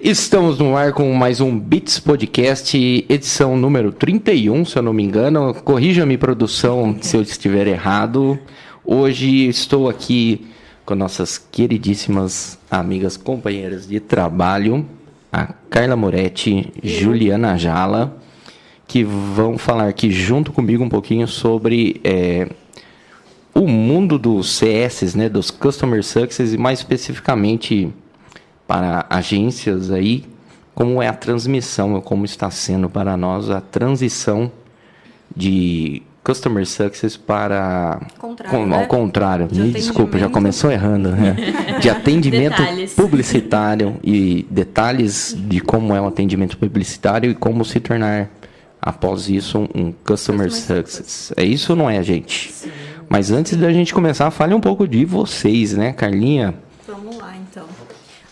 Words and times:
Estamos 0.00 0.58
no 0.58 0.76
ar 0.76 0.92
com 0.92 1.12
mais 1.14 1.40
um 1.40 1.58
Beats 1.58 2.00
Podcast, 2.00 2.76
edição 3.08 3.56
número 3.56 3.92
31, 3.92 4.64
se 4.64 4.76
eu 4.76 4.82
não 4.82 4.92
me 4.92 5.02
engano. 5.02 5.54
Corrija-me, 5.54 6.18
produção, 6.18 6.96
se 7.00 7.16
eu 7.16 7.22
estiver 7.22 7.66
errado. 7.66 8.38
Hoje 8.84 9.48
estou 9.48 9.88
aqui 9.88 10.46
com 10.84 10.94
nossas 10.94 11.38
queridíssimas 11.38 12.58
amigas 12.70 13.16
companheiras 13.16 13.86
de 13.86 14.00
trabalho, 14.00 14.84
a 15.32 15.46
Carla 15.70 15.94
Moretti, 15.94 16.72
Juliana 16.82 17.56
Jala, 17.56 18.20
que 18.86 19.04
vão 19.04 19.56
falar 19.56 19.88
aqui 19.88 20.10
junto 20.10 20.52
comigo 20.52 20.82
um 20.82 20.88
pouquinho 20.88 21.28
sobre 21.28 22.00
é, 22.02 22.48
o 23.54 23.68
mundo 23.68 24.18
dos 24.18 24.56
CS, 24.56 25.14
né, 25.14 25.28
dos 25.28 25.50
Customer 25.50 26.02
Success 26.02 26.52
e 26.52 26.58
mais 26.58 26.78
especificamente 26.80 27.92
para 28.66 29.06
agências 29.10 29.90
aí, 29.90 30.24
como 30.74 31.02
é 31.02 31.08
a 31.08 31.12
transmissão, 31.12 32.00
como 32.00 32.24
está 32.24 32.50
sendo 32.50 32.88
para 32.88 33.16
nós 33.16 33.50
a 33.50 33.60
transição 33.60 34.50
de 35.36 36.02
Customer 36.24 36.64
Success 36.66 37.16
para 37.16 38.00
Contrário, 38.18 38.58
com, 38.58 38.66
né? 38.66 38.80
ao 38.80 38.86
contrário. 38.86 39.48
De 39.48 39.60
Me 39.60 39.72
desculpa, 39.72 40.18
já 40.18 40.28
começou 40.28 40.70
errando, 40.70 41.10
né? 41.10 41.36
De 41.80 41.90
atendimento 41.90 42.62
publicitário 42.94 43.96
e 44.04 44.46
detalhes 44.48 45.36
de 45.36 45.60
como 45.60 45.94
é 45.94 46.00
o 46.00 46.06
atendimento 46.06 46.56
publicitário 46.56 47.30
e 47.30 47.34
como 47.34 47.64
se 47.64 47.80
tornar 47.80 48.30
após 48.80 49.28
isso 49.28 49.58
um, 49.58 49.62
um 49.62 49.92
Customer, 49.92 50.48
Customer 50.48 50.52
Success. 50.52 51.32
É 51.36 51.44
isso 51.44 51.72
ou 51.72 51.78
não 51.78 51.90
é, 51.90 52.00
gente? 52.02 52.52
Mas 53.12 53.30
antes 53.30 53.58
da 53.58 53.70
gente 53.70 53.92
começar, 53.92 54.30
fale 54.30 54.54
um 54.54 54.60
pouco 54.60 54.88
de 54.88 55.04
vocês, 55.04 55.74
né, 55.74 55.92
Carlinha? 55.92 56.54
Vamos 56.86 57.18
lá, 57.18 57.36
então. 57.36 57.68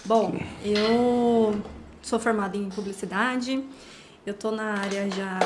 Bom, 0.06 0.40
eu 0.64 1.60
sou 2.00 2.18
formada 2.18 2.56
em 2.56 2.70
publicidade. 2.70 3.62
Eu 4.24 4.32
tô 4.32 4.50
na 4.50 4.78
área 4.78 5.10
já 5.10 5.38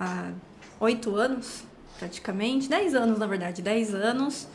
há 0.00 0.30
oito 0.80 1.14
anos, 1.14 1.62
praticamente. 1.98 2.66
Dez 2.66 2.94
anos, 2.94 3.18
na 3.18 3.26
verdade, 3.26 3.60
dez 3.60 3.94
anos. 3.94 4.48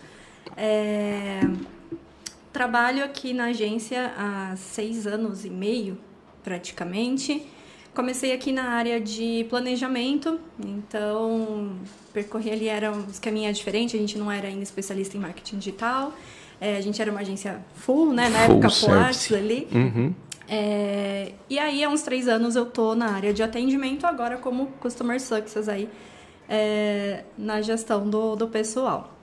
É, 0.57 1.41
Trabalho 2.51 3.03
aqui 3.03 3.31
na 3.31 3.45
agência 3.45 4.11
há 4.17 4.55
seis 4.55 5.05
anos 5.05 5.45
e 5.45 5.51
meio, 5.51 5.99
praticamente. 6.43 7.45
Comecei 7.93 8.31
aqui 8.31 8.51
na 8.51 8.69
área 8.69 8.99
de 8.99 9.45
planejamento, 9.49 10.39
então 10.57 11.75
percorri 12.19 12.51
ali, 12.51 12.67
era 12.67 12.91
um 12.91 13.05
escaminha 13.09 13.51
diferente, 13.53 13.95
a 13.95 13.99
gente 13.99 14.17
não 14.17 14.31
era 14.31 14.47
ainda 14.47 14.63
especialista 14.63 15.15
em 15.15 15.19
marketing 15.19 15.57
digital, 15.57 16.13
é, 16.59 16.77
a 16.77 16.81
gente 16.81 17.01
era 17.01 17.09
uma 17.09 17.21
agência 17.21 17.59
full, 17.75 18.13
né, 18.13 18.29
na 18.29 18.39
Full 18.45 18.55
época 18.55 19.37
ali. 19.37 19.67
Uhum. 19.71 20.13
É, 20.47 21.33
e 21.49 21.59
aí, 21.59 21.83
há 21.83 21.89
uns 21.89 22.01
três 22.01 22.27
anos, 22.27 22.55
eu 22.55 22.65
tô 22.65 22.95
na 22.95 23.11
área 23.11 23.33
de 23.33 23.41
atendimento, 23.43 24.05
agora 24.05 24.37
como 24.37 24.67
Customer 24.79 25.21
Success 25.21 25.69
aí, 25.69 25.87
é, 26.49 27.23
na 27.37 27.61
gestão 27.61 28.09
do, 28.09 28.35
do 28.35 28.47
pessoal. 28.47 29.18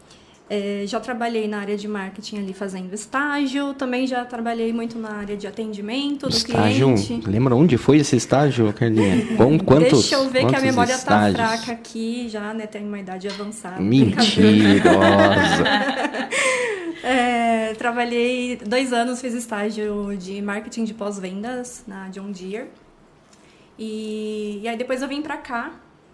É, 0.48 0.84
já 0.86 1.00
trabalhei 1.00 1.48
na 1.48 1.58
área 1.58 1.76
de 1.76 1.88
marketing 1.88 2.38
ali 2.38 2.52
fazendo 2.52 2.94
estágio, 2.94 3.74
também 3.74 4.06
já 4.06 4.24
trabalhei 4.24 4.72
muito 4.72 4.96
na 4.96 5.10
área 5.10 5.36
de 5.36 5.44
atendimento 5.44 6.28
do 6.28 6.36
Estágio. 6.36 6.94
cliente. 6.94 7.28
Lembra 7.28 7.56
onde 7.56 7.76
foi 7.76 7.96
esse 7.96 8.14
estágio, 8.14 8.72
Carlinha? 8.72 9.26
Quantos, 9.66 9.90
Deixa 10.08 10.14
eu 10.14 10.28
ver 10.30 10.46
que 10.46 10.54
a 10.54 10.60
memória 10.60 10.92
estágios? 10.94 11.36
tá 11.36 11.48
fraca 11.48 11.72
aqui, 11.72 12.28
já 12.28 12.54
né, 12.54 12.64
tem 12.68 12.86
uma 12.86 13.00
idade 13.00 13.26
avançada. 13.28 13.80
Mentirosa. 13.80 14.86
É, 17.08 17.72
trabalhei 17.74 18.56
dois 18.66 18.92
anos, 18.92 19.20
fiz 19.20 19.32
estágio 19.32 20.16
de 20.18 20.42
marketing 20.42 20.82
de 20.82 20.92
pós-vendas 20.92 21.84
na 21.86 22.08
John 22.08 22.32
Deere. 22.32 22.66
E, 23.78 24.58
e 24.60 24.66
aí 24.66 24.76
depois 24.76 25.02
eu 25.02 25.06
vim 25.06 25.22
pra 25.22 25.36
cá. 25.36 25.70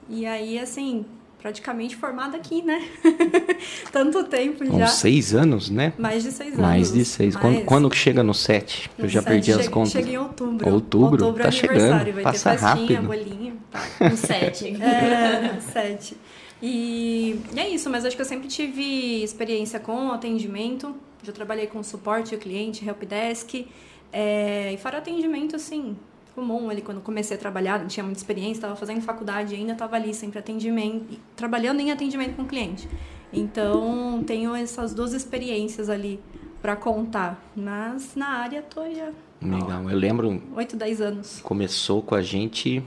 E 0.06 0.26
aí, 0.26 0.58
assim, 0.58 1.06
praticamente 1.42 1.96
formada 1.96 2.36
aqui, 2.36 2.62
né? 2.62 2.88
Tanto 3.90 4.24
tempo 4.24 4.64
Com 4.66 4.78
já. 4.78 4.86
seis 4.86 5.34
anos, 5.34 5.68
né? 5.68 5.92
Mais 5.98 6.22
de 6.22 6.30
seis 6.30 6.48
anos. 6.54 6.60
Mais 6.60 6.92
de 6.92 7.04
seis. 7.04 7.36
Quando, 7.36 7.54
Mais. 7.54 7.66
quando 7.66 7.90
que 7.90 7.96
chega 7.96 8.22
no 8.22 8.32
sete? 8.32 8.88
Eu 8.96 9.04
No 9.04 9.10
já 9.10 9.20
sete, 9.20 9.30
perdi 9.32 9.50
as 9.52 9.58
chega- 9.58 9.70
contas. 9.70 9.92
Chega 9.92 10.10
em 10.10 10.16
outubro. 10.18 10.72
Outubro? 10.72 11.24
Outubro 11.26 11.42
é 11.42 11.44
Tá 11.44 11.48
aniversário. 11.48 11.98
chegando. 12.04 12.14
Vai 12.14 12.22
Passa 12.22 12.50
ter 12.52 12.58
festinha, 12.58 13.00
rápido. 13.00 13.06
bolinho. 13.06 13.56
Tá. 13.70 13.80
Um 14.12 14.16
sete. 14.16 14.76
É, 14.80 15.60
sete. 15.72 16.16
E, 16.62 17.40
e 17.54 17.58
é 17.60 17.68
isso, 17.68 17.90
mas 17.90 18.04
acho 18.04 18.14
que 18.14 18.22
eu 18.22 18.26
sempre 18.26 18.46
tive 18.48 19.22
experiência 19.22 19.80
com 19.80 20.12
atendimento. 20.12 20.94
Já 21.22 21.32
trabalhei 21.32 21.66
com 21.66 21.82
suporte 21.82 22.34
ao 22.34 22.40
cliente, 22.40 22.86
helpdesk. 22.86 23.66
É, 24.12 24.72
e 24.72 24.76
fora 24.76 24.98
atendimento, 24.98 25.56
assim, 25.56 25.96
comum 26.34 26.70
ali 26.70 26.82
quando 26.82 27.00
comecei 27.00 27.36
a 27.36 27.40
trabalhar, 27.40 27.78
não 27.78 27.88
tinha 27.88 28.04
muita 28.04 28.18
experiência, 28.18 28.52
estava 28.52 28.76
fazendo 28.76 29.00
faculdade 29.02 29.54
ainda, 29.54 29.72
estava 29.72 29.96
ali 29.96 30.14
sempre 30.14 30.38
atendimento, 30.38 31.18
trabalhando 31.36 31.80
em 31.80 31.90
atendimento 31.90 32.36
com 32.36 32.44
cliente. 32.44 32.88
Então, 33.32 34.22
tenho 34.26 34.54
essas 34.54 34.92
duas 34.92 35.12
experiências 35.12 35.88
ali 35.88 36.20
para 36.60 36.76
contar. 36.76 37.42
Mas 37.56 38.14
na 38.14 38.28
área 38.28 38.62
tô 38.62 38.82
já 38.92 39.10
Legal. 39.42 39.90
Eu 39.90 39.98
lembro, 39.98 40.42
8, 40.54 40.76
10 40.76 41.00
anos. 41.00 41.40
começou 41.42 42.00
com 42.00 42.14
a 42.14 42.22
gente 42.22 42.82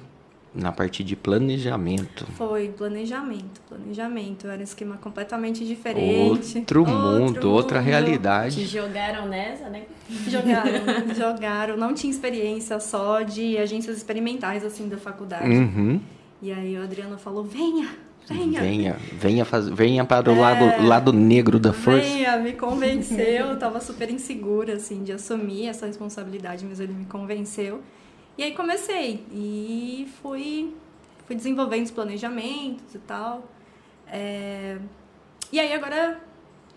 na 0.55 0.71
parte 0.71 1.03
de 1.03 1.15
planejamento. 1.15 2.25
Foi 2.37 2.69
planejamento, 2.69 3.61
planejamento. 3.67 4.47
Era 4.47 4.59
um 4.59 4.63
esquema 4.63 4.97
completamente 4.97 5.65
diferente. 5.65 6.59
Outro 6.59 6.85
mundo, 6.85 7.51
outra 7.51 7.79
mundo. 7.79 7.85
Te 7.85 7.89
realidade. 7.89 8.65
jogaram 8.65 9.27
nessa, 9.27 9.69
né? 9.69 9.83
Jogaram, 10.27 11.13
jogaram. 11.15 11.77
Não 11.77 11.93
tinha 11.93 12.11
experiência 12.11 12.79
só 12.79 13.21
de 13.21 13.57
agências 13.57 13.97
experimentais, 13.97 14.63
assim, 14.63 14.87
da 14.87 14.97
faculdade. 14.97 15.49
Uhum. 15.49 15.99
E 16.41 16.51
aí 16.51 16.77
o 16.77 16.83
Adriano 16.83 17.17
falou, 17.17 17.43
venha, 17.43 17.89
venha. 18.29 18.61
Venha, 18.61 18.95
venha, 19.13 19.45
faz... 19.45 19.67
venha 19.67 20.05
para 20.05 20.29
o 20.31 20.35
É. 20.35 20.39
lado, 20.39 20.87
lado 20.87 21.13
negro 21.13 21.59
da 21.59 21.73
força. 21.73 22.07
Venha, 22.07 22.37
me 22.37 22.53
convenceu. 22.53 23.47
Eu 23.47 23.57
tava 23.59 23.81
super 23.81 24.09
insegura, 24.11 24.73
assim, 24.75 25.03
de 25.03 25.11
assumir 25.11 25.67
essa 25.67 25.87
responsabilidade, 25.87 26.65
mas 26.65 26.79
ele 26.79 26.93
me 26.93 27.05
convenceu. 27.05 27.81
E 28.37 28.43
aí 28.43 28.51
comecei. 28.53 29.23
E 29.31 30.07
fui, 30.21 30.73
fui 31.25 31.35
desenvolvendo 31.35 31.85
os 31.85 31.91
planejamentos 31.91 32.93
e 32.93 32.99
tal. 32.99 33.49
É, 34.07 34.77
E 35.51 35.59
aí 35.59 35.73
agora 35.73 36.19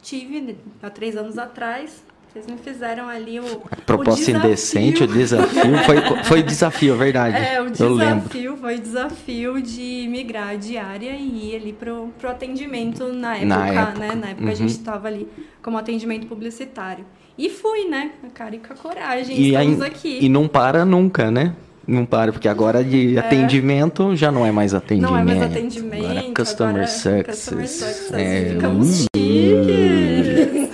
tive, 0.01 0.57
há 0.83 0.89
três 0.91 1.17
anos 1.17 1.37
atrás, 1.39 2.03
vocês 2.33 2.47
me 2.47 2.57
fizeram 2.59 3.09
ali 3.09 3.41
o. 3.41 3.63
A 3.71 3.77
proposta 3.77 4.21
o 4.23 4.25
desafio. 4.27 4.37
indecente, 4.49 5.03
o 5.03 5.07
desafio. 5.07 5.79
Foi, 5.85 6.25
foi 6.25 6.43
desafio, 6.43 6.95
é 6.95 6.97
verdade. 6.97 7.37
É, 7.43 7.61
o 7.61 7.71
desafio 7.71 8.57
foi 8.57 8.79
desafio 8.79 9.61
de 9.63 10.07
migrar 10.09 10.57
de 10.57 10.77
área 10.77 11.11
e 11.17 11.51
ir 11.53 11.57
ali 11.57 11.73
pro, 11.73 12.13
pro 12.19 12.31
atendimento 12.31 13.13
na 13.13 13.35
época, 13.37 13.47
Na 13.47 13.69
época. 13.69 13.99
né? 13.99 14.15
Na 14.15 14.29
época 14.29 14.45
Uhum. 14.47 14.53
a 14.53 14.55
gente 14.55 14.71
estava 14.71 15.09
ali 15.09 15.27
como 15.63 15.77
atendimento 15.79 16.27
publicitário. 16.27 17.05
E 17.39 17.49
fui, 17.49 17.85
né? 17.89 18.11
A 18.27 18.31
cara 18.31 18.57
e 18.57 18.59
com 18.59 18.73
a 18.73 18.77
coragem, 18.77 19.37
E, 19.39 19.49
estamos 19.53 19.81
aí- 19.81 19.89
aqui. 19.89 20.19
e 20.23 20.29
não 20.29 20.49
para 20.49 20.85
nunca, 20.85 21.31
né? 21.31 21.55
Não 21.87 22.05
para, 22.05 22.33
porque 22.33 22.49
agora 22.49 22.85
de 22.85 23.17
atendimento 23.19 24.15
já 24.15 24.31
não 24.31 24.45
é 24.45 24.51
mais 24.53 24.75
atendimento. 24.75 25.11
Não 25.11 25.19
é 25.19 25.25
mais 25.25 25.41
atendimento. 25.41 26.05
Agora 26.05 26.19
é 26.21 26.33
customer 26.35 26.71
agora 26.71 26.85
é 26.85 26.87
success. 26.89 27.25
Customer 27.27 27.69
success. 27.69 28.13
É, 28.13 28.51
Ficamos 28.55 28.89
hum. 28.89 29.07
chiques. 29.17 30.69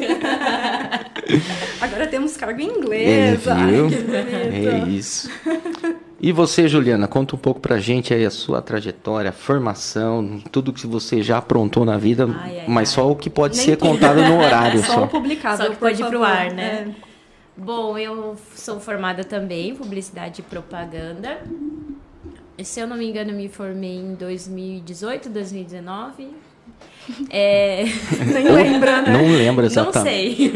agora 1.80 2.06
temos 2.08 2.36
cargo 2.36 2.60
em 2.60 2.68
É, 2.68 2.72
inglês. 2.78 3.46
Ai, 3.48 3.70
viu? 3.72 3.88
que 3.88 3.96
bonito. 3.96 4.68
É 4.86 4.88
isso. 4.88 5.30
E 6.26 6.32
você, 6.32 6.66
Juliana, 6.66 7.06
conta 7.06 7.36
um 7.36 7.38
pouco 7.38 7.60
pra 7.60 7.78
gente 7.78 8.14
aí 8.14 8.24
a 8.24 8.30
sua 8.30 8.62
trajetória, 8.62 9.28
a 9.28 9.32
formação, 9.32 10.40
tudo 10.50 10.72
que 10.72 10.86
você 10.86 11.22
já 11.22 11.36
aprontou 11.36 11.84
na 11.84 11.98
vida, 11.98 12.24
Ai, 12.40 12.60
ai, 12.60 12.64
mas 12.66 12.88
ai. 12.88 12.94
só 12.94 13.10
o 13.10 13.14
que 13.14 13.28
pode 13.28 13.56
Nem 13.58 13.64
ser 13.66 13.76
tudo. 13.76 13.90
contado 13.90 14.22
no 14.22 14.38
horário 14.40 14.80
Só 14.82 14.92
só. 14.94 15.04
o 15.04 15.08
publicável, 15.08 15.66
Só 15.66 15.72
que 15.72 15.76
pode 15.78 16.00
ir 16.02 16.06
pro 16.06 16.22
ar, 16.24 16.50
né? 16.50 16.94
É. 16.98 17.60
Bom, 17.60 17.98
eu 17.98 18.36
sou 18.54 18.80
formada 18.80 19.22
também 19.22 19.68
em 19.68 19.74
publicidade 19.74 20.40
e 20.40 20.44
propaganda. 20.44 21.42
E, 22.56 22.64
Se 22.64 22.80
eu 22.80 22.86
não 22.86 22.96
me 22.96 23.06
engano, 23.06 23.30
eu 23.32 23.36
me 23.36 23.48
formei 23.50 23.96
em 23.98 24.14
2018, 24.14 25.28
2019. 25.28 26.28
É, 27.30 27.84
Nem 28.32 28.48
lembra, 28.48 29.02
né? 29.02 29.12
Não 29.12 29.36
lembro 29.36 29.62
não 29.62 29.70
exatamente. 29.70 30.36
sei. 30.36 30.52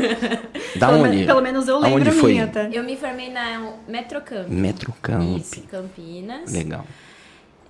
Da 0.77 0.89
pelo, 0.89 1.03
onde? 1.05 1.17
me- 1.19 1.27
pelo 1.27 1.41
menos 1.43 1.69
eu 1.69 1.79
lembro 1.79 1.99
Aonde 1.99 2.09
a 2.09 2.13
foi? 2.13 2.33
minha 2.33 2.45
até. 2.45 2.69
Eu 2.73 2.83
me 2.85 2.97
formei 2.97 3.31
na 3.31 3.73
Metrocamp. 3.87 4.49
Metrocamp. 4.49 5.39
Isso, 5.39 5.63
Campinas. 5.63 6.53
Legal. 6.53 6.85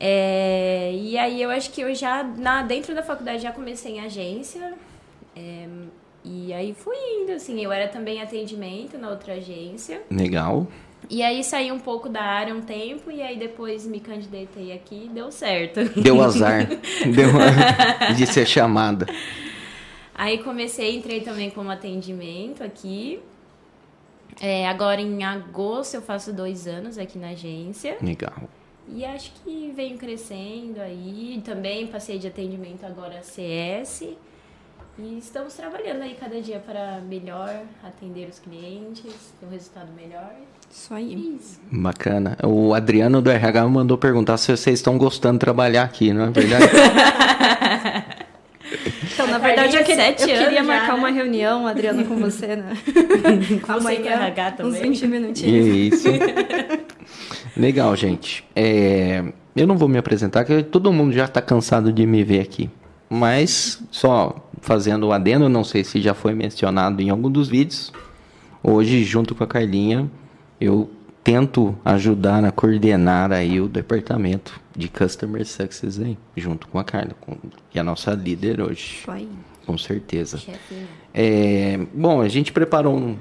É, 0.01 0.93
e 0.95 1.19
aí 1.19 1.43
eu 1.43 1.51
acho 1.51 1.71
que 1.71 1.81
eu 1.81 1.93
já, 1.95 2.23
na, 2.23 2.63
dentro 2.63 2.95
da 2.95 3.03
faculdade, 3.03 3.43
já 3.43 3.53
comecei 3.53 3.97
em 3.97 4.01
agência. 4.01 4.73
É, 5.35 5.67
e 6.25 6.53
aí 6.53 6.75
fui 6.77 6.95
indo, 7.23 7.33
assim. 7.33 7.61
Eu 7.61 7.73
era 7.73 7.89
também 7.89 8.21
atendimento 8.23 8.97
na 8.99 9.11
outra 9.11 9.35
agência. 9.35 10.03
Legal. 10.11 10.67
E 11.11 11.23
aí 11.23 11.43
saí 11.43 11.73
um 11.73 11.79
pouco 11.79 12.09
da 12.09 12.23
área 12.23 12.55
um 12.55 12.61
tempo 12.61 13.11
e 13.11 13.23
aí 13.23 13.39
depois 13.39 13.87
me 13.87 14.01
candidatei 14.01 14.73
aqui 14.73 15.05
e 15.07 15.09
deu 15.09 15.31
certo. 15.31 15.85
Deu 16.01 16.23
azar. 16.23 16.67
Deu 17.05 18.15
de 18.15 18.27
ser 18.27 18.47
chamada. 18.47 19.07
Aí 20.15 20.39
comecei, 20.43 20.97
entrei 20.97 21.21
também 21.21 21.51
como 21.51 21.71
atendimento 21.71 22.63
aqui. 22.63 23.21
É, 24.41 24.69
agora 24.69 25.01
em 25.01 25.25
agosto 25.25 25.95
eu 25.95 26.03
faço 26.03 26.33
dois 26.33 26.67
anos 26.67 26.99
aqui 26.99 27.19
na 27.19 27.31
agência. 27.31 27.97
Legal. 28.03 28.49
E 28.89 29.05
acho 29.05 29.33
que 29.43 29.73
venho 29.75 29.97
crescendo 29.97 30.81
aí. 30.81 31.41
Também 31.45 31.87
passei 31.87 32.19
de 32.19 32.27
atendimento 32.27 32.85
agora 32.85 33.19
a 33.19 33.23
CS. 33.23 34.03
E 34.99 35.19
estamos 35.19 35.55
trabalhando 35.55 36.03
aí 36.03 36.17
cada 36.17 36.41
dia 36.41 36.59
para 36.59 37.01
melhor 37.01 37.63
atender 37.85 38.29
os 38.29 38.39
clientes, 38.39 39.33
ter 39.39 39.47
um 39.47 39.51
resultado 39.51 39.93
melhor. 39.93 40.35
Isso 40.71 40.95
aí. 40.95 41.37
Isso. 41.41 41.61
Bacana. 41.71 42.37
O 42.45 42.75
Adriano 42.75 43.21
do 43.21 43.31
RH 43.31 43.67
mandou 43.69 43.99
perguntar 43.99 44.37
se 44.37 44.55
vocês 44.57 44.79
estão 44.79 44.97
gostando 44.99 45.35
de 45.35 45.41
trabalhar 45.41 45.83
aqui, 45.83 46.13
não 46.13 46.25
é 46.25 46.31
verdade? 46.31 46.65
Então, 49.19 49.27
na 49.27 49.37
A 49.37 49.39
verdade, 49.39 49.77
eu, 49.77 49.85
sete 49.85 50.23
eu 50.23 50.27
queria 50.29 50.61
anos 50.61 50.67
marcar 50.67 50.87
já, 50.87 50.93
né? 50.93 50.99
uma 50.99 51.11
reunião, 51.11 51.67
Adriana, 51.67 52.05
com 52.05 52.17
você, 52.17 52.55
né? 52.55 52.77
Com 53.67 53.73
você 53.81 53.95
e 53.95 53.97
com 53.97 54.03
o 54.05 54.13
RH 54.13 54.49
Uns 54.49 54.57
também. 54.57 54.83
20 54.83 55.07
minutinhos. 55.09 55.67
Isso. 55.67 56.09
Legal, 57.57 57.97
gente. 57.97 58.45
É, 58.55 59.25
eu 59.57 59.67
não 59.67 59.77
vou 59.77 59.89
me 59.89 59.99
apresentar, 59.99 60.45
porque 60.45 60.63
todo 60.63 60.93
mundo 60.93 61.13
já 61.13 61.25
está 61.25 61.43
cansado 61.43 61.93
de 61.93 62.07
me 62.07 62.23
ver 62.23 62.41
aqui. 62.41 62.71
Mas, 63.11 63.83
só 63.91 64.37
fazendo 64.61 65.09
o 65.09 65.13
adendo, 65.13 65.49
não 65.49 65.65
sei 65.65 65.83
se 65.83 66.01
já 66.01 66.15
foi 66.15 66.35
mencionado 66.35 67.03
em 67.03 67.11
algum 67.11 67.31
dos 67.31 67.49
vídeos. 67.49 67.93
Hoje, 68.63 69.03
junto 69.03 69.35
com 69.35 69.43
a 69.43 69.47
Carlinha, 69.47 70.09
eu 70.61 70.91
tento 71.23 71.77
ajudar 71.85 72.45
a 72.45 72.51
coordenar 72.53 73.33
aí 73.33 73.61
o 73.61 73.69
departamento 73.69 74.59
de 74.77 74.89
Customer 74.89 75.45
Success 75.47 75.99
aí, 76.01 76.17
junto 76.37 76.67
com 76.69 76.79
a 76.79 76.85
Carla, 76.85 77.13
com- 77.21 77.37
que 77.71 77.79
é 77.79 77.81
a 77.81 77.85
nossa 77.85 78.13
líder 78.13 78.61
hoje, 78.61 78.99
aí. 79.09 79.29
com 79.67 79.77
certeza. 79.77 80.39
Chefinho. 80.39 80.87
É, 81.13 81.79
bom, 81.93 82.21
a 82.21 82.29
gente 82.29 82.53
preparou 82.53 82.97
um, 82.97 83.17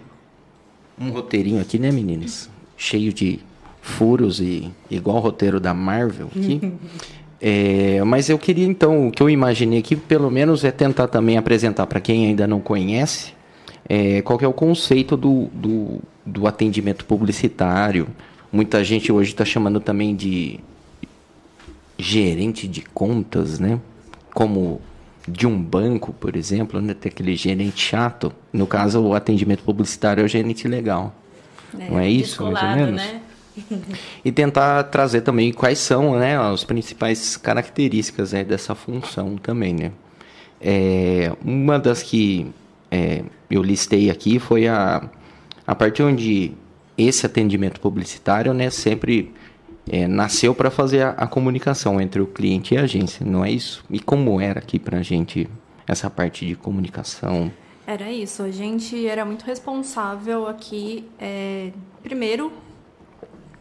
um 1.00 1.10
roteirinho 1.10 1.62
aqui, 1.62 1.78
né, 1.80 1.92
meninas? 1.92 2.50
Cheio 2.78 3.12
de 3.12 3.40
furos 3.82 4.40
e 4.40 4.72
igual 4.90 5.18
o 5.18 5.20
roteiro 5.20 5.60
da 5.60 5.74
Marvel 5.74 6.28
aqui. 6.28 6.74
É, 7.40 8.04
mas 8.04 8.30
eu 8.30 8.40
queria 8.40 8.66
então, 8.66 9.10
o 9.10 9.12
que 9.12 9.22
eu 9.22 9.30
imaginei 9.30 9.78
aqui, 9.78 9.96
pelo 9.96 10.32
menos, 10.32 10.64
é 10.64 10.72
tentar 10.72 11.08
também 11.08 11.38
apresentar 11.38 11.86
para 11.86 12.00
quem 12.02 12.26
ainda 12.26 12.48
não 12.48 12.60
conhece 12.60 13.32
é, 13.88 14.24
qual 14.24 14.40
que 14.40 14.44
é 14.46 14.48
o 14.48 14.54
conceito 14.54 15.16
do, 15.16 15.46
do, 15.54 16.00
do 16.28 16.46
atendimento 16.46 17.06
publicitário. 17.06 18.08
Muita 18.52 18.84
gente 18.84 19.12
hoje 19.12 19.32
está 19.32 19.46
chamando 19.46 19.80
também 19.80 20.16
de 20.16 20.60
gerente 21.98 22.68
de 22.68 22.82
contas, 22.82 23.60
né? 23.60 23.80
Como 24.34 24.82
de 25.28 25.48
um 25.48 25.62
banco, 25.62 26.14
por 26.14 26.36
exemplo, 26.36 26.82
né? 26.82 26.94
Tem 26.94 27.10
aquele 27.10 27.36
gerente 27.36 27.82
chato. 27.82 28.32
No 28.52 28.68
caso, 28.68 29.02
o 29.02 29.14
atendimento 29.14 29.64
publicitário 29.64 30.22
é 30.22 30.26
o 30.26 30.28
gerente 30.28 30.68
legal. 30.68 31.16
Não 31.74 32.00
é 32.00 32.10
isso, 32.10 32.44
mais 32.44 32.62
ou 32.62 32.70
menos? 32.70 33.02
né? 33.02 33.22
E 34.24 34.32
tentar 34.32 34.84
trazer 34.84 35.22
também 35.22 35.52
quais 35.52 35.80
são 35.80 36.20
né, 36.20 36.40
as 36.40 36.64
principais 36.64 37.36
características 37.38 38.32
né, 38.32 38.44
dessa 38.44 38.76
função 38.76 39.36
também, 39.36 39.74
né? 39.74 39.92
É, 40.62 41.34
uma 41.44 41.80
das 41.80 42.04
que 42.04 42.46
é, 42.92 43.24
eu 43.50 43.64
listei 43.64 44.12
aqui 44.12 44.38
foi 44.38 44.68
a, 44.68 45.10
a 45.68 45.76
parte 45.76 46.02
onde 46.02 46.54
esse 46.98 47.26
atendimento 47.26 47.80
publicitário 47.82 48.54
né, 48.54 48.70
sempre 48.70 49.34
é, 49.90 50.08
nasceu 50.08 50.56
para 50.56 50.72
fazer 50.72 51.02
a, 51.02 51.10
a 51.10 51.28
comunicação 51.28 52.00
entre 52.02 52.22
o 52.22 52.26
cliente 52.26 52.74
e 52.74 52.78
a 52.78 52.84
agência, 52.84 53.26
não 53.26 53.44
é 53.44 53.52
isso? 53.52 53.84
E 53.90 54.00
como 54.00 54.40
era 54.42 54.60
aqui 54.60 54.80
para 54.80 55.00
a 55.00 55.04
gente 55.04 55.48
essa 55.86 56.10
parte 56.10 56.46
de 56.46 56.56
comunicação? 56.56 57.52
Era 57.86 58.12
isso. 58.12 58.44
A 58.44 58.52
gente 58.52 59.08
era 59.08 59.24
muito 59.24 59.44
responsável 59.44 60.48
aqui, 60.48 61.06
é, 61.20 61.72
primeiro, 62.04 62.52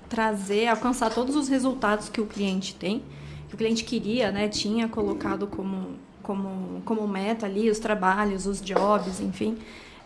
trazer, 0.08 0.66
alcançar 0.66 1.10
todos 1.10 1.36
os 1.36 1.48
resultados 1.48 2.08
que 2.08 2.20
o 2.20 2.26
cliente 2.26 2.74
tem, 2.74 3.02
que 3.48 3.54
o 3.54 3.58
cliente 3.58 3.84
queria, 3.84 4.32
né? 4.32 4.48
Tinha 4.48 4.88
colocado 4.88 5.46
como, 5.46 5.90
como, 6.22 6.82
como 6.84 7.06
meta 7.06 7.46
ali 7.46 7.70
os 7.70 7.78
trabalhos, 7.78 8.46
os 8.46 8.60
jobs, 8.60 9.20
enfim. 9.20 9.58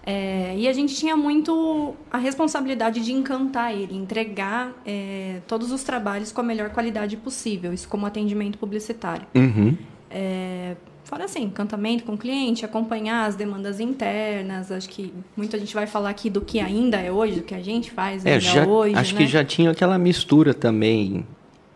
É, 0.04 0.54
e 0.56 0.66
a 0.66 0.72
gente 0.72 0.94
tinha 0.94 1.16
muito 1.16 1.94
a 2.10 2.16
responsabilidade 2.18 3.00
de 3.04 3.12
encantar 3.12 3.74
ele, 3.74 3.94
entregar 3.94 4.72
é, 4.86 5.40
todos 5.46 5.70
os 5.70 5.82
trabalhos 5.82 6.32
com 6.32 6.40
a 6.40 6.44
melhor 6.44 6.70
qualidade 6.70 7.16
possível, 7.18 7.72
isso 7.72 7.86
como 7.88 8.06
atendimento 8.06 8.56
publicitário. 8.58 9.26
Uhum. 9.34 9.76
É, 10.10 10.74
fora 11.04 11.24
assim, 11.26 11.42
encantamento 11.44 12.04
com 12.04 12.14
o 12.14 12.18
cliente, 12.18 12.64
acompanhar 12.64 13.26
as 13.26 13.36
demandas 13.36 13.78
internas. 13.78 14.72
Acho 14.72 14.88
que 14.88 15.12
muita 15.36 15.58
gente 15.58 15.74
vai 15.74 15.86
falar 15.86 16.10
aqui 16.10 16.30
do 16.30 16.40
que 16.40 16.60
ainda 16.60 16.96
é 16.98 17.12
hoje, 17.12 17.36
do 17.36 17.42
que 17.42 17.54
a 17.54 17.60
gente 17.62 17.90
faz 17.90 18.24
É, 18.24 18.30
ainda 18.34 18.40
já, 18.40 18.66
hoje. 18.66 18.94
acho 18.96 19.14
né? 19.14 19.20
que 19.20 19.26
já 19.26 19.44
tinha 19.44 19.70
aquela 19.70 19.98
mistura 19.98 20.54
também, 20.54 21.26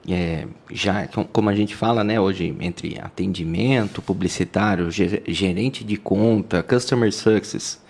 é, 0.09 0.47
já 0.71 1.06
com- 1.09 1.25
como 1.25 1.50
a 1.50 1.55
gente 1.55 1.75
fala, 1.76 2.03
né, 2.03 2.19
hoje 2.21 2.56
entre 2.61 2.99
atendimento 3.00 4.00
publicitário, 4.03 4.91
ge- 4.91 5.23
gerente 5.29 5.85
de 5.85 5.97
conta, 5.99 6.62
customer 6.62 7.12
success. 7.12 7.83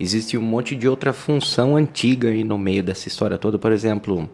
Existe 0.00 0.36
um 0.38 0.42
monte 0.42 0.76
de 0.76 0.88
outra 0.88 1.12
função 1.12 1.76
antiga 1.76 2.28
aí 2.28 2.44
no 2.44 2.56
meio 2.58 2.82
dessa 2.82 3.08
história 3.08 3.36
toda. 3.38 3.58
Por 3.58 3.72
exemplo, 3.72 4.28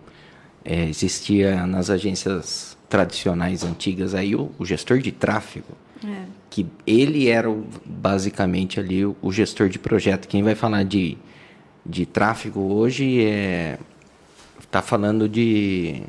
é, 0.65 0.85
existia 0.89 1.67
nas 1.67 1.89
agências 1.91 2.77
tradicionais 2.89 3.65
antigas 3.65 4.15
aí 4.15 4.35
o, 4.37 4.51
o 4.59 4.65
gestor 4.65 4.99
de 4.99 5.11
tráfego 5.11 5.73
É. 6.05 6.25
que 6.51 6.67
ele 6.87 7.29
era 7.29 7.51
o- 7.51 7.65
basicamente 7.85 8.79
ali 8.79 9.05
o, 9.07 9.17
o 9.23 9.33
gestor 9.33 9.69
de 9.71 9.79
projeto. 9.79 10.29
Quem 10.29 10.43
vai 10.43 10.55
falar 10.55 10.85
de, 10.85 11.17
de 11.85 12.05
tráfego 12.05 12.61
hoje 12.61 13.25
é 13.25 13.79
tá 14.71 14.83
falando 14.83 15.29
de 15.29 16.03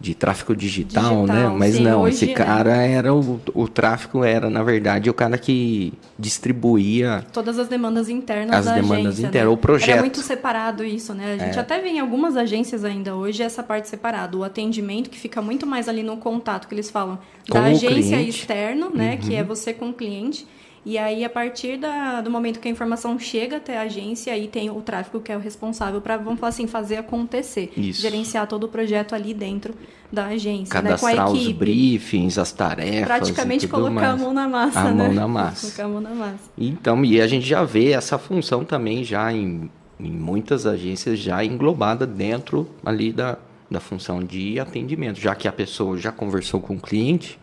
de 0.00 0.14
tráfego 0.14 0.54
digital, 0.54 1.26
né? 1.26 1.32
Digital, 1.34 1.58
Mas 1.58 1.74
sim, 1.74 1.82
não, 1.82 2.02
hoje, 2.02 2.14
esse 2.14 2.26
né? 2.26 2.34
cara 2.34 2.76
era 2.76 3.12
o, 3.12 3.40
o 3.52 3.66
tráfego 3.66 4.22
era 4.22 4.48
na 4.48 4.62
verdade 4.62 5.10
o 5.10 5.14
cara 5.14 5.36
que 5.36 5.92
distribuía 6.16 7.26
Todas 7.32 7.58
as 7.58 7.68
demandas 7.68 8.08
internas 8.08 8.56
As 8.56 8.64
da 8.66 8.74
demandas 8.74 9.14
agência, 9.14 9.26
internas, 9.26 9.48
né? 9.48 9.54
o 9.54 9.56
projeto. 9.56 9.88
É. 9.88 9.92
Era 9.92 10.00
muito 10.02 10.20
separado 10.20 10.84
isso, 10.84 11.14
né? 11.14 11.34
A 11.34 11.44
gente 11.44 11.58
até 11.58 11.80
vê 11.80 11.88
em 11.88 12.00
algumas 12.00 12.36
agências 12.36 12.84
ainda 12.84 13.16
hoje 13.16 13.42
essa 13.42 13.62
parte 13.62 13.88
separada. 13.88 14.36
O 14.36 14.44
atendimento 14.44 15.10
que 15.10 15.18
fica 15.18 15.42
muito 15.42 15.66
mais 15.66 15.88
ali 15.88 16.02
no 16.02 16.16
contato 16.16 16.68
que 16.68 16.74
eles 16.74 16.90
falam 16.90 17.18
Com 17.48 17.54
da 17.54 17.64
agência 17.64 17.88
cliente. 17.88 18.14
Uhum. 18.14 18.20
externo, 18.28 18.90
né? 18.94 19.16
Que 19.16 19.34
é 19.34 19.42
você 19.42 19.72
com 19.72 19.90
o 19.90 19.92
cliente. 19.92 20.46
E 20.86 20.96
aí, 20.96 21.24
a 21.24 21.28
partir 21.30 21.76
da- 21.76 22.20
do 22.20 22.30
momento 22.30 22.60
que 22.60 22.68
a 22.68 22.70
informação 22.70 23.18
chega 23.18 23.56
até 23.58 23.76
a 23.78 23.82
agência, 23.82 24.32
aí 24.32 24.48
tem 24.48 24.70
o 24.70 24.80
tráfego 24.80 25.20
que 25.20 25.30
é 25.30 25.36
o 25.36 25.40
responsável 25.40 26.00
para, 26.00 26.16
vamos 26.16 26.38
falar 26.40 26.50
assim, 26.50 26.66
fazer 26.66 26.96
acontecer. 26.96 27.72
Isso. 27.76 28.00
Gerenciar 28.00 28.46
todo 28.46 28.64
o 28.64 28.68
projeto 28.68 29.14
ali 29.14 29.34
dentro 29.34 29.74
da 30.10 30.26
agência, 30.26 30.72
cadastrar 30.72 31.14
né? 31.14 31.22
Com 31.22 31.28
a 31.28 31.32
os 31.32 31.38
equipe. 31.42 31.52
briefings, 31.58 32.38
as 32.38 32.50
tarefas, 32.52 33.04
Praticamente 33.06 33.68
colocar 33.68 33.92
mais. 33.92 34.14
a 34.14 34.16
mão 34.16 34.32
na 34.32 34.48
massa, 34.48 34.80
A 34.80 34.84
né? 34.92 35.04
mão 35.04 35.12
na 35.12 35.28
massa. 35.28 35.60
Colocar 35.66 35.84
a 35.84 35.88
mão 35.88 36.00
na 36.00 36.14
massa. 36.14 36.50
Então, 36.56 37.04
e 37.04 37.20
a 37.20 37.26
gente 37.26 37.46
já 37.46 37.62
vê 37.64 37.90
essa 37.90 38.16
função 38.16 38.64
também 38.64 39.04
já 39.04 39.30
em, 39.32 39.70
em 40.00 40.10
muitas 40.10 40.64
agências 40.64 41.18
já 41.18 41.44
englobada 41.44 42.06
dentro 42.06 42.66
ali 42.82 43.12
da, 43.12 43.36
da 43.70 43.80
função 43.80 44.24
de 44.24 44.58
atendimento, 44.58 45.20
já 45.20 45.34
que 45.34 45.46
a 45.46 45.52
pessoa 45.52 45.98
já 45.98 46.10
conversou 46.10 46.60
com 46.60 46.76
o 46.76 46.80
cliente, 46.80 47.38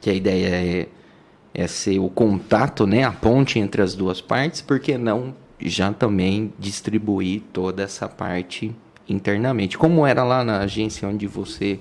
que 0.00 0.10
a 0.10 0.12
ideia 0.12 0.46
é, 0.48 0.88
é 1.58 1.66
ser 1.66 1.98
o 1.98 2.08
contato, 2.08 2.86
né, 2.86 3.02
a 3.02 3.10
ponte 3.10 3.58
entre 3.58 3.82
as 3.82 3.92
duas 3.92 4.20
partes, 4.20 4.60
por 4.60 4.78
que 4.78 4.96
não 4.96 5.34
já 5.60 5.92
também 5.92 6.52
distribuir 6.56 7.42
toda 7.52 7.82
essa 7.82 8.08
parte 8.08 8.70
internamente? 9.08 9.76
Como 9.76 10.06
era 10.06 10.22
lá 10.22 10.44
na 10.44 10.60
agência 10.60 11.08
onde 11.08 11.26
você 11.26 11.80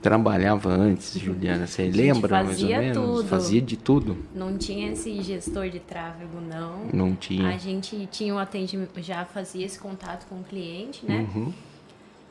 trabalhava 0.00 0.70
antes, 0.70 1.18
Juliana? 1.18 1.66
Você 1.66 1.90
lembra 1.90 2.42
mais 2.42 2.62
ou 2.62 2.68
menos? 2.70 2.96
tudo. 2.96 3.28
Fazia 3.28 3.60
de 3.60 3.76
tudo? 3.76 4.16
Não 4.34 4.56
tinha 4.56 4.90
esse 4.90 5.20
gestor 5.20 5.68
de 5.68 5.78
tráfego, 5.78 6.40
não. 6.40 6.86
Não 6.90 7.14
tinha. 7.14 7.48
A 7.48 7.58
gente 7.58 8.08
tinha 8.10 8.34
o 8.34 8.38
atendimento, 8.38 8.98
já 9.02 9.26
fazia 9.26 9.66
esse 9.66 9.78
contato 9.78 10.26
com 10.26 10.36
o 10.36 10.42
cliente, 10.42 11.04
né? 11.04 11.28
Uhum. 11.34 11.52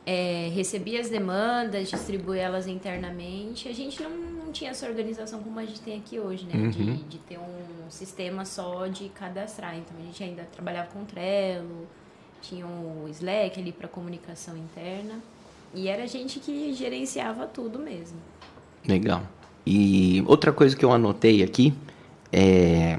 É, 0.04 0.50
recebia 0.52 1.00
as 1.00 1.08
demandas, 1.08 1.88
distribuía 1.88 2.42
elas 2.42 2.66
internamente. 2.66 3.68
A 3.68 3.72
gente 3.72 4.02
não, 4.02 4.10
não 4.10 4.52
tinha 4.52 4.70
essa 4.72 4.86
organização 4.86 5.40
como 5.42 5.58
a 5.60 5.64
gente 5.64 5.80
tem 5.80 5.96
aqui 5.98 6.18
hoje, 6.18 6.44
né? 6.46 6.68
De, 6.70 6.82
Uhum. 6.82 6.96
de 7.08 7.18
ter 7.18 7.38
um 7.38 7.88
sistema 7.88 8.44
só 8.44 8.86
de 8.88 9.08
cadastrar. 9.10 9.76
Então 9.76 9.96
a 9.96 10.02
gente 10.04 10.22
ainda 10.24 10.42
trabalhava 10.52 10.88
com 10.90 11.04
Trello, 11.04 11.86
tinha 12.40 12.66
o 12.66 13.06
Slack 13.10 13.60
ali 13.60 13.70
para 13.70 13.86
comunicação 13.86 14.56
interna. 14.56 15.20
E 15.72 15.86
era 15.88 16.02
a 16.02 16.06
gente 16.06 16.40
que 16.40 16.72
gerenciava 16.74 17.46
tudo 17.46 17.78
mesmo. 17.78 18.18
Legal. 18.86 19.22
E 19.64 20.22
outra 20.26 20.52
coisa 20.52 20.76
que 20.76 20.84
eu 20.84 20.92
anotei 20.92 21.44
aqui 21.44 21.72
é 22.32 22.98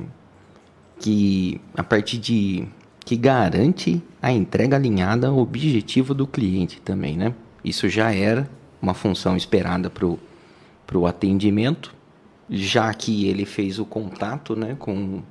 que 0.99 1.59
a 1.75 1.83
partir 1.83 2.17
de 2.17 2.65
que 3.05 3.15
garante 3.15 4.01
a 4.21 4.31
entrega 4.31 4.75
alinhada 4.75 5.27
ao 5.27 5.37
objetivo 5.37 6.13
do 6.13 6.25
cliente 6.25 6.79
também, 6.81 7.17
né? 7.17 7.33
Isso 7.63 7.89
já 7.89 8.13
era 8.13 8.49
uma 8.81 8.93
função 8.93 9.35
esperada 9.35 9.89
para 9.89 10.97
o 10.97 11.07
atendimento, 11.07 11.93
já 12.49 12.93
que 12.93 13.27
ele 13.27 13.45
fez 13.45 13.79
o 13.79 13.85
contato 13.85 14.55
né, 14.55 14.75
com, 14.77 15.21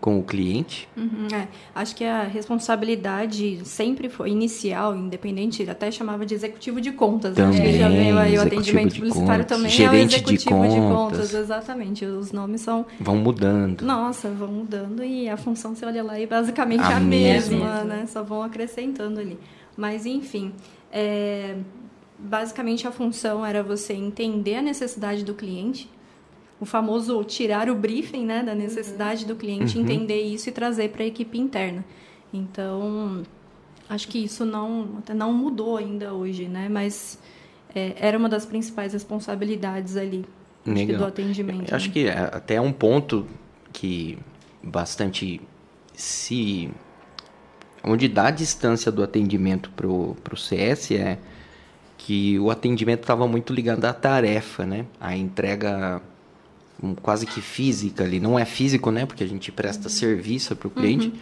com 0.00 0.18
o 0.18 0.22
cliente? 0.22 0.88
Uhum, 0.96 1.28
é. 1.32 1.46
Acho 1.74 1.94
que 1.94 2.04
a 2.04 2.22
responsabilidade 2.22 3.60
sempre 3.64 4.08
foi 4.08 4.30
inicial, 4.30 4.96
independente, 4.96 5.68
até 5.68 5.90
chamava 5.90 6.24
de 6.24 6.34
executivo 6.34 6.80
de 6.80 6.92
contas. 6.92 7.34
Também, 7.34 7.58
né? 7.58 7.64
Acho 7.64 7.72
que 7.72 7.78
já 7.78 7.88
veio 7.88 8.18
aí 8.18 8.38
o 8.38 8.42
atendimento 8.42 8.94
de 8.94 9.00
publicitário 9.00 9.44
contas, 9.44 9.56
também 9.56 9.70
gerente 9.70 10.16
é 10.16 10.18
de 10.18 10.24
o 10.24 10.34
executivo 10.34 10.68
de 10.68 10.76
contas. 10.76 11.18
contas. 11.18 11.34
Exatamente. 11.34 12.04
Os 12.06 12.32
nomes 12.32 12.62
são, 12.62 12.86
Vão 12.98 13.16
mudando. 13.16 13.82
nossa, 13.82 14.30
vão 14.30 14.48
mudando 14.48 15.04
e 15.04 15.28
a 15.28 15.36
função, 15.36 15.74
você 15.74 15.84
olha 15.84 16.02
lá, 16.02 16.18
é 16.18 16.26
basicamente 16.26 16.80
A 16.82 16.96
a, 16.96 17.00
mesma. 17.00 17.58
mesma, 17.58 17.84
né? 17.84 18.06
Só 18.06 18.22
vão 18.22 18.42
acrescentando 18.42 19.20
ali. 19.20 19.38
Mas, 19.76 20.06
enfim, 20.06 20.52
é, 20.92 21.56
basicamente 22.18 22.86
a 22.86 22.90
função 22.92 23.44
era 23.44 23.62
você 23.62 23.92
entender 23.92 24.56
a 24.56 24.62
necessidade 24.62 25.24
do 25.24 25.34
cliente, 25.34 25.88
o 26.60 26.66
famoso 26.66 27.24
tirar 27.24 27.70
o 27.70 27.74
briefing 27.74 28.26
né, 28.26 28.42
da 28.42 28.54
necessidade 28.54 29.24
do 29.24 29.34
cliente, 29.34 29.76
Uhum. 29.76 29.84
entender 29.84 30.20
isso 30.20 30.48
e 30.48 30.52
trazer 30.52 30.90
para 30.90 31.02
a 31.02 31.06
equipe 31.06 31.38
interna. 31.38 31.84
Então, 32.32 33.22
acho 33.88 34.06
que 34.08 34.18
isso 34.18 34.44
não, 34.44 34.98
até 34.98 35.14
não 35.14 35.32
mudou 35.32 35.76
ainda 35.78 36.12
hoje, 36.12 36.46
né? 36.46 36.68
Mas 36.68 37.18
é, 37.74 37.94
era 37.96 38.18
uma 38.18 38.28
das 38.28 38.44
principais 38.44 38.92
responsabilidades 38.92 39.96
ali 39.96 40.24
acho 40.66 40.98
do 40.98 41.04
atendimento. 41.04 41.70
Eu 41.70 41.76
Acho 41.76 41.88
né? 41.88 41.92
que 41.92 42.06
é 42.06 42.18
até 42.18 42.60
um 42.60 42.72
ponto 42.72 43.26
que 43.72 44.18
bastante 44.62 45.40
se 45.94 46.70
onde 47.82 48.08
dá 48.08 48.26
a 48.26 48.30
distância 48.30 48.92
do 48.92 49.02
atendimento 49.02 49.70
pro, 49.70 50.14
pro 50.22 50.36
CS 50.36 50.90
é 50.92 51.18
que 51.96 52.38
o 52.38 52.50
atendimento 52.50 53.00
estava 53.00 53.26
muito 53.26 53.52
ligado 53.52 53.84
à 53.84 53.92
tarefa, 53.92 54.64
né? 54.66 54.86
A 55.00 55.16
entrega 55.16 56.02
quase 57.02 57.26
que 57.26 57.40
física 57.40 58.04
ali. 58.04 58.20
Não 58.20 58.38
é 58.38 58.44
físico, 58.44 58.90
né? 58.90 59.06
Porque 59.06 59.24
a 59.24 59.26
gente 59.26 59.50
presta 59.52 59.84
Uhum. 59.84 59.90
serviço 59.90 60.56
para 60.56 60.68
o 60.68 60.70
cliente, 60.70 61.12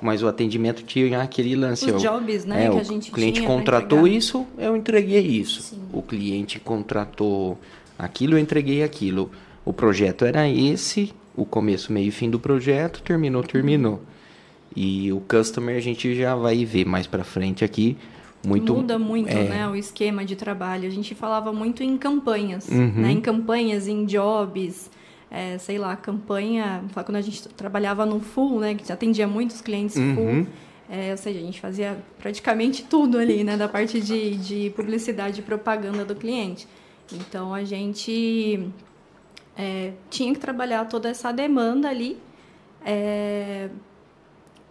mas 0.00 0.22
o 0.22 0.28
atendimento 0.28 0.82
tinha 0.82 1.20
aquele 1.20 1.54
lance. 1.56 1.84
Os 1.90 2.04
ó, 2.04 2.12
jobs, 2.18 2.44
né, 2.44 2.66
é, 2.66 2.70
que 2.70 2.76
o 2.76 2.78
a 2.78 2.82
gente 2.82 3.10
cliente 3.10 3.34
tinha 3.34 3.46
pra 3.46 3.56
contratou 3.56 4.06
isso, 4.06 4.46
eu 4.56 4.76
entreguei 4.76 5.20
isso. 5.20 5.62
Sim. 5.62 5.78
O 5.92 6.02
cliente 6.02 6.58
contratou 6.60 7.58
aquilo, 7.98 8.34
eu 8.34 8.38
entreguei 8.38 8.82
aquilo. 8.82 9.30
O 9.64 9.72
projeto 9.72 10.24
era 10.24 10.48
esse, 10.48 11.12
o 11.36 11.44
começo, 11.44 11.92
meio 11.92 12.08
e 12.08 12.10
fim 12.10 12.30
do 12.30 12.40
projeto, 12.40 13.02
terminou, 13.02 13.42
terminou. 13.42 14.00
E 14.74 15.12
o 15.12 15.20
customer 15.20 15.76
a 15.76 15.80
gente 15.80 16.14
já 16.14 16.34
vai 16.36 16.64
ver 16.64 16.86
mais 16.86 17.06
pra 17.06 17.24
frente 17.24 17.64
aqui. 17.64 17.96
Muito 18.46 18.72
Muda 18.74 18.98
muito, 18.98 19.28
é. 19.28 19.44
né, 19.48 19.68
o 19.68 19.76
esquema 19.76 20.24
de 20.24 20.34
trabalho. 20.34 20.86
A 20.86 20.90
gente 20.90 21.14
falava 21.14 21.52
muito 21.52 21.82
em 21.82 21.98
campanhas, 21.98 22.66
Uhum. 22.68 22.92
né, 23.02 23.10
em 23.12 23.20
campanhas, 23.20 23.86
em 23.86 24.06
jobs, 24.06 24.90
é, 25.30 25.56
sei 25.58 25.78
lá, 25.78 25.94
campanha, 25.96 26.82
quando 26.92 27.16
a 27.16 27.20
gente 27.20 27.48
trabalhava 27.50 28.04
no 28.04 28.20
full, 28.20 28.58
né, 28.60 28.74
que 28.74 28.90
atendia 28.92 29.26
muitos 29.26 29.60
clientes 29.60 29.96
Uhum. 29.96 30.14
full, 30.14 30.46
é, 30.90 31.12
ou 31.12 31.16
seja, 31.16 31.38
a 31.38 31.42
gente 31.42 31.60
fazia 31.60 31.96
praticamente 32.18 32.82
tudo 32.82 33.16
ali, 33.16 33.44
né, 33.44 33.56
da 33.56 33.68
parte 33.68 34.00
de, 34.00 34.36
de 34.36 34.70
publicidade 34.70 35.40
e 35.40 35.42
propaganda 35.42 36.04
do 36.04 36.16
cliente. 36.16 36.66
Então, 37.12 37.54
a 37.54 37.62
gente 37.62 38.68
é, 39.56 39.92
tinha 40.08 40.32
que 40.32 40.40
trabalhar 40.40 40.84
toda 40.86 41.08
essa 41.08 41.30
demanda 41.32 41.88
ali, 41.88 42.18
é, 42.84 43.68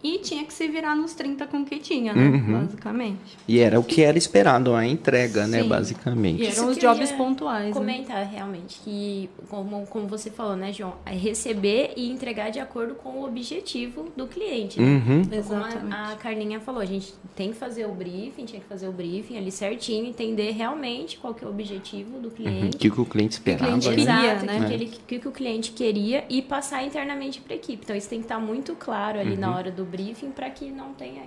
e 0.02 0.18
tinha 0.18 0.44
que 0.44 0.52
se 0.52 0.66
virar 0.68 0.94
nos 0.96 1.14
30 1.14 1.46
com 1.46 1.58
o 1.58 1.64
que 1.64 1.78
tinha, 1.78 2.12
né, 2.12 2.22
Uhum. 2.28 2.60
basicamente. 2.60 3.36
E 3.46 3.58
era 3.58 3.78
o 3.78 3.84
que 3.84 4.02
era 4.02 4.16
esperado, 4.16 4.74
a 4.74 4.86
entrega, 4.86 5.46
né, 5.46 5.62
Sim. 5.62 5.68
basicamente. 5.68 6.42
E 6.42 6.48
Isso 6.48 6.60
eram 6.60 6.70
os 6.70 6.78
que 6.78 6.86
eu 6.86 6.90
jobs 6.94 7.10
ia 7.10 7.16
pontuais. 7.16 7.66
né? 7.66 7.72
comentar 7.72 8.24
realmente 8.26 8.80
que 8.84 9.28
como, 9.48 9.86
como 9.86 10.06
você 10.06 10.30
falou 10.30 10.56
né 10.56 10.72
João 10.72 10.94
é 11.04 11.12
receber 11.14 11.92
e 11.96 12.10
entregar 12.10 12.50
de 12.50 12.58
acordo 12.60 12.94
com 12.94 13.10
o 13.20 13.24
objetivo 13.24 14.10
do 14.16 14.26
cliente 14.26 14.80
né? 14.80 14.86
Uhum. 15.06 15.20
Então, 15.22 15.42
como 15.42 15.60
Exatamente. 15.60 15.94
a, 15.94 16.12
a 16.12 16.16
Carlinha 16.16 16.60
falou 16.60 16.80
a 16.80 16.84
gente 16.86 17.12
tem 17.36 17.50
que 17.50 17.56
fazer 17.56 17.86
o 17.86 17.92
briefing 17.92 18.44
tinha 18.44 18.60
que 18.60 18.66
fazer 18.68 18.88
o 18.88 18.92
briefing 18.92 19.36
ali 19.36 19.50
certinho 19.50 20.06
entender 20.06 20.52
realmente 20.52 21.18
qual 21.18 21.34
que 21.34 21.44
é 21.44 21.46
o 21.46 21.50
objetivo 21.50 22.18
do 22.18 22.28
Uhum. 22.28 22.34
cliente 22.34 22.76
O 22.76 22.78
que, 22.78 22.90
que 22.90 23.00
o 23.00 23.04
cliente 23.04 23.32
esperava. 23.32 23.78
cliente 23.78 23.88
né? 23.88 23.94
queria, 23.96 24.34
né? 24.42 24.60
o 24.64 24.68
que, 24.68 24.74
ele- 24.74 24.86
o 24.86 25.06
que, 25.06 25.18
que 25.18 25.28
o 25.28 25.32
cliente 25.32 25.72
queria 25.72 26.24
e 26.28 26.40
passar 26.42 26.84
internamente 26.84 27.40
para 27.40 27.52
a 27.54 27.56
equipe. 27.56 27.82
Então, 27.84 27.94
isso 27.96 28.08
tem 28.08 28.18
que 28.20 28.24
estar 28.24 28.38
muito 28.38 28.74
claro 28.74 29.18
ali 29.18 29.32
Uhum. 29.34 29.40
na 29.40 29.54
hora 29.56 29.70
do 29.70 29.84
briefing 29.90 30.30
para 30.30 30.48
que 30.50 30.70
não 30.70 30.94
tenha 30.94 31.22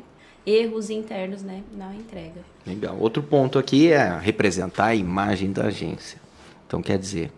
erros 0.46 0.90
internos 0.90 1.42
né, 1.42 1.64
na 1.76 1.94
entrega. 1.96 2.42
Legal. 2.66 2.98
Outro 3.00 3.24
ponto 3.24 3.58
aqui 3.58 3.92
é 3.92 4.18
representar 4.18 4.88
a 4.88 4.96
imagem 4.96 5.52
da 5.52 5.66
agência. 5.66 6.20
Então, 6.68 6.82
quer 6.82 6.98
dizer, 6.98 7.32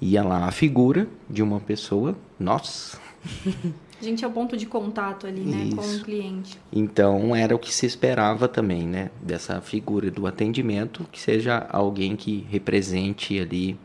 ia 0.00 0.22
lá 0.22 0.46
a 0.46 0.52
figura 0.52 1.08
de 1.28 1.42
uma 1.42 1.60
pessoa, 1.60 2.16
nossa. 2.38 2.98
A 3.98 4.04
gente 4.04 4.22
é 4.22 4.28
o 4.28 4.30
ponto 4.30 4.58
de 4.58 4.66
contato 4.66 5.26
ali, 5.26 5.40
né, 5.40 5.74
com 5.74 5.80
o 5.80 6.00
cliente. 6.04 6.58
Então, 6.70 7.34
era 7.34 7.56
o 7.56 7.58
que 7.58 7.72
se 7.72 7.86
esperava 7.86 8.46
também, 8.46 8.86
né? 8.86 9.10
Dessa 9.22 9.58
figura 9.62 10.10
do 10.10 10.26
atendimento, 10.26 11.06
que 11.10 11.18
seja 11.18 11.66
alguém 11.70 12.14
que 12.14 12.46
represente 12.50 13.40
ali 13.40 13.78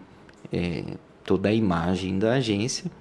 é, 0.51 0.83
toda 1.23 1.47
a 1.47 1.53
imagem 1.53 2.19
da 2.19 2.33
agência, 2.33 2.91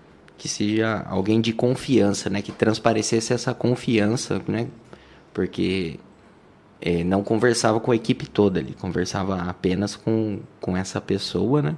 que 0.40 0.48
seja 0.48 1.04
alguém 1.06 1.38
de 1.38 1.52
confiança, 1.52 2.30
né? 2.30 2.40
Que 2.40 2.50
transparecesse 2.50 3.30
essa 3.34 3.52
confiança, 3.52 4.40
né? 4.48 4.68
Porque 5.34 6.00
é, 6.80 7.04
não 7.04 7.22
conversava 7.22 7.78
com 7.78 7.92
a 7.92 7.94
equipe 7.94 8.26
toda, 8.26 8.58
ele 8.58 8.72
conversava 8.72 9.36
apenas 9.42 9.96
com, 9.96 10.40
com 10.58 10.74
essa 10.74 10.98
pessoa, 10.98 11.60
né? 11.60 11.76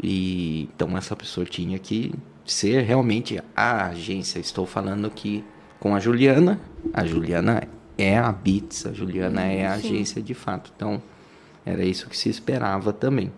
E 0.00 0.68
então 0.72 0.96
essa 0.96 1.16
pessoa 1.16 1.44
tinha 1.44 1.76
que 1.76 2.14
ser 2.44 2.84
realmente 2.84 3.42
a 3.56 3.86
agência. 3.86 4.38
Estou 4.38 4.64
falando 4.64 5.08
aqui 5.08 5.44
com 5.80 5.92
a 5.92 5.98
Juliana. 5.98 6.60
A 6.94 7.04
Juliana 7.04 7.64
é 7.98 8.16
a 8.16 8.30
Bits, 8.30 8.86
a 8.86 8.92
Juliana 8.92 9.42
é 9.42 9.66
a 9.66 9.76
sim. 9.76 9.88
agência 9.88 10.22
de 10.22 10.34
fato. 10.34 10.72
Então 10.76 11.02
era 11.66 11.84
isso 11.84 12.08
que 12.08 12.16
se 12.16 12.28
esperava 12.28 12.92
também. 12.92 13.32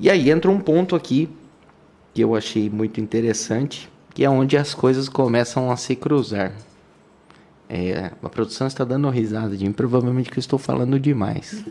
E 0.00 0.10
aí 0.10 0.28
entra 0.28 0.50
um 0.50 0.58
ponto 0.58 0.96
aqui 0.96 1.30
que 2.16 2.22
eu 2.22 2.34
achei 2.34 2.70
muito 2.70 2.98
interessante, 2.98 3.90
que 4.14 4.24
é 4.24 4.30
onde 4.30 4.56
as 4.56 4.72
coisas 4.72 5.06
começam 5.06 5.70
a 5.70 5.76
se 5.76 5.94
cruzar. 5.94 6.50
É, 7.68 8.10
a 8.22 8.28
produção 8.30 8.66
está 8.66 8.84
dando 8.84 9.10
risada 9.10 9.54
de 9.54 9.66
mim, 9.66 9.72
provavelmente 9.72 10.30
que 10.30 10.38
eu 10.38 10.40
estou 10.40 10.58
falando 10.58 10.98
demais. 10.98 11.62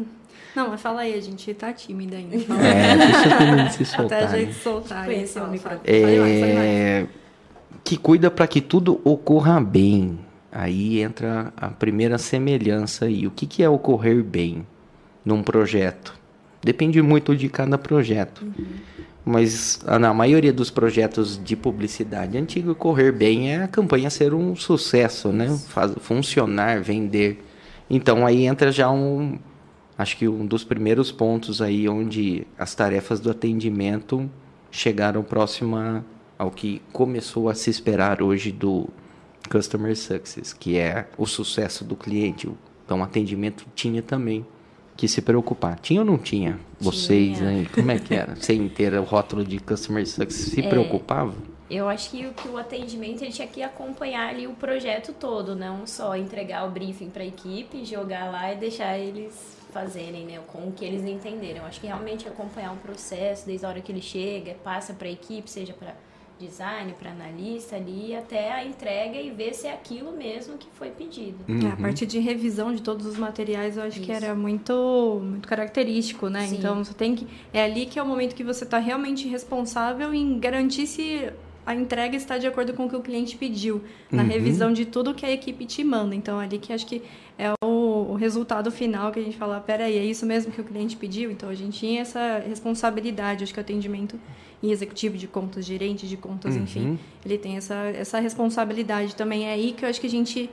Não, 0.56 0.70
mas 0.70 0.80
fala 0.80 1.02
aí, 1.02 1.12
a 1.12 1.20
gente 1.20 1.52
tá 1.52 1.70
tímida 1.70 2.16
ainda. 2.16 2.38
Fala 2.38 2.66
É, 2.66 2.96
deixa 2.96 3.82
eu 3.82 3.84
se 3.84 3.94
Até 3.94 4.22
a 4.24 4.28
soltar. 4.28 4.30
né? 4.30 4.38
gente 4.38 4.54
soltar. 4.54 5.04
fala, 5.04 5.48
microfone. 5.48 5.80
É, 5.84 7.06
que 7.84 7.98
cuida 7.98 8.30
para 8.30 8.46
que 8.46 8.62
tudo 8.62 9.02
ocorra 9.04 9.60
bem. 9.60 10.18
Aí 10.50 11.02
entra 11.02 11.52
a 11.58 11.68
primeira 11.68 12.16
semelhança 12.16 13.04
aí. 13.04 13.26
O 13.26 13.30
que, 13.30 13.46
que 13.46 13.62
é 13.62 13.68
ocorrer 13.68 14.24
bem 14.24 14.66
num 15.22 15.42
projeto? 15.42 16.18
Depende 16.62 17.02
muito 17.02 17.36
de 17.36 17.50
cada 17.50 17.76
projeto. 17.76 18.46
Mas 19.24 19.80
ah, 19.86 19.98
na 19.98 20.14
maioria 20.14 20.52
dos 20.52 20.70
projetos 20.70 21.38
de 21.42 21.54
publicidade 21.54 22.38
antiga, 22.38 22.72
ocorrer 22.72 23.12
bem 23.12 23.52
é 23.52 23.62
a 23.64 23.68
campanha 23.68 24.08
ser 24.10 24.32
um 24.34 24.56
sucesso, 24.56 25.28
né? 25.30 25.48
Faz, 25.68 25.92
funcionar, 26.00 26.80
vender. 26.82 27.42
Então 27.88 28.26
aí 28.26 28.46
entra 28.46 28.72
já 28.72 28.90
um, 28.90 29.38
acho 29.98 30.16
que 30.16 30.26
um 30.26 30.46
dos 30.46 30.64
primeiros 30.64 31.12
pontos 31.12 31.60
aí 31.60 31.88
onde 31.88 32.46
as 32.58 32.74
tarefas 32.74 33.20
do 33.20 33.30
atendimento 33.30 34.28
chegaram 34.70 35.22
próximo 35.22 35.76
a- 35.76 36.02
ao 36.38 36.50
que 36.50 36.80
começou 36.92 37.50
a 37.50 37.54
se 37.54 37.68
esperar 37.68 38.22
hoje 38.22 38.50
do 38.50 38.88
Customer 39.50 39.94
Success, 39.96 40.52
que 40.54 40.78
é 40.78 41.06
o 41.18 41.26
sucesso 41.26 41.84
do 41.84 41.94
cliente. 41.94 42.48
Então, 42.86 43.02
atendimento 43.02 43.66
tinha 43.74 44.00
também 44.00 44.46
que 45.00 45.08
se 45.08 45.22
preocupar. 45.22 45.78
Tinha 45.80 46.00
ou 46.00 46.06
não 46.06 46.18
tinha? 46.18 46.60
Vocês, 46.78 47.38
Tinha. 47.38 47.48
aí, 47.48 47.66
como 47.66 47.90
é 47.90 47.98
que 47.98 48.14
era? 48.14 48.36
Sem 48.36 48.68
ter 48.68 48.92
o 48.94 49.02
rótulo 49.02 49.42
de 49.42 49.58
Customer 49.58 50.06
Success, 50.06 50.50
se 50.52 50.60
É. 50.60 50.68
preocupava? 50.68 51.32
Eu 51.70 51.88
acho 51.88 52.10
que 52.10 52.26
o, 52.26 52.32
que 52.34 52.48
o 52.48 52.58
atendimento 52.58 53.22
ele 53.22 53.32
tinha 53.32 53.46
que 53.46 53.62
acompanhar 53.62 54.28
ali 54.28 54.46
o 54.46 54.52
projeto 54.52 55.12
todo, 55.12 55.54
não 55.56 55.86
só 55.86 56.14
entregar 56.16 56.66
o 56.66 56.70
briefing 56.70 57.08
para 57.08 57.22
a 57.22 57.26
equipe, 57.26 57.84
jogar 57.84 58.30
lá 58.30 58.52
e 58.52 58.56
deixar 58.56 58.98
eles 58.98 59.56
fazerem, 59.72 60.26
né, 60.26 60.40
com 60.48 60.66
o 60.68 60.72
que 60.72 60.84
eles 60.84 61.02
entenderam. 61.04 61.60
Eu 61.60 61.64
acho 61.66 61.80
que 61.80 61.86
realmente 61.86 62.26
acompanhar 62.28 62.72
um 62.72 62.76
processo 62.76 63.46
desde 63.46 63.64
a 63.64 63.68
hora 63.68 63.80
que 63.80 63.90
ele 63.92 64.02
chega, 64.02 64.54
passa 64.64 64.92
para 64.92 65.06
a 65.08 65.12
equipe, 65.12 65.48
seja 65.48 65.72
para 65.72 65.94
design, 66.40 66.94
para 66.98 67.10
analista 67.10 67.76
ali, 67.76 68.14
até 68.14 68.52
a 68.52 68.64
entrega 68.64 69.20
e 69.20 69.30
ver 69.30 69.52
se 69.54 69.66
é 69.66 69.72
aquilo 69.72 70.12
mesmo 70.12 70.56
que 70.56 70.66
foi 70.72 70.90
pedido. 70.90 71.36
Uhum. 71.48 71.68
É, 71.68 71.72
a 71.72 71.76
parte 71.76 72.06
de 72.06 72.18
revisão 72.18 72.74
de 72.74 72.82
todos 72.82 73.04
os 73.06 73.16
materiais 73.18 73.76
eu 73.76 73.82
acho 73.82 74.00
que 74.00 74.10
Isso. 74.10 74.24
era 74.24 74.34
muito, 74.34 75.20
muito 75.22 75.46
característico, 75.46 76.28
né? 76.28 76.46
Sim. 76.46 76.56
Então 76.56 76.82
você 76.84 76.94
tem 76.94 77.14
que. 77.14 77.26
É 77.52 77.62
ali 77.62 77.86
que 77.86 77.98
é 77.98 78.02
o 78.02 78.06
momento 78.06 78.34
que 78.34 78.42
você 78.44 78.64
está 78.64 78.78
realmente 78.78 79.28
responsável 79.28 80.14
em 80.14 80.38
garantir 80.38 80.86
se 80.86 81.30
a 81.66 81.74
entrega 81.74 82.16
está 82.16 82.38
de 82.38 82.46
acordo 82.46 82.72
com 82.72 82.86
o 82.86 82.88
que 82.88 82.96
o 82.96 83.02
cliente 83.02 83.36
pediu. 83.36 83.82
Na 84.10 84.22
Uhum. 84.22 84.28
revisão 84.28 84.72
de 84.72 84.86
tudo 84.86 85.14
que 85.14 85.24
a 85.26 85.30
equipe 85.30 85.66
te 85.66 85.84
manda. 85.84 86.14
Então, 86.16 86.38
ali 86.40 86.58
que 86.58 86.72
acho 86.72 86.86
que 86.86 87.02
é 87.38 87.52
o, 87.64 88.08
o 88.10 88.14
resultado 88.14 88.70
final 88.70 89.12
que 89.12 89.20
a 89.20 89.22
gente 89.22 89.36
fala, 89.36 89.60
peraí, 89.60 89.96
é 89.96 90.04
isso 90.04 90.26
mesmo 90.26 90.50
que 90.50 90.60
o 90.60 90.64
cliente 90.64 90.96
pediu? 90.96 91.30
Então 91.30 91.48
a 91.48 91.54
gente 91.54 91.78
tinha 91.78 92.00
essa 92.00 92.42
responsabilidade, 92.46 93.44
acho 93.44 93.52
que 93.52 93.60
o 93.60 93.62
atendimento 93.62 94.18
em 94.62 94.70
executivo 94.70 95.16
de 95.16 95.26
contas, 95.26 95.64
gerente 95.64 96.06
de 96.06 96.16
contas, 96.16 96.54
Uhum. 96.54 96.62
enfim, 96.62 96.98
ele 97.24 97.38
tem 97.38 97.56
essa, 97.56 97.74
essa 97.94 98.20
responsabilidade 98.20 99.14
também. 99.16 99.46
É 99.46 99.52
aí 99.52 99.72
que 99.72 99.84
eu 99.84 99.88
acho 99.88 100.00
que 100.00 100.06
a 100.06 100.10
gente 100.10 100.50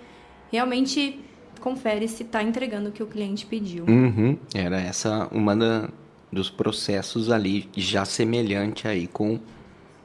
realmente 0.52 1.20
confere 1.60 2.08
se 2.08 2.24
está 2.24 2.42
entregando 2.42 2.90
o 2.90 2.92
que 2.92 3.04
o 3.04 3.08
cliente 3.08 3.46
pediu. 3.46 3.84
Uhum. 3.86 4.38
Era 4.54 4.80
essa 4.80 5.28
uma 5.32 5.56
da, 5.56 5.90
dos 6.32 6.50
processos 6.50 7.30
ali, 7.30 7.68
já 7.76 8.06
semelhante 8.06 8.88
aí 8.88 9.08
com 9.08 9.40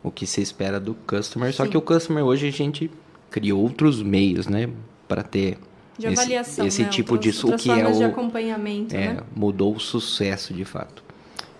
o 0.03 0.11
que 0.11 0.27
se 0.27 0.41
espera 0.41 0.81
do 0.81 0.95
customer. 1.07 1.53
Só 1.55 1.65
Sim. 1.65 1.71
que 1.71 1.77
o 1.77 1.83
customer 1.83 2.25
hoje 2.25 2.49
a 2.49 2.51
gente 2.51 2.91
criou 3.31 3.63
outros 3.63 4.03
meios, 4.03 4.49
né? 4.49 4.69
Para 5.07 5.23
ter 5.23 5.59
De 5.97 6.07
esse- 6.09 6.21
avaliação, 6.21 6.67
esse 6.67 6.83
né? 6.83 6.89
tipo 6.89 7.13
outras, 7.15 7.35
de 7.37 7.41
o 7.41 7.51
outras 7.51 7.63
que 7.63 7.71
é 7.71 8.07
o 8.07 8.07
acompanhamento, 8.07 8.97
é, 8.97 9.15
né? 9.15 9.21
mudou 9.37 9.77
o 9.77 9.79
sucesso 9.79 10.53
de 10.53 10.65
fato. 10.65 11.05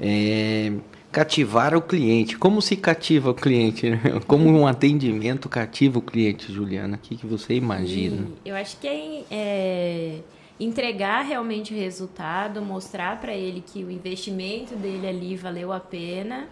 É, 0.01 0.73
cativar 1.13 1.77
o 1.77 1.83
cliente. 1.83 2.39
Como 2.39 2.63
se 2.63 2.75
cativa 2.75 3.31
o 3.31 3.35
cliente? 3.35 3.91
né? 3.91 4.01
Como 4.27 4.49
um 4.49 4.67
atendimento 4.67 5.49
cativa 5.49 5.99
o 5.99 6.03
cliente, 6.03 6.51
Juliana? 6.51 6.97
O 6.97 6.99
que, 6.99 7.17
que 7.17 7.27
você 7.27 7.55
imagina? 7.55 8.27
Eu 8.45 8.57
acho 8.57 8.79
que 8.79 8.89
é, 8.89 9.25
é 9.31 10.19
entregar 10.59 11.23
realmente 11.23 11.75
o 11.75 11.77
resultado, 11.77 12.63
mostrar 12.63 13.21
para 13.21 13.35
ele 13.35 13.63
que 13.65 13.85
o 13.85 13.91
investimento 13.91 14.75
dele 14.75 15.07
ali 15.07 15.37
valeu 15.37 15.73
a 15.73 15.79
pena 15.79 16.49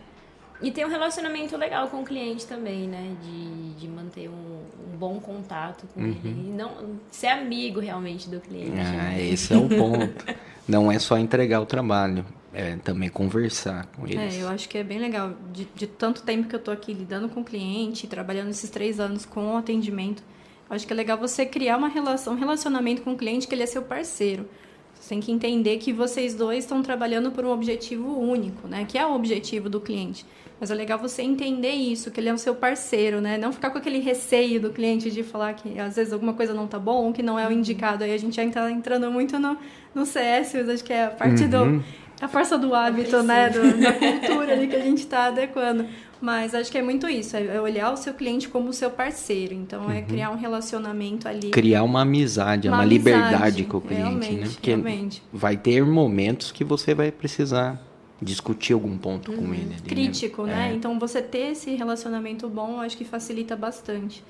e 0.62 0.70
ter 0.70 0.84
um 0.84 0.90
relacionamento 0.90 1.56
legal 1.56 1.88
com 1.88 2.02
o 2.02 2.04
cliente 2.04 2.46
também, 2.46 2.86
né? 2.86 3.16
De, 3.22 3.80
de 3.80 3.88
manter 3.88 4.28
um, 4.28 4.92
um 4.92 4.98
bom 4.98 5.18
contato 5.18 5.86
com 5.94 6.02
ele 6.02 6.20
e 6.24 6.50
não 6.50 6.98
ser 7.10 7.28
amigo 7.28 7.80
realmente 7.80 8.28
do 8.28 8.40
cliente. 8.40 8.78
Ah, 8.78 8.92
né? 8.92 9.24
esse 9.24 9.54
é 9.54 9.56
o 9.56 9.68
ponto. 9.68 10.26
Não 10.68 10.92
é 10.92 11.00
só 11.00 11.18
entregar 11.18 11.60
o 11.60 11.66
trabalho, 11.66 12.24
é 12.52 12.76
também 12.76 13.08
conversar 13.08 13.86
com 13.86 14.06
eles. 14.06 14.36
É, 14.36 14.42
eu 14.42 14.48
acho 14.48 14.68
que 14.68 14.78
é 14.78 14.84
bem 14.84 14.98
legal. 14.98 15.32
De, 15.52 15.66
de 15.74 15.86
tanto 15.86 16.22
tempo 16.22 16.48
que 16.48 16.54
eu 16.54 16.58
tô 16.58 16.70
aqui 16.70 16.92
lidando 16.92 17.28
com 17.28 17.40
o 17.40 17.44
cliente, 17.44 18.06
trabalhando 18.06 18.50
esses 18.50 18.68
três 18.70 18.98
anos 18.98 19.24
com 19.24 19.54
o 19.54 19.56
atendimento, 19.56 20.22
eu 20.68 20.76
acho 20.76 20.86
que 20.86 20.92
é 20.92 20.96
legal 20.96 21.16
você 21.16 21.46
criar 21.46 21.76
uma 21.76 21.88
relação, 21.88 22.34
um 22.34 22.36
relacionamento 22.36 23.02
com 23.02 23.12
o 23.12 23.16
cliente 23.16 23.46
que 23.46 23.54
ele 23.54 23.62
é 23.62 23.66
seu 23.66 23.82
parceiro. 23.82 24.48
Você 24.94 25.10
tem 25.10 25.20
que 25.20 25.32
entender 25.32 25.78
que 25.78 25.92
vocês 25.92 26.34
dois 26.34 26.64
estão 26.64 26.82
trabalhando 26.82 27.30
por 27.30 27.44
um 27.44 27.50
objetivo 27.50 28.18
único, 28.18 28.68
né? 28.68 28.84
Que 28.84 28.98
é 28.98 29.06
o 29.06 29.14
objetivo 29.14 29.68
do 29.68 29.80
cliente. 29.80 30.26
Mas 30.60 30.70
é 30.70 30.74
legal 30.74 30.98
você 30.98 31.22
entender 31.22 31.70
isso, 31.70 32.10
que 32.10 32.20
ele 32.20 32.28
é 32.28 32.34
o 32.34 32.38
seu 32.38 32.54
parceiro, 32.54 33.18
né? 33.18 33.38
Não 33.38 33.50
ficar 33.50 33.70
com 33.70 33.78
aquele 33.78 33.98
receio 33.98 34.60
do 34.60 34.70
cliente 34.70 35.10
de 35.10 35.22
falar 35.22 35.54
que 35.54 35.78
às 35.80 35.96
vezes 35.96 36.12
alguma 36.12 36.34
coisa 36.34 36.52
não 36.52 36.66
tá 36.66 36.78
bom, 36.78 37.14
que 37.14 37.22
não 37.22 37.38
é 37.38 37.48
o 37.48 37.52
indicado. 37.52 38.04
Aí 38.04 38.12
a 38.12 38.18
gente 38.18 38.36
já 38.36 38.46
tá 38.50 38.70
entrando 38.70 39.10
muito 39.10 39.38
no, 39.38 39.56
no 39.94 40.04
CS, 40.04 40.52
mas 40.52 40.68
acho 40.68 40.84
que 40.84 40.92
é 40.92 41.06
a 41.06 41.10
parte 41.10 41.46
do 41.46 41.82
a 42.20 42.28
força 42.28 42.58
do 42.58 42.74
hábito, 42.74 43.22
né? 43.22 43.48
Do, 43.48 43.80
da 43.80 43.92
cultura 43.92 44.52
ali 44.52 44.66
que 44.66 44.76
a 44.76 44.80
gente 44.80 44.98
está 44.98 45.26
adequando. 45.26 45.86
Mas 46.20 46.54
acho 46.54 46.70
que 46.70 46.76
é 46.76 46.82
muito 46.82 47.08
isso, 47.08 47.34
é 47.34 47.58
olhar 47.58 47.90
o 47.90 47.96
seu 47.96 48.12
cliente 48.12 48.46
como 48.46 48.72
seu 48.74 48.90
parceiro. 48.90 49.54
Então, 49.54 49.90
é 49.90 50.02
criar 50.02 50.30
um 50.30 50.36
relacionamento 50.36 51.26
ali. 51.26 51.50
Criar 51.50 51.82
uma 51.82 52.02
amizade, 52.02 52.68
uma, 52.68 52.78
Uma 52.78 52.84
liberdade 52.84 53.34
amizade, 53.34 53.64
com 53.64 53.78
o 53.78 53.80
cliente, 53.80 54.02
realmente, 54.02 54.32
né? 54.34 54.48
Porque 54.48 54.70
realmente. 54.70 55.22
vai 55.32 55.56
ter 55.56 55.82
momentos 55.84 56.52
que 56.52 56.62
você 56.62 56.94
vai 56.94 57.10
precisar 57.10 57.80
discutir 58.20 58.74
algum 58.74 58.98
ponto 58.98 59.32
com 59.32 59.44
ele. 59.54 59.62
ali, 59.62 59.64
né? 59.64 59.76
Crítico, 59.86 60.44
né? 60.44 60.70
É. 60.70 60.74
Então, 60.74 60.98
você 60.98 61.22
ter 61.22 61.52
esse 61.52 61.74
relacionamento 61.74 62.50
bom, 62.50 62.80
acho 62.80 62.98
que 62.98 63.04
facilita 63.04 63.56
bastante. 63.56 64.22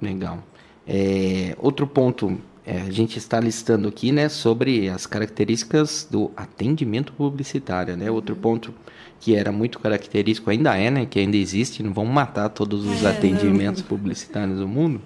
Legal. 0.00 0.44
É, 0.86 1.56
outro 1.58 1.86
ponto, 1.86 2.38
é, 2.66 2.82
a 2.82 2.90
gente 2.90 3.18
está 3.18 3.40
listando 3.40 3.88
aqui, 3.88 4.12
né, 4.12 4.28
sobre 4.28 4.88
as 4.88 5.06
características 5.06 6.06
do 6.10 6.30
atendimento 6.36 7.12
publicitário, 7.12 7.96
né? 7.96 8.10
Outro 8.10 8.36
ponto 8.36 8.74
que 9.18 9.34
era 9.34 9.52
muito 9.52 9.78
característico, 9.78 10.50
ainda 10.50 10.76
é, 10.76 10.90
né, 10.90 11.06
que 11.06 11.18
ainda 11.18 11.36
existe, 11.36 11.82
não 11.82 11.92
vamos 11.92 12.12
matar 12.12 12.48
todos 12.48 12.86
os 12.86 13.02
É, 13.02 13.10
atendimentos 13.10 13.82
publicitários 13.82 14.58
do 14.58 14.68
mundo, 14.68 15.00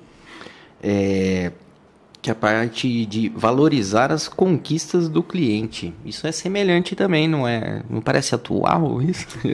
é 0.83 1.53
que 2.25 2.31
a 2.31 2.35
parte 2.35 3.05
de 3.05 3.29
valorizar 3.29 4.11
as 4.11 4.29
conquistas 4.29 5.11
do 5.11 5.23
cliente. 5.23 5.93
Isso 6.07 6.27
é 6.27 6.33
semelhante 6.33 6.97
também, 6.97 7.29
não 7.29 7.47
é? 7.47 7.83
Não 7.91 8.01
parece 8.01 8.35
atual 8.35 9.03
isso? 9.03 9.27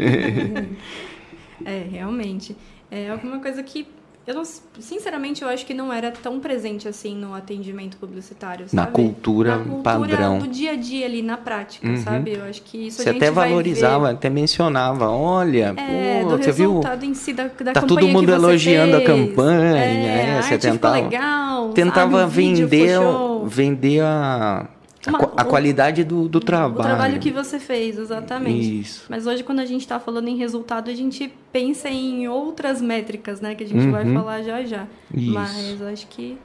É, 1.62 1.86
realmente. 1.90 2.56
É 2.90 3.10
alguma 3.10 3.38
coisa 3.38 3.62
que 3.62 3.86
eu 4.26 4.34
não, 4.34 4.42
sinceramente 4.44 5.42
eu 5.42 5.48
acho 5.48 5.66
que 5.66 5.74
não 5.74 5.92
era 5.92 6.10
tão 6.10 6.38
presente 6.38 6.86
assim 6.86 7.16
no 7.16 7.34
atendimento 7.34 7.96
publicitário, 7.96 8.66
Na 8.72 8.82
sabe? 8.84 8.92
cultura 8.94 9.56
na 9.56 9.64
cultura 9.64 9.82
padrão. 9.82 10.38
do 10.38 10.46
dia 10.48 10.72
a 10.72 10.76
dia 10.76 11.06
ali 11.06 11.22
na 11.22 11.36
prática, 11.36 11.88
Uhum. 11.88 11.96
sabe? 11.96 12.34
Eu 12.34 12.44
acho 12.44 12.62
que 12.62 12.86
isso 12.88 13.02
Você 13.02 13.08
a 13.08 13.12
gente 13.12 13.22
até 13.22 13.30
valorizava, 13.30 14.10
até 14.10 14.30
mencionava, 14.30 15.08
olha, 15.10 15.74
É, 15.76 16.22
pô, 16.22 16.28
do 16.30 16.42
você 16.42 16.52
viu? 16.52 16.80
em 17.02 17.14
si 17.14 17.32
da, 17.32 17.44
da 17.48 17.72
Tá 17.72 17.82
todo 17.82 18.06
mundo 18.06 18.30
elogiando 18.30 18.96
a 18.96 19.00
fez. 19.00 19.06
campanha, 19.08 19.78
é, 19.78 20.26
é, 20.34 20.38
a 20.38 20.42
você 20.42 20.58
ficou 20.58 20.70
tentava- 20.72 20.94
legal, 21.00 21.68
Tentava 21.70 22.18
sabe? 22.20 22.32
Vídeo 22.32 22.68
vender, 22.68 22.98
vender 23.46 24.00
a, 24.00 24.66
a, 24.66 24.66
Uma- 25.06 25.18
a 25.36 25.42
o- 25.42 25.46
qualidade 25.46 26.04
do, 26.04 26.28
do 26.28 26.40
trabalho. 26.40 26.78
O 26.80 26.82
trabalho 26.82 27.18
que 27.20 27.30
você 27.30 27.58
fez, 27.58 27.98
exatamente. 27.98 28.80
Isso. 28.80 29.06
Mas 29.08 29.26
hoje, 29.26 29.42
quando 29.42 29.60
a 29.60 29.64
gente 29.64 29.80
está 29.80 29.98
falando 29.98 30.28
em 30.28 30.36
resultado, 30.36 30.90
a 30.90 30.94
gente 30.94 31.32
pensa 31.52 31.88
em 31.88 32.28
outras 32.28 32.82
métricas, 32.82 33.40
né? 33.40 33.54
Que 33.54 33.64
a 33.64 33.68
gente 33.68 33.88
vai 33.88 34.04
Uhum. 34.04 34.14
falar 34.14 34.42
já 34.42 34.62
já. 34.64 34.86
Isso. 35.14 35.32
Mas 35.32 35.82
acho 35.82 36.06
que. 36.08 36.38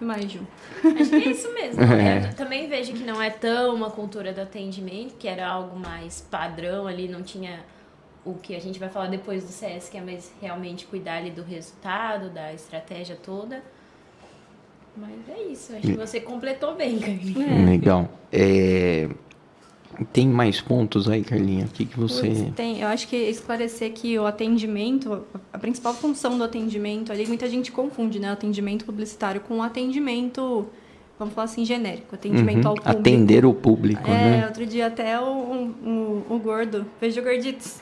Mais, 0.00 0.32
Ju. 0.32 0.40
Acho 0.82 1.10
que 1.10 1.16
é 1.16 1.28
isso 1.30 1.52
mesmo. 1.52 1.82
É. 1.92 2.30
Eu 2.30 2.34
também 2.34 2.66
vejo 2.70 2.94
que 2.94 3.04
não 3.04 3.20
é 3.20 3.28
tão 3.28 3.74
uma 3.74 3.90
cultura 3.90 4.32
do 4.32 4.40
atendimento, 4.40 5.14
que 5.18 5.28
era 5.28 5.46
algo 5.46 5.78
mais 5.78 6.22
padrão 6.30 6.86
ali, 6.86 7.06
não 7.06 7.22
tinha 7.22 7.60
o 8.24 8.32
que 8.32 8.56
a 8.56 8.60
gente 8.60 8.78
vai 8.78 8.88
falar 8.88 9.08
depois 9.08 9.44
do 9.44 9.50
CS, 9.50 9.90
que 9.90 9.98
é 9.98 10.00
mais 10.00 10.32
realmente 10.40 10.86
cuidar 10.86 11.18
ali 11.18 11.30
do 11.30 11.42
resultado, 11.42 12.30
da 12.30 12.50
estratégia 12.54 13.14
toda. 13.22 13.62
Mas 14.96 15.10
é 15.28 15.42
isso, 15.52 15.72
acho 15.72 15.82
que 15.86 15.92
você 15.94 16.20
completou 16.20 16.74
bem, 16.74 16.98
Carlinhos. 16.98 17.68
Legal. 17.68 18.08
É, 18.32 19.08
Tem 20.12 20.26
mais 20.26 20.60
pontos 20.60 21.08
aí, 21.08 21.22
Carlinha? 21.22 21.66
O 21.66 21.68
que, 21.68 21.84
que 21.84 21.98
você. 21.98 22.50
Tem, 22.56 22.80
eu 22.80 22.88
acho 22.88 23.06
que 23.08 23.16
esclarecer 23.16 23.92
que 23.92 24.18
o 24.18 24.26
atendimento, 24.26 25.24
a 25.52 25.58
principal 25.58 25.92
função 25.94 26.36
do 26.38 26.44
atendimento 26.44 27.12
ali, 27.12 27.26
muita 27.26 27.48
gente 27.48 27.70
confunde, 27.72 28.18
né? 28.18 28.30
O 28.30 28.32
atendimento 28.32 28.84
publicitário 28.84 29.40
com 29.42 29.58
o 29.58 29.62
atendimento, 29.62 30.66
vamos 31.18 31.34
falar 31.34 31.44
assim, 31.46 31.64
genérico, 31.64 32.14
atendimento 32.14 32.64
Uhum. 32.64 32.70
ao 32.70 32.74
público. 32.76 32.98
Atender 33.00 33.44
o 33.44 33.52
público, 33.54 34.10
É, 34.10 34.38
né? 34.40 34.46
outro 34.46 34.64
dia 34.66 34.86
até 34.86 35.20
o, 35.20 35.24
o, 35.24 36.24
o, 36.30 36.34
o 36.34 36.38
gordo, 36.38 36.86
vejo 37.00 37.20
o 37.20 37.24
gorditos. 37.24 37.76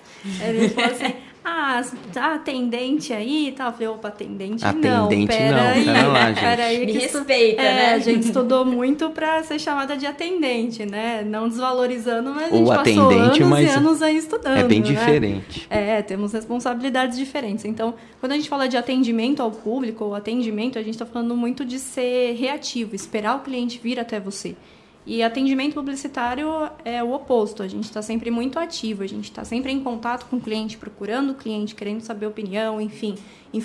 Ele 0.45 0.69
falou 0.71 0.91
assim, 0.91 1.15
ah, 1.45 1.83
tá 2.13 2.35
atendente 2.35 3.13
aí 3.13 3.49
e 3.49 3.53
tal. 3.53 3.69
Eu 3.69 3.73
falei, 3.73 3.89
opa, 3.89 4.09
atendente, 4.09 4.63
não, 4.63 5.07
Atendente 5.07 5.27
pera 5.29 5.57
não, 5.57 5.69
aí, 5.69 5.85
pera 5.85 6.09
lá, 6.09 6.27
gente. 6.33 6.41
pera 6.41 6.65
aí 6.65 6.87
Me 6.87 6.93
respeita, 6.93 7.63
é, 7.63 7.75
né? 7.75 7.95
A 7.95 7.99
gente 7.99 8.27
estudou 8.27 8.65
muito 8.65 9.11
pra 9.11 9.43
ser 9.43 9.59
chamada 9.59 9.97
de 9.97 10.07
atendente, 10.07 10.85
né? 10.85 11.23
Não 11.23 11.49
desvalorizando, 11.49 12.31
mas 12.35 12.53
a 12.53 12.57
Ou 12.57 12.59
gente 12.59 12.67
passou 12.67 12.81
atendente, 12.81 13.43
anos 13.43 13.49
mas 13.49 13.67
e 13.67 13.77
anos 13.77 14.03
aí 14.03 14.17
estudando, 14.17 14.59
É 14.59 14.65
bem 14.65 14.81
né? 14.81 14.87
diferente. 14.87 15.67
É, 15.71 16.03
temos 16.03 16.33
responsabilidades 16.33 17.17
diferentes. 17.17 17.65
Então, 17.65 17.95
quando 18.21 18.33
a 18.33 18.37
gente 18.37 18.49
fala 18.49 18.69
de 18.69 18.77
atendimento 18.77 19.43
ao 19.43 19.51
público 19.51 20.05
ou 20.05 20.15
atendimento, 20.15 20.79
a 20.79 20.83
gente 20.83 20.95
está 20.95 21.07
falando 21.07 21.37
muito 21.37 21.65
de 21.65 21.79
ser 21.79 22.35
reativo, 22.35 22.95
esperar 22.95 23.37
o 23.37 23.41
cliente 23.41 23.81
vir 23.83 23.99
até 23.99 24.21
você. 24.21 24.57
E 25.11 25.23
atendimento 25.23 25.73
publicitário 25.73 26.47
é 26.85 27.03
o 27.03 27.15
oposto. 27.15 27.63
A 27.63 27.67
gente 27.67 27.85
está 27.85 28.03
sempre 28.03 28.31
muito 28.31 28.59
ativo, 28.59 29.03
a 29.03 29.07
gente 29.07 29.25
está 29.25 29.43
sempre 29.43 29.73
em 29.73 29.81
contato 29.81 30.27
com 30.27 30.37
o 30.37 30.41
cliente, 30.41 30.77
procurando 30.77 31.31
o 31.31 31.35
cliente, 31.35 31.75
querendo 31.75 32.03
saber 32.03 32.27
opinião, 32.27 32.79
enfim, 32.79 33.15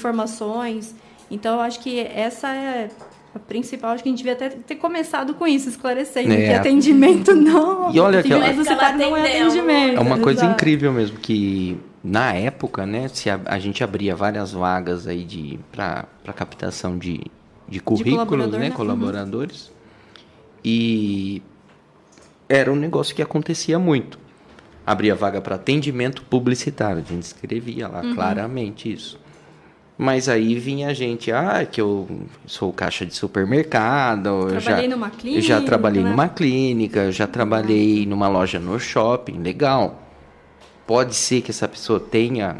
informações. 0.08 0.96
Então, 1.30 1.56
eu 1.56 1.60
acho 1.62 1.82
que 1.82 2.00
essa 2.00 2.48
é 2.48 2.90
a 3.36 3.40
principal. 3.40 3.92
Acho 3.92 4.04
que 4.04 4.08
a 4.08 4.12
gente 4.12 4.20
devia 4.20 4.32
até 4.34 4.52
ter 4.52 4.76
começado 4.76 5.34
com 5.34 5.46
isso, 5.46 5.68
esclarecendo 5.68 6.32
É. 6.32 6.48
que 6.48 6.54
atendimento 6.54 7.34
não. 7.36 7.94
E 7.94 8.00
olha 8.00 8.24
que- 8.24 8.32
atendimento 8.32 8.56
publicitário 8.56 9.00
não 9.00 9.18
é 9.18 9.22
atendimento. 9.42 9.98
É 9.98 10.00
uma 10.00 10.20
coisa 10.20 10.42
exato. 10.46 10.54
incrível 10.54 10.94
mesmo 10.94 11.18
que 11.18 11.78
na 12.02 12.34
época, 12.34 12.86
né, 12.86 13.10
se 13.10 13.30
a, 13.30 13.38
a 13.46 13.60
gente 13.60 13.84
abria 13.84 14.16
várias 14.16 14.54
vagas 14.54 15.08
aí 15.08 15.26
de 15.26 15.60
para 15.74 16.06
captação 16.34 16.98
de, 16.98 17.20
de 17.68 17.82
currículos, 17.82 18.20
colaborador, 18.30 18.60
né, 18.62 18.70
né? 18.70 18.76
colaboradores. 18.76 19.73
E 20.64 21.42
era 22.48 22.72
um 22.72 22.76
negócio 22.76 23.16
que 23.16 23.22
acontecia 23.22 23.78
muito. 23.80 24.18
Abria 24.86 25.16
vaga 25.16 25.40
para 25.42 25.56
atendimento 25.56 26.24
publicitário, 26.24 27.04
a 27.06 27.10
gente 27.10 27.24
escrevia 27.24 27.88
lá 27.88 28.02
Uhum. 28.02 28.16
claramente 28.16 28.92
isso. 28.92 29.20
Mas 29.98 30.28
aí 30.28 30.56
vinha 30.56 30.90
a 30.90 30.94
gente, 30.94 31.32
ah, 31.32 31.66
que 31.66 31.80
eu 31.80 32.08
sou 32.46 32.74
caixa 32.74 33.06
de 33.06 33.14
supermercado, 33.16 34.50
eu 34.50 34.60
já, 34.60 34.62
Trabalhei 34.72 34.88
numa 34.90 35.08
eu 35.08 35.12
já 35.12 35.18
clínica, 35.20 35.62
trabalhei 35.62 36.04
né? 36.04 36.10
numa 36.10 36.28
clínica, 36.28 37.12
já 37.12 37.28
trabalhei 37.28 38.06
numa 38.06 38.28
loja 38.28 38.60
no 38.60 38.80
shopping, 38.80 39.40
legal. 39.40 40.02
Pode 40.86 41.16
ser 41.16 41.42
que 41.42 41.52
essa 41.52 41.68
pessoa 41.68 42.00
tenha 42.00 42.58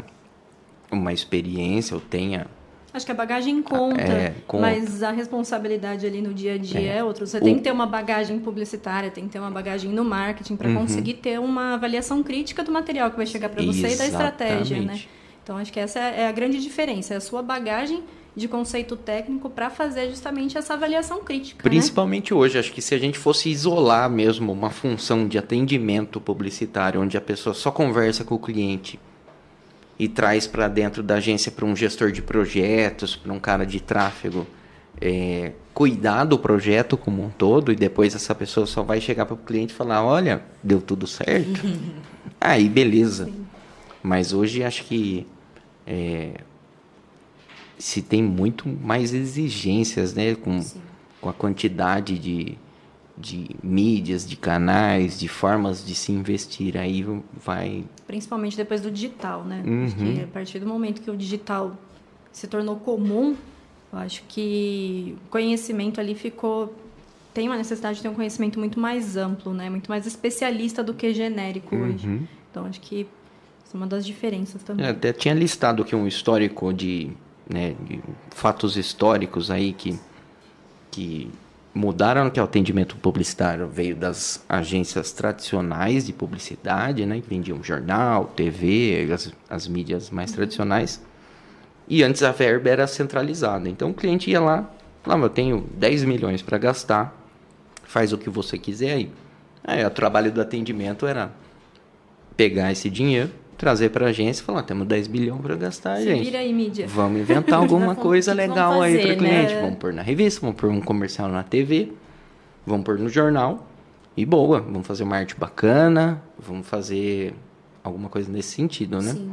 uma 0.90 1.12
experiência 1.12 1.94
ou 1.94 2.00
tenha 2.00 2.46
Acho 2.94 3.04
que 3.04 3.10
a 3.10 3.14
bagagem 3.14 3.60
conta, 3.60 4.00
É, 4.00 4.34
conta. 4.46 4.62
mas 4.62 5.02
a 5.02 5.10
responsabilidade 5.10 6.06
ali 6.06 6.22
no 6.22 6.32
dia 6.32 6.54
a 6.54 6.58
dia 6.58 6.78
é, 6.92 7.02
outra. 7.02 7.26
Você 7.26 7.38
O- 7.38 7.40
tem 7.42 7.56
que 7.56 7.60
ter 7.62 7.72
uma 7.72 7.86
bagagem 7.86 8.38
publicitária, 8.38 9.10
tem 9.10 9.24
que 9.24 9.30
ter 9.30 9.40
uma 9.40 9.50
bagagem 9.50 9.90
no 9.90 10.04
marketing 10.04 10.54
para 10.54 10.68
Uhum. 10.68 10.76
conseguir 10.76 11.14
ter 11.14 11.40
uma 11.40 11.74
avaliação 11.74 12.22
crítica 12.22 12.62
do 12.62 12.70
material 12.70 13.10
que 13.10 13.16
vai 13.16 13.26
chegar 13.26 13.48
para 13.48 13.64
você 13.64 13.88
e 13.94 13.96
da 13.96 14.06
estratégia, 14.06 14.80
né? 14.80 15.00
Então 15.42 15.56
acho 15.58 15.72
que 15.72 15.80
essa 15.80 15.98
é 15.98 16.28
a 16.28 16.32
grande 16.32 16.60
diferença, 16.62 17.14
é 17.14 17.16
a 17.16 17.20
sua 17.20 17.42
bagagem 17.42 18.04
de 18.36 18.46
conceito 18.48 18.96
técnico 18.96 19.50
para 19.50 19.70
fazer 19.70 20.08
justamente 20.08 20.56
essa 20.56 20.74
avaliação 20.74 21.18
crítica, 21.24 21.58
né? 21.62 21.68
Principalmente 21.70 22.32
hoje, 22.32 22.58
acho 22.58 22.72
que 22.72 22.80
se 22.80 22.94
a 22.94 22.98
gente 22.98 23.18
fosse 23.18 23.48
isolar 23.50 24.08
mesmo 24.08 24.52
uma 24.52 24.70
função 24.70 25.26
de 25.26 25.36
atendimento 25.36 26.20
publicitário, 26.20 27.00
onde 27.00 27.16
a 27.16 27.20
pessoa 27.20 27.54
só 27.54 27.70
conversa 27.72 28.24
com 28.24 28.36
o 28.36 28.38
cliente 28.38 28.98
e 29.98 30.08
traz 30.08 30.46
para 30.46 30.68
dentro 30.68 31.02
da 31.02 31.16
agência 31.16 31.52
para 31.52 31.64
um 31.64 31.74
gestor 31.74 32.10
de 32.10 32.20
projetos, 32.20 33.14
para 33.14 33.32
um 33.32 33.38
cara 33.38 33.64
de 33.64 33.80
tráfego, 33.80 34.46
é, 35.00 35.52
cuidar 35.72 36.24
do 36.24 36.38
projeto 36.38 36.96
como 36.96 37.22
um 37.24 37.30
todo, 37.30 37.72
e 37.72 37.76
depois 37.76 38.14
essa 38.14 38.34
pessoa 38.34 38.66
só 38.66 38.82
vai 38.82 39.00
chegar 39.00 39.26
para 39.26 39.34
o 39.34 39.38
cliente 39.38 39.72
e 39.72 39.76
falar: 39.76 40.04
olha, 40.04 40.42
deu 40.62 40.80
tudo 40.80 41.06
certo. 41.06 41.60
Aí, 42.40 42.68
beleza. 42.68 43.30
Mas 44.02 44.32
hoje 44.32 44.62
acho 44.62 44.84
que 44.84 45.26
é, 45.86 46.34
se 47.78 48.02
tem 48.02 48.22
muito 48.22 48.68
mais 48.68 49.14
exigências, 49.14 50.14
né? 50.14 50.34
Com, 50.34 50.60
com 51.20 51.28
a 51.28 51.32
quantidade 51.32 52.18
de, 52.18 52.58
de 53.16 53.48
mídias, 53.62 54.26
de 54.26 54.36
canais, 54.36 55.18
de 55.18 55.28
formas 55.28 55.84
de 55.84 55.94
se 55.94 56.12
investir. 56.12 56.76
Aí 56.76 57.06
vai. 57.34 57.84
Principalmente 58.06 58.56
depois 58.56 58.80
do 58.80 58.90
digital, 58.90 59.44
né? 59.44 59.62
Uhum. 59.64 59.84
Acho 59.84 59.96
que 59.96 60.20
a 60.22 60.26
partir 60.26 60.58
do 60.58 60.66
momento 60.66 61.00
que 61.00 61.10
o 61.10 61.16
digital 61.16 61.76
se 62.32 62.46
tornou 62.46 62.76
comum, 62.76 63.36
eu 63.92 63.98
acho 63.98 64.22
que 64.28 65.16
o 65.26 65.30
conhecimento 65.30 66.00
ali 66.00 66.14
ficou. 66.14 66.74
Tem 67.32 67.48
uma 67.48 67.56
necessidade 67.56 67.96
de 67.96 68.02
ter 68.02 68.08
um 68.08 68.14
conhecimento 68.14 68.58
muito 68.58 68.78
mais 68.78 69.16
amplo, 69.16 69.52
né? 69.52 69.68
Muito 69.70 69.88
mais 69.88 70.06
especialista 70.06 70.82
do 70.82 70.94
que 70.94 71.12
genérico 71.12 71.74
hoje. 71.74 72.06
Uhum. 72.06 72.26
Então, 72.50 72.66
acho 72.66 72.80
que 72.80 73.06
isso 73.64 73.74
é 73.74 73.76
uma 73.76 73.86
das 73.86 74.06
diferenças 74.06 74.62
também. 74.62 74.86
Eu 74.86 74.92
até 74.92 75.12
tinha 75.12 75.34
listado 75.34 75.82
aqui 75.82 75.96
um 75.96 76.06
histórico 76.06 76.72
de, 76.72 77.10
né, 77.48 77.74
de 77.80 78.00
fatos 78.30 78.76
históricos 78.76 79.50
aí 79.50 79.72
que, 79.72 79.98
que 80.92 81.28
mudaram 81.74 82.30
que 82.30 82.38
é 82.38 82.42
o 82.42 82.44
atendimento 82.44 82.96
publicitário 82.96 83.66
veio 83.66 83.96
das 83.96 84.44
agências 84.48 85.10
tradicionais 85.10 86.06
de 86.06 86.12
publicidade, 86.12 87.04
né, 87.04 87.20
que 87.20 87.28
vendiam 87.28 87.62
jornal, 87.62 88.26
TV, 88.26 89.10
as, 89.12 89.32
as 89.50 89.66
mídias 89.66 90.08
mais 90.08 90.30
tradicionais. 90.30 91.02
E 91.88 92.02
antes 92.02 92.22
a 92.22 92.30
verba 92.30 92.70
era 92.70 92.86
centralizada. 92.86 93.68
Então 93.68 93.90
o 93.90 93.94
cliente 93.94 94.30
ia 94.30 94.40
lá, 94.40 94.70
falava, 95.02 95.24
eu 95.24 95.30
tenho 95.30 95.68
10 95.74 96.04
milhões 96.04 96.40
para 96.40 96.56
gastar, 96.56 97.14
faz 97.82 98.12
o 98.12 98.18
que 98.18 98.30
você 98.30 98.56
quiser 98.56 98.92
aí. 98.92 99.10
Aí 99.64 99.84
o 99.84 99.90
trabalho 99.90 100.30
do 100.30 100.40
atendimento 100.40 101.06
era 101.06 101.32
pegar 102.36 102.70
esse 102.70 102.88
dinheiro, 102.88 103.30
trazer 103.64 103.88
para 103.88 104.04
a 104.04 104.08
agência 104.10 104.42
e 104.42 104.44
falar, 104.44 104.62
temos 104.62 104.86
10 104.86 105.06
bilhões 105.06 105.40
para 105.40 105.56
gastar, 105.56 105.96
Se 105.96 106.04
gente. 106.04 106.22
vira 106.24 106.38
aí, 106.38 106.52
mídia. 106.52 106.86
Vamos 106.86 107.18
inventar 107.18 107.54
alguma 107.58 107.94
coisa 107.94 108.34
legal 108.34 108.72
vamos 108.72 108.84
aí 108.84 108.92
para 108.98 109.02
fazer, 109.02 109.14
o 109.14 109.16
cliente. 109.16 109.54
né? 109.54 109.60
Vamos 109.62 109.78
pôr 109.78 109.92
na 109.94 110.02
revista, 110.02 110.40
vamos 110.42 110.56
pôr 110.56 110.68
um 110.68 110.82
comercial 110.82 111.30
na 111.30 111.42
TV, 111.42 111.90
vamos 112.66 112.84
pôr 112.84 112.98
no 112.98 113.08
jornal 113.08 113.66
e 114.14 114.26
boa. 114.26 114.60
Vamos 114.60 114.86
fazer 114.86 115.02
uma 115.02 115.16
arte 115.16 115.34
bacana, 115.34 116.22
vamos 116.38 116.66
fazer 116.66 117.32
alguma 117.82 118.10
coisa 118.10 118.30
nesse 118.30 118.50
sentido, 118.50 119.00
né? 119.00 119.12
Sim. 119.12 119.30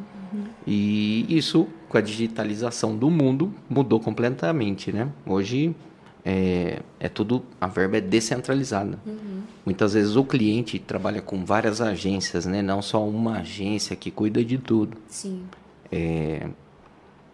E 0.65 1.25
isso, 1.27 1.67
com 1.89 1.97
a 1.97 2.01
digitalização 2.01 2.95
do 2.95 3.09
mundo, 3.09 3.53
mudou 3.69 3.99
completamente, 3.99 4.93
né? 4.93 5.09
Hoje 5.25 5.75
é, 6.23 6.79
é 6.99 7.09
tudo, 7.09 7.43
a 7.59 7.67
verba 7.67 7.97
é 7.97 8.01
descentralizada. 8.01 8.99
Muitas 9.65 9.93
vezes 9.93 10.15
o 10.15 10.23
cliente 10.23 10.79
trabalha 10.79 11.21
com 11.21 11.45
várias 11.45 11.81
agências, 11.81 12.45
né? 12.45 12.61
Não 12.61 12.81
só 12.81 13.05
uma 13.07 13.39
agência 13.39 13.95
que 13.95 14.09
cuida 14.11 14.43
de 14.43 14.57
tudo. 14.57 14.97
Sim. 15.07 15.43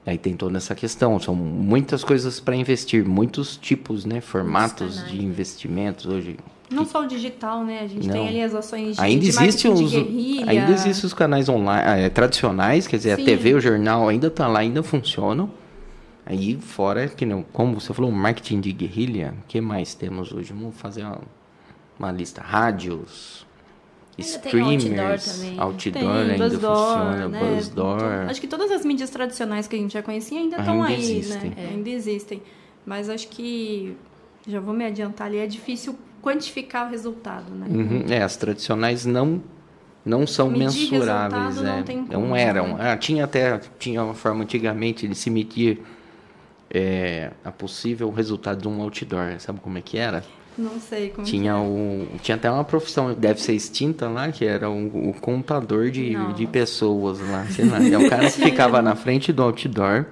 Aí 0.08 0.18
tem 0.18 0.38
toda 0.38 0.56
essa 0.56 0.74
questão, 0.74 1.20
são 1.20 1.36
muitas 1.36 2.02
coisas 2.02 2.40
para 2.40 2.56
investir, 2.56 3.06
muitos 3.06 3.58
tipos, 3.58 4.06
né, 4.06 4.22
formatos 4.22 5.06
de 5.06 5.22
investimentos 5.22 6.06
hoje. 6.06 6.38
Não 6.72 6.86
só 6.86 7.04
o 7.04 7.08
digital, 7.08 7.66
né? 7.66 7.82
A 7.82 7.88
gente 7.88 8.08
Não. 8.08 8.14
tem 8.14 8.28
ali 8.28 8.42
as 8.42 8.56
ações 8.56 8.96
de, 8.96 9.02
ainda 9.02 9.22
de 9.22 9.28
existem 9.28 9.70
marketing 9.72 9.84
os, 9.84 9.92
guerrilha. 9.92 10.50
ainda 10.50 10.72
existem 10.72 11.06
os 11.06 11.14
canais 11.14 11.50
online 11.50 12.04
eh, 12.04 12.10
tradicionais, 12.10 12.88
quer 12.88 12.96
dizer, 12.96 13.18
Sim. 13.18 13.22
a 13.22 13.26
TV, 13.26 13.54
o 13.56 13.60
jornal 13.60 14.08
ainda 14.08 14.30
tá 14.30 14.48
lá, 14.48 14.60
ainda 14.60 14.82
funcionam. 14.82 15.50
Aí 16.30 16.58
fora 16.60 17.08
que 17.08 17.26
não, 17.26 17.42
como 17.42 17.80
você 17.80 17.94
falou, 17.94 18.12
marketing 18.12 18.60
de 18.60 18.72
guerrilha, 18.74 19.34
o 19.44 19.48
que 19.48 19.62
mais 19.62 19.96
temos 19.96 20.32
hoje? 20.34 20.52
Vamos 20.52 20.76
fazer 20.76 21.04
uma, 21.04 21.22
uma 21.98 22.12
lista, 22.12 22.42
rádios, 22.42 23.46
Ainda 24.20 24.40
tem 24.40 24.52
outdoor 24.62 24.74
streamers, 24.78 25.26
também. 25.26 25.60
outdoor, 25.60 25.94
Tem, 25.94 26.10
ainda 26.32 26.50
Buzzdoor, 26.50 26.76
funciona, 26.76 27.28
né? 27.28 27.40
Buzzdoor. 27.56 27.98
Então, 27.98 28.30
acho 28.30 28.42
que 28.42 28.48
todas 28.48 28.72
as 28.72 28.84
mídias 28.84 29.10
tradicionais 29.12 29.68
que 29.68 29.76
a 29.76 29.80
gente 29.80 29.94
já 29.94 30.02
conhecia 30.02 30.40
ainda 30.40 30.58
estão 30.58 30.82
Ainda 30.84 30.88
aí, 31.02 31.18
existem. 31.20 31.50
né? 31.52 31.68
Ainda 31.72 31.90
existem. 31.90 32.42
Mas 32.86 33.10
acho 33.10 33.28
que, 33.30 33.96
já 34.48 34.60
vou 34.60 34.74
me 34.74 34.84
adiantar 34.86 35.28
ali, 35.28 35.38
é 35.38 35.46
difícil 35.48 35.96
quantificar 36.22 36.88
o 36.88 36.90
resultado, 36.90 37.54
né? 37.54 37.68
Uhum, 37.70 38.06
É, 38.10 38.22
as 38.24 38.36
tradicionais 38.36 39.06
não 39.06 39.42
não 40.04 40.26
são 40.26 40.50
Medir 40.50 40.90
mensuráveis, 40.90 41.58
não 41.58 41.74
é. 41.74 41.84
não 42.10 42.36
eram. 42.36 42.78
né? 42.78 42.92
Ah, 42.94 42.98
tinha 42.98 43.26
até 43.26 43.60
tinha 43.78 44.02
uma 44.04 44.14
forma 44.14 44.44
antigamente 44.44 45.06
de 45.08 45.14
se 45.14 45.30
medir 45.30 45.82
é, 46.70 47.32
a 47.44 47.52
possível 47.52 48.10
resultado 48.12 48.62
de 48.62 48.68
um 48.68 48.82
outdoor. 48.82 49.40
Sabe 49.40 49.60
como 49.60 49.78
é 49.78 49.82
que 49.82 49.98
era? 49.98 50.24
Não 50.58 50.80
sei 50.80 51.10
como 51.10 51.26
Tinha 51.26 51.56
o 51.58 52.08
tinha 52.22 52.36
até 52.36 52.50
uma 52.50 52.64
profissão 52.64 53.14
deve 53.14 53.40
ser 53.40 53.54
extinta 53.54 54.10
lá 54.10 54.32
que 54.32 54.44
era 54.44 54.70
o, 54.70 55.10
o 55.10 55.14
contador 55.14 55.92
de, 55.92 56.16
de 56.34 56.48
pessoas 56.48 57.20
lá. 57.20 57.46
Sei 57.46 57.64
lá. 57.66 57.78
É 57.78 57.98
um 57.98 58.10
cara 58.10 58.26
que 58.26 58.42
ficava 58.42 58.82
na 58.82 58.96
frente 58.96 59.32
do 59.32 59.44
outdoor 59.44 60.06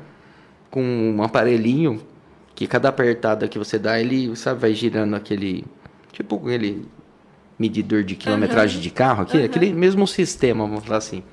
com 0.69 0.83
um 0.83 1.23
aparelhinho 1.23 2.01
que 2.53 2.67
cada 2.67 2.89
apertada 2.89 3.47
que 3.47 3.57
você 3.57 3.79
dá 3.79 3.99
ele 3.99 4.35
sabe 4.35 4.61
vai 4.61 4.73
girando 4.73 5.15
aquele 5.15 5.65
tipo 6.11 6.35
aquele 6.35 6.85
medidor 7.57 8.03
de 8.03 8.15
quilometragem 8.15 8.81
de 8.81 8.89
carro 8.89 9.23
aqui, 9.23 9.41
aquele 9.41 9.73
mesmo 9.73 10.05
sistema, 10.05 10.65
vamos 10.65 10.83
falar 10.83 10.97
assim. 10.97 11.23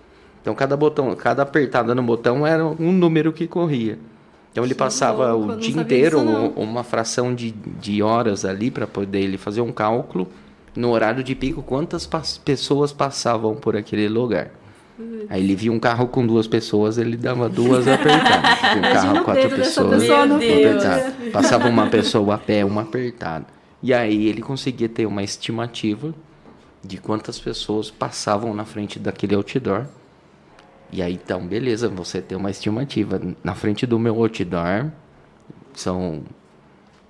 Então 0.41 0.55
cada 0.55 0.77
botão, 0.77 1.15
cada 1.15 1.43
apertada 1.43 1.95
no 1.95 2.03
botão 2.03 2.47
era 2.47 2.65
um 2.65 2.93
número 2.93 3.33
que 3.33 3.47
corria. 3.47 3.99
Então 4.53 4.65
ele 4.65 4.75
passava 4.75 5.33
louco, 5.33 5.53
o 5.55 5.57
dia 5.57 5.81
inteiro, 5.81 6.19
disso, 6.21 6.31
não. 6.31 6.49
uma 6.51 6.85
fração 6.85 7.35
de, 7.35 7.51
de 7.53 8.03
horas 8.03 8.45
ali 8.45 8.71
para 8.71 8.87
poder 8.87 9.21
ele 9.21 9.39
fazer 9.39 9.63
um 9.63 9.73
cálculo 9.73 10.29
no 10.77 10.91
horário 10.91 11.25
de 11.25 11.35
pico 11.35 11.63
quantas 11.63 12.07
pas- 12.07 12.37
pessoas 12.39 12.93
passavam 12.93 13.55
por 13.55 13.77
aquele 13.77 14.09
lugar. 14.09 14.51
Aí 15.31 15.43
ele 15.43 15.57
via 15.57 15.73
um 15.73 15.81
carro 15.81 16.07
com 16.07 16.25
duas 16.27 16.47
pessoas, 16.47 16.99
ele 16.99 17.17
dava 17.17 17.49
duas 17.49 17.89
apertadas. 17.89 18.53
Um 18.77 18.81
carro 18.83 19.19
com 19.19 19.25
quatro 19.25 19.43
pessoas, 19.57 20.01
pessoa. 20.01 20.19
Passava 21.33 21.69
uma 21.69 21.87
pessoa 21.87 22.35
a 22.35 22.39
pé, 22.39 22.65
uma 22.65 22.83
apertada. 22.83 23.47
E 23.83 23.93
aí 23.93 24.29
ele 24.29 24.41
conseguia 24.43 24.89
ter 24.89 25.07
uma 25.07 25.23
estimativa 25.23 26.15
de 26.85 26.99
quantas 26.99 27.39
pessoas 27.39 27.91
passavam 27.91 28.55
na 28.55 28.65
frente 28.65 28.99
daquele 28.99 29.35
outdoor. 29.35 29.87
E 30.93 31.01
aí 31.03 31.15
então, 31.15 31.47
beleza, 31.47 31.89
você 31.89 32.21
tem 32.21 32.37
uma 32.37 32.51
estimativa. 32.51 33.21
Na 33.43 33.55
frente 33.55 33.87
do 33.87 33.99
meu 33.99 34.15
outdoor 34.23 34.91
são 35.75 36.23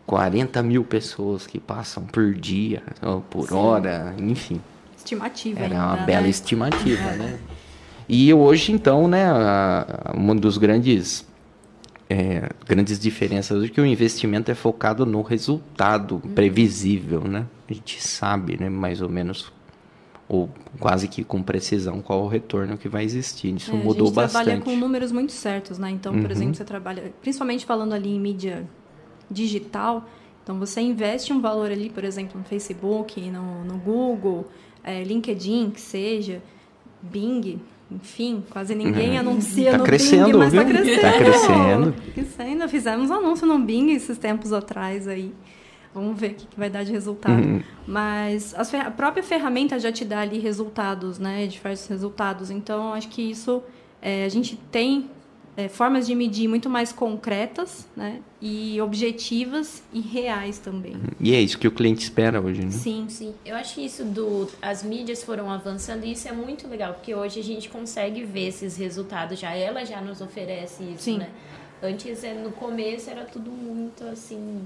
40 0.06 0.62
mil 0.62 0.84
pessoas 0.84 1.46
que 1.46 1.58
passam 1.58 2.04
por 2.04 2.32
dia, 2.34 2.82
ou 3.02 3.20
por 3.22 3.52
hora, 3.52 4.14
enfim. 4.18 4.60
Estimativa 4.96 5.58
Era 5.60 5.74
ainda, 5.74 5.84
uma 5.86 5.96
né? 5.96 6.06
bela 6.06 6.28
estimativa, 6.28 7.10
né? 7.16 7.38
E 8.08 8.32
hoje, 8.32 8.72
então, 8.72 9.08
né, 9.08 9.26
uma 10.14 10.34
dos 10.34 10.58
grandes, 10.58 11.26
é, 12.10 12.50
grandes 12.66 12.98
diferenças 12.98 13.64
é 13.64 13.68
que 13.68 13.80
o 13.80 13.86
investimento 13.86 14.50
é 14.50 14.54
focado 14.54 15.04
no 15.06 15.22
resultado 15.22 16.20
Uhum. 16.22 16.34
previsível, 16.34 17.22
né? 17.22 17.46
A 17.68 17.72
gente 17.72 18.00
sabe, 18.02 18.56
né, 18.60 18.68
mais 18.68 19.00
ou 19.00 19.08
menos, 19.08 19.50
ou 20.34 20.48
quase 20.80 21.08
que 21.08 21.22
com 21.22 21.42
precisão, 21.42 22.00
qual 22.00 22.22
o 22.22 22.26
retorno 22.26 22.78
que 22.78 22.88
vai 22.88 23.04
existir. 23.04 23.54
Isso 23.54 23.70
É, 23.70 23.74
mudou 23.74 24.06
a 24.06 24.08
gente 24.08 24.14
trabalha 24.14 24.44
bastante. 24.56 24.64
com 24.64 24.74
números 24.76 25.12
muito 25.12 25.30
certos, 25.30 25.76
né? 25.78 25.90
Então, 25.90 26.14
por 26.14 26.24
Uhum. 26.24 26.30
exemplo, 26.30 26.54
você 26.54 26.64
trabalha, 26.64 27.12
principalmente 27.20 27.66
falando 27.66 27.92
ali 27.92 28.08
em 28.08 28.18
mídia 28.18 28.66
digital, 29.30 30.08
então 30.42 30.58
você 30.58 30.80
investe 30.80 31.32
um 31.34 31.40
valor 31.40 31.70
ali, 31.70 31.90
por 31.90 32.02
exemplo, 32.02 32.38
no 32.38 32.44
Facebook, 32.44 33.20
no, 33.30 33.62
no 33.64 33.76
Google, 33.78 34.46
é, 34.82 35.04
LinkedIn, 35.04 35.70
que 35.70 35.80
seja, 35.80 36.42
Bing, 37.02 37.60
enfim, 37.90 38.42
quase 38.48 38.74
ninguém 38.74 39.18
anuncia 39.18 39.72
Tá 39.72 39.78
no 39.78 39.84
crescendo, 39.84 40.24
Bing, 40.30 40.38
mas 40.38 40.52
tá 40.54 40.62
viu? 40.62 40.74
crescendo. 40.74 41.00
Tá 41.02 41.12
crescendo. 41.12 41.94
Crescendo. 42.14 42.68
Fizemos 42.68 43.10
um 43.10 43.14
anúncio 43.14 43.46
no 43.46 43.58
Bing 43.58 43.90
esses 43.92 44.16
tempos 44.16 44.52
atrás 44.52 45.06
aí. 45.06 45.32
Vamos 45.94 46.18
ver 46.18 46.32
o 46.32 46.34
que 46.34 46.46
que 46.46 46.58
vai 46.58 46.70
dar 46.70 46.84
de 46.84 46.92
resultado. 46.92 47.42
Uhum. 47.42 47.62
Mas 47.86 48.54
a 48.54 48.90
própria 48.90 49.22
ferramenta 49.22 49.78
já 49.78 49.92
te 49.92 50.04
dá 50.04 50.20
ali 50.20 50.38
resultados, 50.38 51.18
né? 51.18 51.46
Diversos 51.46 51.86
resultados. 51.88 52.50
Então, 52.50 52.94
acho 52.94 53.08
que 53.08 53.22
isso 53.22 53.62
é, 54.00 54.24
a 54.24 54.28
gente 54.28 54.56
tem 54.70 55.10
é, 55.56 55.68
formas 55.68 56.06
de 56.06 56.14
medir 56.14 56.48
muito 56.48 56.70
mais 56.70 56.92
concretas, 56.92 57.86
né? 57.94 58.20
E 58.40 58.80
objetivas 58.80 59.82
e 59.92 60.00
reais 60.00 60.58
também. 60.58 60.96
E 61.20 61.34
é 61.34 61.40
isso 61.40 61.58
que 61.58 61.68
o 61.68 61.70
cliente 61.70 62.02
espera 62.02 62.40
hoje, 62.40 62.64
né? 62.64 62.70
Sim. 62.70 63.06
Sim, 63.08 63.34
eu 63.44 63.54
acho 63.56 63.74
que 63.74 63.84
isso 63.84 64.04
do. 64.04 64.48
As 64.62 64.82
mídias 64.82 65.22
foram 65.22 65.50
avançando 65.50 66.04
e 66.04 66.12
isso 66.12 66.26
é 66.26 66.32
muito 66.32 66.66
legal, 66.66 66.94
porque 66.94 67.14
hoje 67.14 67.38
a 67.38 67.44
gente 67.44 67.68
consegue 67.68 68.24
ver 68.24 68.48
esses 68.48 68.76
resultados 68.76 69.38
já. 69.38 69.54
Ela 69.54 69.84
já 69.84 70.00
nos 70.00 70.20
oferece 70.20 70.82
isso, 70.84 71.04
Sim. 71.04 71.18
né? 71.18 71.30
Antes, 71.82 72.24
é, 72.24 72.32
no 72.32 72.52
começo, 72.52 73.10
era 73.10 73.24
tudo 73.24 73.50
muito 73.50 74.04
assim. 74.04 74.62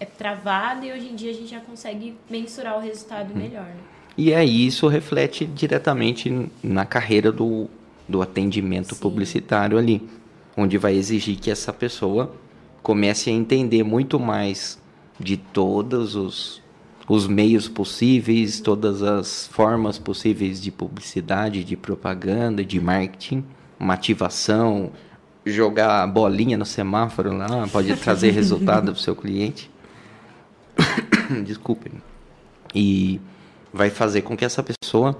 É 0.00 0.04
travado 0.04 0.86
e 0.86 0.92
hoje 0.92 1.08
em 1.08 1.14
dia 1.14 1.30
a 1.30 1.34
gente 1.34 1.50
já 1.50 1.60
consegue 1.60 2.16
mensurar 2.28 2.78
o 2.78 2.80
resultado 2.80 3.34
melhor, 3.34 3.64
né? 3.64 3.80
E 4.16 4.34
aí 4.34 4.66
isso 4.66 4.88
reflete 4.88 5.46
diretamente 5.46 6.50
na 6.62 6.84
carreira 6.84 7.30
do, 7.30 7.68
do 8.08 8.20
atendimento 8.20 8.94
Sim. 8.94 9.00
publicitário 9.00 9.78
ali, 9.78 10.08
onde 10.56 10.76
vai 10.76 10.96
exigir 10.96 11.38
que 11.38 11.50
essa 11.50 11.72
pessoa 11.72 12.34
comece 12.82 13.30
a 13.30 13.32
entender 13.32 13.84
muito 13.84 14.18
mais 14.18 14.80
de 15.20 15.36
todos 15.36 16.16
os, 16.16 16.60
os 17.08 17.28
meios 17.28 17.68
possíveis, 17.68 18.60
todas 18.60 19.02
as 19.02 19.46
formas 19.48 19.98
possíveis 19.98 20.60
de 20.60 20.70
publicidade, 20.70 21.62
de 21.62 21.76
propaganda, 21.76 22.64
de 22.64 22.80
marketing, 22.80 23.44
uma 23.78 23.94
ativação, 23.94 24.90
jogar 25.50 26.06
bolinha 26.06 26.56
no 26.56 26.64
semáforo 26.64 27.36
lá, 27.36 27.66
pode 27.68 27.94
trazer 27.96 28.30
resultado 28.30 28.92
para 28.92 28.92
o 28.92 29.02
seu 29.02 29.14
cliente. 29.14 29.70
Desculpem. 31.44 31.92
E 32.74 33.20
vai 33.72 33.90
fazer 33.90 34.22
com 34.22 34.36
que 34.36 34.44
essa 34.44 34.62
pessoa 34.62 35.16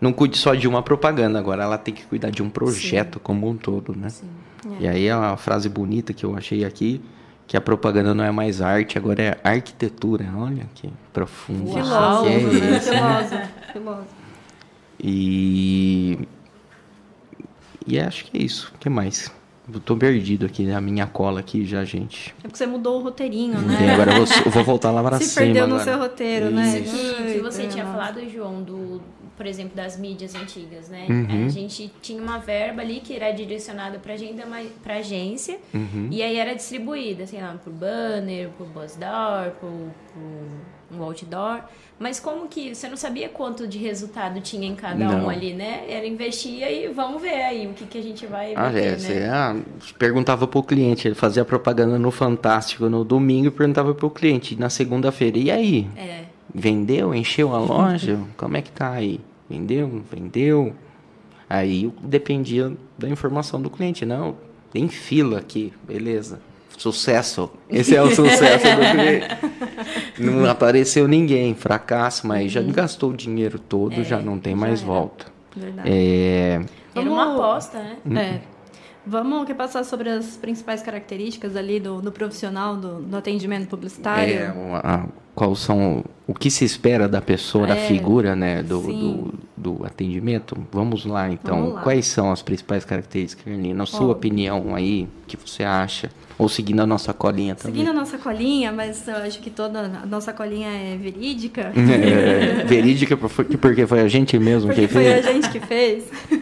não 0.00 0.12
cuide 0.12 0.38
só 0.38 0.54
de 0.54 0.66
uma 0.66 0.82
propaganda, 0.82 1.38
agora 1.38 1.62
ela 1.62 1.76
tem 1.76 1.92
que 1.92 2.04
cuidar 2.06 2.30
de 2.30 2.42
um 2.42 2.48
projeto 2.48 3.20
como 3.20 3.48
um 3.48 3.56
todo, 3.56 3.94
né? 3.94 4.08
Sim. 4.08 4.28
E 4.78 4.88
aí 4.88 5.08
a 5.10 5.36
frase 5.36 5.68
bonita 5.68 6.12
que 6.12 6.24
eu 6.24 6.36
achei 6.36 6.64
aqui, 6.64 7.00
que 7.46 7.56
a 7.56 7.60
propaganda 7.60 8.14
não 8.14 8.24
é 8.24 8.30
mais 8.30 8.60
arte, 8.60 8.96
agora 8.96 9.22
é 9.22 9.40
arquitetura. 9.42 10.26
Olha 10.36 10.66
que 10.74 10.90
profundo. 11.12 11.72
Filósofo, 11.72 12.26
é 12.26 12.38
né? 12.38 12.76
isso. 12.76 12.90
Filósofo. 12.90 13.48
Filósofo. 13.72 14.14
E 15.02 16.18
e 17.86 17.98
acho 17.98 18.26
que 18.26 18.38
é 18.38 18.42
isso. 18.42 18.70
O 18.74 18.78
que 18.78 18.88
mais? 18.88 19.32
Eu 19.72 19.80
tô 19.80 19.96
perdido 19.96 20.46
aqui, 20.46 20.64
né? 20.64 20.74
a 20.74 20.80
minha 20.80 21.06
cola 21.06 21.40
aqui 21.40 21.64
já, 21.64 21.84
gente. 21.84 22.34
É 22.38 22.42
porque 22.42 22.56
você 22.58 22.66
mudou 22.66 23.00
o 23.00 23.02
roteirinho, 23.02 23.58
E 23.60 23.64
né? 23.64 23.92
agora 23.94 24.12
eu 24.12 24.24
vou, 24.26 24.36
eu 24.46 24.50
vou 24.50 24.64
voltar 24.64 24.90
lá 24.90 25.02
para 25.02 25.18
Se 25.18 25.24
cima 25.24 25.46
perdeu 25.46 25.66
no 25.68 25.74
agora. 25.76 25.90
seu 25.90 25.98
roteiro, 25.98 26.50
né? 26.50 26.78
Isso. 26.80 26.96
que, 27.16 27.32
que 27.34 27.38
você 27.40 27.66
tinha 27.66 27.84
nossa. 27.84 27.96
falado, 27.96 28.28
João, 28.28 28.62
do, 28.62 29.00
por 29.36 29.46
exemplo, 29.46 29.74
das 29.76 29.98
mídias 29.98 30.34
antigas, 30.34 30.88
né? 30.88 31.06
Uhum. 31.08 31.46
A 31.46 31.48
gente 31.48 31.90
tinha 32.02 32.22
uma 32.22 32.38
verba 32.38 32.82
ali 32.82 33.00
que 33.00 33.14
era 33.14 33.30
direcionada 33.32 33.98
para 33.98 34.14
agenda, 34.14 34.42
para 34.82 34.96
agência, 34.96 35.58
Uhum. 35.72 36.08
e 36.10 36.22
aí 36.22 36.36
era 36.36 36.54
distribuída, 36.54 37.26
sei 37.26 37.40
lá, 37.40 37.54
por 37.62 37.72
banner, 37.72 38.50
por 38.58 38.66
BuzzDoor, 38.66 39.50
por, 39.60 39.70
por 40.12 40.46
um 40.92 41.02
outdoor. 41.02 41.60
Mas 41.98 42.18
como 42.18 42.48
que 42.48 42.74
você 42.74 42.88
não 42.88 42.96
sabia 42.96 43.28
quanto 43.28 43.66
de 43.68 43.76
resultado 43.76 44.40
tinha 44.40 44.66
em 44.66 44.74
cada 44.74 45.04
Não. 45.04 45.26
um 45.26 45.28
ali, 45.30 45.52
né? 45.52 45.84
Era 45.88 46.06
investia 46.06 46.70
e 46.70 46.88
vamos 46.88 47.20
ver 47.20 47.42
aí 47.42 47.66
o 47.66 47.74
que, 47.74 47.84
que 47.84 47.98
a 47.98 48.02
gente 48.02 48.26
vai 48.26 48.54
Ah, 48.54 48.62
bater, 48.64 48.82
é, 48.84 48.90
né? 48.92 48.98
você 48.98 49.28
ah, 49.30 49.56
perguntava 49.98 50.46
pro 50.46 50.62
cliente, 50.62 51.06
ele 51.06 51.14
fazia 51.14 51.44
propaganda 51.44 51.98
no 51.98 52.10
Fantástico 52.10 52.88
no 52.88 53.04
domingo 53.04 53.48
e 53.48 53.50
perguntava 53.50 53.94
pro 53.94 54.08
cliente 54.08 54.56
na 54.58 54.70
segunda-feira, 54.70 55.36
e 55.38 55.50
aí? 55.50 55.86
É. 55.94 56.24
Vendeu? 56.54 57.14
Encheu 57.14 57.54
a 57.54 57.58
loja? 57.60 58.18
Como 58.36 58.56
é 58.56 58.62
que 58.62 58.72
tá 58.72 58.90
aí? 58.92 59.20
Vendeu? 59.48 60.02
Vendeu? 60.10 60.72
Aí 61.48 61.92
dependia 62.02 62.72
da 62.96 63.08
informação 63.08 63.60
do 63.60 63.68
cliente. 63.68 64.06
Não, 64.06 64.36
tem 64.72 64.88
fila 64.88 65.38
aqui, 65.38 65.72
beleza. 65.86 66.40
Sucesso. 66.80 67.50
Esse 67.68 67.94
é 67.94 68.00
o 68.02 68.10
sucesso 68.10 68.64
do 68.64 68.80
cliente. 68.90 69.28
Não 70.18 70.48
apareceu 70.48 71.06
ninguém, 71.06 71.54
fracasso, 71.54 72.26
mas 72.26 72.50
já 72.50 72.62
gastou 72.62 73.10
o 73.10 73.12
dinheiro 73.14 73.58
todo, 73.58 74.02
já 74.02 74.18
não 74.18 74.38
tem 74.38 74.54
já 74.54 74.58
mais 74.60 74.80
era. 74.80 74.86
volta. 74.90 75.26
Verdade. 75.54 75.90
É, 75.92 76.60
Era 76.94 77.10
uma 77.10 77.34
aposta, 77.34 77.78
né? 78.02 78.40
É. 78.46 78.60
Vamos 79.06 79.44
quer 79.46 79.54
passar 79.54 79.84
sobre 79.84 80.08
as 80.08 80.38
principais 80.38 80.80
características 80.82 81.54
ali 81.54 81.78
do, 81.80 82.00
do 82.00 82.10
profissional 82.10 82.76
do, 82.76 83.02
do 83.02 83.14
atendimento 83.16 83.68
publicitário? 83.68 84.32
É, 84.34 84.50
o- 84.50 84.74
a- 84.76 85.06
qual 85.40 85.56
são 85.56 86.04
o 86.26 86.34
que 86.34 86.50
se 86.50 86.66
espera 86.66 87.08
da 87.08 87.22
pessoa, 87.22 87.66
da 87.66 87.74
É, 87.74 87.86
figura, 87.88 88.36
né, 88.36 88.62
do, 88.62 88.78
do, 88.82 89.34
do 89.56 89.86
atendimento? 89.86 90.54
Vamos 90.70 91.06
lá, 91.06 91.30
então. 91.32 91.56
Vamos 91.60 91.74
lá. 91.76 91.80
Quais 91.80 92.04
são 92.08 92.30
as 92.30 92.42
principais 92.42 92.84
características, 92.84 93.42
Carlinhos? 93.46 93.74
Na 93.78 93.86
sua 93.86 94.12
opinião 94.12 94.74
aí, 94.74 95.08
o 95.22 95.26
que 95.26 95.38
você 95.38 95.64
acha? 95.64 96.10
Ou 96.38 96.46
seguindo 96.48 96.80
a 96.80 96.86
nossa 96.86 97.14
colinha 97.14 97.54
também? 97.54 97.74
Seguindo 97.76 97.90
a 97.90 97.98
nossa 97.98 98.18
colinha, 98.18 98.70
mas 98.70 99.06
eu 99.08 99.16
acho 99.16 99.40
que 99.40 99.48
toda 99.50 99.80
a 100.02 100.06
nossa 100.06 100.30
colinha 100.32 100.68
é 100.68 100.96
verídica. 100.98 101.72
É, 101.90 102.64
verídica, 102.64 103.16
por- 103.16 103.30
porque 103.30 103.86
foi 103.86 104.00
a 104.00 104.08
gente 104.08 104.38
mesmo 104.38 104.68
Porque 104.68 104.82
que 104.86 104.92
foi 104.92 105.04
fez? 105.04 105.26
a 105.26 105.32
gente 105.32 105.48
que 105.50 105.60
fez. 105.60 106.04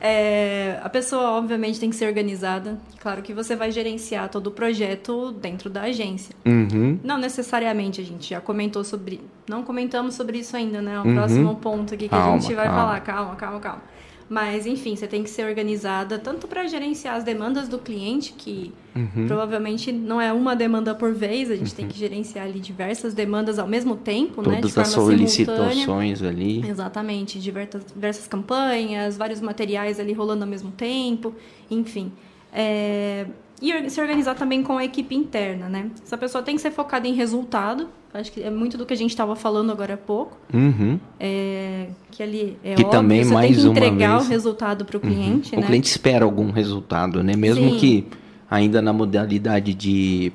É, 0.00 0.80
a 0.82 0.88
pessoa, 0.88 1.32
obviamente, 1.32 1.78
tem 1.78 1.90
que 1.90 1.96
ser 1.96 2.06
organizada. 2.06 2.78
Claro 3.00 3.20
que 3.20 3.34
você 3.34 3.54
vai 3.54 3.70
gerenciar 3.70 4.28
todo 4.30 4.46
o 4.46 4.50
projeto 4.50 5.30
dentro 5.32 5.68
da 5.68 5.82
agência. 5.82 6.34
Uhum. 6.46 6.98
Não 7.04 7.18
necessariamente, 7.18 8.00
a 8.00 8.04
gente 8.04 8.30
já 8.30 8.40
comentou 8.40 8.82
sobre. 8.82 9.20
Não 9.48 9.62
comentamos 9.62 10.14
sobre 10.14 10.38
isso 10.38 10.56
ainda, 10.56 10.80
né? 10.80 10.98
O 11.00 11.06
Uhum. 11.06 11.14
próximo 11.14 11.54
ponto 11.56 11.92
aqui 11.94 12.08
que 12.08 12.14
a 12.14 12.18
Calma, 12.18 12.40
gente 12.40 12.54
vai 12.54 12.66
calma. 12.66 12.80
falar. 12.80 13.00
Calma, 13.00 13.36
calma, 13.36 13.60
calma. 13.60 13.82
Mas, 14.30 14.64
enfim, 14.64 14.94
você 14.94 15.08
tem 15.08 15.24
que 15.24 15.28
ser 15.28 15.44
organizada 15.44 16.16
tanto 16.16 16.46
para 16.46 16.64
gerenciar 16.68 17.16
as 17.16 17.24
demandas 17.24 17.68
do 17.68 17.78
cliente, 17.78 18.32
que 18.32 18.72
Uhum. 18.94 19.26
provavelmente 19.26 19.90
não 19.90 20.20
é 20.20 20.32
uma 20.32 20.54
demanda 20.54 20.94
por 20.94 21.12
vez, 21.12 21.50
a 21.50 21.56
gente 21.56 21.74
tem 21.74 21.88
que 21.88 21.98
gerenciar 21.98 22.46
ali 22.46 22.60
diversas 22.60 23.12
demandas 23.12 23.58
ao 23.58 23.66
mesmo 23.66 23.96
tempo, 23.96 24.40
né? 24.48 24.56
De 24.60 24.62
Todas 24.72 24.78
as 24.78 24.94
forma 24.94 25.16
simultânea. 25.16 25.68
solicitações 25.68 26.22
ali. 26.22 26.64
Exatamente, 26.64 27.40
diversas, 27.40 27.84
diversas 27.92 28.28
campanhas, 28.28 29.16
vários 29.16 29.40
materiais 29.40 29.98
ali 29.98 30.12
rolando 30.12 30.44
ao 30.44 30.50
mesmo 30.50 30.70
tempo, 30.70 31.34
enfim. 31.68 32.12
É, 32.52 33.26
E 33.62 33.90
se 33.90 34.00
organizar 34.00 34.34
também 34.34 34.62
com 34.62 34.78
a 34.78 34.84
equipe 34.84 35.14
interna, 35.14 35.68
né? 35.68 35.90
Essa 36.02 36.16
pessoa 36.16 36.42
tem 36.42 36.56
que 36.56 36.62
ser 36.62 36.70
focada 36.70 37.06
em 37.06 37.12
resultado, 37.12 37.88
acho 38.14 38.32
que 38.32 38.42
é 38.42 38.50
muito 38.50 38.78
do 38.78 38.86
que 38.86 38.94
a 38.94 38.96
gente 38.96 39.10
estava 39.10 39.36
falando 39.36 39.70
agora 39.70 39.94
há 39.94 39.96
pouco, 39.98 40.36
Uhum. 40.52 40.98
é, 41.18 41.88
que 42.10 42.22
ali 42.22 42.56
é 42.64 42.74
Que 42.74 42.82
óbvio, 42.82 42.90
também, 42.90 43.22
você 43.24 43.34
mais 43.34 43.54
tem 43.56 43.64
que 43.64 43.70
entregar 43.70 44.16
vez- 44.16 44.26
o 44.26 44.30
resultado 44.30 44.84
para 44.86 44.96
o 44.96 45.00
Uhum. 45.02 45.10
cliente, 45.10 45.54
O 45.54 45.60
né? 45.60 45.66
cliente 45.66 45.88
espera 45.90 46.24
algum 46.24 46.50
resultado, 46.50 47.22
né? 47.22 47.36
Mesmo 47.36 47.70
Sim. 47.72 47.76
que 47.78 48.04
ainda 48.50 48.80
na 48.80 48.92
modalidade 48.94 49.74
de, 49.74 50.32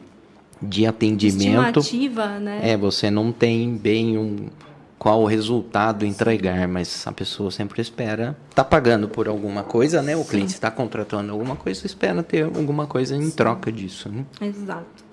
de 0.61 0.85
atendimento, 0.85 1.79
Estimativa, 1.79 2.39
né? 2.39 2.59
é, 2.61 2.77
você 2.77 3.09
não 3.09 3.31
tem 3.31 3.75
bem 3.75 4.17
um 4.17 4.35
qual 5.05 5.21
o 5.21 5.25
resultado 5.27 6.03
entregar, 6.03 6.67
mas 6.67 7.05
a 7.05 7.11
pessoa 7.11 7.51
sempre 7.51 7.79
espera, 7.79 8.35
tá 8.55 8.63
pagando 8.63 9.07
por 9.07 9.27
alguma 9.27 9.61
coisa, 9.61 10.01
né? 10.01 10.17
O 10.17 10.25
cliente 10.25 10.53
está 10.53 10.71
contratando 10.71 11.31
alguma 11.31 11.55
coisa, 11.55 11.85
espera 11.85 12.23
ter 12.23 12.45
alguma 12.45 12.87
coisa 12.87 13.15
em 13.15 13.29
troca 13.29 13.71
disso, 13.71 14.09
né? 14.09 14.25
Exato. 14.41 15.05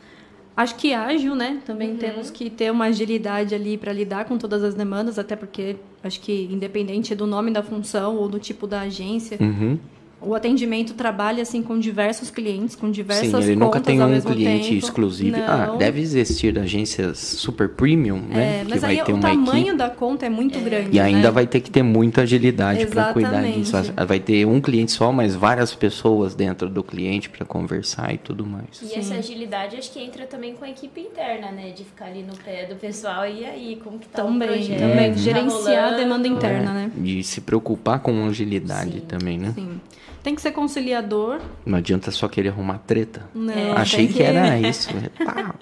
Acho 0.56 0.76
que 0.76 0.94
ágil, 0.94 1.34
né? 1.34 1.60
Também 1.66 1.94
temos 1.98 2.30
que 2.30 2.48
ter 2.48 2.72
uma 2.72 2.86
agilidade 2.86 3.54
ali 3.54 3.76
para 3.76 3.92
lidar 3.92 4.24
com 4.24 4.38
todas 4.38 4.64
as 4.64 4.74
demandas, 4.74 5.18
até 5.18 5.36
porque 5.36 5.76
acho 6.02 6.22
que 6.22 6.48
independente 6.50 7.14
do 7.14 7.26
nome 7.26 7.50
da 7.50 7.62
função 7.62 8.16
ou 8.16 8.30
do 8.30 8.38
tipo 8.38 8.66
da 8.66 8.80
agência, 8.80 9.36
Uhum. 9.38 9.78
O 10.24 10.34
atendimento 10.34 10.94
trabalha 10.94 11.42
assim 11.42 11.62
com 11.62 11.78
diversos 11.78 12.30
clientes, 12.30 12.76
com 12.76 12.90
diversas 12.90 13.28
Sim, 13.28 13.50
ele 13.50 13.56
nunca 13.56 13.80
tem 13.80 14.00
ao 14.00 14.08
um 14.08 14.20
cliente 14.20 14.68
tempo. 14.70 14.78
exclusivo. 14.78 15.36
Ah, 15.46 15.66
Não. 15.68 15.78
deve 15.78 16.00
existir 16.00 16.58
agências 16.58 17.18
super 17.18 17.68
premium, 17.68 18.20
né? 18.20 18.60
É, 18.60 18.64
que 18.64 18.70
mas 18.70 18.80
vai 18.82 18.98
aí 18.98 19.04
ter 19.04 19.12
o 19.12 19.16
uma 19.16 19.28
tamanho 19.30 19.58
equipe. 19.68 19.76
da 19.76 19.90
conta 19.90 20.26
é 20.26 20.28
muito 20.28 20.58
grande. 20.60 20.90
E 20.96 21.00
ainda 21.00 21.28
né? 21.28 21.30
vai 21.30 21.46
ter 21.46 21.60
que 21.60 21.70
ter 21.70 21.82
muita 21.82 22.22
agilidade 22.22 22.86
para 22.86 23.12
cuidar 23.12 23.42
disso. 23.42 23.72
Vai 24.06 24.20
ter 24.20 24.46
um 24.46 24.60
cliente 24.60 24.92
só, 24.92 25.12
mas 25.12 25.34
várias 25.34 25.74
pessoas 25.74 26.34
dentro 26.34 26.68
do 26.68 26.82
cliente 26.82 27.28
para 27.28 27.44
conversar 27.44 28.14
e 28.14 28.18
tudo 28.18 28.46
mais. 28.46 28.82
E 28.82 28.94
essa 28.98 29.14
agilidade 29.14 29.76
acho 29.76 29.92
que 29.92 30.00
entra 30.00 30.26
também 30.26 30.54
com 30.54 30.64
a 30.64 30.70
equipe 30.70 31.00
interna, 31.00 31.50
né? 31.50 31.70
De 31.70 31.84
ficar 31.84 32.06
ali 32.06 32.22
no 32.22 32.36
pé 32.36 32.66
do 32.66 32.76
pessoal 32.76 33.26
e 33.26 33.44
aí, 33.44 33.80
como 33.82 33.98
que 33.98 34.08
tá 34.08 34.22
o 34.22 34.26
Também, 34.28 34.48
projeto? 34.48 34.78
também. 34.78 35.10
Tá 35.12 35.16
Gerenciar 35.18 35.78
a 35.78 35.82
rolando? 35.90 35.96
demanda 35.96 36.28
interna, 36.28 36.72
né? 36.72 36.90
De 36.96 37.22
se 37.24 37.40
preocupar 37.40 38.00
com 38.00 38.26
agilidade 38.26 38.92
Sim. 38.92 39.00
também, 39.00 39.38
né? 39.38 39.52
Sim. 39.54 39.80
Tem 40.22 40.34
que 40.34 40.42
ser 40.42 40.52
conciliador. 40.52 41.40
Não 41.66 41.78
adianta 41.78 42.10
só 42.10 42.28
querer 42.28 42.50
arrumar 42.50 42.78
treta. 42.78 43.28
Não, 43.34 43.52
É, 43.52 43.72
Achei 43.72 44.06
tem 44.06 44.16
que 44.16 44.22
era 44.22 44.58
isso. 44.60 44.88
Pá. 45.24 45.54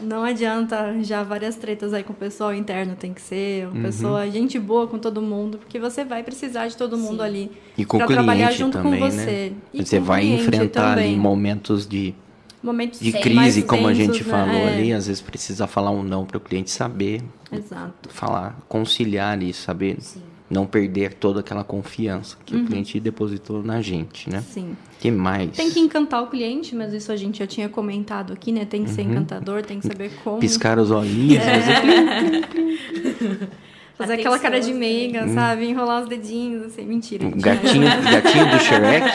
Não 0.00 0.22
adianta 0.22 1.02
já 1.02 1.22
várias 1.22 1.56
tretas 1.56 1.92
aí 1.94 2.02
com 2.02 2.12
o 2.12 2.16
pessoal 2.16 2.54
interno, 2.54 2.94
tem 2.94 3.14
que 3.14 3.20
ser 3.20 3.66
Uhum. 3.66 3.72
uma 3.72 3.82
pessoa 3.84 4.30
gente 4.30 4.58
boa 4.58 4.86
com 4.86 4.98
todo 4.98 5.22
mundo, 5.22 5.58
porque 5.58 5.78
você 5.78 6.04
vai 6.04 6.22
precisar 6.22 6.68
de 6.68 6.76
todo 6.76 6.98
mundo 6.98 7.18
Sim. 7.18 7.24
ali 7.24 7.52
E 7.78 7.84
com 7.84 7.96
o 7.96 8.00
para 8.00 8.08
trabalhar 8.08 8.46
cliente 8.48 8.58
junto 8.62 8.72
também, 8.78 9.00
com 9.00 9.06
né? 9.06 9.10
você. 9.10 9.52
E 9.72 9.84
Você 9.84 9.96
com 9.96 10.02
o 10.02 10.06
vai 10.06 10.26
enfrentar 10.26 10.92
ali 10.92 11.02
também. 11.02 11.18
momentos 11.18 11.86
de, 11.88 12.14
momentos 12.62 13.00
de 13.00 13.10
crise, 13.12 13.62
como 13.62 13.88
a 13.88 13.92
tensos, 13.92 14.16
gente 14.16 14.24
né? 14.24 14.30
falou 14.30 14.54
É, 14.54 14.68
ali. 14.76 14.92
Às 14.92 15.06
vezes 15.06 15.22
precisa 15.22 15.66
falar 15.66 15.90
um 15.90 16.02
não 16.02 16.26
para 16.26 16.36
o 16.36 16.40
cliente 16.40 16.70
saber, 16.70 17.22
Exato. 17.50 18.08
falar, 18.10 18.54
conciliar 18.68 19.42
isso, 19.42 19.62
saber 19.62 19.96
Sim. 20.00 20.20
Não 20.48 20.64
perder 20.66 21.14
toda 21.14 21.40
aquela 21.40 21.64
confiança 21.64 22.36
que 22.44 22.54
Uhum. 22.54 22.62
o 22.62 22.66
cliente 22.66 23.00
depositou 23.00 23.62
na 23.62 23.80
gente, 23.82 24.30
né? 24.30 24.42
Sim. 24.48 24.76
que 25.00 25.10
mais? 25.10 25.50
Tem 25.50 25.70
que 25.70 25.78
encantar 25.80 26.22
o 26.22 26.28
cliente, 26.28 26.74
mas 26.74 26.92
isso 26.92 27.10
a 27.12 27.16
gente 27.16 27.38
já 27.40 27.46
tinha 27.46 27.68
comentado 27.68 28.32
aqui, 28.32 28.50
né? 28.52 28.64
Tem 28.64 28.84
que 28.84 28.90
ser 28.90 29.02
encantador, 29.02 29.62
tem 29.62 29.78
que 29.80 29.86
saber 29.86 30.10
como. 30.22 30.36
Uhum. 30.36 30.40
Piscar 30.40 30.78
os 30.78 30.90
olhinhos, 30.90 31.42
É. 31.44 31.60
fazer 31.60 33.48
Fazer 33.96 34.12
aquela 34.12 34.38
cara 34.38 34.60
de 34.60 34.72
Atencioso, 34.72 34.78
meiga, 34.78 35.26
sabe? 35.28 35.64
Enrolar 35.70 36.02
os 36.02 36.08
dedinhos, 36.08 36.64
assim, 36.66 36.84
mentira. 36.84 37.26
Um 37.26 37.30
gatinho, 37.30 37.86
gatinho 38.04 38.50
do 38.50 38.58
Shrek. 38.58 39.06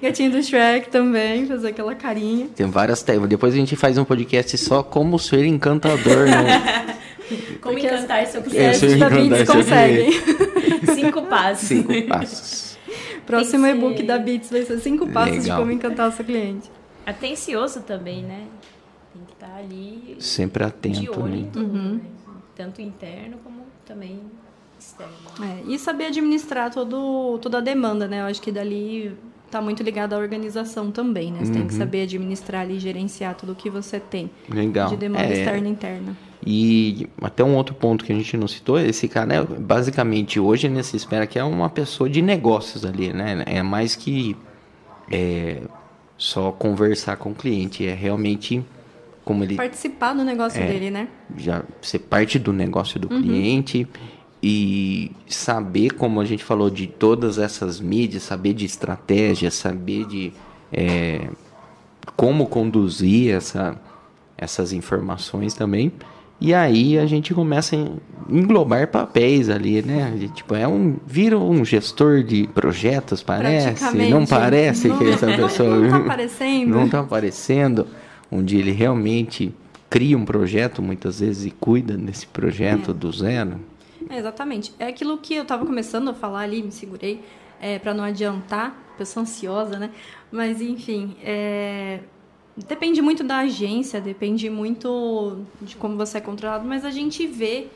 Gatinho 0.00 0.30
do 0.30 0.42
Shrek 0.42 0.88
também, 0.88 1.44
fazer 1.46 1.68
aquela 1.68 1.94
carinha. 1.94 2.46
Tem 2.56 2.66
várias 2.70 3.02
técnicas. 3.02 3.28
Depois 3.28 3.52
a 3.52 3.56
gente 3.58 3.76
faz 3.76 3.98
um 3.98 4.04
podcast 4.06 4.56
só 4.56 4.82
como 4.82 5.18
ser 5.18 5.44
encantador. 5.44 6.24
né? 6.26 6.96
Como 7.60 7.74
Porque 7.74 7.86
encantar 7.86 8.26
seu 8.26 8.40
É, 8.40 8.44
cliente. 8.44 8.76
seu 8.78 8.88
Esses 8.88 9.00
da 9.00 9.08
Beats 9.10 9.48
conseguem. 9.50 10.10
Cinco 10.94 11.22
passos. 11.22 11.68
Cinco 11.68 12.02
passos. 12.08 12.78
Próximo 13.26 13.66
e-book 13.66 13.96
ser- 13.98 14.02
da 14.06 14.18
Beats 14.18 14.50
vai 14.50 14.62
ser 14.62 14.78
cinco 14.80 15.06
passos 15.08 15.34
de 15.36 15.40
Legal. 15.42 15.58
como 15.60 15.70
encantar 15.72 16.08
o 16.08 16.12
seu 16.12 16.24
cliente. 16.24 16.70
Atencioso 17.04 17.80
também, 17.82 18.22
né? 18.22 18.46
Tem 19.12 19.22
que 19.26 19.32
estar 19.32 19.56
ali 19.58 20.16
Sempre 20.18 20.64
de 20.64 20.68
atento, 20.70 21.20
olho 21.20 21.30
né? 21.42 21.48
Uhum. 21.56 21.94
né? 21.94 22.00
Tanto 22.56 22.80
interno 22.80 23.36
como 23.44 23.62
também 23.84 24.20
externo. 24.78 25.12
É, 25.42 25.62
e 25.72 25.78
saber 25.78 26.06
administrar 26.06 26.72
todo, 26.72 27.38
toda 27.38 27.58
a 27.58 27.60
demanda, 27.60 28.08
né? 28.08 28.20
Eu 28.22 28.26
acho 28.26 28.40
que 28.40 28.50
dali 28.50 29.14
tá 29.50 29.60
muito 29.60 29.82
ligado 29.82 30.12
à 30.14 30.18
organização 30.18 30.90
também, 30.90 31.32
né? 31.32 31.40
Você 31.44 31.52
tem 31.52 31.66
que 31.66 31.72
Uhum. 31.72 31.78
saber 31.78 32.02
administrar 32.02 32.62
ali, 32.62 32.78
gerenciar 32.78 33.34
tudo 33.34 33.52
o 33.52 33.54
que 33.54 33.68
você 33.70 33.98
tem 33.98 34.30
Legal. 34.48 34.88
de 34.90 34.96
demanda 34.96 35.24
É, 35.24 35.32
externa 35.32 35.66
e 35.68 35.70
interna. 35.70 36.16
E 36.46 37.08
até 37.20 37.42
um 37.42 37.56
outro 37.56 37.74
ponto 37.74 38.04
que 38.04 38.12
a 38.12 38.14
gente 38.14 38.36
não 38.36 38.46
citou, 38.46 38.78
esse 38.78 39.08
cara, 39.08 39.34
é, 39.34 39.42
basicamente, 39.44 40.38
hoje 40.38 40.68
nesse 40.68 40.96
espera 40.96 41.26
que 41.26 41.38
é 41.38 41.42
uma 41.44 41.68
pessoa 41.68 42.08
de 42.08 42.22
negócios 42.22 42.84
ali, 42.84 43.12
né? 43.12 43.42
É 43.46 43.62
mais 43.62 43.96
que 43.96 44.36
é, 45.10 45.62
só 46.16 46.52
conversar 46.52 47.16
com 47.16 47.30
o 47.30 47.34
cliente, 47.34 47.86
é 47.86 47.94
realmente 47.94 48.62
como 49.24 49.44
ele 49.44 49.56
Participar 49.56 50.14
do 50.14 50.24
negócio 50.24 50.60
É. 50.62 50.66
dele, 50.66 50.90
né? 50.90 51.08
já 51.36 51.62
ser 51.82 51.98
parte 51.98 52.38
do 52.38 52.52
negócio 52.52 52.98
Uhum. 53.02 53.08
do 53.18 53.22
cliente 53.22 53.86
e 54.42 55.10
saber, 55.26 55.90
como 55.94 56.20
a 56.20 56.24
gente 56.24 56.44
falou, 56.44 56.70
de 56.70 56.86
todas 56.86 57.38
essas 57.38 57.80
mídias, 57.80 58.22
saber 58.22 58.54
de 58.54 58.64
estratégia, 58.64 59.50
saber 59.50 60.04
de 60.06 60.32
é, 60.72 61.28
como 62.16 62.46
conduzir 62.46 63.34
essa, 63.34 63.80
essas 64.36 64.72
informações 64.72 65.54
também. 65.54 65.90
E 66.40 66.54
aí 66.54 66.96
a 66.96 67.04
gente 67.04 67.34
começa 67.34 67.74
a 67.74 68.32
englobar 68.32 68.86
papéis 68.86 69.50
ali, 69.50 69.82
né? 69.82 70.16
Tipo, 70.32 70.54
é 70.54 70.68
um, 70.68 70.96
vira 71.04 71.36
um 71.36 71.64
gestor 71.64 72.22
de 72.22 72.46
projetos, 72.54 73.24
parece? 73.24 73.84
Não 74.08 74.24
parece 74.24 74.86
Não- 74.86 74.98
que 74.98 75.04
essa 75.08 75.26
não- 75.26 75.36
pessoa... 75.36 75.76
não 75.78 75.90
tá 75.90 75.96
aparecendo. 76.06 76.70
Não 76.70 76.88
tá 76.88 77.00
aparecendo. 77.00 77.86
Onde 78.30 78.56
ele 78.56 78.70
realmente 78.70 79.52
cria 79.90 80.16
um 80.16 80.24
projeto, 80.24 80.80
muitas 80.80 81.18
vezes, 81.18 81.46
e 81.46 81.50
cuida 81.50 81.96
desse 81.96 82.26
projeto 82.26 82.94
do 82.94 83.10
zero. 83.10 83.58
É, 84.08 84.18
exatamente. 84.18 84.72
É 84.78 84.86
aquilo 84.86 85.18
que 85.18 85.34
eu 85.34 85.44
tava 85.44 85.64
começando 85.64 86.08
a 86.08 86.14
falar 86.14 86.40
ali, 86.40 86.62
me 86.62 86.72
segurei, 86.72 87.22
é, 87.60 87.78
para 87.78 87.92
não 87.94 88.04
adiantar, 88.04 88.94
pessoa 88.96 89.22
ansiosa, 89.22 89.78
né? 89.78 89.90
Mas, 90.30 90.60
enfim, 90.60 91.16
é, 91.22 92.00
depende 92.56 93.00
muito 93.00 93.22
da 93.22 93.38
agência, 93.38 94.00
depende 94.00 94.48
muito 94.50 95.44
de 95.60 95.76
como 95.76 95.96
você 95.96 96.18
é 96.18 96.20
contratado, 96.20 96.66
mas 96.66 96.84
a 96.84 96.90
gente 96.90 97.26
vê 97.26 97.68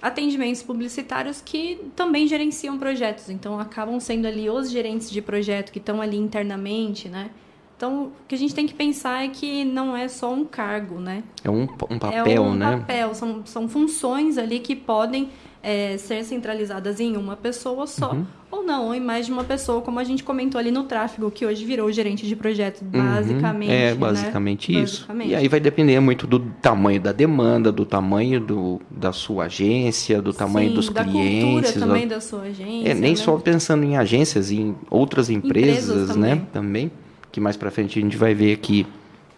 atendimentos 0.00 0.62
publicitários 0.62 1.40
que 1.40 1.80
também 1.96 2.26
gerenciam 2.26 2.78
projetos, 2.78 3.28
então 3.30 3.58
acabam 3.58 3.98
sendo 3.98 4.26
ali 4.26 4.48
os 4.48 4.70
gerentes 4.70 5.10
de 5.10 5.20
projeto 5.20 5.72
que 5.72 5.78
estão 5.78 6.00
ali 6.00 6.16
internamente, 6.16 7.08
né? 7.08 7.30
Então, 7.76 8.06
o 8.06 8.12
que 8.26 8.34
a 8.34 8.38
gente 8.38 8.52
tem 8.52 8.66
que 8.66 8.74
pensar 8.74 9.24
é 9.24 9.28
que 9.28 9.64
não 9.64 9.96
é 9.96 10.08
só 10.08 10.32
um 10.32 10.44
cargo, 10.44 10.98
né? 10.98 11.22
É 11.44 11.50
um, 11.50 11.62
um 11.62 11.94
é 11.94 11.98
papel, 11.98 12.42
um 12.42 12.54
né? 12.54 12.76
papel, 12.76 13.14
são, 13.14 13.46
são 13.46 13.68
funções 13.68 14.36
ali 14.36 14.58
que 14.58 14.74
podem 14.74 15.28
é, 15.62 15.96
ser 15.98 16.22
centralizadas 16.24 17.00
em 17.00 17.16
uma 17.16 17.36
pessoa 17.36 17.86
só, 17.86 18.12
Uhum. 18.12 18.24
ou 18.50 18.62
não, 18.62 18.86
ou 18.86 18.94
em 18.94 19.00
mais 19.00 19.26
de 19.26 19.32
uma 19.32 19.42
pessoa, 19.44 19.80
como 19.82 19.98
a 19.98 20.04
gente 20.04 20.22
comentou 20.22 20.58
ali 20.58 20.70
no 20.70 20.84
tráfego, 20.84 21.30
que 21.30 21.44
hoje 21.44 21.64
virou 21.64 21.90
gerente 21.90 22.26
de 22.26 22.36
projeto, 22.36 22.84
basicamente. 22.84 23.68
Uhum. 23.68 23.74
É, 23.74 23.90
né? 23.90 23.94
basicamente 23.94 24.72
isso. 24.72 25.00
Basicamente. 25.00 25.30
E 25.30 25.34
aí 25.34 25.48
vai 25.48 25.60
depender 25.60 25.98
muito 26.00 26.26
do 26.26 26.38
tamanho 26.62 27.00
da 27.00 27.12
demanda, 27.12 27.72
do 27.72 27.84
tamanho 27.84 28.40
do, 28.40 28.80
da 28.90 29.12
sua 29.12 29.44
agência, 29.46 30.22
do 30.22 30.32
tamanho 30.32 30.68
Sim, 30.70 30.74
dos 30.76 30.88
da 30.90 31.04
clientes. 31.04 31.72
cultura 31.72 31.86
também 31.86 32.06
da 32.08 32.20
sua 32.20 32.42
agência. 32.42 32.90
É, 32.90 32.94
nem 32.94 33.10
né? 33.10 33.16
só 33.16 33.36
pensando 33.38 33.84
em 33.84 33.96
agências, 33.96 34.50
em 34.50 34.74
outras 34.90 35.28
empresas, 35.28 35.84
Empresas 35.88 36.16
né? 36.16 36.28
também. 36.52 36.88
Também. 36.88 36.92
Que 37.30 37.40
mais 37.40 37.56
pra 37.56 37.70
frente 37.70 37.98
a 37.98 38.02
gente 38.02 38.16
vai 38.16 38.32
ver 38.34 38.52
aqui 38.54 38.86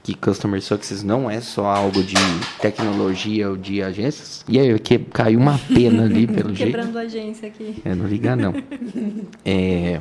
que 0.03 0.15
Customer 0.15 0.63
Success 0.63 1.03
não 1.03 1.31
é 1.31 1.41
só 1.41 1.67
algo 1.67 2.03
de 2.03 2.15
tecnologia 2.61 3.51
ou 3.51 3.57
de 3.57 3.83
agências. 3.83 4.45
E 4.49 4.59
aí, 4.59 4.79
que 4.79 4.99
caiu 4.99 5.39
uma 5.39 5.59
pena 5.59 6.05
ali, 6.05 6.27
pelo 6.29 6.55
jeito. 6.55 6.73
Quebrando 6.73 6.99
agência 6.99 7.49
aqui. 7.49 7.83
É, 7.85 7.95
não 7.95 8.07
liga 8.07 8.35
não. 8.35 8.55
É, 9.45 10.01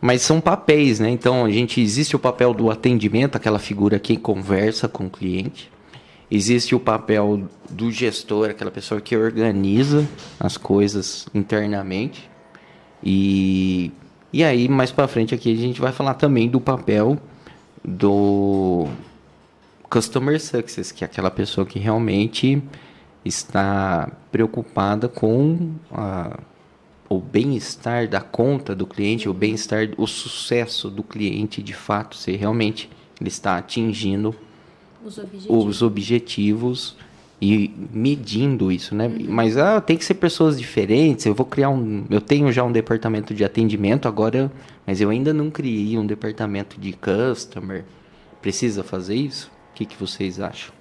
mas 0.00 0.22
são 0.22 0.40
papéis, 0.40 0.98
né? 0.98 1.08
Então, 1.08 1.44
a 1.44 1.50
gente 1.50 1.80
existe 1.80 2.16
o 2.16 2.18
papel 2.18 2.52
do 2.52 2.70
atendimento, 2.70 3.36
aquela 3.36 3.60
figura 3.60 3.98
que 4.00 4.16
conversa 4.16 4.88
com 4.88 5.06
o 5.06 5.10
cliente. 5.10 5.70
Existe 6.28 6.74
o 6.74 6.80
papel 6.80 7.48
do 7.70 7.92
gestor, 7.92 8.50
aquela 8.50 8.70
pessoa 8.70 9.00
que 9.00 9.16
organiza 9.16 10.08
as 10.40 10.56
coisas 10.56 11.28
internamente. 11.32 12.28
E, 13.04 13.92
e 14.32 14.42
aí, 14.42 14.68
mais 14.68 14.90
para 14.90 15.06
frente 15.06 15.34
aqui, 15.34 15.52
a 15.52 15.56
gente 15.56 15.80
vai 15.80 15.92
falar 15.92 16.14
também 16.14 16.48
do 16.48 16.60
papel 16.60 17.18
do 17.84 18.88
Customer 19.92 20.40
Success, 20.40 20.90
que 20.90 21.04
é 21.04 21.06
aquela 21.06 21.30
pessoa 21.30 21.66
que 21.66 21.78
realmente 21.78 22.62
está 23.22 24.10
preocupada 24.30 25.06
com 25.06 25.72
a, 25.90 26.40
o 27.10 27.20
bem-estar 27.20 28.08
da 28.08 28.22
conta 28.22 28.74
do 28.74 28.86
cliente, 28.86 29.28
o 29.28 29.34
bem-estar, 29.34 29.90
o 29.98 30.06
sucesso 30.06 30.88
do 30.88 31.02
cliente 31.02 31.62
de 31.62 31.74
fato, 31.74 32.16
se 32.16 32.32
realmente 32.32 32.88
ele 33.20 33.28
está 33.28 33.58
atingindo 33.58 34.34
Os 35.04 35.18
objetivos. 35.18 35.66
os 35.66 35.82
objetivos 35.82 36.96
e 37.38 37.70
medindo 37.92 38.72
isso, 38.72 38.94
né? 38.94 39.08
Mas 39.28 39.58
ah, 39.58 39.78
tem 39.78 39.98
que 39.98 40.06
ser 40.06 40.14
pessoas 40.14 40.58
diferentes. 40.58 41.26
Eu 41.26 41.34
vou 41.34 41.44
criar 41.44 41.68
um, 41.68 42.06
eu 42.08 42.20
tenho 42.20 42.50
já 42.50 42.64
um 42.64 42.72
departamento 42.72 43.34
de 43.34 43.44
atendimento 43.44 44.08
agora, 44.08 44.50
mas 44.86 45.02
eu 45.02 45.10
ainda 45.10 45.34
não 45.34 45.50
criei 45.50 45.98
um 45.98 46.06
departamento 46.06 46.80
de 46.80 46.94
customer. 46.94 47.84
Precisa 48.40 48.82
fazer 48.82 49.16
isso? 49.16 49.50
O 49.72 49.74
que, 49.74 49.86
que 49.86 49.96
vocês 49.96 50.38
acham? 50.38 50.72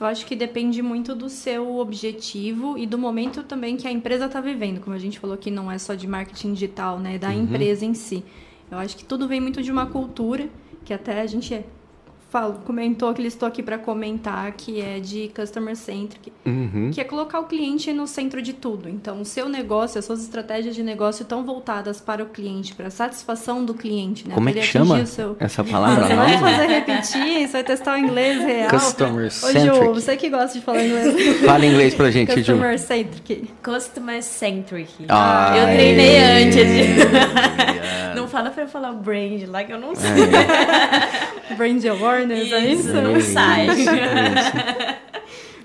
Eu 0.00 0.06
acho 0.06 0.26
que 0.26 0.34
depende 0.34 0.82
muito 0.82 1.14
do 1.14 1.28
seu 1.28 1.78
objetivo 1.78 2.76
e 2.76 2.86
do 2.86 2.98
momento 2.98 3.42
também 3.42 3.76
que 3.76 3.86
a 3.86 3.90
empresa 3.90 4.26
está 4.26 4.40
vivendo. 4.40 4.80
Como 4.80 4.96
a 4.96 4.98
gente 4.98 5.18
falou 5.18 5.36
que 5.36 5.50
não 5.50 5.70
é 5.70 5.78
só 5.78 5.94
de 5.94 6.06
marketing 6.06 6.52
digital, 6.52 6.98
né? 6.98 7.14
É 7.14 7.18
da 7.18 7.32
empresa 7.32 7.84
em 7.84 7.94
si. 7.94 8.22
Eu 8.70 8.78
acho 8.78 8.96
que 8.96 9.04
tudo 9.04 9.26
vem 9.28 9.40
muito 9.40 9.62
de 9.62 9.70
uma 9.70 9.86
cultura, 9.86 10.50
que 10.84 10.92
até 10.92 11.20
a 11.20 11.26
gente 11.26 11.64
fala, 12.36 12.60
comentou 12.66 13.14
que 13.14 13.22
listou 13.22 13.48
aqui 13.48 13.62
para 13.62 13.78
comentar, 13.78 14.52
que 14.52 14.78
é 14.80 14.98
de 15.00 15.30
customer 15.34 15.74
centric, 15.74 16.30
Uhum. 16.44 16.90
que 16.92 17.00
é 17.00 17.04
colocar 17.04 17.40
o 17.40 17.44
cliente 17.44 17.90
no 17.94 18.06
centro 18.06 18.42
de 18.42 18.52
tudo. 18.52 18.88
Então, 18.90 19.22
o 19.22 19.24
seu 19.24 19.48
negócio, 19.48 19.98
as 19.98 20.04
suas 20.04 20.20
estratégias 20.22 20.74
de 20.74 20.82
negócio 20.82 21.22
estão 21.22 21.44
voltadas 21.44 21.98
para 21.98 22.22
o 22.22 22.26
cliente, 22.26 22.74
para 22.74 22.88
a 22.88 22.90
satisfação 22.90 23.64
do 23.64 23.72
cliente, 23.72 24.28
né? 24.28 24.34
Como 24.34 24.48
é 24.50 24.52
Pra 24.52 24.60
que 24.60 24.66
ele 24.66 24.72
chama 24.72 24.96
atingir 24.96 25.10
o 25.10 25.14
seu- 25.14 25.36
essa 25.40 25.64
palavra 25.64 26.06
Você 26.08 26.14
vai 26.14 26.26
me 26.26 26.32
nova? 26.36 26.50
fazer 26.50 26.66
repetir, 26.66 27.46
você 27.46 27.52
vai 27.52 27.64
testar 27.64 27.94
o 27.94 27.98
inglês 27.98 28.38
real. 28.44 28.68
Customer 28.70 29.26
Ô, 29.26 29.30
Ju, 29.30 29.52
centric. 29.52 29.88
você 29.94 30.16
que 30.18 30.28
gosta 30.28 30.58
de 30.58 30.64
falar 30.64 30.84
inglês. 30.84 31.40
Fala 31.40 31.64
inglês 31.66 31.94
pra 31.94 32.10
gente, 32.10 32.30
Ju. 32.42 32.52
Customer 32.52 32.78
centric. 32.78 33.50
Customer 33.64 34.22
centric. 34.22 34.90
Ah, 35.08 35.54
eu 35.56 35.64
treinei 35.74 36.16
é. 36.16 36.42
antes. 36.42 36.54
De... 36.56 38.14
não 38.14 38.28
fala 38.28 38.50
pra 38.50 38.64
eu 38.64 38.68
falar 38.68 38.92
brand 38.92 39.42
lá 39.48 39.64
que 39.64 39.72
eu 39.72 39.80
não 39.80 39.94
sei. 39.94 40.10
Brand 41.56 41.82
é 42.34 42.72
isso? 42.72 42.92
não 42.92 43.20
sai. 43.20 43.66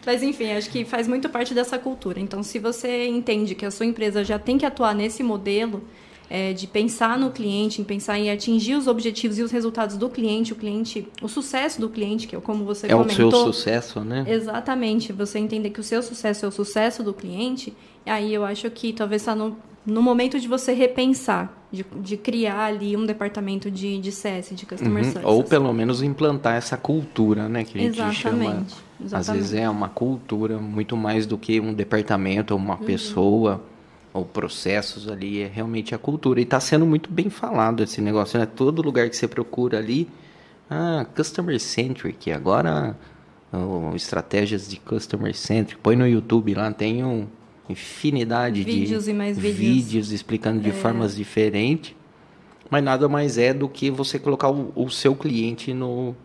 Mas 0.05 0.23
enfim, 0.23 0.51
acho 0.51 0.69
que 0.69 0.83
faz 0.83 1.07
muito 1.07 1.29
parte 1.29 1.53
dessa 1.53 1.77
cultura. 1.77 2.19
Então, 2.19 2.41
se 2.41 2.57
você 2.57 3.07
entende 3.07 3.53
que 3.53 3.65
a 3.65 3.71
sua 3.71 3.85
empresa 3.85 4.23
já 4.23 4.39
tem 4.39 4.57
que 4.57 4.65
atuar 4.65 4.95
nesse 4.95 5.21
modelo 5.21 5.83
é, 6.27 6.53
de 6.53 6.65
pensar 6.65 7.19
no 7.19 7.29
cliente, 7.29 7.81
em 7.81 7.83
pensar 7.83 8.17
em 8.17 8.31
atingir 8.31 8.73
os 8.75 8.87
objetivos 8.87 9.37
e 9.37 9.43
os 9.43 9.51
resultados 9.51 9.97
do 9.97 10.09
cliente, 10.09 10.53
o 10.53 10.55
cliente, 10.55 11.07
o 11.21 11.27
sucesso 11.27 11.79
do 11.79 11.87
cliente, 11.89 12.25
que 12.27 12.35
é 12.35 12.39
como 12.39 12.65
você 12.65 12.87
É 12.87 12.95
o 12.95 12.99
comentou. 12.99 13.31
seu 13.31 13.53
sucesso, 13.53 13.99
né? 13.99 14.25
Exatamente. 14.27 15.13
Você 15.13 15.37
entender 15.37 15.69
que 15.69 15.79
o 15.79 15.83
seu 15.83 16.01
sucesso 16.01 16.45
é 16.45 16.47
o 16.47 16.51
sucesso 16.51 17.03
do 17.03 17.13
cliente, 17.13 17.71
aí 18.05 18.33
eu 18.33 18.43
acho 18.43 18.71
que 18.71 18.93
talvez 18.93 19.21
está 19.21 19.35
no, 19.35 19.55
no 19.85 20.01
momento 20.01 20.39
de 20.39 20.47
você 20.47 20.73
repensar, 20.73 21.60
de, 21.71 21.85
de 22.01 22.17
criar 22.17 22.65
ali 22.65 22.97
um 22.97 23.05
departamento 23.05 23.71
de, 23.71 23.97
de 23.99 24.11
CS, 24.11 24.49
de 24.55 24.65
Customer 24.65 24.97
Uhum. 25.03 25.03
Success. 25.11 25.23
Ou 25.25 25.43
pelo 25.43 25.71
menos 25.73 26.01
implantar 26.03 26.55
essa 26.55 26.75
cultura, 26.77 27.47
né? 27.47 27.63
Que 27.63 27.77
a 27.77 27.81
gente 27.81 27.95
chama. 28.13 28.43
Exatamente. 28.43 28.73
Às 28.99 29.05
Exatamente. 29.05 29.41
vezes 29.41 29.53
é 29.59 29.69
uma 29.69 29.89
cultura 29.89 30.57
muito 30.59 30.95
mais 30.97 31.25
do 31.25 31.37
que 31.37 31.59
um 31.59 31.73
departamento 31.73 32.53
ou 32.53 32.59
Uhum. 32.59 32.65
uma 32.65 32.77
pessoa. 32.77 33.63
ou 34.13 34.25
processos 34.25 35.07
ali, 35.07 35.41
é 35.41 35.47
realmente 35.47 35.95
a 35.95 35.97
cultura. 35.97 36.41
E 36.41 36.43
está 36.43 36.59
sendo 36.59 36.85
muito 36.85 37.09
bem 37.09 37.29
falado 37.29 37.81
esse 37.81 38.01
negócio, 38.01 38.37
né? 38.37 38.45
Todo 38.45 38.81
lugar 38.81 39.09
que 39.09 39.15
você 39.15 39.25
procura 39.25 39.77
ali, 39.77 40.05
ah, 40.69 41.05
customer 41.15 41.57
centric, 41.61 42.29
agora 42.29 42.93
oh, 43.53 43.95
estratégias 43.95 44.67
de 44.69 44.75
customer 44.81 45.33
centric. 45.33 45.79
Põe 45.81 45.95
no 45.95 46.05
YouTube 46.05 46.53
lá, 46.53 46.69
tem 46.73 47.05
um 47.05 47.25
infinidade 47.69 48.63
vídeos 48.63 48.75
de 48.75 48.87
vídeos. 49.41 49.57
vídeos 49.57 50.11
explicando 50.11 50.59
de 50.59 50.69
é. 50.69 50.73
formas 50.73 51.15
diferentes. 51.15 51.95
Mas 52.69 52.83
nada 52.83 53.09
mais 53.09 53.37
é 53.37 53.53
do 53.53 53.67
que 53.67 53.91
você 53.91 54.17
colocar 54.17 54.49
o, 54.49 54.71
o 54.75 54.89
seu 54.89 55.13
cliente 55.13 55.73
no, 55.73 56.15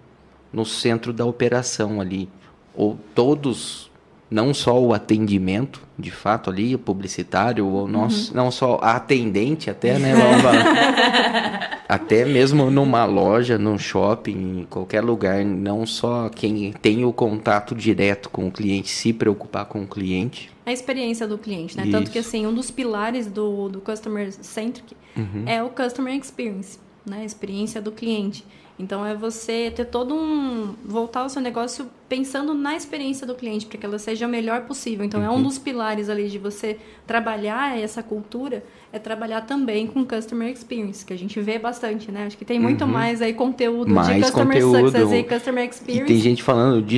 no 0.52 0.64
centro 0.64 1.12
da 1.12 1.24
operação 1.24 2.00
ali. 2.00 2.28
Ou 2.74 2.98
todos 3.14 3.90
não 4.30 4.52
só 4.52 4.80
o 4.80 4.92
atendimento, 4.92 5.82
de 5.98 6.10
fato, 6.10 6.50
ali, 6.50 6.74
o 6.74 6.78
publicitário, 6.78 7.66
ou 7.66 7.86
nós, 7.86 8.28
uhum. 8.28 8.36
não 8.36 8.50
só 8.50 8.78
a 8.82 8.96
atendente 8.96 9.70
até, 9.70 9.98
né? 9.98 10.14
até 11.88 12.24
mesmo 12.24 12.70
numa 12.70 13.04
loja, 13.04 13.56
num 13.56 13.78
shopping, 13.78 14.60
em 14.60 14.66
qualquer 14.68 15.02
lugar, 15.02 15.44
não 15.44 15.86
só 15.86 16.28
quem 16.28 16.72
tem 16.72 17.04
o 17.04 17.12
contato 17.12 17.74
direto 17.74 18.28
com 18.28 18.48
o 18.48 18.50
cliente, 18.50 18.88
se 18.88 19.12
preocupar 19.12 19.66
com 19.66 19.82
o 19.82 19.86
cliente. 19.86 20.50
A 20.66 20.72
experiência 20.72 21.26
do 21.26 21.38
cliente, 21.38 21.76
né? 21.76 21.84
Isso. 21.84 21.92
Tanto 21.92 22.10
que, 22.10 22.18
assim, 22.18 22.44
um 22.46 22.52
dos 22.52 22.70
pilares 22.70 23.28
do, 23.28 23.68
do 23.68 23.80
Customer 23.80 24.32
Centric 24.32 24.96
uhum. 25.16 25.44
é 25.46 25.62
o 25.62 25.70
Customer 25.70 26.12
Experience, 26.14 26.78
né? 27.08 27.20
A 27.20 27.24
experiência 27.24 27.80
do 27.80 27.92
cliente. 27.92 28.44
Então 28.78 29.04
é 29.06 29.14
você 29.14 29.72
ter 29.74 29.86
todo 29.86 30.14
um. 30.14 30.74
voltar 30.84 31.24
o 31.24 31.28
seu 31.28 31.40
negócio 31.40 31.86
pensando 32.08 32.54
na 32.54 32.76
experiência 32.76 33.26
do 33.26 33.34
cliente, 33.34 33.66
para 33.66 33.78
que 33.78 33.86
ela 33.86 33.98
seja 33.98 34.26
a 34.26 34.28
melhor 34.28 34.62
possível. 34.62 35.04
Então 35.04 35.20
uhum. 35.20 35.26
é 35.26 35.30
um 35.30 35.34
uhum. 35.34 35.42
dos 35.42 35.58
pilares 35.58 36.08
ali 36.08 36.28
de 36.28 36.38
você 36.38 36.78
trabalhar 37.06 37.78
essa 37.78 38.02
cultura, 38.02 38.62
é 38.92 38.98
trabalhar 38.98 39.42
também 39.42 39.86
com 39.86 40.04
customer 40.04 40.48
experience, 40.48 41.04
que 41.04 41.12
a 41.12 41.18
gente 41.18 41.40
vê 41.40 41.58
bastante, 41.58 42.10
né? 42.10 42.26
Acho 42.26 42.36
que 42.36 42.44
tem 42.44 42.60
muito 42.60 42.84
uhum. 42.84 42.90
mais 42.90 43.20
aí 43.20 43.32
conteúdo 43.32 43.92
mais 43.92 44.08
de 44.08 44.22
customer 44.22 44.62
conteúdo. 44.62 44.90
success 44.90 45.12
e 45.12 45.22
customer 45.24 45.68
experience. 45.68 46.04
E 46.04 46.06
tem 46.06 46.20
gente 46.20 46.42
falando 46.42 46.82
de 46.82 46.96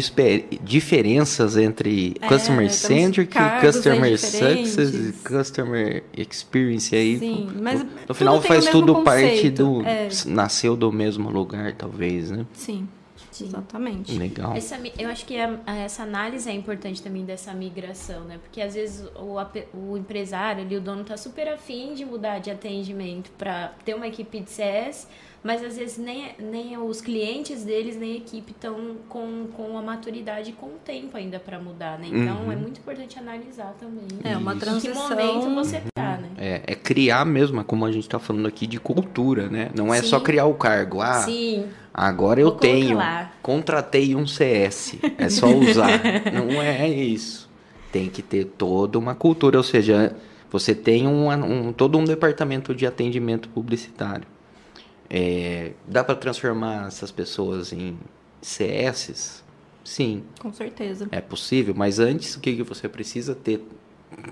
diferenças 0.63 1.57
entre 1.57 2.15
é, 2.21 2.27
customer 2.27 2.71
centric, 2.71 3.35
customer 3.61 4.19
success 4.19 4.77
e 4.95 5.13
customer 5.27 6.05
experience 6.17 6.95
aí. 6.95 7.19
Sim, 7.19 7.49
mas 7.61 7.85
no 8.07 8.15
final 8.15 8.41
faz 8.43 8.67
tudo 8.67 9.03
parte 9.03 9.51
do 9.51 9.83
é. 9.83 10.09
nasceu 10.27 10.77
do 10.77 10.93
mesmo 10.93 11.31
lugar, 11.31 11.68
talvez, 11.73 12.31
né? 12.31 12.47
Sim. 12.53 12.89
Sim. 13.31 13.47
Exatamente. 13.47 14.17
Legal. 14.17 14.55
Essa, 14.57 14.79
eu 14.99 15.09
acho 15.09 15.27
que 15.27 15.37
a, 15.37 15.59
essa 15.67 16.03
análise 16.03 16.49
é 16.49 16.53
importante 16.53 17.03
também 17.03 17.25
dessa 17.25 17.53
migração, 17.53 18.25
né? 18.25 18.39
Porque 18.43 18.61
às 18.61 18.75
vezes 18.75 19.07
o, 19.17 19.37
o 19.77 19.97
empresário 19.97 20.65
ali, 20.65 20.77
o 20.77 20.81
dono 20.81 21.05
tá 21.05 21.17
super 21.17 21.49
afim 21.49 21.95
de 21.95 22.05
mudar 22.05 22.39
de 22.39 22.51
atendimento 22.51 23.31
para 23.33 23.73
ter 23.85 23.95
uma 23.95 24.07
equipe 24.07 24.41
de 24.41 24.51
CS, 24.51 25.09
mas 25.43 25.65
às 25.65 25.77
vezes 25.77 25.99
nem, 25.99 26.33
nem 26.39 26.77
os 26.79 27.01
clientes 27.01 27.65
deles, 27.65 27.97
nem 27.97 28.15
a 28.15 28.17
equipe 28.17 28.53
estão 28.53 28.97
com, 29.09 29.47
com 29.57 29.79
a 29.79 29.83
maturidade 29.83 30.51
e 30.51 30.53
com 30.53 30.67
o 30.67 30.79
tempo 30.85 31.17
ainda 31.17 31.39
para 31.39 31.59
mudar, 31.59 31.99
né? 31.99 32.09
Então 32.11 32.45
uhum. 32.45 32.53
é 32.53 32.57
muito 32.57 32.81
importante 32.81 33.19
analisar 33.19 33.75
também. 33.79 34.07
É 34.25 34.37
uma 34.37 34.57
transição. 34.57 34.91
Em 34.91 35.17
que 35.17 35.17
momento 35.17 35.55
você 35.55 35.83
tá, 35.95 36.17
né? 36.17 36.31
É, 36.37 36.63
é 36.67 36.75
criar 36.75 37.25
mesmo, 37.25 37.63
como 37.65 37.85
a 37.85 37.93
gente 37.93 38.05
está 38.05 38.19
falando 38.19 38.49
aqui, 38.49 38.67
de 38.67 38.81
cultura, 38.81 39.49
né? 39.49 39.71
Não 39.75 39.95
é 39.95 40.03
Sim. 40.03 40.09
só 40.09 40.21
criar 40.21 40.47
o 40.47 40.55
cargo. 40.55 41.01
Ah, 41.01 41.23
Sim. 41.23 41.67
Agora 41.95 42.41
eu 42.41 42.53
tenho, 42.53 42.99
contratei 43.43 44.15
um 44.15 44.25
CS, 44.25 44.97
é 45.19 45.29
só 45.29 45.49
usar. 45.49 46.01
Não 46.33 46.63
é 46.63 46.89
isso. 46.89 47.51
Tem 47.91 48.09
que 48.09 48.23
ter 48.23 48.45
toda 48.45 48.97
uma 48.97 49.17
cultura, 49.17 49.59
ou 49.59 49.65
seja, 49.65 50.15
você 50.49 50.77
tem 50.77 51.09
um, 51.09 51.29
um 51.29 51.73
todo 51.73 51.99
um 51.99 52.05
departamento 52.05 52.73
de 52.73 52.87
atendimento 52.87 53.49
publicitário. 53.49 54.38
É, 55.11 55.73
dá 55.87 56.05
para 56.05 56.15
transformar 56.15 56.87
essas 56.87 57.11
pessoas 57.11 57.73
em 57.73 57.99
CS? 58.43 59.43
Sim. 59.85 60.23
Com 60.39 60.53
certeza. 60.53 61.09
É 61.11 61.21
possível, 61.21 61.75
mas 61.75 61.99
antes 61.99 62.35
o 62.37 62.41
que, 62.41 62.57
que 62.57 62.63
você 62.63 62.89
precisa 62.89 63.35
ter? 63.35 63.65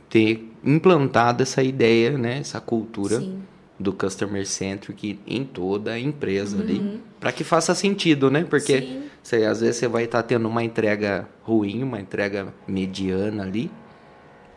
Ter 0.09 0.51
implantado 0.65 1.43
essa 1.43 1.63
ideia, 1.63 2.17
né? 2.17 2.39
essa 2.39 2.61
cultura. 2.61 3.21
Sim 3.21 3.43
do 3.79 3.93
customer 3.93 4.47
centric 4.47 5.19
em 5.27 5.45
toda 5.45 5.93
a 5.93 6.01
empresa 6.01 6.57
uhum. 6.57 6.63
ali, 6.63 7.01
para 7.21 7.31
que 7.31 7.45
faça 7.45 7.75
sentido, 7.75 8.31
né? 8.31 8.45
Porque 8.49 9.01
você, 9.23 9.45
às 9.45 9.61
vezes 9.61 9.77
você 9.77 9.89
vai 9.89 10.05
estar 10.05 10.23
tá 10.23 10.29
tendo 10.29 10.49
uma 10.49 10.65
entrega 10.65 11.29
ruim, 11.43 11.83
uma 11.83 12.01
entrega 12.01 12.55
mediana 12.67 13.43
ali, 13.43 13.71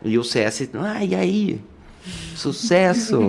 e 0.02 0.18
o 0.18 0.24
CS, 0.24 0.70
ah, 0.74 1.04
e 1.04 1.14
aí? 1.14 1.60
Sucesso! 2.34 3.20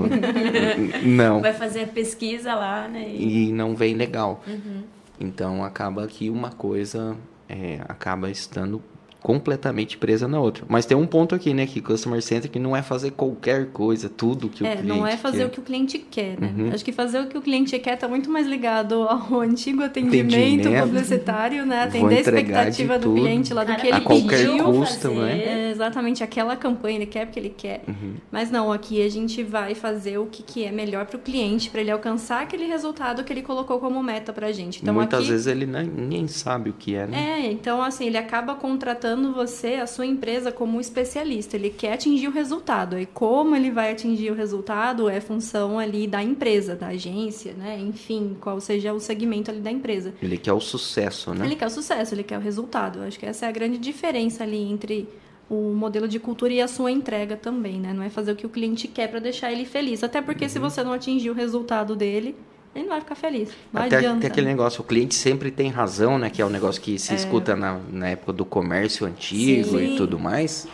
não. 1.03 1.41
Vai 1.41 1.53
fazer 1.53 1.81
a 1.81 1.87
pesquisa 1.87 2.53
lá, 2.55 2.87
né? 2.87 3.09
E, 3.09 3.49
e 3.49 3.51
não 3.51 3.75
vem 3.75 3.95
legal. 3.95 4.43
Uhum. 4.47 4.83
Então 5.19 5.63
acaba 5.63 6.07
que 6.07 6.29
uma 6.29 6.51
coisa 6.51 7.15
é, 7.47 7.79
acaba 7.87 8.29
estando 8.31 8.81
completamente 9.21 9.97
presa 9.97 10.27
na 10.27 10.39
outra. 10.39 10.65
Mas 10.67 10.85
tem 10.85 10.97
um 10.97 11.05
ponto 11.05 11.35
aqui, 11.35 11.53
né, 11.53 11.65
que 11.67 11.79
Customer 11.79 12.21
Center 12.21 12.49
que 12.49 12.57
não 12.57 12.75
é 12.75 12.81
fazer 12.81 13.11
qualquer 13.11 13.67
coisa, 13.67 14.09
tudo 14.09 14.49
que 14.49 14.65
é, 14.65 14.69
o 14.69 14.77
cliente 14.77 14.87
não 14.87 15.05
é 15.05 15.15
fazer 15.15 15.39
quer. 15.39 15.45
o 15.45 15.49
que 15.49 15.59
o 15.59 15.63
cliente 15.63 15.99
quer, 15.99 16.39
né? 16.39 16.53
Uhum. 16.57 16.71
Acho 16.73 16.83
que 16.83 16.91
fazer 16.91 17.19
o 17.19 17.27
que 17.27 17.37
o 17.37 17.41
cliente 17.41 17.77
quer 17.77 17.93
está 17.93 18.07
muito 18.07 18.29
mais 18.29 18.47
ligado 18.47 19.03
ao 19.03 19.39
antigo 19.41 19.83
atendimento 19.83 20.69
publicitário, 20.69 21.65
né? 21.65 21.83
Atender 21.83 22.17
a 22.17 22.19
expectativa 22.19 22.97
do 22.97 23.13
cliente 23.13 23.53
lá 23.53 23.63
do 23.63 23.75
que 23.75 23.87
ele 23.87 23.97
a 23.97 24.01
qualquer 24.01 24.47
pediu 24.47 24.63
custo, 24.65 25.11
né? 25.11 25.39
É 25.39 25.71
exatamente 25.71 26.23
aquela 26.23 26.55
campanha, 26.55 26.97
ele 26.97 27.05
quer 27.05 27.25
porque 27.25 27.39
ele 27.39 27.53
quer. 27.55 27.83
Uhum. 27.87 28.15
Mas 28.31 28.49
não, 28.49 28.71
aqui 28.71 29.05
a 29.05 29.09
gente 29.09 29.43
vai 29.43 29.75
fazer 29.75 30.17
o 30.17 30.25
que, 30.25 30.41
que 30.41 30.65
é 30.65 30.71
melhor 30.71 31.05
para 31.05 31.17
o 31.17 31.19
cliente, 31.19 31.69
para 31.69 31.81
ele 31.81 31.91
alcançar 31.91 32.41
aquele 32.41 32.65
resultado 32.65 33.23
que 33.23 33.31
ele 33.31 33.43
colocou 33.43 33.79
como 33.79 34.01
meta 34.01 34.33
para 34.33 34.47
a 34.47 34.51
gente. 34.51 34.81
Então, 34.81 34.93
Muitas 34.93 35.19
aqui... 35.19 35.29
vezes 35.29 35.47
ele 35.47 35.65
nem, 35.65 35.85
nem 35.85 36.27
sabe 36.27 36.71
o 36.71 36.73
que 36.73 36.95
é, 36.95 37.05
né? 37.05 37.41
É, 37.41 37.51
então 37.51 37.81
assim, 37.81 38.07
ele 38.07 38.17
acaba 38.17 38.55
contratando 38.55 39.10
você, 39.15 39.75
a 39.75 39.87
sua 39.87 40.05
empresa 40.05 40.51
como 40.51 40.77
um 40.77 40.81
especialista. 40.81 41.55
Ele 41.55 41.69
quer 41.69 41.93
atingir 41.93 42.27
o 42.27 42.31
resultado. 42.31 42.97
E 42.97 43.05
como 43.05 43.55
ele 43.55 43.71
vai 43.71 43.91
atingir 43.91 44.31
o 44.31 44.35
resultado 44.35 45.09
é 45.09 45.19
função 45.19 45.79
ali 45.79 46.07
da 46.07 46.23
empresa, 46.23 46.75
da 46.75 46.87
agência, 46.87 47.53
né? 47.53 47.79
Enfim, 47.79 48.37
qual 48.39 48.59
seja 48.59 48.93
o 48.93 48.99
segmento 48.99 49.51
ali 49.51 49.59
da 49.59 49.71
empresa. 49.71 50.13
Ele 50.21 50.37
quer 50.37 50.53
o 50.53 50.59
sucesso, 50.59 51.33
né? 51.33 51.45
Ele 51.45 51.55
quer 51.55 51.67
o 51.67 51.69
sucesso, 51.69 52.13
ele 52.15 52.23
quer 52.23 52.37
o 52.37 52.41
resultado. 52.41 52.99
Eu 52.99 53.03
acho 53.03 53.19
que 53.19 53.25
essa 53.25 53.45
é 53.45 53.49
a 53.49 53.51
grande 53.51 53.77
diferença 53.77 54.43
ali 54.43 54.61
entre 54.61 55.07
o 55.49 55.73
modelo 55.73 56.07
de 56.07 56.17
cultura 56.17 56.53
e 56.53 56.61
a 56.61 56.67
sua 56.67 56.91
entrega 56.91 57.35
também, 57.35 57.79
né? 57.79 57.93
Não 57.93 58.03
é 58.03 58.09
fazer 58.09 58.31
o 58.31 58.35
que 58.35 58.45
o 58.45 58.49
cliente 58.49 58.87
quer 58.87 59.09
para 59.09 59.19
deixar 59.19 59.51
ele 59.51 59.65
feliz. 59.65 60.01
Até 60.01 60.21
porque 60.21 60.45
uhum. 60.45 60.49
se 60.49 60.59
você 60.59 60.83
não 60.83 60.93
atingir 60.93 61.29
o 61.29 61.33
resultado 61.33 61.93
dele, 61.93 62.35
ele 62.73 62.85
não 62.85 62.91
vai 62.91 63.01
ficar 63.01 63.15
feliz. 63.15 63.49
Não 63.71 63.81
Até 63.81 63.97
adianta. 63.97 64.21
tem 64.21 64.29
aquele 64.29 64.47
negócio, 64.47 64.81
o 64.81 64.83
cliente 64.83 65.13
sempre 65.13 65.51
tem 65.51 65.69
razão, 65.69 66.17
né? 66.17 66.29
Que 66.29 66.41
é 66.41 66.45
o 66.45 66.47
um 66.47 66.51
negócio 66.51 66.81
que 66.81 66.97
se 66.97 67.11
é. 67.11 67.15
escuta 67.15 67.55
na, 67.55 67.79
na 67.91 68.09
época 68.09 68.31
do 68.31 68.45
comércio 68.45 69.05
antigo 69.05 69.77
Sim. 69.77 69.93
e 69.93 69.97
tudo 69.97 70.17
mais. 70.17 70.67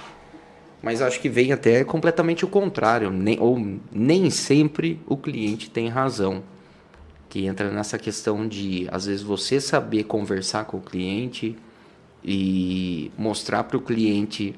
Mas 0.82 1.02
acho 1.02 1.20
que 1.20 1.28
vem 1.28 1.52
até 1.52 1.84
completamente 1.84 2.46
o 2.46 2.48
contrário. 2.48 3.10
Nem, 3.10 3.40
ou 3.40 3.60
nem 3.92 4.30
sempre 4.30 5.00
o 5.08 5.18
cliente 5.18 5.72
tem 5.72 5.90
razão. 5.90 6.44
Que 7.30 7.46
entra 7.46 7.72
nessa 7.72 7.98
questão 7.98 8.48
de, 8.48 8.88
às 8.92 9.08
vezes, 9.08 9.24
você 9.24 9.60
saber 9.60 10.04
conversar 10.04 10.66
com 10.66 10.78
o 10.78 10.82
cliente 10.82 11.58
e 12.24 13.12
mostrar 13.18 13.64
para 13.64 13.76
o 13.76 13.82
cliente 13.82 14.56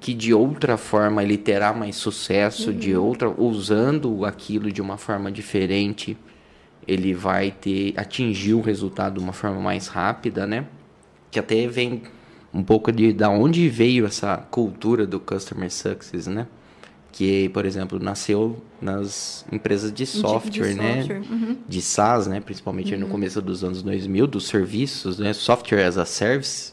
que 0.00 0.14
de 0.14 0.32
outra 0.32 0.76
forma 0.76 1.22
ele 1.22 1.36
terá 1.36 1.72
mais 1.72 1.96
sucesso, 1.96 2.70
uhum. 2.70 2.76
de 2.76 2.96
outra 2.96 3.28
usando 3.28 4.24
aquilo 4.24 4.72
de 4.72 4.80
uma 4.80 4.96
forma 4.96 5.30
diferente 5.30 6.16
ele 6.88 7.12
vai 7.12 7.50
ter 7.50 7.92
atingir 7.96 8.54
o 8.54 8.60
resultado 8.60 9.14
de 9.14 9.20
uma 9.20 9.34
forma 9.34 9.60
mais 9.60 9.86
rápida, 9.86 10.46
né? 10.46 10.66
Que 11.30 11.38
até 11.38 11.66
vem 11.66 12.02
um 12.52 12.62
pouco 12.62 12.90
de 12.90 13.12
da 13.12 13.28
onde 13.28 13.68
veio 13.68 14.06
essa 14.06 14.38
cultura 14.50 15.06
do 15.06 15.20
customer 15.20 15.70
success, 15.70 16.26
né? 16.26 16.46
Que, 17.12 17.48
por 17.50 17.66
exemplo, 17.66 17.98
nasceu 17.98 18.62
nas 18.80 19.44
empresas 19.52 19.92
de 19.92 20.06
software, 20.06 20.70
de 20.70 20.74
né? 20.74 20.96
Software. 20.96 21.22
Uhum. 21.30 21.56
De 21.68 21.82
SaaS, 21.82 22.26
né? 22.26 22.40
Principalmente 22.40 22.94
uhum. 22.94 23.00
no 23.00 23.08
começo 23.08 23.42
dos 23.42 23.62
anos 23.62 23.82
2000, 23.82 24.26
dos 24.26 24.46
serviços, 24.46 25.18
né? 25.18 25.32
Software 25.32 25.84
as 25.84 25.98
a 25.98 26.06
service 26.06 26.72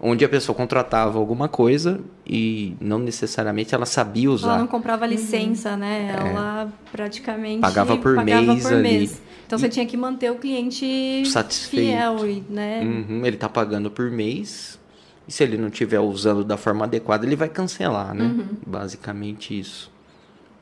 onde 0.00 0.24
a 0.24 0.28
pessoa 0.28 0.54
contratava 0.54 1.18
alguma 1.18 1.48
coisa 1.48 2.00
e 2.24 2.76
não 2.80 2.98
necessariamente 2.98 3.74
ela 3.74 3.86
sabia 3.86 4.30
usar. 4.30 4.50
Ela 4.50 4.58
não 4.58 4.66
comprava 4.66 5.06
licença, 5.06 5.72
uhum. 5.72 5.76
né? 5.78 6.16
Ela 6.16 6.62
é. 6.62 6.90
praticamente 6.92 7.60
pagava 7.60 7.96
por 7.96 8.14
pagava 8.14 8.54
mês 8.54 8.62
por 8.62 8.72
ali. 8.74 9.10
Então 9.48 9.58
você 9.58 9.70
tinha 9.70 9.86
que 9.86 9.96
manter 9.96 10.30
o 10.30 10.34
cliente 10.34 11.22
satisfeito, 11.24 11.86
fiel, 11.86 12.44
né? 12.50 12.82
Uhum, 12.82 13.24
ele 13.24 13.36
está 13.36 13.48
pagando 13.48 13.90
por 13.90 14.10
mês. 14.10 14.78
E 15.26 15.32
se 15.32 15.42
ele 15.42 15.56
não 15.56 15.68
estiver 15.68 15.98
usando 16.00 16.44
da 16.44 16.58
forma 16.58 16.84
adequada, 16.84 17.24
ele 17.24 17.34
vai 17.34 17.48
cancelar, 17.48 18.12
né? 18.14 18.24
Uhum. 18.24 18.46
Basicamente 18.66 19.58
isso. 19.58 19.90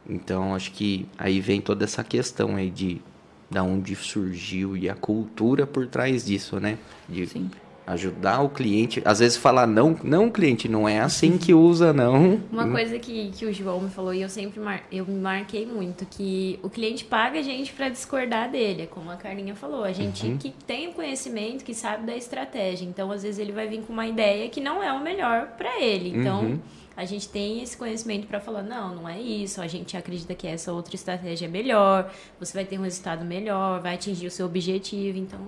Então 0.08 0.54
acho 0.54 0.70
que 0.70 1.04
aí 1.18 1.40
vem 1.40 1.60
toda 1.60 1.82
essa 1.84 2.04
questão 2.04 2.54
aí 2.54 2.70
de 2.70 3.02
da 3.50 3.64
onde 3.64 3.96
surgiu 3.96 4.76
e 4.76 4.88
a 4.88 4.94
cultura 4.94 5.66
por 5.66 5.88
trás 5.88 6.24
disso, 6.24 6.60
né? 6.60 6.78
De 7.08 7.26
Sim 7.26 7.50
ajudar 7.86 8.42
o 8.42 8.48
cliente. 8.48 9.00
Às 9.04 9.20
vezes 9.20 9.36
falar 9.36 9.66
não, 9.66 9.96
não, 10.02 10.28
cliente, 10.28 10.68
não 10.68 10.88
é 10.88 10.98
assim 10.98 11.38
que 11.38 11.54
usa, 11.54 11.92
não. 11.92 12.40
Uma 12.50 12.68
coisa 12.68 12.98
que, 12.98 13.30
que 13.30 13.46
o 13.46 13.52
João 13.52 13.80
me 13.80 13.90
falou 13.90 14.12
e 14.12 14.22
eu 14.22 14.28
sempre 14.28 14.58
mar, 14.58 14.82
eu 14.90 15.06
me 15.06 15.18
marquei 15.18 15.64
muito, 15.64 16.04
que 16.04 16.58
o 16.62 16.68
cliente 16.68 17.04
paga 17.04 17.38
a 17.38 17.42
gente 17.42 17.72
para 17.72 17.88
discordar 17.88 18.50
dele, 18.50 18.82
é 18.82 18.86
como 18.86 19.10
a 19.10 19.16
Carlinha 19.16 19.54
falou, 19.54 19.84
a 19.84 19.92
gente 19.92 20.26
uhum. 20.26 20.36
que 20.36 20.52
tem 20.66 20.88
o 20.88 20.92
conhecimento, 20.92 21.64
que 21.64 21.74
sabe 21.74 22.04
da 22.04 22.16
estratégia. 22.16 22.84
Então, 22.84 23.10
às 23.12 23.22
vezes 23.22 23.38
ele 23.38 23.52
vai 23.52 23.68
vir 23.68 23.82
com 23.82 23.92
uma 23.92 24.06
ideia 24.06 24.48
que 24.48 24.60
não 24.60 24.82
é 24.82 24.92
o 24.92 25.00
melhor 25.00 25.52
para 25.56 25.80
ele. 25.80 26.10
Então, 26.16 26.44
uhum. 26.44 26.58
a 26.96 27.04
gente 27.04 27.28
tem 27.28 27.62
esse 27.62 27.76
conhecimento 27.76 28.26
para 28.26 28.40
falar, 28.40 28.64
não, 28.64 28.96
não 28.96 29.08
é 29.08 29.20
isso, 29.20 29.60
a 29.60 29.68
gente 29.68 29.96
acredita 29.96 30.34
que 30.34 30.48
essa 30.48 30.72
outra 30.72 30.96
estratégia 30.96 31.46
é 31.46 31.48
melhor, 31.48 32.12
você 32.40 32.52
vai 32.52 32.64
ter 32.64 32.78
um 32.78 32.82
resultado 32.82 33.24
melhor, 33.24 33.80
vai 33.80 33.94
atingir 33.94 34.26
o 34.26 34.30
seu 34.30 34.46
objetivo. 34.46 35.18
Então, 35.18 35.40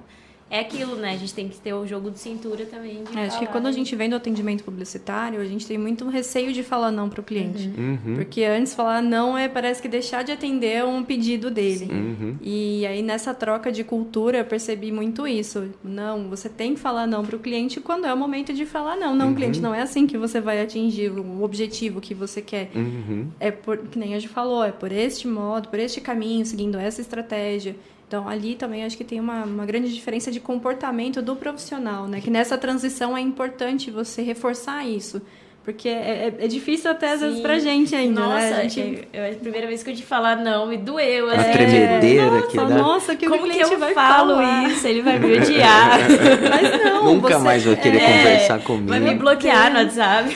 é 0.50 0.60
aquilo, 0.60 0.96
né? 0.96 1.12
A 1.12 1.16
gente 1.16 1.34
tem 1.34 1.48
que 1.48 1.58
ter 1.58 1.74
o 1.74 1.86
jogo 1.86 2.10
de 2.10 2.18
cintura 2.18 2.64
também. 2.64 3.04
De 3.04 3.18
é, 3.18 3.26
acho 3.26 3.38
que 3.38 3.46
quando 3.46 3.66
a 3.66 3.72
gente 3.72 3.94
vem 3.94 4.08
do 4.08 4.16
atendimento 4.16 4.64
publicitário, 4.64 5.40
a 5.40 5.44
gente 5.44 5.66
tem 5.66 5.76
muito 5.76 6.08
receio 6.08 6.52
de 6.52 6.62
falar 6.62 6.90
não 6.90 7.08
para 7.08 7.20
o 7.20 7.22
cliente. 7.22 7.68
Uhum. 7.76 7.98
uhum. 8.06 8.14
Porque 8.14 8.44
antes 8.44 8.74
falar 8.74 9.02
não 9.02 9.36
é 9.36 9.48
parece 9.48 9.82
que 9.82 9.88
deixar 9.88 10.24
de 10.24 10.32
atender 10.32 10.84
um 10.84 11.04
pedido 11.04 11.50
dele. 11.50 11.88
Uhum. 11.90 12.36
E 12.40 12.86
aí 12.86 13.02
nessa 13.02 13.34
troca 13.34 13.70
de 13.70 13.84
cultura 13.84 14.38
eu 14.38 14.44
percebi 14.44 14.90
muito 14.90 15.26
isso. 15.26 15.68
Não, 15.84 16.28
você 16.28 16.48
tem 16.48 16.74
que 16.74 16.80
falar 16.80 17.06
não 17.06 17.24
para 17.24 17.36
o 17.36 17.38
cliente 17.38 17.80
quando 17.80 18.06
é 18.06 18.14
o 18.14 18.16
momento 18.16 18.52
de 18.54 18.64
falar 18.64 18.96
não. 18.96 19.14
Não, 19.14 19.28
uhum. 19.28 19.34
cliente, 19.34 19.60
não 19.60 19.74
é 19.74 19.82
assim 19.82 20.06
que 20.06 20.16
você 20.16 20.40
vai 20.40 20.62
atingir 20.62 21.10
o 21.10 21.42
objetivo 21.42 22.00
que 22.00 22.14
você 22.14 22.40
quer. 22.40 22.70
Uhum. 22.74 23.28
É 23.38 23.50
por, 23.50 23.76
que 23.78 23.98
nem 23.98 24.14
a 24.14 24.18
gente 24.18 24.32
falou, 24.32 24.64
é 24.64 24.72
por 24.72 24.92
este 24.92 25.28
modo, 25.28 25.68
por 25.68 25.78
este 25.78 26.00
caminho, 26.00 26.46
seguindo 26.46 26.78
essa 26.78 27.02
estratégia. 27.02 27.76
Então, 28.08 28.26
ali 28.26 28.56
também 28.56 28.84
acho 28.86 28.96
que 28.96 29.04
tem 29.04 29.20
uma, 29.20 29.44
uma 29.44 29.66
grande 29.66 29.94
diferença 29.94 30.32
de 30.32 30.40
comportamento 30.40 31.20
do 31.20 31.36
profissional, 31.36 32.08
né? 32.08 32.22
Que 32.22 32.30
nessa 32.30 32.56
transição 32.56 33.14
é 33.14 33.20
importante 33.20 33.90
você 33.90 34.22
reforçar 34.22 34.82
isso. 34.86 35.20
Porque 35.68 35.86
é, 35.86 36.32
é, 36.40 36.44
é, 36.46 36.48
difícil 36.48 36.90
até 36.90 37.12
às 37.12 37.20
Sim. 37.20 37.26
vezes 37.26 37.40
pra 37.42 37.58
gente 37.58 37.94
ainda, 37.94 38.22
nossa, 38.22 38.38
né? 38.38 38.68
Gente... 38.70 39.06
Eu, 39.12 39.22
eu, 39.22 39.32
a 39.32 39.34
primeira 39.34 39.66
vez 39.66 39.82
que 39.82 39.90
eu 39.90 39.94
te 39.94 40.02
falar 40.02 40.36
não, 40.36 40.66
me 40.66 40.78
doeu. 40.78 41.28
A 41.28 41.34
é... 41.34 41.52
tremedeira 41.52 42.30
nossa, 42.30 42.46
que 42.46 42.56
dá. 42.56 42.64
Nossa, 42.64 43.16
que 43.16 43.28
Como 43.28 43.46
o 43.46 43.50
que 43.50 43.60
eu 43.60 43.78
vai 43.78 43.92
falo 43.92 44.36
falar? 44.36 44.70
isso? 44.70 44.86
Ele 44.86 45.02
vai 45.02 45.18
me 45.18 45.36
odiar. 45.36 45.98
Mas 46.48 46.82
não, 46.82 47.04
Nunca 47.12 47.36
você... 47.36 47.44
mais 47.44 47.64
vai 47.66 47.76
querer 47.76 47.98
é... 47.98 48.16
conversar 48.16 48.60
comigo. 48.60 48.88
Vai 48.88 48.98
me 48.98 49.14
bloquear 49.16 49.70
no 49.70 49.80
WhatsApp. 49.80 50.34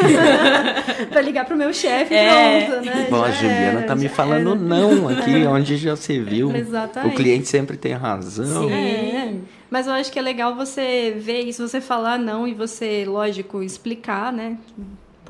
vai 1.10 1.22
ligar 1.22 1.46
pro 1.46 1.56
meu 1.56 1.72
chefe 1.72 2.12
é... 2.12 2.66
pronto, 2.66 2.84
né? 2.84 3.06
Bom, 3.08 3.24
a 3.24 3.30
Juliana 3.30 3.78
era, 3.78 3.82
tá 3.86 3.96
me 3.96 4.10
falando 4.10 4.50
era. 4.50 4.60
não 4.60 5.08
aqui, 5.08 5.46
onde 5.46 5.78
já 5.78 5.96
se 5.96 6.20
viu. 6.20 6.52
Exatamente. 6.54 7.10
O 7.10 7.16
cliente 7.16 7.48
sempre 7.48 7.78
tem 7.78 7.94
razão. 7.94 8.68
Sim. 8.68 8.70
É. 8.70 9.32
Mas 9.70 9.86
eu 9.86 9.94
acho 9.94 10.12
que 10.12 10.18
é 10.18 10.22
legal 10.22 10.54
você 10.54 11.16
ver 11.16 11.40
isso, 11.40 11.66
você 11.66 11.80
falar 11.80 12.18
não 12.18 12.46
e 12.46 12.52
você, 12.52 13.06
lógico, 13.06 13.62
explicar, 13.62 14.30
né? 14.30 14.58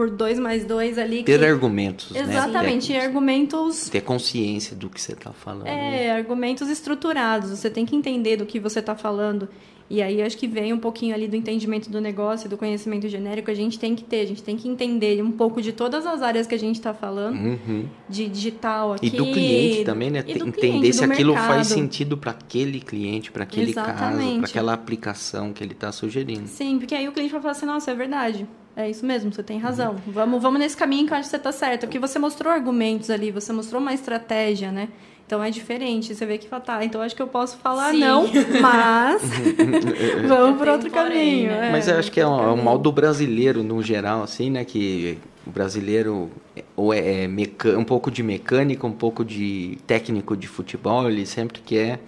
Por 0.02 0.10
dois 0.10 0.36
mais 0.36 0.64
dois 0.64 0.98
ali. 0.98 1.22
Ter 1.22 1.38
que... 1.38 1.44
argumentos, 1.44 2.10
né? 2.10 2.22
Exatamente, 2.22 2.92
né? 2.92 3.00
argumentos... 3.00 3.88
Ter 3.88 4.00
consciência 4.00 4.74
do 4.74 4.90
que 4.90 5.00
você 5.00 5.12
está 5.12 5.32
falando. 5.32 5.68
É, 5.68 6.10
argumentos 6.10 6.68
estruturados. 6.68 7.50
Você 7.50 7.70
tem 7.70 7.86
que 7.86 7.94
entender 7.94 8.36
do 8.36 8.44
que 8.44 8.58
você 8.58 8.80
está 8.80 8.96
falando. 8.96 9.48
E 9.88 10.02
aí 10.02 10.20
acho 10.22 10.36
que 10.38 10.48
vem 10.48 10.72
um 10.72 10.78
pouquinho 10.78 11.14
ali 11.14 11.28
do 11.28 11.36
entendimento 11.36 11.88
do 11.90 12.00
negócio, 12.00 12.48
do 12.48 12.56
conhecimento 12.56 13.06
genérico, 13.08 13.50
a 13.50 13.54
gente 13.54 13.78
tem 13.78 13.94
que 13.94 14.02
ter, 14.02 14.22
a 14.22 14.26
gente 14.26 14.42
tem 14.42 14.56
que 14.56 14.66
entender 14.66 15.22
um 15.22 15.30
pouco 15.30 15.60
de 15.60 15.70
todas 15.70 16.06
as 16.06 16.22
áreas 16.22 16.46
que 16.46 16.54
a 16.54 16.58
gente 16.58 16.76
está 16.76 16.94
falando, 16.94 17.36
uhum. 17.36 17.84
de 18.08 18.26
digital 18.26 18.94
aqui. 18.94 19.08
E 19.08 19.10
do 19.10 19.26
cliente 19.26 19.84
também, 19.84 20.10
né? 20.10 20.20
Entender 20.20 20.52
cliente, 20.52 20.92
se 20.94 21.04
aquilo 21.04 21.34
mercado. 21.34 21.54
faz 21.54 21.66
sentido 21.66 22.16
para 22.16 22.30
aquele 22.30 22.80
cliente, 22.80 23.30
para 23.30 23.42
aquele 23.42 23.70
Exatamente. 23.70 24.24
caso, 24.24 24.38
para 24.38 24.48
aquela 24.48 24.72
aplicação 24.72 25.52
que 25.52 25.62
ele 25.62 25.72
está 25.72 25.92
sugerindo. 25.92 26.48
Sim, 26.48 26.78
porque 26.78 26.94
aí 26.94 27.06
o 27.06 27.12
cliente 27.12 27.32
vai 27.32 27.42
falar 27.42 27.52
assim, 27.52 27.66
nossa, 27.66 27.90
é 27.90 27.94
verdade. 27.94 28.46
É 28.74 28.88
isso 28.88 29.04
mesmo, 29.04 29.32
você 29.32 29.42
tem 29.42 29.58
razão. 29.58 29.92
Uhum. 29.92 30.12
Vamos, 30.12 30.42
vamos 30.42 30.58
nesse 30.58 30.76
caminho 30.76 31.06
que 31.06 31.12
eu 31.12 31.16
acho 31.16 31.26
que 31.26 31.30
você 31.30 31.36
está 31.36 31.52
certo. 31.52 31.80
Porque 31.80 31.98
você 31.98 32.18
mostrou 32.18 32.52
argumentos 32.52 33.10
ali, 33.10 33.30
você 33.30 33.52
mostrou 33.52 33.80
uma 33.80 33.92
estratégia, 33.92 34.72
né? 34.72 34.88
Então 35.26 35.42
é 35.42 35.50
diferente. 35.50 36.14
Você 36.14 36.24
vê 36.26 36.38
que 36.38 36.48
fala, 36.48 36.62
tá, 36.62 36.84
então 36.84 37.00
acho 37.00 37.14
que 37.14 37.22
eu 37.22 37.26
posso 37.26 37.56
falar 37.58 37.90
Sim. 37.90 38.00
não, 38.00 38.24
mas 38.60 39.22
vamos 40.26 40.58
por 40.58 40.68
outro 40.68 40.90
caminho. 40.90 41.50
Né? 41.50 41.68
É, 41.68 41.72
mas 41.72 41.88
eu 41.88 41.98
acho 41.98 42.10
que 42.10 42.20
é 42.20 42.26
um, 42.26 42.42
é 42.42 42.52
um 42.52 42.62
mal 42.62 42.78
do 42.78 42.90
brasileiro 42.90 43.62
no 43.62 43.82
geral, 43.82 44.22
assim, 44.22 44.50
né? 44.50 44.64
Que 44.64 45.18
o 45.46 45.50
brasileiro 45.50 46.30
ou 46.76 46.92
é, 46.94 47.24
é 47.24 47.76
um 47.76 47.84
pouco 47.84 48.10
de 48.10 48.22
mecânica, 48.22 48.86
um 48.86 48.92
pouco 48.92 49.24
de 49.24 49.78
técnico 49.86 50.36
de 50.36 50.46
futebol, 50.46 51.08
ele 51.08 51.26
sempre 51.26 51.60
quer 51.60 52.00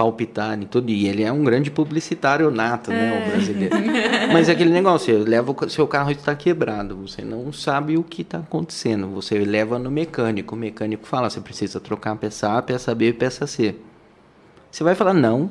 palpitar 0.00 0.58
em 0.58 0.64
tudo. 0.64 0.90
E 0.90 1.06
ele 1.06 1.22
é 1.22 1.30
um 1.30 1.44
grande 1.44 1.70
publicitário 1.70 2.50
nato, 2.50 2.90
né, 2.90 3.12
o 3.12 3.14
é. 3.16 3.30
brasileiro. 3.30 3.76
Mas 4.32 4.48
é 4.48 4.52
aquele 4.52 4.70
negócio, 4.70 5.14
você 5.14 5.28
leva 5.28 5.52
o 5.52 5.68
seu 5.68 5.86
carro 5.86 6.10
está 6.10 6.34
quebrado, 6.34 6.96
você 6.96 7.20
não 7.20 7.52
sabe 7.52 7.98
o 7.98 8.02
que 8.02 8.22
está 8.22 8.38
acontecendo. 8.38 9.08
Você 9.08 9.38
leva 9.40 9.78
no 9.78 9.90
mecânico, 9.90 10.54
o 10.54 10.58
mecânico 10.58 11.06
fala, 11.06 11.28
você 11.28 11.38
precisa 11.42 11.78
trocar 11.78 12.12
a 12.12 12.16
peça 12.16 12.56
A, 12.56 12.62
peça 12.62 12.94
B 12.94 13.08
e 13.08 13.12
peça 13.12 13.46
C. 13.46 13.74
Você 14.70 14.82
vai 14.82 14.94
falar, 14.94 15.12
não, 15.12 15.50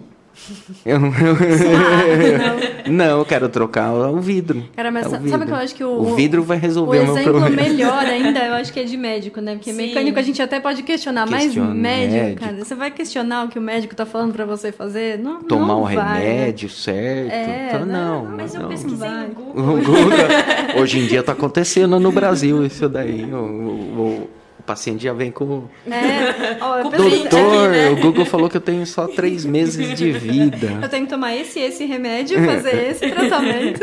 eu, 0.86 0.98
eu... 0.98 1.02
não. 2.88 3.06
não, 3.06 3.20
eu 3.20 3.26
quero 3.26 3.50
trocar 3.50 3.92
o 3.94 4.20
vidro. 4.20 4.64
Cara, 4.76 4.92
mas 4.92 5.06
é 5.06 5.18
o 5.20 5.30
sabe 5.30 5.46
que 5.46 5.52
eu 5.52 5.56
acho 5.56 5.76
que 5.76 5.84
o, 5.84 6.02
o 6.02 6.16
vidro 6.16 6.44
vai 6.44 6.58
resolver 6.58 7.00
o, 7.00 7.02
o 7.02 7.14
meu 7.14 7.24
problema. 7.24 7.46
O 7.46 7.50
exemplo 7.50 7.64
melhor 7.64 8.06
ainda, 8.06 8.40
eu 8.46 8.54
acho 8.54 8.74
que 8.74 8.80
é 8.80 8.84
de 8.84 8.98
médico, 8.98 9.42
né? 9.42 9.56
Porque 9.56 9.72
Sim. 9.72 9.78
mecânico 9.78 10.18
a 10.20 10.22
gente 10.22 10.42
até 10.42 10.60
pode 10.60 10.84
questionar, 10.84 11.28
Questiona 11.28 11.74
mas 11.74 11.76
médico, 11.76 12.20
médico, 12.20 12.42
cara, 12.42 12.58
você 12.58 12.76
vai 12.76 12.92
questionar 12.92 13.46
o 13.46 13.48
que 13.50 13.60
o 13.60 13.62
médico 13.62 13.96
tá 13.96 14.06
falando 14.06 14.34
para 14.34 14.46
você 14.46 14.72
fazer? 14.72 15.20
Não, 15.20 15.44
Tomar 15.44 15.68
não 15.68 15.82
o 15.82 15.86
vai, 15.86 16.22
remédio 16.24 16.68
né? 16.68 16.74
certo. 16.76 17.32
É, 17.32 17.70
Fala, 17.72 17.86
não, 17.86 18.26
não, 18.26 18.38
mas 18.38 18.56
eu 18.56 18.62
não. 18.62 18.70
pesquisei 18.70 19.10
no 19.10 19.28
Google. 19.30 19.64
Google. 19.80 20.82
Hoje 20.82 21.00
em 21.00 21.08
dia 21.08 21.24
tá 21.24 21.34
acontecendo 21.34 22.00
no 22.00 22.12
Brasil 22.12 22.66
isso 22.66 22.88
daí. 22.88 23.24
o, 23.26 23.38
o 23.38 24.30
paciente 24.70 25.04
já 25.04 25.14
vem 25.14 25.32
com. 25.32 25.68
É, 25.88 26.58
ó, 26.62 26.84
Doutor, 26.84 27.70
né? 27.72 27.90
o 27.90 27.96
Google 27.96 28.24
falou 28.24 28.48
que 28.48 28.58
eu 28.58 28.62
tenho 28.62 28.86
só 28.86 29.08
três 29.08 29.44
meses 29.44 29.98
de 29.98 30.12
vida. 30.12 30.78
Eu 30.80 30.88
tenho 30.88 31.06
que 31.06 31.10
tomar 31.10 31.36
esse 31.36 31.60
esse 31.60 31.86
remédio, 31.86 32.46
fazer 32.46 32.76
esse 32.92 33.10
tratamento. 33.10 33.82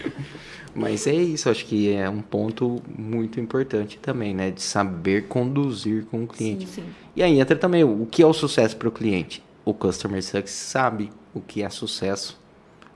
Mas 0.74 1.06
é 1.06 1.14
isso, 1.14 1.50
acho 1.50 1.66
que 1.66 1.92
é 1.92 2.08
um 2.08 2.22
ponto 2.22 2.82
muito 2.98 3.38
importante 3.38 3.98
também, 3.98 4.34
né? 4.34 4.50
De 4.50 4.62
saber 4.62 5.28
conduzir 5.28 6.06
com 6.06 6.24
o 6.24 6.26
cliente. 6.26 6.66
Sim, 6.66 6.82
sim. 6.82 6.88
E 7.14 7.22
aí 7.22 7.38
entra 7.38 7.54
também 7.54 7.84
o 7.84 8.08
que 8.10 8.22
é 8.22 8.26
o 8.26 8.32
sucesso 8.32 8.76
para 8.76 8.88
o 8.88 8.92
cliente. 8.92 9.42
O 9.62 9.74
Customer 9.74 10.22
Success 10.22 10.50
sabe 10.50 11.10
o 11.34 11.40
que 11.40 11.62
é 11.62 11.68
sucesso 11.68 12.40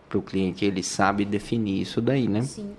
para 0.09 0.19
o 0.19 0.23
cliente, 0.23 0.65
ele 0.65 0.83
sabe 0.83 1.27
definir 1.27 1.83
isso 1.83 2.01
daí, 2.01 2.27
né? 2.27 2.41
Sim 2.41 2.71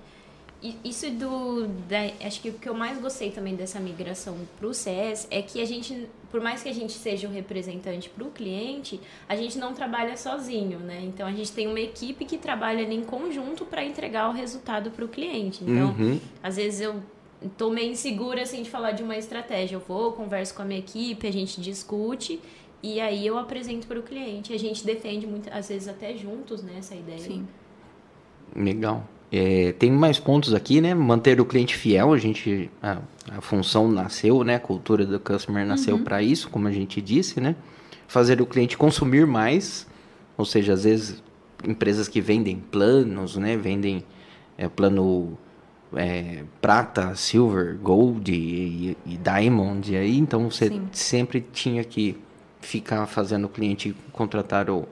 isso 0.84 1.10
do. 1.10 1.66
Da, 1.88 2.26
acho 2.26 2.40
que 2.42 2.50
o 2.50 2.52
que 2.52 2.68
eu 2.68 2.74
mais 2.74 3.00
gostei 3.00 3.30
também 3.30 3.54
dessa 3.54 3.80
migração 3.80 4.36
para 4.58 4.66
o 4.66 4.74
CS 4.74 5.26
é 5.30 5.40
que 5.40 5.60
a 5.60 5.64
gente, 5.64 6.06
por 6.30 6.40
mais 6.40 6.62
que 6.62 6.68
a 6.68 6.72
gente 6.72 6.92
seja 6.92 7.26
o 7.26 7.30
representante 7.30 8.10
para 8.10 8.24
o 8.24 8.30
cliente, 8.30 9.00
a 9.28 9.34
gente 9.34 9.58
não 9.58 9.72
trabalha 9.72 10.16
sozinho, 10.16 10.78
né? 10.78 11.00
Então 11.02 11.26
a 11.26 11.32
gente 11.32 11.50
tem 11.52 11.66
uma 11.66 11.80
equipe 11.80 12.26
que 12.26 12.36
trabalha 12.36 12.82
em 12.82 13.02
conjunto 13.02 13.64
para 13.64 13.82
entregar 13.82 14.28
o 14.28 14.32
resultado 14.32 14.90
para 14.90 15.04
o 15.04 15.08
cliente. 15.08 15.64
Então, 15.64 15.94
uhum. 15.98 16.20
às 16.42 16.56
vezes 16.56 16.80
eu 16.82 17.02
tô 17.56 17.70
meio 17.70 17.92
insegura 17.92 18.42
assim 18.42 18.62
de 18.62 18.68
falar 18.68 18.92
de 18.92 19.02
uma 19.02 19.16
estratégia. 19.16 19.76
Eu 19.76 19.80
vou, 19.80 20.12
converso 20.12 20.54
com 20.54 20.60
a 20.60 20.64
minha 20.64 20.80
equipe, 20.80 21.26
a 21.26 21.32
gente 21.32 21.58
discute 21.58 22.38
e 22.82 23.00
aí 23.00 23.26
eu 23.26 23.38
apresento 23.38 23.86
para 23.86 23.98
o 23.98 24.02
cliente. 24.02 24.52
A 24.52 24.58
gente 24.58 24.84
defende 24.84 25.26
muitas 25.26 25.54
às 25.54 25.68
vezes 25.68 25.88
até 25.88 26.14
juntos, 26.14 26.62
né, 26.62 26.74
essa 26.78 26.94
ideia. 26.94 27.18
Sim. 27.18 27.48
Legal. 28.54 29.06
É, 29.32 29.72
tem 29.72 29.92
mais 29.92 30.18
pontos 30.18 30.52
aqui, 30.52 30.80
né? 30.80 30.92
Manter 30.92 31.40
o 31.40 31.44
cliente 31.44 31.76
fiel, 31.76 32.12
a 32.12 32.18
gente 32.18 32.68
a, 32.82 32.98
a 33.30 33.40
função 33.40 33.88
nasceu, 33.88 34.42
né? 34.42 34.56
A 34.56 34.60
cultura 34.60 35.06
do 35.06 35.20
customer 35.20 35.64
nasceu 35.64 35.96
uhum. 35.96 36.04
para 36.04 36.20
isso, 36.20 36.50
como 36.50 36.66
a 36.66 36.72
gente 36.72 37.00
disse, 37.00 37.40
né? 37.40 37.54
Fazer 38.08 38.40
o 38.40 38.46
cliente 38.46 38.76
consumir 38.76 39.26
mais, 39.26 39.86
ou 40.36 40.44
seja, 40.44 40.72
às 40.72 40.82
vezes 40.82 41.22
empresas 41.64 42.08
que 42.08 42.20
vendem 42.20 42.56
planos, 42.56 43.36
né? 43.36 43.56
Vendem 43.56 44.04
é, 44.58 44.68
plano 44.68 45.38
é, 45.94 46.44
prata, 46.60 47.14
silver, 47.14 47.78
gold 47.78 48.32
e, 48.32 48.96
e, 49.06 49.16
diamond, 49.16 49.92
e 49.92 49.96
aí 49.96 50.18
então 50.18 50.50
você 50.50 50.68
Sim. 50.68 50.88
sempre 50.92 51.40
tinha 51.52 51.84
que 51.84 52.16
ficar 52.60 53.06
fazendo 53.06 53.44
o 53.44 53.48
cliente 53.48 53.94
contratar 54.12 54.68
o 54.68 54.86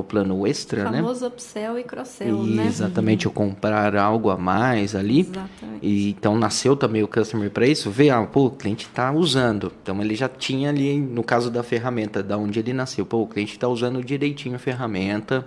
o 0.00 0.02
plano 0.02 0.46
extra, 0.46 0.88
o 0.88 0.90
né? 0.90 0.98
famoso 0.98 1.26
upsell 1.26 1.78
e 1.78 1.84
cross-sell, 1.84 2.42
né? 2.42 2.66
Exatamente, 2.66 3.28
o 3.28 3.30
comprar 3.30 3.94
algo 3.96 4.28
a 4.30 4.36
mais 4.36 4.94
ali. 4.94 5.20
Exatamente. 5.20 5.78
E, 5.82 6.10
então 6.10 6.36
nasceu 6.36 6.76
também 6.76 7.02
o 7.02 7.08
customer 7.08 7.50
para 7.50 7.66
isso, 7.66 7.90
ver, 7.90 8.10
ah, 8.10 8.22
pô, 8.24 8.46
o 8.46 8.50
cliente 8.50 8.86
está 8.86 9.12
usando. 9.12 9.72
Então 9.82 10.02
ele 10.02 10.16
já 10.16 10.28
tinha 10.28 10.70
ali, 10.70 10.98
no 10.98 11.22
caso 11.22 11.50
da 11.50 11.62
ferramenta, 11.62 12.22
da 12.22 12.36
onde 12.36 12.58
ele 12.58 12.72
nasceu, 12.72 13.06
pô, 13.06 13.22
o 13.22 13.26
cliente 13.26 13.52
está 13.52 13.68
usando 13.68 14.02
direitinho 14.02 14.56
a 14.56 14.58
ferramenta. 14.58 15.46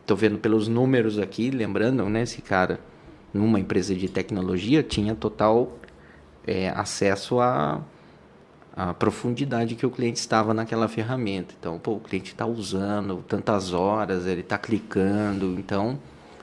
Estou 0.00 0.16
vendo 0.16 0.38
pelos 0.38 0.68
números 0.68 1.18
aqui, 1.18 1.50
lembrando, 1.50 2.04
né, 2.10 2.22
esse 2.22 2.42
cara, 2.42 2.78
numa 3.32 3.58
empresa 3.58 3.94
de 3.94 4.08
tecnologia, 4.08 4.82
tinha 4.82 5.14
total 5.14 5.78
é, 6.46 6.68
acesso 6.70 7.40
a 7.40 7.80
a 8.76 8.92
profundidade 8.92 9.74
que 9.76 9.86
o 9.86 9.90
cliente 9.90 10.18
estava 10.18 10.52
naquela 10.52 10.88
ferramenta. 10.88 11.54
Então, 11.58 11.78
pô, 11.78 11.92
o 11.92 12.00
cliente 12.00 12.32
está 12.32 12.44
usando 12.44 13.24
tantas 13.28 13.72
horas, 13.72 14.26
ele 14.26 14.40
está 14.40 14.58
clicando, 14.58 15.54
então 15.58 15.98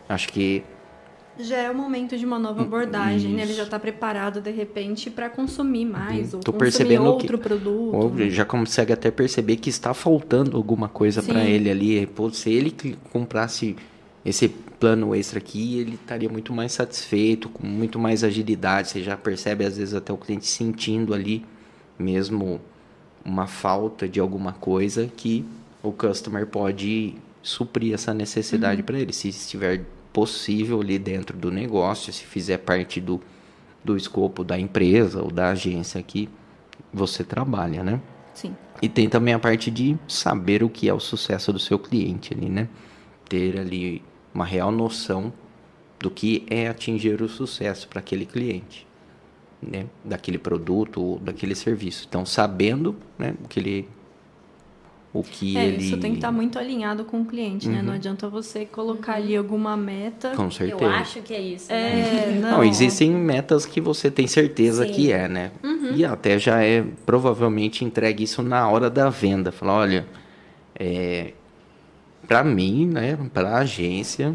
Acho 0.09 0.27
que 0.27 0.61
Já 1.39 1.57
é 1.57 1.71
o 1.71 1.75
momento 1.75 2.17
de 2.17 2.25
uma 2.25 2.37
nova 2.37 2.61
abordagem, 2.63 3.33
né? 3.33 3.43
Ele 3.43 3.53
já 3.53 3.63
está 3.63 3.79
preparado, 3.79 4.41
de 4.41 4.51
repente, 4.51 5.09
para 5.09 5.29
consumir 5.29 5.85
mais, 5.85 6.33
ou 6.33 6.41
Tô 6.41 6.51
consumir 6.51 6.99
outro 6.99 7.37
que- 7.37 7.43
produto. 7.43 7.95
ou 7.95 8.29
já 8.29 8.43
consegue 8.43 8.91
até 8.91 9.09
perceber 9.09 9.55
que 9.55 9.69
está 9.69 9.93
faltando 9.93 10.57
alguma 10.57 10.89
coisa 10.89 11.23
para 11.23 11.45
ele 11.45 11.69
ali. 11.69 12.05
Pô, 12.05 12.29
se 12.29 12.49
ele 12.51 12.75
comprasse 13.11 13.77
esse 14.25 14.49
plano 14.49 15.15
extra 15.15 15.39
aqui, 15.39 15.79
ele 15.79 15.95
estaria 15.95 16.27
muito 16.27 16.51
mais 16.53 16.73
satisfeito, 16.73 17.47
com 17.47 17.65
muito 17.65 17.97
mais 17.97 18.23
agilidade. 18.25 18.89
Você 18.89 19.01
já 19.01 19.15
percebe, 19.15 19.63
às 19.63 19.77
vezes, 19.77 19.93
até 19.93 20.11
o 20.11 20.17
cliente 20.17 20.45
sentindo 20.45 21.13
ali 21.13 21.45
mesmo 22.01 22.59
uma 23.23 23.47
falta 23.47 24.07
de 24.07 24.19
alguma 24.19 24.53
coisa 24.53 25.09
que 25.15 25.45
o 25.83 25.91
customer 25.91 26.45
pode 26.47 27.15
suprir 27.41 27.93
essa 27.93 28.13
necessidade 28.13 28.83
para 28.83 28.99
ele, 28.99 29.13
se 29.13 29.29
estiver 29.29 29.85
possível 30.13 30.81
ali 30.81 30.99
dentro 30.99 31.37
do 31.37 31.51
negócio, 31.51 32.11
se 32.11 32.23
fizer 32.23 32.57
parte 32.57 32.99
do, 32.99 33.21
do 33.83 33.95
escopo 33.95 34.43
da 34.43 34.59
empresa 34.59 35.21
ou 35.21 35.31
da 35.31 35.49
agência 35.49 36.01
que 36.03 36.29
você 36.93 37.23
trabalha, 37.23 37.83
né? 37.83 38.01
Sim. 38.33 38.55
E 38.81 38.89
tem 38.89 39.07
também 39.07 39.33
a 39.33 39.39
parte 39.39 39.71
de 39.71 39.97
saber 40.07 40.63
o 40.63 40.69
que 40.69 40.89
é 40.89 40.93
o 40.93 40.99
sucesso 40.99 41.53
do 41.53 41.59
seu 41.59 41.79
cliente 41.79 42.33
ali, 42.33 42.49
né? 42.49 42.67
Ter 43.29 43.59
ali 43.59 44.03
uma 44.33 44.45
real 44.45 44.71
noção 44.71 45.31
do 45.99 46.09
que 46.09 46.45
é 46.49 46.67
atingir 46.67 47.21
o 47.21 47.29
sucesso 47.29 47.87
para 47.87 47.99
aquele 47.99 48.25
cliente, 48.25 48.87
né? 49.61 49.85
Daquele 50.03 50.37
produto 50.37 51.01
ou 51.01 51.19
daquele 51.19 51.55
serviço. 51.55 52.05
Então, 52.09 52.25
sabendo, 52.25 52.95
né, 53.17 53.33
o 53.43 53.47
que 53.47 53.59
ele 53.59 53.87
o 55.13 55.21
que 55.23 55.57
É, 55.57 55.65
ele 55.65 55.75
Uhum. 55.75 55.81
isso 55.81 55.97
tem 55.97 56.11
que 56.11 56.19
estar 56.19 56.31
muito 56.31 56.57
alinhado 56.57 57.03
com 57.03 57.19
o 57.19 57.25
cliente, 57.25 57.67
né? 57.67 57.81
Não 57.81 57.91
adianta 57.91 58.29
você 58.29 58.65
colocar 58.65 59.15
ali 59.15 59.35
alguma 59.35 59.75
meta. 59.75 60.31
com 60.37 60.43
Eu 60.45 60.51
certeza. 60.51 60.89
acho 60.91 61.21
que 61.21 61.33
é 61.33 61.41
isso. 61.41 61.69
né? 61.69 61.99
É, 61.99 62.31
não. 62.41 62.51
Não, 62.51 62.63
existem 62.63 63.11
metas 63.11 63.65
que 63.65 63.81
você 63.81 64.09
tem 64.09 64.25
certeza 64.25 64.85
Sim. 64.85 64.91
que 64.93 65.11
é, 65.11 65.27
né? 65.27 65.51
Uhum. 65.61 65.91
E 65.95 66.05
até 66.05 66.39
já 66.39 66.63
é 66.63 66.85
provavelmente 67.05 67.83
entregue 67.83 68.23
isso 68.23 68.41
na 68.41 68.69
hora 68.69 68.89
da 68.89 69.09
venda. 69.09 69.51
Falar, 69.51 69.73
olha, 69.79 70.05
é, 70.79 71.33
para 72.25 72.41
mim, 72.45 72.85
né, 72.85 73.17
para 73.33 73.49
a 73.49 73.57
agência, 73.57 74.33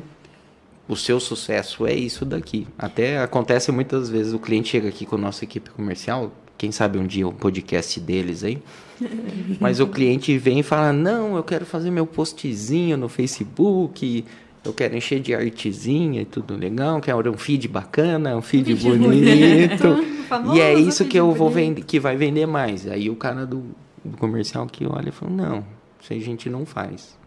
o 0.89 0.95
seu 0.95 1.19
sucesso 1.19 1.87
é 1.87 1.95
isso 1.95 2.25
daqui. 2.25 2.67
Até 2.79 3.19
acontece 3.19 3.73
muitas 3.73 4.09
vezes 4.09 4.33
o 4.33 4.39
cliente 4.39 4.69
chega 4.69 4.89
aqui 4.89 5.05
com 5.05 5.17
a 5.17 5.19
nossa 5.19 5.45
equipe 5.45 5.71
comercial, 5.71 6.33
quem 6.57 6.71
sabe 6.71 6.99
um 6.99 7.07
dia 7.07 7.27
um 7.27 7.33
podcast 7.33 7.99
deles 8.01 8.45
aí. 8.45 8.63
Mas 9.61 9.81
o 9.81 9.87
cliente 9.87 10.37
vem 10.39 10.61
e 10.61 10.63
fala: 10.63 10.93
"Não, 10.93 11.37
eu 11.37 11.43
quero 11.43 11.67
fazer 11.67 11.91
meu 11.91 12.07
postzinho 12.07 12.97
no 12.97 13.09
Facebook, 13.09 14.25
eu 14.65 14.73
quero 14.73 14.97
encher 14.97 15.21
de 15.21 15.35
artezinha 15.35 16.23
e 16.23 16.25
tudo 16.25 16.57
legal, 16.57 17.01
quero 17.01 17.31
um 17.31 17.37
feed 17.37 17.69
bacana, 17.69 18.37
um 18.37 18.43
feed, 18.43 18.77
feed 18.77 18.99
bonito". 18.99 19.83
bonito, 19.83 20.55
e 20.55 20.61
é 20.61 20.73
isso 20.73 21.05
que 21.05 21.19
eu 21.19 21.33
vou 21.33 21.51
bonito. 21.51 21.55
vender, 21.55 21.85
que 21.85 22.01
vai 22.01 22.17
vender 22.17 22.47
mais. 22.47 22.87
Aí 22.87 23.11
o 23.11 23.17
cara 23.17 23.45
do, 23.45 23.65
do 24.05 24.17
comercial 24.17 24.67
que 24.67 24.87
olha 24.87 25.09
e 25.09 25.13
fala: 25.13 25.33
"Não, 25.33 25.65
isso 26.01 26.13
aí 26.13 26.21
a 26.21 26.25
gente 26.25 26.49
não 26.49 26.65
faz". 26.65 27.19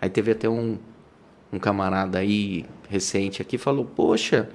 Aí 0.00 0.10
teve 0.10 0.32
até 0.32 0.48
um 0.48 0.76
um 1.54 1.58
camarada 1.58 2.18
aí 2.18 2.66
recente 2.88 3.42
aqui 3.42 3.58
falou: 3.58 3.84
"Poxa, 3.84 4.48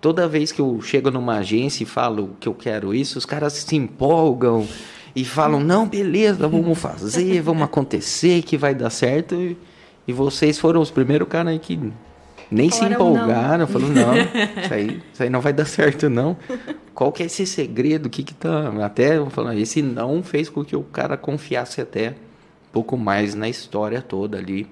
toda 0.00 0.28
vez 0.28 0.52
que 0.52 0.60
eu 0.60 0.80
chego 0.82 1.10
numa 1.10 1.38
agência 1.38 1.84
e 1.84 1.86
falo 1.86 2.36
que 2.40 2.48
eu 2.48 2.54
quero 2.54 2.94
isso, 2.94 3.18
os 3.18 3.24
caras 3.24 3.52
se 3.54 3.76
empolgam 3.76 4.66
e 5.14 5.24
falam: 5.24 5.60
"Não, 5.60 5.88
beleza, 5.88 6.48
vamos 6.48 6.78
fazer, 6.78 7.40
vamos 7.42 7.62
acontecer, 7.62 8.42
que 8.42 8.56
vai 8.56 8.74
dar 8.74 8.90
certo". 8.90 9.34
E, 9.34 9.56
e 10.06 10.12
vocês 10.12 10.58
foram 10.58 10.80
os 10.80 10.90
primeiros 10.90 11.28
caras 11.28 11.58
que 11.60 11.78
nem 12.50 12.70
se 12.70 12.84
empolgaram, 12.84 13.66
falaram: 13.66 13.94
"Não, 13.94 14.14
isso 14.62 14.74
aí, 14.74 15.02
isso 15.12 15.22
aí 15.22 15.30
não 15.30 15.40
vai 15.40 15.52
dar 15.52 15.66
certo 15.66 16.10
não". 16.10 16.36
Qual 16.94 17.10
que 17.10 17.22
é 17.22 17.26
esse 17.26 17.46
segredo? 17.46 18.06
O 18.06 18.10
que 18.10 18.22
que 18.22 18.34
tá 18.34 18.72
até 18.84 19.24
falar, 19.30 19.56
esse 19.56 19.80
não 19.80 20.22
fez 20.22 20.48
com 20.48 20.64
que 20.64 20.76
o 20.76 20.82
cara 20.82 21.16
confiasse 21.16 21.80
até 21.80 22.10
um 22.10 22.72
pouco 22.72 22.96
mais 22.96 23.34
na 23.34 23.48
história 23.48 24.02
toda 24.02 24.36
ali, 24.36 24.66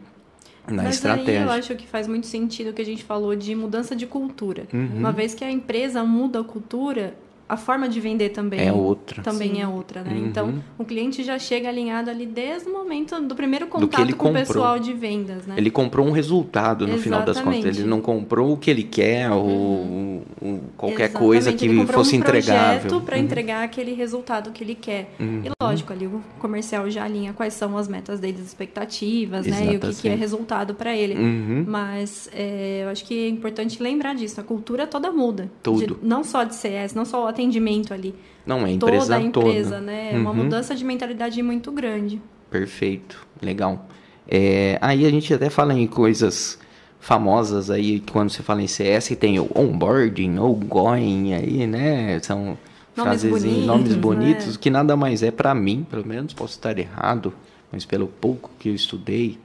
na 0.72 0.84
Mas 0.84 0.96
estratégia. 0.96 1.40
aí 1.40 1.46
eu 1.46 1.50
acho 1.50 1.74
que 1.74 1.86
faz 1.86 2.06
muito 2.06 2.26
sentido 2.26 2.70
o 2.70 2.72
que 2.72 2.82
a 2.82 2.84
gente 2.84 3.04
falou 3.04 3.34
de 3.34 3.54
mudança 3.54 3.94
de 3.94 4.06
cultura. 4.06 4.66
Uhum. 4.72 4.98
Uma 4.98 5.12
vez 5.12 5.34
que 5.34 5.44
a 5.44 5.50
empresa 5.50 6.02
muda 6.04 6.40
a 6.40 6.44
cultura, 6.44 7.14
a 7.52 7.56
forma 7.56 7.88
de 7.88 8.00
vender 8.00 8.30
também 8.30 8.60
É 8.60 8.72
outra. 8.72 9.22
também 9.22 9.54
Sim. 9.56 9.62
é 9.62 9.68
outra, 9.68 10.02
né? 10.02 10.12
Uhum. 10.12 10.26
Então, 10.26 10.54
o 10.78 10.84
cliente 10.84 11.22
já 11.24 11.38
chega 11.38 11.68
alinhado 11.68 12.08
ali 12.10 12.26
desde 12.26 12.68
o 12.68 12.72
momento 12.72 13.20
do 13.20 13.34
primeiro 13.34 13.66
que 13.66 13.72
contato 13.72 14.00
ele 14.02 14.12
com 14.12 14.26
o 14.26 14.28
comprou. 14.28 14.46
pessoal 14.46 14.78
de 14.78 14.92
vendas, 14.92 15.46
né? 15.46 15.54
Ele 15.58 15.70
comprou 15.70 16.06
um 16.06 16.10
resultado 16.12 16.86
no 16.86 16.98
final 16.98 17.20
das 17.22 17.36
contas. 17.38 17.54
Exatamente. 17.56 17.80
Ele 17.80 17.88
não 17.88 18.00
comprou 18.00 18.52
o 18.52 18.56
que 18.56 18.70
ele 18.70 18.82
quer 18.84 19.30
ou, 19.30 20.22
ou 20.40 20.60
qualquer 20.76 21.04
Exatamente, 21.10 21.18
coisa 21.18 21.50
ele 21.50 21.58
que 21.58 21.68
comprou 21.76 21.98
fosse 22.04 22.14
um 22.16 22.18
entregável. 22.20 23.00
para 23.00 23.16
Uhum. 23.16 23.22
entregar 23.22 23.62
aquele 23.64 23.92
resultado 23.94 24.50
que 24.50 24.62
ele 24.64 24.74
quer. 24.74 25.14
E 25.18 25.50
lógico, 25.62 25.92
ali 25.92 26.06
o 26.06 26.20
comercial 26.38 26.88
já 26.90 27.04
alinha 27.04 27.32
quais 27.32 27.54
são 27.54 27.76
as 27.76 27.88
metas 27.88 28.20
dele, 28.20 28.38
as 28.40 28.46
expectativas, 28.46 29.46
né? 29.46 29.72
E 29.72 29.76
o 29.76 29.80
que, 29.80 29.80
que 29.80 29.86
é 29.86 29.90
Exatamente. 29.90 30.18
resultado 30.20 30.74
para 30.74 30.96
ele. 30.96 31.14
Uhum. 31.14 31.64
Mas 31.66 32.28
é, 32.32 32.82
eu 32.84 32.88
acho 32.88 33.04
que 33.04 33.26
é 33.26 33.28
importante 33.28 33.82
lembrar 33.82 34.14
disso. 34.14 34.40
A 34.40 34.44
cultura 34.44 34.86
toda 34.86 35.10
muda. 35.10 35.50
Tudo. 35.62 35.94
De- 35.96 36.06
não 36.06 36.22
só 36.24 36.44
de 36.44 36.54
CS, 36.54 36.94
não 36.94 37.04
só 37.04 37.24
o 37.24 37.26
atendimento 37.40 37.92
ali. 37.94 38.14
Não, 38.44 38.60
é 38.60 38.64
a 38.66 38.70
empresa 38.70 39.00
toda 39.06 39.16
a 39.16 39.20
empresa, 39.20 39.70
toda. 39.76 39.80
né? 39.80 40.10
É 40.12 40.18
uma 40.18 40.30
Uhum. 40.30 40.36
mudança 40.36 40.74
de 40.74 40.84
mentalidade 40.84 41.42
muito 41.42 41.70
grande. 41.72 42.20
Perfeito, 42.50 43.26
legal. 43.40 43.86
É, 44.28 44.78
aí 44.80 45.06
a 45.06 45.10
gente 45.10 45.32
até 45.32 45.48
fala 45.50 45.72
em 45.74 45.86
coisas 45.86 46.58
famosas 46.98 47.70
aí, 47.70 48.00
quando 48.12 48.30
você 48.30 48.42
fala 48.42 48.62
em 48.62 48.66
CS, 48.66 49.16
tem 49.18 49.38
o 49.40 49.48
onboarding, 49.54 50.38
ou 50.38 50.54
going 50.54 51.32
aí, 51.34 51.66
né? 51.66 52.18
São 52.22 52.58
Nomes 52.96 53.22
frases 53.22 53.30
bonitos, 53.30 53.66
nomes 53.66 53.90
né? 53.94 53.96
bonitos, 54.00 54.56
que 54.56 54.68
nada 54.70 54.96
mais 54.96 55.22
é 55.22 55.30
para 55.30 55.54
mim, 55.54 55.86
pelo 55.88 56.06
menos 56.06 56.34
posso 56.34 56.54
estar 56.54 56.78
errado, 56.78 57.32
mas 57.72 57.84
pelo 57.86 58.06
pouco 58.06 58.50
que 58.58 58.68
eu 58.68 58.74
estudei, 58.74 59.38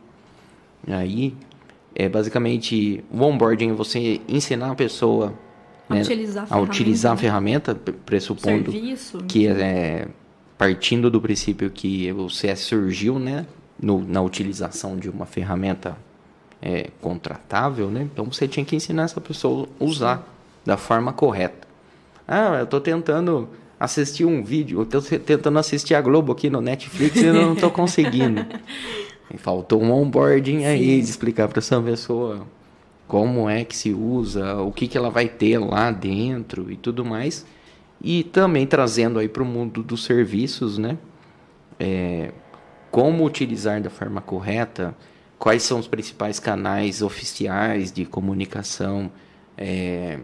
aí 0.87 1.33
é 1.95 2.09
basicamente 2.09 3.03
o 3.11 3.21
onboarding 3.23 3.71
você 3.73 4.19
ensinar 4.27 4.71
a 4.71 4.75
pessoa 4.75 5.33
A 5.89 5.93
né, 5.95 6.01
utilizar 6.01 6.47
a 6.49 6.55
a 6.55 6.59
utilizar 6.59 7.13
a 7.13 7.17
ferramenta, 7.17 7.73
ferramenta, 7.73 7.75
pre- 7.75 7.93
pressupondo 8.05 8.71
Serviço. 8.71 9.19
que 9.27 9.47
é 9.47 10.07
partindo 10.57 11.09
do 11.11 11.21
princípio 11.21 11.69
que 11.69 12.11
o 12.13 12.29
CS 12.29 12.59
surgiu, 12.61 13.19
né, 13.19 13.45
no- 13.81 14.01
na 14.03 14.21
utilização 14.21 14.97
de 14.97 15.09
uma 15.09 15.25
ferramenta 15.25 15.97
é, 16.61 16.89
contratável, 17.01 17.91
né? 17.91 18.07
Então 18.11 18.25
você 18.25 18.47
tinha 18.47 18.65
que 18.65 18.75
ensinar 18.75 19.03
essa 19.03 19.21
pessoa 19.21 19.67
a 19.79 19.83
usar 19.83 20.27
da 20.65 20.77
forma 20.77 21.13
correta. 21.13 21.67
Ah, 22.27 22.55
eu 22.57 22.63
estou 22.63 22.81
tentando 22.81 23.47
assistir 23.79 24.25
um 24.25 24.43
vídeo, 24.43 24.87
eu 24.91 25.01
se- 25.01 25.19
tentando 25.19 25.59
assistir 25.59 25.93
a 25.93 26.01
Globo 26.01 26.31
aqui 26.31 26.49
no 26.49 26.61
Netflix 26.61 27.17
e 27.17 27.25
eu 27.25 27.33
não 27.33 27.53
estou 27.53 27.69
conseguindo. 27.69 28.43
Faltou 29.37 29.83
um 29.83 29.91
onboarding 29.91 30.63
aí 30.65 31.01
de 31.01 31.09
explicar 31.09 31.47
para 31.49 31.59
essa 31.59 31.79
pessoa 31.81 32.47
como 33.07 33.49
é 33.49 33.63
que 33.63 33.75
se 33.75 33.93
usa, 33.93 34.61
o 34.61 34.71
que, 34.71 34.87
que 34.87 34.97
ela 34.97 35.09
vai 35.09 35.27
ter 35.27 35.57
lá 35.59 35.91
dentro 35.91 36.71
e 36.71 36.75
tudo 36.75 37.05
mais. 37.05 37.45
E 38.01 38.23
também 38.23 38.65
trazendo 38.65 39.19
aí 39.19 39.27
para 39.27 39.43
o 39.43 39.45
mundo 39.45 39.81
dos 39.83 40.03
serviços, 40.03 40.77
né? 40.77 40.97
É, 41.79 42.31
como 42.91 43.25
utilizar 43.25 43.81
da 43.81 43.89
forma 43.89 44.21
correta, 44.21 44.95
quais 45.37 45.63
são 45.63 45.79
os 45.79 45.87
principais 45.87 46.39
canais 46.39 47.01
oficiais 47.01 47.91
de 47.91 48.05
comunicação, 48.05 49.11
é, 49.57 50.19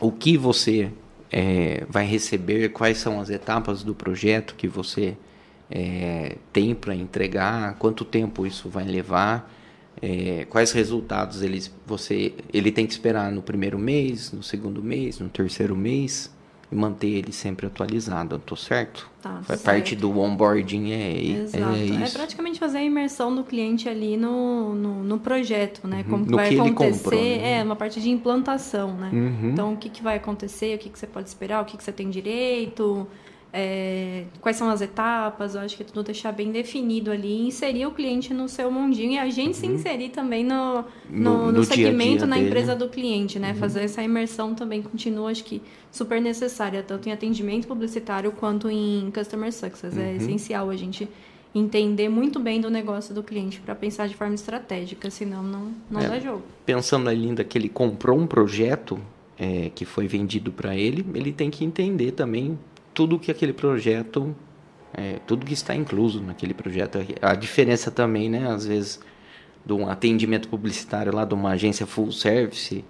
o 0.00 0.10
que 0.10 0.36
você 0.36 0.90
é, 1.30 1.84
vai 1.88 2.04
receber, 2.04 2.70
quais 2.70 2.98
são 2.98 3.20
as 3.20 3.30
etapas 3.30 3.82
do 3.82 3.94
projeto 3.94 4.54
que 4.56 4.66
você 4.66 5.16
é, 5.70 6.36
tem 6.52 6.74
para 6.74 6.94
entregar, 6.94 7.76
quanto 7.78 8.04
tempo 8.04 8.46
isso 8.46 8.68
vai 8.68 8.84
levar, 8.84 9.50
é, 10.02 10.46
quais 10.48 10.72
resultados 10.72 11.42
eles, 11.42 11.74
você, 11.86 12.32
ele 12.52 12.70
tem 12.72 12.86
que 12.86 12.92
esperar 12.92 13.30
no 13.30 13.42
primeiro 13.42 13.78
mês, 13.78 14.32
no 14.32 14.42
segundo 14.42 14.82
mês, 14.82 15.18
no 15.18 15.28
terceiro 15.28 15.76
mês 15.76 16.34
e 16.72 16.74
manter 16.76 17.08
ele 17.08 17.32
sempre 17.32 17.66
atualizado, 17.66 18.38
tô 18.38 18.54
certo? 18.54 19.10
Tá, 19.20 19.40
Faz 19.42 19.46
certo. 19.60 19.62
parte 19.64 19.96
do 19.96 20.16
onboarding 20.20 20.92
é, 20.92 21.20
Exato. 21.42 21.74
é 21.74 21.78
É, 21.80 21.84
isso. 22.04 22.12
praticamente 22.16 22.60
fazer 22.60 22.78
a 22.78 22.82
imersão 22.82 23.34
do 23.34 23.42
cliente 23.42 23.88
ali 23.88 24.16
no, 24.16 24.72
no, 24.74 25.02
no 25.02 25.18
projeto, 25.18 25.86
né? 25.88 26.04
Como 26.08 26.24
que 26.24 26.30
No 26.30 26.36
vai 26.36 26.48
que 26.48 26.54
ele 26.54 26.60
acontecer. 26.70 27.02
comprou, 27.02 27.20
né? 27.20 27.58
É, 27.58 27.62
uma 27.64 27.74
parte 27.76 28.00
de 28.00 28.08
implantação, 28.08 28.94
né? 28.94 29.10
Uhum. 29.12 29.50
Então, 29.50 29.72
o 29.74 29.76
que, 29.76 29.90
que 29.90 30.00
vai 30.02 30.16
acontecer, 30.16 30.76
o 30.76 30.78
que, 30.78 30.88
que 30.88 30.98
você 30.98 31.08
pode 31.08 31.28
esperar, 31.28 31.60
o 31.60 31.64
que, 31.64 31.76
que 31.76 31.82
você 31.82 31.92
tem 31.92 32.08
direito, 32.08 33.04
é, 33.52 34.24
quais 34.40 34.56
são 34.56 34.68
as 34.70 34.80
etapas. 34.80 35.54
Eu 35.54 35.60
acho 35.62 35.76
que 35.76 35.82
é 35.82 35.86
tudo 35.86 36.02
deixar 36.04 36.32
bem 36.32 36.50
definido 36.52 37.10
ali. 37.10 37.46
Inserir 37.46 37.86
o 37.86 37.90
cliente 37.90 38.32
no 38.32 38.48
seu 38.48 38.70
mundinho 38.70 39.12
e 39.12 39.18
a 39.18 39.28
gente 39.28 39.56
se 39.56 39.66
inserir 39.66 40.10
também 40.10 40.44
no, 40.44 40.54
Uhum. 40.60 40.84
No- 41.10 41.30
no, 41.30 41.38
no, 41.46 41.52
no 41.52 41.60
dia 41.64 41.74
dia 41.76 41.86
segmento, 41.86 42.26
na 42.26 42.36
dele. 42.36 42.48
empresa 42.48 42.76
do 42.76 42.88
cliente, 42.88 43.38
né? 43.38 43.50
Uhum. 43.52 43.56
Fazer 43.56 43.80
essa 43.82 44.02
imersão 44.02 44.54
também 44.54 44.80
continua, 44.82 45.30
acho 45.30 45.42
que, 45.44 45.60
super 45.90 46.20
necessária, 46.20 46.82
tanto 46.82 47.08
em 47.08 47.12
atendimento 47.12 47.66
publicitário 47.66 48.30
quanto 48.32 48.70
em 48.70 49.10
customer 49.12 49.52
success. 49.52 49.94
Uhum. 49.96 50.02
É 50.02 50.14
essencial 50.16 50.70
a 50.70 50.76
gente 50.76 51.08
entender 51.52 52.08
muito 52.08 52.38
bem 52.38 52.60
do 52.60 52.70
negócio 52.70 53.12
do 53.12 53.24
cliente 53.24 53.60
para 53.60 53.74
pensar 53.74 54.06
de 54.06 54.14
forma 54.14 54.34
estratégica, 54.36 55.10
senão 55.10 55.42
não, 55.42 55.72
não 55.90 56.00
É. 56.00 56.08
dá 56.08 56.20
jogo. 56.20 56.42
Pensando 56.64 57.08
ainda 57.08 57.42
que 57.42 57.58
ele 57.58 57.68
comprou 57.68 58.16
um 58.16 58.24
projeto 58.26 59.00
é, 59.36 59.68
que 59.74 59.84
foi 59.84 60.06
vendido 60.06 60.52
para 60.52 60.76
ele, 60.76 61.04
ele 61.14 61.32
tem 61.32 61.50
que 61.50 61.64
entender 61.64 62.12
também 62.12 62.56
tudo 62.94 63.18
que 63.18 63.30
aquele 63.30 63.52
projeto, 63.52 64.34
é, 64.92 65.18
tudo 65.26 65.46
que 65.46 65.52
está 65.52 65.74
incluso 65.74 66.22
naquele 66.22 66.54
projeto. 66.54 66.98
A 67.22 67.34
diferença 67.34 67.90
também, 67.90 68.28
né, 68.28 68.50
às 68.50 68.66
vezes, 68.66 69.00
de 69.64 69.72
um 69.72 69.88
atendimento 69.88 70.48
publicitário 70.48 71.14
lá 71.14 71.24
de 71.24 71.34
uma 71.34 71.50
agência 71.50 71.86
full 71.86 72.12
service 72.12 72.84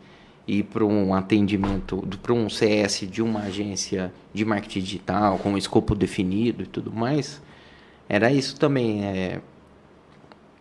e 0.47 0.63
para 0.63 0.85
um 0.85 1.15
atendimento, 1.15 2.03
para 2.23 2.33
um 2.33 2.49
CS 2.49 3.07
de 3.11 3.23
uma 3.23 3.41
agência 3.41 4.13
de 4.33 4.45
marketing 4.45 4.81
digital 4.81 5.39
com 5.39 5.51
um 5.51 5.59
escopo 5.59 5.95
definido 5.95 6.63
e 6.63 6.67
tudo 6.67 6.93
mais, 6.93 7.41
era 8.09 8.33
isso 8.33 8.59
também, 8.59 9.05
é, 9.05 9.41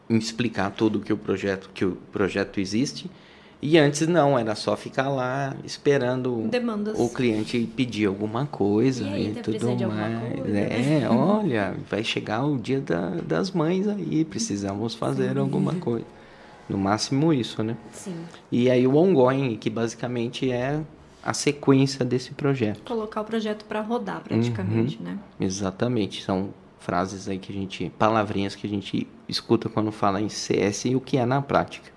explicar 0.10 0.72
tudo 0.72 1.00
que 1.00 1.14
o 1.14 1.18
projeto 1.18 1.70
que 1.74 1.86
o 1.86 1.96
projeto 2.12 2.60
existe 2.60 3.10
e 3.62 3.78
antes 3.78 4.08
não 4.08 4.40
era 4.40 4.56
só 4.56 4.76
ficar 4.78 5.10
lá 5.10 5.56
esperando 5.64 6.48
Demandas. 6.50 6.98
o 7.00 7.10
cliente 7.10 7.70
pedir 7.76 8.06
alguma 8.08 8.46
coisa 8.46 9.04
E 9.04 9.14
aí, 9.14 9.28
e, 9.32 9.34
tá 9.34 9.42
tudo 9.42 9.88
mais 9.88 10.34
coisa? 10.34 10.58
é 10.60 11.08
olha 11.12 11.76
vai 11.90 12.04
chegar 12.04 12.46
o 12.46 12.58
dia 12.58 12.80
da- 12.80 13.16
das 13.22 13.52
mães 13.52 13.88
aí 13.88 14.24
precisamos 14.26 14.96
fazer 14.96 15.38
alguma 15.38 15.76
coisa 15.76 16.06
no 16.70 16.78
máximo 16.78 17.34
isso 17.34 17.62
né 17.64 17.76
Sim. 17.92 18.16
e 18.52 18.70
aí 18.70 18.86
o 18.88 18.96
ongoing 18.96 19.58
que 19.58 19.70
basicamente 19.70 20.50
é 20.52 20.80
a 21.22 21.34
sequência 21.34 22.06
desse 22.06 22.32
projeto 22.32 22.82
Colocar 22.86 23.22
o 23.22 23.26
projeto 23.26 23.66
para 23.66 23.82
rodar 23.82 24.22
praticamente, 24.24 24.98
Uhum. 24.98 25.04
né? 25.04 25.18
Exatamente, 25.38 26.24
são 26.24 26.50
frases 26.80 27.28
aí 27.28 27.38
que 27.38 27.52
a 27.52 27.56
gente, 27.56 27.92
palavrinhas 28.00 28.56
que 28.56 28.66
a 28.66 28.70
gente 28.70 29.06
escuta 29.28 29.68
quando 29.68 29.92
fala 29.92 30.22
em 30.22 30.30
CS 30.30 30.86
e 30.86 30.96
o 30.96 31.02
que 31.02 31.18
é 31.18 31.26
na 31.26 31.42
prática. 31.42 31.92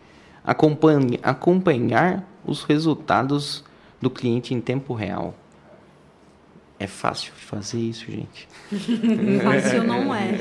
Acompanhe, 0.45 1.19
acompanhar 1.23 2.25
os 2.45 2.65
resultados 2.65 3.65
do 4.01 4.11
cliente 4.11 4.53
em 4.53 4.61
tempo 4.61 4.93
real. 4.95 5.35
É 6.79 6.87
fácil 6.89 7.33
de 7.33 7.43
fazer 7.43 7.79
isso, 7.79 8.07
gente. 8.11 8.49
Fácil 9.41 9.85
não 9.85 10.13
é. 10.13 10.33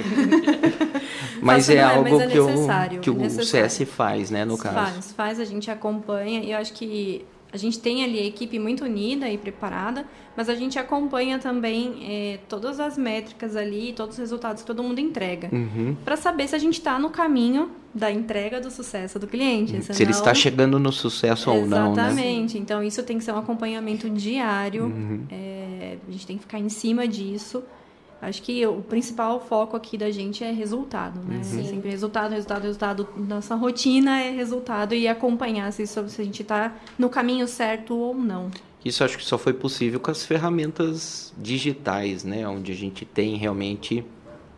Mas 1.40 1.68
Fácil 1.68 1.74
é 1.74 1.78
é, 1.78 1.84
algo 1.84 2.10
mas 2.10 2.22
é 2.22 2.28
que, 2.28 2.40
o, 2.40 3.00
que 3.00 3.10
é 3.10 3.12
o. 3.12 3.30
CS 3.30 3.84
faz, 3.84 4.32
né, 4.32 4.44
no 4.44 4.58
caso. 4.58 4.76
Faz, 4.76 5.12
faz, 5.12 5.40
a 5.40 5.46
gente 5.46 5.70
acompanha 5.70 6.42
e 6.42 6.52
eu 6.52 6.58
acho 6.58 6.74
que 6.74 7.26
a 7.54 7.58
gente 7.58 7.80
tem 7.80 8.04
ali 8.04 8.20
a 8.20 8.26
equipe 8.26 8.58
muito 8.58 8.86
unida 8.86 9.30
e 9.30 9.38
preparada, 9.38 10.06
mas 10.36 10.48
a 10.48 10.56
gente 10.56 10.80
acompanha 10.80 11.38
também 11.38 12.00
eh, 12.02 12.40
todas 12.48 12.80
as 12.80 12.98
métricas 12.98 13.56
ali, 13.56 13.94
todos 13.94 14.16
os 14.16 14.20
resultados 14.20 14.62
que 14.62 14.68
todo 14.68 14.82
mundo 14.82 15.00
entrega. 15.00 15.50
Uhum. 15.52 15.96
Para 16.06 16.16
saber 16.16 16.48
se 16.48 16.56
a 16.56 16.60
gente 16.60 16.76
está 16.76 16.98
no 16.98 17.10
caminho 17.10 17.70
da 17.94 18.10
entrega 18.10 18.62
do 18.62 18.72
sucesso 18.72 19.20
do 19.20 19.28
cliente. 19.28 19.82
Se 19.84 20.02
ele 20.02 20.12
está 20.12 20.34
chegando 20.34 20.80
no 20.80 20.94
sucesso 20.94 21.52
ou 21.52 21.68
não, 21.68 21.94
né? 21.94 22.04
Exatamente. 22.04 22.58
Então, 22.58 22.82
isso 22.82 23.04
tem 23.04 23.18
que 23.18 23.24
ser 23.24 23.34
um 23.34 23.38
acompanhamento 23.38 24.10
diário. 24.10 24.86
Uhum. 24.86 25.26
É, 25.30 25.98
a 26.08 26.12
gente 26.12 26.26
tem 26.26 26.38
que 26.38 26.44
ficar 26.44 26.60
em 26.60 26.70
cima 26.70 27.06
disso. 27.06 27.62
Acho 28.22 28.42
que 28.44 28.66
o 28.68 28.82
principal 28.84 29.40
foco 29.40 29.76
aqui 29.76 29.98
da 29.98 30.12
gente 30.12 30.44
é 30.44 30.52
resultado, 30.52 31.20
né? 31.22 31.38
Uhum. 31.38 31.44
Sempre 31.66 31.90
resultado, 31.90 32.32
resultado, 32.32 32.62
resultado. 32.64 33.08
Nossa 33.18 33.56
rotina 33.56 34.20
é 34.22 34.30
resultado 34.30 34.94
e 34.94 35.08
acompanhar 35.08 35.72
se, 35.74 35.84
isso- 35.84 36.08
se 36.08 36.22
a 36.22 36.24
gente 36.26 36.44
está 36.44 36.76
no 37.00 37.10
caminho 37.10 37.48
certo 37.48 37.96
ou 37.98 38.14
não. 38.14 38.52
Isso 38.86 39.04
acho 39.04 39.18
que 39.18 39.26
só 39.26 39.38
foi 39.38 39.54
possível 39.54 40.00
com 40.00 40.12
as 40.12 40.24
ferramentas 40.26 41.34
digitais, 41.38 42.24
né? 42.24 42.48
Onde 42.48 42.72
a 42.72 42.76
gente 42.76 43.06
tem 43.06 43.36
realmente 43.38 44.04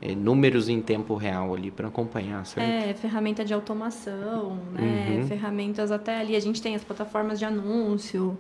eh, 0.02 0.14
números 0.14 0.68
em 0.68 0.82
tempo 0.82 1.16
real 1.16 1.54
ali 1.54 1.72
para 1.72 1.88
acompanhar, 1.88 2.46
certo? 2.46 2.68
É, 2.90 2.94
ferramenta 2.94 3.46
de 3.46 3.54
automação, 3.54 4.58
né? 4.74 5.20
Uhum. 5.22 5.28
Ferramentas 5.28 5.90
até 5.92 6.20
ali. 6.20 6.36
A 6.36 6.40
gente 6.42 6.62
tem 6.62 6.76
as 6.76 6.84
plataformas 6.84 7.40
de 7.40 7.46
anúncio. 7.46 8.38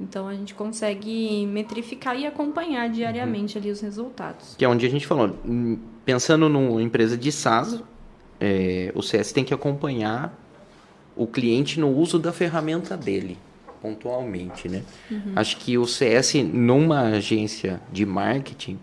Então, 0.00 0.26
a 0.26 0.34
gente 0.34 0.54
consegue 0.54 1.46
metrificar 1.46 2.18
e 2.18 2.26
acompanhar 2.26 2.88
diariamente 2.88 3.56
ali 3.56 3.70
os 3.70 3.80
resultados. 3.80 4.54
Que 4.56 4.64
é 4.64 4.68
onde 4.68 4.84
a 4.84 4.90
gente 4.90 5.06
falou, 5.06 5.38
hum, 5.44 5.78
pensando 6.04 6.48
numa 6.48 6.82
empresa 6.82 7.16
de 7.16 7.30
SaaS, 7.30 7.80
é, 8.40 8.92
o 8.94 9.02
CS 9.02 9.32
tem 9.32 9.44
que 9.44 9.54
acompanhar 9.54 10.36
o 11.16 11.26
cliente 11.26 11.78
no 11.78 11.88
uso 11.88 12.18
da 12.18 12.32
ferramenta 12.32 12.96
dele, 12.96 13.38
pontualmente, 13.80 14.68
né? 14.68 14.82
Acho 15.36 15.56
que 15.58 15.78
o 15.78 15.86
CS 15.86 16.34
numa 16.52 17.02
agência 17.02 17.80
de 17.92 18.04
marketing 18.04 18.78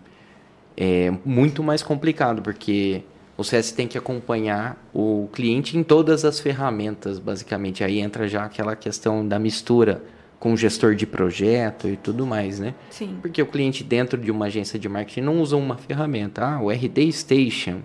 é 0.76 1.12
muito 1.24 1.62
mais 1.62 1.82
complicado, 1.82 2.40
porque 2.40 3.02
o 3.36 3.44
CS 3.44 3.72
tem 3.72 3.86
que 3.86 3.98
acompanhar 3.98 4.82
o 4.94 5.28
cliente 5.32 5.76
em 5.76 5.82
todas 5.82 6.24
as 6.24 6.40
ferramentas, 6.40 7.18
basicamente. 7.18 7.84
Aí 7.84 8.00
entra 8.00 8.26
já 8.26 8.44
aquela 8.44 8.74
questão 8.74 9.26
da 9.26 9.38
mistura 9.38 10.02
com 10.42 10.56
gestor 10.56 10.96
de 10.96 11.06
projeto 11.06 11.86
e 11.88 11.96
tudo 11.96 12.26
mais, 12.26 12.58
né? 12.58 12.74
Sim. 12.90 13.16
Porque 13.22 13.40
o 13.40 13.46
cliente 13.46 13.84
dentro 13.84 14.18
de 14.20 14.28
uma 14.28 14.46
agência 14.46 14.76
de 14.76 14.88
marketing 14.88 15.20
não 15.20 15.40
usa 15.40 15.56
uma 15.56 15.76
ferramenta. 15.76 16.44
Ah, 16.44 16.60
o 16.60 16.68
RD 16.68 17.12
Station. 17.12 17.78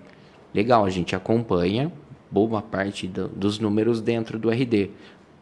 Legal, 0.55 0.83
a 0.83 0.89
gente 0.89 1.15
acompanha 1.15 1.91
boa 2.31 2.59
parte 2.59 3.05
do- 3.07 3.27
dos 3.27 3.59
números 3.59 4.01
dentro 4.01 4.39
do 4.39 4.49
RD. 4.49 4.89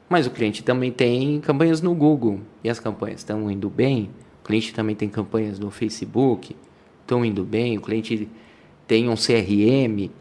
Mas 0.09 0.27
o 0.27 0.29
cliente 0.29 0.61
também 0.61 0.91
tem 0.91 1.39
campanhas 1.39 1.81
no 1.81 1.95
Google. 1.95 2.41
E 2.61 2.69
as 2.69 2.81
campanhas 2.81 3.21
estão 3.21 3.49
indo 3.49 3.69
bem? 3.69 4.09
O 4.43 4.47
cliente 4.47 4.73
também 4.73 4.93
tem 4.93 5.07
campanhas 5.07 5.57
no 5.57 5.71
Facebook. 5.71 6.53
Estão 7.01 7.23
indo 7.23 7.45
bem? 7.45 7.77
O 7.77 7.81
cliente 7.81 8.27
tem 8.85 9.07
um 9.07 9.15
CRM. 9.15 10.11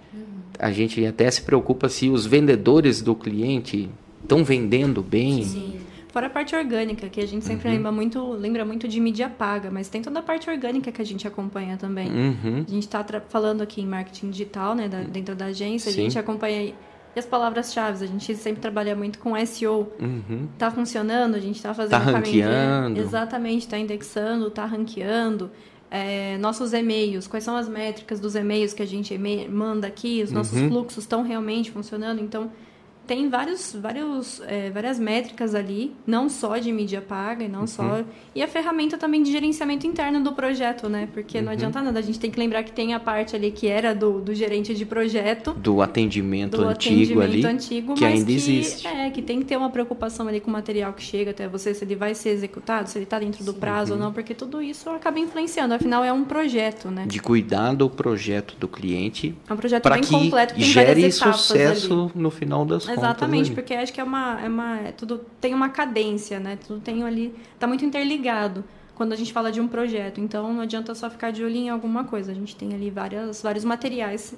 A 0.61 0.71
gente 0.71 1.05
até 1.05 1.29
se 1.29 1.43
preocupa 1.43 1.89
se 1.89 2.09
os 2.09 2.25
vendedores 2.25 3.03
do 3.03 3.17
cliente 3.17 3.91
estão 4.23 4.45
vendendo 4.45 5.03
bem. 5.03 5.43
Sim. 5.43 5.75
Fora 6.15 6.29
a 6.29 6.31
parte 6.31 6.55
orgânica, 6.55 7.09
que 7.09 7.21
a 7.21 7.27
gente 7.27 7.45
sempre 7.45 7.67
Uhum. 7.69 7.75
lembra, 7.75 7.91
muito, 7.91 8.25
lembra 8.35 8.65
muito 8.65 8.87
de 8.87 9.01
mídia 9.01 9.29
paga, 9.29 9.69
mas 9.69 9.89
tem 9.89 10.01
toda 10.01 10.21
a 10.21 10.23
parte 10.23 10.49
orgânica 10.49 10.93
que 10.93 11.03
a 11.03 11.05
gente 11.05 11.27
acompanha 11.27 11.77
também. 11.77 12.09
Uhum. 12.09 12.65
A 12.69 12.71
gente 12.71 12.85
está 12.85 13.05
falando 13.29 13.63
aqui 13.63 13.81
em 13.81 13.87
marketing 13.87 14.31
digital, 14.31 14.77
né, 14.77 14.87
da- 14.89 15.03
dentro 15.03 15.35
da 15.35 15.47
agência, 15.47 15.91
Sim. 15.91 15.99
a 15.99 16.03
gente 16.05 16.17
acompanha 16.17 16.73
e 17.17 17.19
as 17.19 17.27
palavras-chave, 17.27 18.05
a 18.05 18.07
gente 18.07 18.33
sempre 18.37 18.61
trabalha 18.61 18.95
muito 18.95 19.19
com 19.19 19.37
SEO. 19.37 19.89
Uhum. 20.01 20.47
Tá 20.57 20.71
funcionando, 20.71 21.35
a 21.35 21.41
gente 21.41 21.61
tá 21.61 21.75
fazendo 21.75 21.91
Tá 21.91 22.13
caminho 22.13 22.45
ranqueando. 22.45 23.01
Exatamente, 23.01 23.67
tá 23.67 23.77
indexando, 23.77 24.51
tá 24.51 24.65
ranqueando. 24.65 25.51
É, 25.91 26.39
nossos 26.39 26.73
e-mails, 26.73 27.27
quais 27.27 27.43
são 27.43 27.57
as 27.57 27.69
métricas 27.69 28.21
dos 28.21 28.37
e-mails 28.37 28.73
que 28.73 28.83
a 28.85 28.87
gente 28.87 29.19
manda 29.51 29.89
aqui, 29.89 30.23
os 30.23 30.31
nossos 30.31 30.61
Uhum. 30.61 30.69
fluxos 30.69 31.03
estão 31.03 31.23
realmente 31.25 31.73
funcionando. 31.73 32.21
Então, 32.21 32.53
tem 33.07 33.29
vários, 33.29 33.75
vários, 33.75 34.41
é, 34.47 34.71
várias 34.71 34.99
métricas 34.99 35.55
ali, 35.55 35.93
não 36.07 36.29
só 36.29 36.59
de 36.59 36.73
mídia 36.73 37.01
paga 37.01 37.45
e 37.45 37.49
não 37.49 37.61
Uhum. 37.61 37.67
só. 37.67 38.05
E 38.35 38.43
a 38.43 38.49
ferramenta 38.49 38.97
também 38.99 39.23
de 39.23 39.31
gerenciamento 39.31 39.87
interno 39.87 40.23
do 40.23 40.33
projeto, 40.33 40.89
né? 40.89 41.09
Porque 41.13 41.39
Uhum. 41.39 41.45
não 41.45 41.53
adianta 41.53 41.81
nada, 41.83 41.99
a 41.99 42.03
gente 42.03 42.19
tem 42.19 42.31
que 42.31 42.39
lembrar 42.39 42.63
que 42.63 42.73
tem 42.73 42.95
a 42.95 43.01
parte 43.01 43.37
ali 43.37 43.51
que 43.51 43.67
era 43.67 43.95
do, 43.95 44.21
do 44.21 44.35
gerente 44.35 44.75
de 44.75 44.85
projeto 44.87 45.53
Do 45.55 45.81
atendimento 45.83 46.57
do 46.59 46.65
antigo 46.69 47.21
atendimento 47.21 47.47
ali. 47.47 47.47
antigo, 47.47 47.95
que 47.95 48.05
ainda 48.05 48.27
que, 48.27 48.33
existe. 48.33 48.87
É, 48.87 49.11
que 49.11 49.23
tem 49.23 49.39
que 49.39 49.45
ter 49.45 49.57
uma 49.57 49.71
preocupação 49.71 50.27
ali 50.29 50.41
com 50.41 50.51
o 50.51 50.53
material 50.53 50.93
que 50.93 51.03
chega 51.03 51.31
até 51.31 51.47
você, 51.49 51.75
se 51.75 51.85
ele 51.85 51.95
vai 51.97 52.15
ser 52.15 52.31
executado, 52.31 52.89
se 52.89 52.99
ele 52.99 53.05
está 53.05 53.19
dentro 53.19 53.45
do 53.45 53.55
prazo 53.55 53.93
Uhum. 53.93 53.99
ou 53.99 54.05
não, 54.07 54.13
porque 54.13 54.35
tudo 54.35 54.61
isso 54.63 54.89
acaba 54.91 55.19
influenciando. 55.19 55.75
Afinal, 55.75 56.03
é 56.05 56.13
um 56.13 56.25
projeto, 56.25 56.89
né? 56.91 57.05
de 57.07 57.19
cuidar 57.21 57.75
do 57.75 57.89
projeto 57.89 58.57
do 58.59 58.67
cliente 58.69 59.35
É 59.49 59.53
um 59.53 59.57
projeto 59.57 59.89
bem 59.89 60.01
que 60.01 60.11
completo, 60.11 60.55
que 60.55 60.63
gere 60.63 61.11
sucesso 61.13 62.11
ali. 62.15 62.23
no 62.23 62.31
final 62.31 62.65
das 62.65 62.87
Exatamente, 62.95 63.53
porque 63.53 63.75
acho 63.75 63.93
que 63.93 64.01
é 64.01 64.05
uma, 64.05 64.41
é 64.41 64.49
uma 64.49 64.79
é 64.81 64.93
tudo 64.93 65.21
tem 65.41 65.55
uma 65.55 65.69
cadência, 65.69 66.41
né? 66.41 66.57
Tudo 66.57 66.81
tem 66.81 67.03
ali, 67.03 67.35
tá 67.59 67.67
muito 67.67 67.85
interligado 67.85 68.65
quando 68.95 69.13
a 69.13 69.17
gente 69.17 69.33
fala 69.33 69.51
de 69.51 69.61
um 69.61 69.69
projeto. 69.69 70.21
Então 70.21 70.53
não 70.53 70.61
adianta 70.61 70.95
só 70.95 71.11
ficar 71.11 71.31
de 71.31 71.43
olho 71.43 71.57
em 71.57 71.69
alguma 71.69 72.05
coisa. 72.05 72.33
A 72.33 72.35
gente 72.35 72.55
tem 72.55 72.75
ali 72.75 72.91
várias, 72.91 73.43
vários 73.43 73.65
materiais 73.65 74.35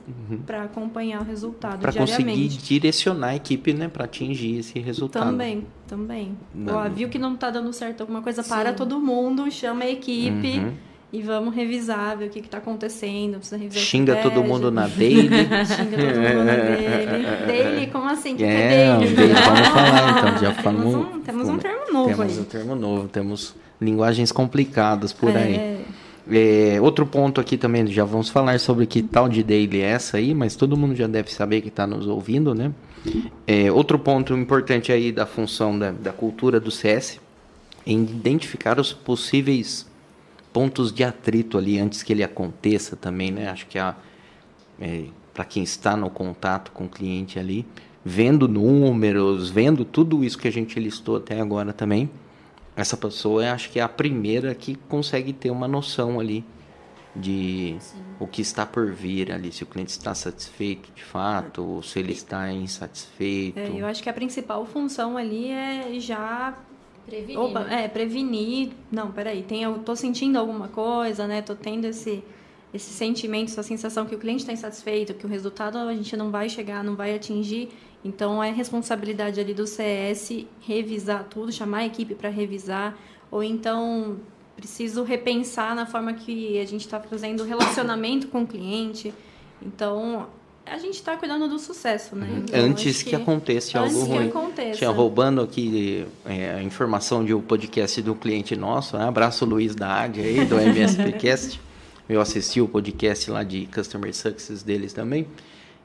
para 0.47 0.65
acompanhar 0.65 1.21
o 1.21 1.25
resultado 1.25 1.81
Para 1.81 1.93
conseguir 1.93 2.49
direcionar 2.49 3.29
a 3.29 3.37
equipe, 3.37 3.73
né, 3.73 3.89
para 3.89 4.05
atingir 4.05 4.59
esse 4.59 4.79
resultado. 4.79 5.25
Também, 5.25 5.67
também. 5.87 6.37
Não. 6.55 6.77
Ó, 6.77 6.89
viu 6.89 7.09
que 7.09 7.19
não 7.19 7.37
tá 7.37 7.51
dando 7.51 7.73
certo 7.73 8.01
alguma 8.01 8.23
coisa, 8.23 8.43
Sim. 8.43 8.49
para 8.49 8.73
todo 8.73 8.99
mundo, 8.99 9.51
chama 9.51 9.85
a 9.85 9.91
equipe 9.91 10.59
Uhum. 10.59 10.73
E 11.13 11.23
vamos 11.23 11.55
revisar, 11.55 12.17
ver 12.19 12.27
o 12.27 12.31
que, 12.31 12.41
que 12.43 12.49
tá 12.49 12.59
acontecendo, 12.59 13.35
precisa 13.39 13.57
revisar 13.57 13.83
Xinga 13.85 14.17
todo 14.17 14.43
mundo 14.43 14.71
na 14.71 14.87
daily. 14.89 15.29
Xinga 15.29 15.97
todo 15.97 16.21
mundo 16.21 16.45
na 16.45 16.57
daily. 16.57 17.47
Daily, 17.47 17.87
como 17.89 18.09
assim? 18.09 18.35
O 18.35 18.37
que, 18.37 18.43
que 18.45 18.51
É, 18.51 18.73
é 18.83 18.97
daily? 18.99 19.15
daily, 19.15 19.33
vamos 19.35 19.69
falar 19.69 20.19
então, 20.19 20.39
já 20.39 20.53
falamos. 20.63 20.93
Temos 20.93 21.17
um, 21.17 21.21
temos 21.21 21.49
um 21.49 21.59
termo 21.59 21.93
novo 21.93 22.09
Temos 22.09 22.33
aí. 22.33 22.41
um 22.41 22.45
termo 22.45 22.75
novo, 22.75 23.09
temos 23.09 23.55
linguagens 23.81 24.33
complicadas 24.33 25.13
por 25.13 25.37
aí. 25.37 25.55
É, 25.55 25.77
É, 26.29 26.81
outro 26.81 27.07
ponto 27.07 27.41
aqui 27.41 27.57
também, 27.57 27.87
já 27.87 28.05
vamos 28.05 28.29
falar 28.29 28.59
sobre 28.59 28.85
que 28.85 29.01
tal 29.01 29.29
de 29.29 29.45
daily 29.45 29.81
é 29.81 29.91
essa 29.91 30.17
aí, 30.17 30.35
mas 30.35 30.57
todo 30.57 30.77
mundo 30.77 30.95
já 30.97 31.07
deve 31.07 31.33
saber 31.33 31.61
que 31.61 31.69
está 31.69 31.87
nos 31.87 32.09
ouvindo, 32.09 32.53
né? 32.53 32.73
É, 33.47 33.71
outro 33.71 33.97
ponto 33.97 34.35
importante 34.37 34.91
aí 34.91 35.13
da 35.13 35.25
função 35.25 35.79
da, 35.79 35.93
da 35.93 36.13
cultura 36.13 36.59
do 36.59 36.73
CS 36.73 37.21
é 37.87 37.93
identificar 37.93 38.81
os 38.81 38.93
possíveis 38.93 39.87
pontos 40.57 40.91
de 40.91 41.05
atrito 41.05 41.59
ali 41.59 41.79
antes 41.79 42.03
que 42.03 42.15
ele 42.15 42.25
aconteça 42.25 42.97
também, 42.97 43.31
né? 43.31 43.51
Acho 43.51 43.67
que 43.67 43.79
é, 43.79 45.05
para 45.35 45.45
quem 45.45 45.63
está 45.63 45.95
no 45.95 46.09
contato 46.09 46.73
com 46.73 46.87
o 46.87 46.89
cliente 46.89 47.39
ali, 47.39 47.67
vendo 48.03 48.49
números, 48.49 49.51
vendo 49.51 49.85
tudo 49.85 50.25
isso 50.25 50.39
que 50.39 50.49
a 50.49 50.51
gente 50.51 50.81
listou 50.81 51.19
até 51.19 51.39
agora 51.39 51.75
também, 51.75 52.09
essa 52.75 52.97
pessoa 52.97 53.45
eu 53.45 53.53
acho 53.53 53.69
que 53.69 53.79
é 53.79 53.83
a 53.83 53.89
primeira 53.89 54.55
que 54.55 54.77
consegue 54.89 55.35
ter 55.35 55.51
uma 55.51 55.69
noção 55.69 56.19
ali 56.19 56.43
de 57.15 57.77
Sim. 57.79 57.99
o 58.19 58.27
que 58.27 58.41
está 58.41 58.65
por 58.65 58.91
vir 58.91 59.31
ali, 59.31 59.53
se 59.53 59.63
o 59.63 59.67
cliente 59.67 59.91
está 59.91 60.15
satisfeito 60.15 60.91
de 60.95 61.05
fato, 61.05 61.63
ou 61.63 61.83
se 61.83 61.99
ele 61.99 62.13
está 62.13 62.51
insatisfeito. 62.51 63.59
É, 63.59 63.69
eu 63.79 63.85
acho 63.85 64.03
que 64.03 64.09
a 64.09 64.13
principal 64.15 64.65
função 64.65 65.19
ali 65.19 65.51
é 65.51 66.01
já 66.01 66.57
prevenir. 67.07 67.39
Opa, 67.39 67.61
né? 67.61 67.85
é, 67.85 67.89
prevenir. 67.89 68.71
Não, 68.91 69.13
peraí, 69.13 69.43
tem, 69.43 69.63
eu 69.63 69.79
tô 69.79 69.95
sentindo 69.95 70.39
alguma 70.39 70.69
coisa, 70.69 71.27
né? 71.27 71.43
Tô 71.43 71.55
tendo 71.55 71.87
esse 71.87 72.23
esse 72.75 72.93
sentimento, 72.93 73.49
essa 73.49 73.63
sensação 73.63 74.05
que 74.05 74.15
o 74.15 74.19
cliente 74.19 74.41
está 74.41 74.53
insatisfeito, 74.53 75.15
que 75.15 75.25
o 75.25 75.29
resultado 75.29 75.79
a 75.79 75.95
gente 75.95 76.15
não 76.17 76.31
vai 76.31 76.49
chegar, 76.49 76.85
não 76.85 76.95
vai 76.95 77.15
atingir. 77.15 77.71
Então 78.05 78.43
é 78.43 78.51
responsabilidade 78.51 79.41
ali 79.41 79.55
do 79.55 79.67
CS 79.67 80.45
revisar 80.61 81.25
tudo, 81.25 81.51
chamar 81.51 81.79
a 81.79 81.87
equipe 81.87 82.15
para 82.15 82.29
revisar, 82.29 82.97
ou 83.31 83.43
então 83.43 84.19
preciso 84.57 85.03
repensar 85.03 85.75
na 85.75 85.87
forma 85.87 86.15
que 86.15 86.59
a 86.59 86.65
gente 86.65 86.83
está 86.83 87.01
fazendo 87.01 87.41
o 87.41 87.45
relacionamento 87.45 88.29
com 88.29 88.43
o 88.43 88.47
cliente. 88.47 89.13
Então, 89.61 90.29
a 90.67 90.79
gente 90.79 90.95
está 90.95 91.17
cuidando 91.17 91.49
do 91.49 91.59
sucesso, 91.59 92.17
né? 92.17 92.27
Uhum. 92.29 92.39
Então, 92.39 92.61
antes 92.61 93.03
que, 93.03 93.11
que, 93.11 93.17
aconteça 93.17 93.79
algo 93.79 94.05
ruim. 94.05 94.31
Que 94.31 94.37
aconteça. 94.37 94.79
Tinha 94.79 94.91
roubando 94.91 95.41
aqui 95.41 96.05
é, 96.25 96.57
a 96.57 96.63
informação 96.63 97.25
de 97.25 97.33
um 97.33 97.41
podcast 97.41 98.03
do 98.03 98.15
cliente 98.15 98.57
nosso, 98.57 98.99
né? 98.99 99.07
abraço 99.07 99.45
Luiz 99.45 99.75
da 99.75 100.03
AD 100.03 100.21
aí, 100.21 100.45
do 100.45 100.59
MSPcast. 100.59 101.61
Eu 102.09 102.21
assisti 102.21 102.61
o 102.61 102.69
podcast 102.69 103.31
lá 103.31 103.43
de 103.43 103.67
Customer 103.67 104.15
Success 104.15 104.63
deles 104.63 104.93
também. 104.93 105.27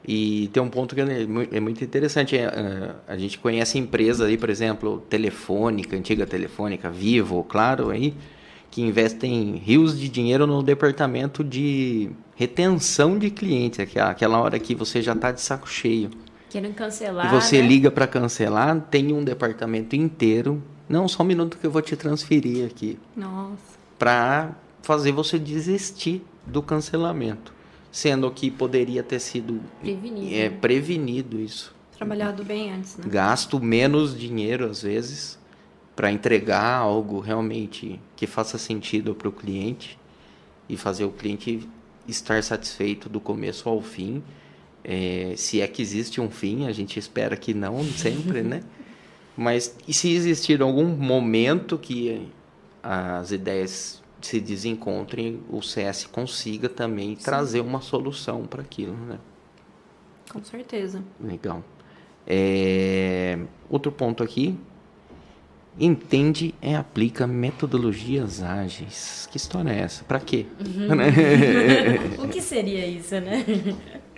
E 0.06 0.50
tem 0.52 0.62
um 0.62 0.68
ponto 0.68 0.94
que 0.94 1.00
é, 1.00 1.22
é 1.52 1.60
muito 1.60 1.82
interessante. 1.82 2.36
É, 2.36 2.42
é, 2.42 2.90
a 3.06 3.16
gente 3.16 3.38
conhece 3.38 3.78
empresas 3.78 4.26
aí, 4.26 4.36
por 4.36 4.50
exemplo, 4.50 5.02
Telefônica, 5.08 5.96
antiga 5.96 6.26
Telefônica, 6.26 6.90
Vivo, 6.90 7.44
claro, 7.44 7.90
aí 7.90 8.14
que 8.72 8.80
investem 8.80 9.56
rios 9.56 10.00
de 10.00 10.08
dinheiro 10.08 10.46
no 10.46 10.62
departamento 10.62 11.44
de 11.44 12.08
retenção 12.34 13.18
de 13.18 13.30
clientes, 13.30 13.80
aquela, 13.80 14.40
hora 14.40 14.58
que 14.58 14.74
você 14.74 15.02
já 15.02 15.12
está 15.12 15.30
de 15.30 15.40
saco 15.40 15.68
cheio. 15.68 16.10
Querendo 16.50 16.74
cancelar. 16.74 17.26
E 17.26 17.28
você 17.28 17.60
né? 17.60 17.68
liga 17.68 17.90
para 17.90 18.06
cancelar, 18.06 18.78
tem 18.90 19.12
um 19.12 19.24
departamento 19.24 19.96
inteiro. 19.96 20.62
Não, 20.88 21.08
só 21.08 21.22
um 21.22 21.26
minuto 21.26 21.56
que 21.58 21.66
eu 21.66 21.70
vou 21.70 21.80
te 21.80 21.96
transferir 21.96 22.66
aqui. 22.66 22.98
Nossa. 23.16 23.78
Para 23.98 24.54
fazer 24.82 25.12
você 25.12 25.38
desistir 25.38 26.22
do 26.46 26.62
cancelamento. 26.62 27.54
Sendo 27.90 28.30
que 28.30 28.50
poderia 28.50 29.02
ter 29.02 29.20
sido 29.20 29.60
prevenido, 29.80 30.34
é, 30.34 30.48
prevenido 30.48 31.38
isso. 31.38 31.74
Trabalhado 31.96 32.42
bem 32.42 32.72
antes, 32.72 32.96
né? 32.96 33.04
Gasto 33.06 33.60
menos 33.60 34.18
dinheiro, 34.18 34.68
às 34.68 34.82
vezes, 34.82 35.38
para 35.94 36.10
entregar 36.10 36.78
algo 36.78 37.20
realmente 37.20 38.00
que 38.16 38.26
faça 38.26 38.56
sentido 38.56 39.14
para 39.14 39.28
o 39.28 39.32
cliente 39.32 39.98
e 40.68 40.76
fazer 40.76 41.04
o 41.04 41.10
cliente 41.10 41.68
estar 42.06 42.42
satisfeito 42.42 43.08
do 43.08 43.20
começo 43.20 43.68
ao 43.68 43.80
fim. 43.80 44.22
É, 44.84 45.34
se 45.36 45.60
é 45.60 45.68
que 45.68 45.80
existe 45.80 46.20
um 46.20 46.30
fim, 46.30 46.66
a 46.66 46.72
gente 46.72 46.98
espera 46.98 47.36
que 47.36 47.54
não 47.54 47.84
sempre, 47.84 48.42
né? 48.42 48.62
Mas 49.36 49.76
e 49.88 49.94
se 49.94 50.12
existir 50.12 50.60
algum 50.60 50.86
momento 50.86 51.78
que 51.78 52.28
as 52.82 53.30
ideias 53.32 54.02
se 54.20 54.40
desencontrem, 54.40 55.40
o 55.48 55.62
CS 55.62 56.06
consiga 56.06 56.68
também 56.68 57.16
Sim. 57.16 57.24
trazer 57.24 57.60
uma 57.60 57.80
solução 57.80 58.46
para 58.46 58.62
aquilo, 58.62 58.94
né? 58.94 59.18
Com 60.30 60.42
certeza. 60.42 61.02
Legal. 61.20 61.64
É, 62.26 63.38
outro 63.68 63.90
ponto 63.90 64.22
aqui, 64.22 64.58
entende 65.78 66.54
e 66.62 66.74
aplica 66.74 67.26
metodologias 67.26 68.42
ágeis. 68.42 69.28
Que 69.30 69.36
história 69.36 69.70
é 69.70 69.80
essa? 69.80 70.04
Para 70.04 70.20
quê? 70.20 70.46
Uhum. 70.60 72.24
o 72.24 72.28
que 72.28 72.40
seria 72.40 72.86
isso, 72.86 73.14
né? 73.20 73.44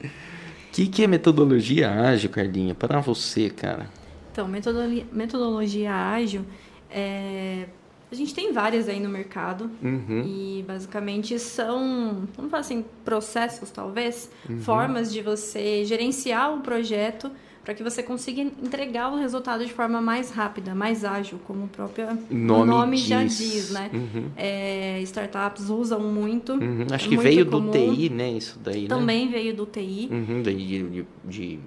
O 0.03 0.73
que, 0.73 0.89
que 0.89 1.05
é 1.05 1.07
metodologia 1.07 1.91
ágil, 1.91 2.31
Cardinha? 2.31 2.75
Para 2.75 3.01
você, 3.01 3.49
cara. 3.49 3.89
Então, 4.33 4.49
metodologia, 4.49 5.07
metodologia 5.13 5.93
ágil 5.93 6.45
é... 6.91 7.67
A 8.13 8.15
gente 8.15 8.33
tem 8.33 8.53
várias 8.53 8.89
aí 8.89 9.01
no 9.01 9.09
mercado 9.09 9.69
uhum. 9.83 10.23
e 10.25 10.65
basicamente 10.69 11.37
são, 11.37 12.29
vamos 12.37 12.49
falar 12.49 12.61
assim, 12.61 12.85
processos 13.05 13.73
talvez, 13.73 14.31
uhum. 14.49 14.61
formas 14.61 15.13
de 15.13 15.21
você 15.21 15.85
gerenciar 15.85 16.55
um 16.55 16.61
projeto 16.61 17.29
para 17.65 17.73
que 17.75 17.83
você 17.83 18.03
consiga 18.03 18.43
entregar 18.43 19.11
o 19.11 19.17
resultado 19.17 19.65
de 19.65 19.73
forma 19.73 20.01
mais 20.01 20.31
rápida, 20.31 20.75
mais 20.75 21.05
ágil, 21.05 21.41
como 21.47 21.65
o 21.65 21.69
próprio 21.69 22.07
nome, 22.31 22.71
nome 22.71 22.97
já 22.99 23.25
diz, 23.25 23.71
né? 23.71 23.91
Uhum. 23.93 24.31
É, 24.37 25.01
startups 25.03 25.71
usam 25.71 26.01
muito. 26.01 26.53
Uhum. 26.53 26.87
Acho 26.93 27.09
que 27.09 27.17
muito 27.17 27.27
veio 27.27 27.47
comum. 27.47 27.71
do 27.71 27.97
TI, 27.97 28.11
né? 28.11 28.31
Isso 28.33 28.59
daí, 28.63 28.83
né? 28.83 28.89
Também 28.89 29.27
né? 29.27 29.33
veio 29.33 29.57
do 29.57 29.65
TI. 29.65 30.09
Uhum, 30.13 30.43
de, 30.43 30.55
de, 30.55 31.07
de, 31.25 31.59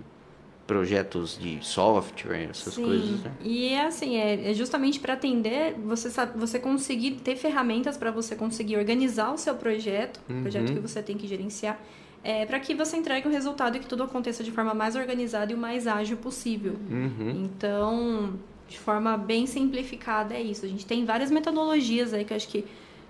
projetos 0.67 1.39
de 1.39 1.65
software, 1.65 2.49
essas 2.51 2.73
Sim. 2.73 2.83
coisas. 2.83 3.21
Né? 3.21 3.31
E 3.41 3.69
é 3.69 3.85
assim, 3.85 4.17
é, 4.17 4.51
é 4.51 4.53
justamente 4.53 4.99
para 4.99 5.13
atender, 5.13 5.75
você 5.83 6.09
sabe, 6.09 6.37
você 6.37 6.59
conseguir 6.59 7.11
ter 7.23 7.37
ferramentas 7.37 7.97
para 7.97 8.11
você 8.11 8.35
conseguir 8.35 8.75
organizar 8.75 9.33
o 9.33 9.37
seu 9.37 9.55
projeto, 9.55 10.19
o 10.29 10.41
projeto 10.41 10.69
Uhum. 10.69 10.75
que 10.75 10.81
você 10.81 11.01
tem 11.01 11.17
que 11.17 11.25
gerenciar 11.25 11.81
é, 12.23 12.45
para 12.45 12.59
que 12.59 12.75
você 12.75 12.97
entregue 12.97 13.27
o 13.27 13.31
resultado 13.31 13.77
e 13.77 13.79
que 13.79 13.87
tudo 13.87 14.03
aconteça 14.03 14.43
de 14.43 14.51
forma 14.51 14.73
mais 14.73 14.95
organizada 14.95 15.51
e 15.51 15.55
o 15.55 15.57
mais 15.57 15.87
ágil 15.87 16.17
possível. 16.17 16.75
Uhum. 16.89 17.45
Então, 17.45 18.33
de 18.67 18.77
forma 18.77 19.15
bem 19.17 19.45
simplificada, 19.47 20.33
é 20.33 20.41
isso. 20.41 20.65
A 20.65 20.69
gente 20.69 20.85
tem 20.85 21.05
várias 21.05 21.31
metodologias 21.31 22.13
aí 22.13 22.25
que 22.25 22.33
acho 22.33 22.47
que 22.49 22.65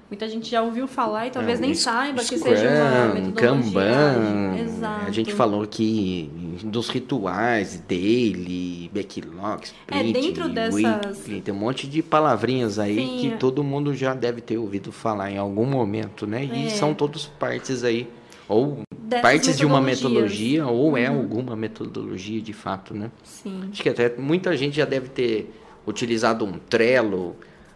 muita 0.10 0.30
gente 0.30 0.49
já 0.49 0.62
ouviu 0.62 0.88
falar 0.88 1.28
e 1.28 1.32
talvez 1.32 1.58
É, 1.60 1.62
nem 1.62 1.74
Scrum, 1.74 1.91
saiba 1.91 2.24
que 2.24 2.38
seja 2.38 2.68
uma 2.70 3.14
metodologia. 3.16 3.34
Kanban. 3.34 4.58
Exato. 4.60 5.05
A 5.08 5.12
gente 5.12 5.34
falou 5.34 5.64
aqui 5.64 6.30
dos 6.64 6.88
rituais, 6.89 7.82
daily, 7.88 8.89
backlog, 8.93 9.64
sprint, 9.66 10.10
É, 10.10 10.22
dentro 10.22 10.49
dessas- 10.49 10.76
weekly, 10.76 11.41
tem 11.41 11.53
um 11.53 11.58
monte 11.58 11.88
de 11.88 12.01
palavrinhas 12.03 12.78
aí 12.80 12.95
Sim, 12.95 13.18
que 13.20 13.38
todo 13.38 13.64
mundo 13.64 13.93
já 13.93 14.14
deve 14.14 14.41
ter 14.41 14.58
ouvido 14.58 14.91
falar 14.91 15.32
em 15.32 15.38
algum 15.38 15.66
momento, 15.66 16.26
né? 16.28 16.45
E 16.45 16.68
É. 16.68 16.70
são 16.70 16.93
todos 16.93 17.26
partes 17.26 17.84
aí, 17.84 18.08
ou 18.47 18.80
Partes 19.22 19.58
de 19.58 19.66
uma 19.66 19.82
metodologia, 19.82 20.66
ou 20.68 20.97
é 20.97 21.10
Uhum. 21.10 21.18
alguma 21.20 21.55
metodologia 21.55 22.41
de 22.41 22.53
fato, 22.53 22.93
né? 22.93 23.10
Sim. 23.24 23.70
Acho 23.72 23.82
que 23.82 23.89
até 23.89 24.14
muita 24.18 24.55
gente 24.58 24.76
já 24.78 24.86
deve 24.86 25.10
ter 25.10 25.53
utilizado 25.86 26.43
um 26.45 26.53
Trello 26.53 27.36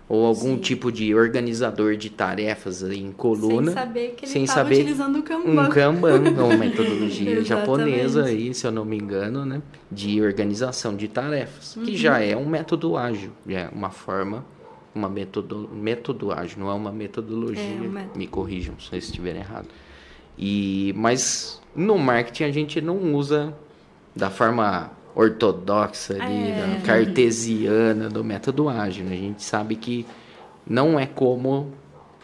ou 0.10 0.26
algum 0.26 0.56
Sim. 0.56 0.58
tipo 0.60 0.92
de 0.92 1.16
organizador 1.16 1.96
de 1.96 2.10
tarefas 2.10 2.84
em 2.84 3.14
coluna. 3.14 3.68
Sem 3.72 3.74
saber 3.74 4.14
que 4.18 4.26
ele 4.26 4.32
sem 4.32 4.44
estava 4.44 4.64
saber 4.64 4.76
utilizando 4.82 5.20
o 5.20 5.24
Kanban. 5.24 5.50
Um 5.66 5.70
Kanban, 5.70 6.20
uma 6.44 6.58
metodologia 6.58 7.42
japonesa 7.46 8.26
aí, 8.26 8.54
se 8.54 8.68
eu 8.68 8.72
não 8.74 8.84
me 8.84 8.98
engano, 8.98 9.46
né? 9.46 9.62
De 9.90 10.22
organização 10.22 10.96
de 10.98 11.08
tarefas, 11.08 11.76
que 11.86 11.92
Uhum. 11.92 11.98
já 11.98 12.20
é 12.20 12.36
um 12.36 12.46
método 12.46 12.98
ágil, 12.98 13.32
já 13.48 13.60
é 13.62 13.70
uma 13.72 13.90
forma, 13.90 14.44
uma 14.94 15.08
método, 15.08 15.70
método 15.74 16.34
ágil, 16.34 16.60
não 16.60 16.70
é 16.70 16.74
uma 16.74 16.92
metodologia. 16.92 17.64
É, 17.64 17.88
um. 17.88 18.18
Me 18.18 18.28
corrijam 18.28 18.76
se 18.82 18.92
eu 18.92 19.00
estiver 19.00 19.38
errado. 19.38 19.68
E, 20.42 20.92
mas 20.98 21.62
no 21.76 21.98
marketing 21.98 22.44
a 22.46 22.52
gente 22.52 22.82
não 22.82 23.14
usa 23.14 23.54
da 24.16 24.30
forma 24.30 24.92
ortodoxa 25.16 26.16
ali, 26.22 26.50
É. 26.52 26.78
da 26.80 26.86
cartesiana 26.86 28.10
do 28.10 28.24
método 28.24 28.68
ágil. 28.68 29.06
né? 29.06 29.14
A 29.14 29.18
gente 29.18 29.44
sabe 29.44 29.76
que 29.76 30.06
não 30.66 31.00
é 31.00 31.06
como 31.06 31.72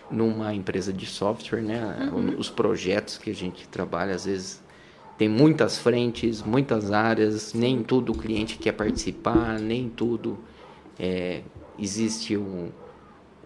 numa 0.10 0.54
empresa 0.54 0.92
de 0.92 1.06
software, 1.06 1.62
né? 1.62 2.10
Uhum. 2.14 2.36
Os 2.38 2.50
projetos 2.50 3.18
que 3.18 3.30
a 3.30 3.36
gente 3.36 3.68
trabalha 3.68 4.16
às 4.16 4.26
vezes 4.26 4.62
tem 5.18 5.28
muitas 5.28 5.78
frentes, 5.78 6.42
muitas 6.44 6.92
áreas, 6.92 7.54
nem 7.54 7.84
tudo 7.84 8.14
o 8.14 8.18
cliente 8.18 8.58
quer 8.58 8.72
participar, 8.72 9.60
nem 9.60 9.90
tudo 9.90 10.38
é, 11.00 11.42
existe 11.78 12.38
um, 12.38 12.70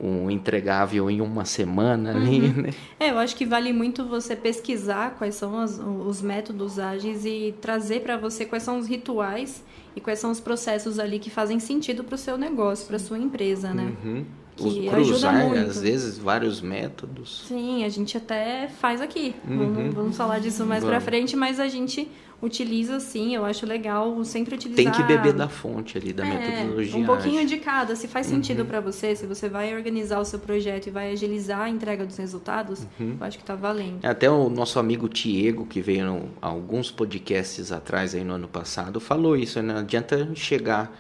um 0.04 0.32
entregável 0.32 1.10
em 1.12 1.22
uma 1.22 1.45
semana 1.45 2.12
ali, 2.12 2.41
Uhum. 2.41 2.62
né? 2.64 2.70
É, 2.99 3.12
eu 3.12 3.20
acho 3.20 3.36
que 3.36 3.45
vale 3.45 3.72
muito 3.72 4.06
você 4.08 4.36
pesquisar 4.36 5.12
quais 5.18 5.36
são 5.36 5.58
as- 5.60 5.78
os 5.80 6.22
métodos 6.22 6.80
ágeis 6.80 7.24
e 7.26 7.54
trazer 7.62 8.02
para 8.02 8.18
você 8.18 8.45
quais 8.45 8.64
são 8.64 8.80
os 8.80 8.88
rituais 8.88 9.64
e 9.95 10.02
quais 10.02 10.18
são 10.20 10.32
os 10.32 10.39
processos 10.39 10.97
ali 10.97 11.20
que 11.20 11.30
fazem 11.30 11.60
sentido 11.60 12.04
para 12.04 12.16
o 12.16 12.18
seu 12.18 12.38
negócio, 12.38 12.88
para 12.88 12.97
sua 12.97 13.20
empresa, 13.20 13.74
né? 13.74 13.93
Uhum. 14.04 14.26
Que 14.62 14.88
Cruzar, 14.89 15.34
ajuda 15.36 15.49
muito. 15.49 15.70
às 15.70 15.82
vezes, 15.82 16.18
vários 16.18 16.62
métodos. 16.62 17.43
Sim, 17.47 17.84
a 17.84 17.89
gente 17.89 18.18
até 18.18 18.68
faz 18.68 19.01
aqui. 19.01 19.36
Uhum. 19.47 19.74
Vamos, 19.74 19.93
vamos 19.93 20.18
falar 20.18 20.39
disso 20.39 20.66
mais 20.66 20.84
Vamos. 20.84 21.03
frente, 21.03 21.36
mas 21.36 21.59
a 21.59 21.68
gente 21.68 22.07
utiliza 22.41 22.99
sim, 22.99 23.36
eu 23.36 23.45
acho 23.45 23.68
legal 23.68 24.24
sempre 24.26 24.55
utilizar. 24.55 24.84
Tem 24.84 24.91
que 24.91 25.03
beber 25.03 25.32
da 25.32 25.47
fonte 25.47 25.95
ali, 25.95 26.12
da 26.12 26.26
É, 26.26 26.57
metodologia. 26.57 26.97
Um 26.99 27.05
pouquinho 27.05 27.45
de 27.45 27.57
cada. 27.57 27.95
Se 27.95 28.07
faz 28.07 28.26
Uhum. 28.28 28.34
sentido 28.38 28.66
pra 28.66 28.80
você, 28.82 29.16
se 29.16 29.28
você 29.28 29.47
vai 29.47 29.76
organizar 29.76 30.20
o 30.20 30.26
seu 30.26 30.39
projeto 30.39 30.88
e 30.88 30.89
vai 30.89 31.12
agilizar 31.12 31.59
a 31.62 31.70
entrega 31.70 32.03
dos 32.03 32.18
resultados, 32.18 32.88
Uhum. 32.99 33.16
eu 33.20 33.26
acho 33.28 33.38
que 33.38 33.43
tá 33.43 33.53
valendo. 33.55 33.99
Até 34.03 34.28
o 34.28 34.49
nosso 34.49 34.80
amigo 34.80 35.07
Tiego, 35.07 35.68
que 35.68 35.82
veio 35.82 36.03
no, 36.05 36.30
alguns 36.41 36.89
podcasts 36.89 37.72
atrás, 37.72 38.16
aí 38.16 38.24
no 38.24 38.34
ano 38.34 38.47
passado, 38.47 38.99
falou 38.99 39.38
isso. 39.38 39.62
né? 39.62 39.74
Não 39.74 39.82
adianta 39.82 40.32
chegar 40.34 40.91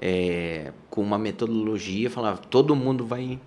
é, 0.00 0.72
com 0.90 1.02
uma 1.02 1.18
metodologia 1.18 2.08
falar 2.10 2.38
todo 2.38 2.74
mundo 2.76 3.04
vai 3.04 3.38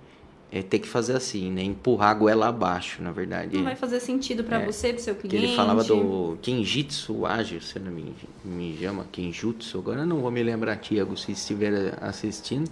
é, 0.51 0.61
ter 0.61 0.79
que 0.79 0.87
fazer 0.87 1.15
assim, 1.15 1.49
né? 1.49 1.63
Empurrar 1.63 2.09
a 2.11 2.13
goela 2.13 2.47
abaixo, 2.49 3.01
na 3.01 3.11
verdade. 3.11 3.55
Não 3.55 3.63
vai 3.63 3.75
fazer 3.75 3.99
sentido 4.01 4.43
pra 4.43 4.61
É, 4.61 4.65
você, 4.65 4.91
pro 4.91 5.01
seu 5.01 5.15
cliente. 5.15 5.35
ele 5.45 5.55
falava 5.55 5.83
do 5.83 6.37
Kenjitsu 6.41 7.25
ágil, 7.25 7.61
se 7.61 7.77
eu 7.77 7.83
não 7.83 7.91
me, 7.91 8.13
me 8.43 8.77
chama, 8.77 9.05
Kenjutsu, 9.11 9.77
agora 9.79 10.01
eu 10.01 10.05
não 10.05 10.19
vou 10.19 10.29
me 10.29 10.43
lembrar, 10.43 10.75
Tiago, 10.77 11.15
se 11.15 11.31
estiver 11.31 11.97
assistindo. 12.01 12.69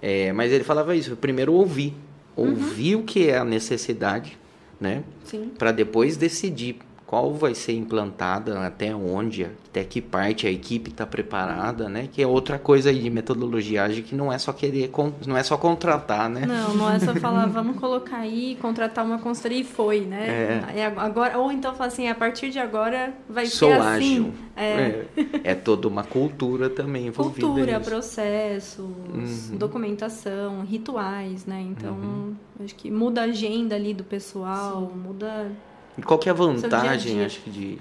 É, 0.00 0.32
mas 0.32 0.50
ele 0.50 0.64
falava 0.64 0.96
isso, 0.96 1.14
primeiro 1.16 1.52
ouvir. 1.52 1.94
Ouvir 2.34 2.96
o 2.96 3.02
que 3.02 3.28
é 3.28 3.36
a 3.36 3.44
necessidade, 3.44 4.38
né? 4.80 5.02
Sim. 5.24 5.50
Para 5.58 5.72
depois 5.72 6.16
decidir 6.16 6.76
qual 7.10 7.34
vai 7.34 7.56
ser 7.56 7.72
implantada, 7.72 8.56
até 8.64 8.94
onde, 8.94 9.42
até 9.42 9.82
que 9.82 10.00
parte 10.00 10.46
a 10.46 10.50
equipe 10.50 10.90
está 10.90 11.04
preparada, 11.04 11.88
né? 11.88 12.08
Que 12.12 12.22
é 12.22 12.26
outra 12.26 12.56
coisa 12.56 12.90
aí 12.90 13.00
de 13.00 13.10
metodologia 13.10 13.82
ágil 13.82 14.04
que 14.04 14.14
não 14.14 14.32
é 14.32 14.38
só 14.38 14.52
querer, 14.52 14.92
não 15.26 15.36
é 15.36 15.42
só 15.42 15.56
contratar, 15.56 16.30
né? 16.30 16.46
Não, 16.46 16.72
não 16.72 16.88
é 16.88 17.00
só 17.00 17.12
falar, 17.16 17.46
vamos 17.46 17.80
colocar 17.80 18.18
aí, 18.18 18.56
contratar 18.62 19.04
uma 19.04 19.18
consultoria 19.18 19.58
e 19.58 19.64
foi, 19.64 20.02
né? 20.02 20.62
É, 20.72 20.84
agora, 20.86 21.36
ou 21.36 21.50
então 21.50 21.74
falar 21.74 21.88
assim, 21.88 22.06
a 22.06 22.14
partir 22.14 22.48
de 22.50 22.60
agora 22.60 23.12
vai 23.28 23.46
Sou 23.46 23.70
ser 23.70 23.80
ágil. 23.80 24.26
assim. 24.28 24.34
É, 24.56 24.62
É, 24.62 25.06
é 25.50 25.54
toda 25.56 25.88
uma 25.88 26.04
cultura 26.04 26.70
também 26.70 27.08
envolvida 27.08 27.44
cultura, 27.44 27.76
nisso. 27.78 27.90
processos, 27.90 28.78
Uhum. 28.78 29.56
documentação, 29.58 30.62
rituais, 30.62 31.44
né? 31.44 31.60
Então, 31.72 32.36
acho 32.64 32.76
que 32.76 32.88
muda 32.88 33.22
a 33.22 33.24
agenda 33.24 33.74
ali 33.74 33.92
do 33.92 34.04
pessoal, 34.04 34.92
muda. 34.94 35.50
E 35.98 36.02
qual 36.02 36.18
que 36.18 36.28
é 36.28 36.32
a 36.32 36.34
dia 36.34 36.46
vantagem, 36.46 37.16
dia. 37.16 37.26
acho 37.26 37.40
que, 37.40 37.50
de, 37.50 37.78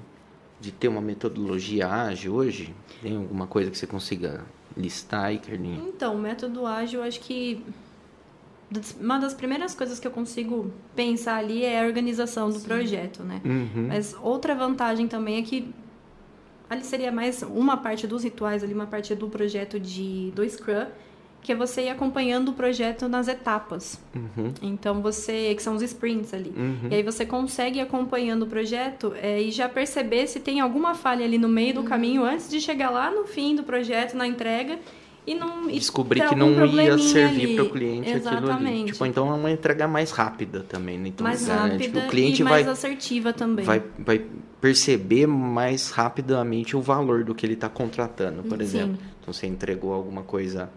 de 0.60 0.72
ter 0.72 0.88
uma 0.88 1.01
metodologia 1.01 1.88
ágil 1.88 2.34
hoje? 2.34 2.74
Tem 3.01 3.16
alguma 3.16 3.47
coisa 3.47 3.72
que 3.72 3.78
você 3.78 3.88
consiga 3.88 4.43
listar 4.76 5.26
aí, 5.26 5.39
Carlinhos? 5.39 5.88
Então, 5.88 6.16
o 6.16 6.20
método 6.20 6.66
ágil, 6.66 7.03
acho 7.03 7.20
que 7.20 7.64
uma 8.99 9.18
das 9.18 9.34
primeiras 9.34 9.74
coisas 9.74 9.99
que 9.99 10.07
eu 10.07 10.12
consigo 10.12 10.72
pensar 10.95 11.38
ali 11.38 11.64
é 11.64 11.82
a 11.82 11.86
organização 11.86 12.49
do 12.49 12.60
projeto, 12.60 13.24
né? 13.24 13.41
Uhum. 13.43 13.88
Mas 13.88 14.16
outra 14.22 14.53
vantagem 14.53 15.07
também 15.07 15.39
é 15.39 15.41
que 15.41 15.74
ali 16.70 16.84
seria 16.84 17.12
mais 17.12 17.41
uma 17.41 17.78
parte 17.78 18.05
dos 18.05 18.24
rituais, 18.24 18.64
ali 18.64 18.74
uma 18.74 18.86
parte 18.86 19.16
do 19.16 19.28
projeto 19.28 19.80
de 19.80 20.32
do 20.36 20.47
Scrum, 20.47 20.86
que 21.42 21.52
é 21.52 21.56
você 21.56 21.84
ir 21.84 21.90
acompanhando 21.90 22.50
o 22.50 22.54
projeto 22.54 23.08
nas 23.08 23.28
etapas. 23.28 24.00
Uhum. 24.16 24.54
Então 24.62 25.02
você, 25.02 25.54
que 25.56 25.64
são 25.64 25.76
os 25.76 25.82
sprints 25.82 26.34
ali. 26.34 26.54
Uhum. 26.56 26.90
E 26.92 26.96
aí 26.96 27.04
você 27.04 27.26
consegue 27.26 27.80
ir 27.80 27.82
acompanhando 27.82 28.44
o 28.44 28.48
projeto 28.48 29.14
é, 29.22 29.42
e 29.42 29.52
já 29.52 29.70
perceber 29.70 30.28
se 30.28 30.40
tem 30.40 30.60
alguma 30.60 30.94
falha 30.96 31.26
ali 31.26 31.38
no 31.38 31.50
meio 31.50 31.76
do 31.76 31.84
caminho 31.84 32.24
antes 32.24 32.50
de 32.50 32.60
chegar 32.60 32.90
lá 32.90 33.10
no 33.10 33.26
fim 33.26 33.56
do 33.56 33.64
projeto, 33.64 34.16
na 34.16 34.28
entrega. 34.28 34.80
E 35.28 35.36
não 35.36 35.70
e 35.70 35.74
Descobrir 35.74 36.22
ter 36.22 36.30
que 36.30 36.36
não 36.36 36.66
ia 36.66 36.98
servir 36.98 37.46
ali. 37.46 37.56
para 37.56 37.64
o 37.66 37.70
cliente 37.70 38.10
aquilo 38.10 38.28
ali. 38.30 38.38
Exatamente. 38.38 38.92
Tipo, 38.94 39.06
então 39.06 39.30
é 39.32 39.36
uma 39.36 39.52
entrega 39.52 39.88
mais 39.88 40.12
rápida 40.12 40.62
também, 40.68 40.98
né? 40.98 41.10
Então, 41.10 41.24
mais 41.24 41.48
rápida 41.48 42.02
que 42.02 42.08
o 42.08 42.10
cliente 42.10 42.42
e 42.42 42.46
mais 42.46 42.66
vai, 42.66 42.74
assertiva 42.74 43.32
também. 43.32 43.64
vai, 43.64 43.84
vai 44.00 44.26
perceber 44.60 45.28
mais 45.28 45.92
rapidamente 45.92 46.76
o 46.76 46.82
valor 46.82 47.24
do 47.24 47.36
que 47.36 47.46
ele 47.46 47.54
está 47.54 47.70
contratando, 47.70 48.44
por 48.44 48.58
Sim. 48.58 48.64
exemplo. 48.64 48.98
Então 49.22 49.34
você 49.34 49.46
entregou 49.46 49.94
alguma 49.94 50.24
coisa, 50.24 50.70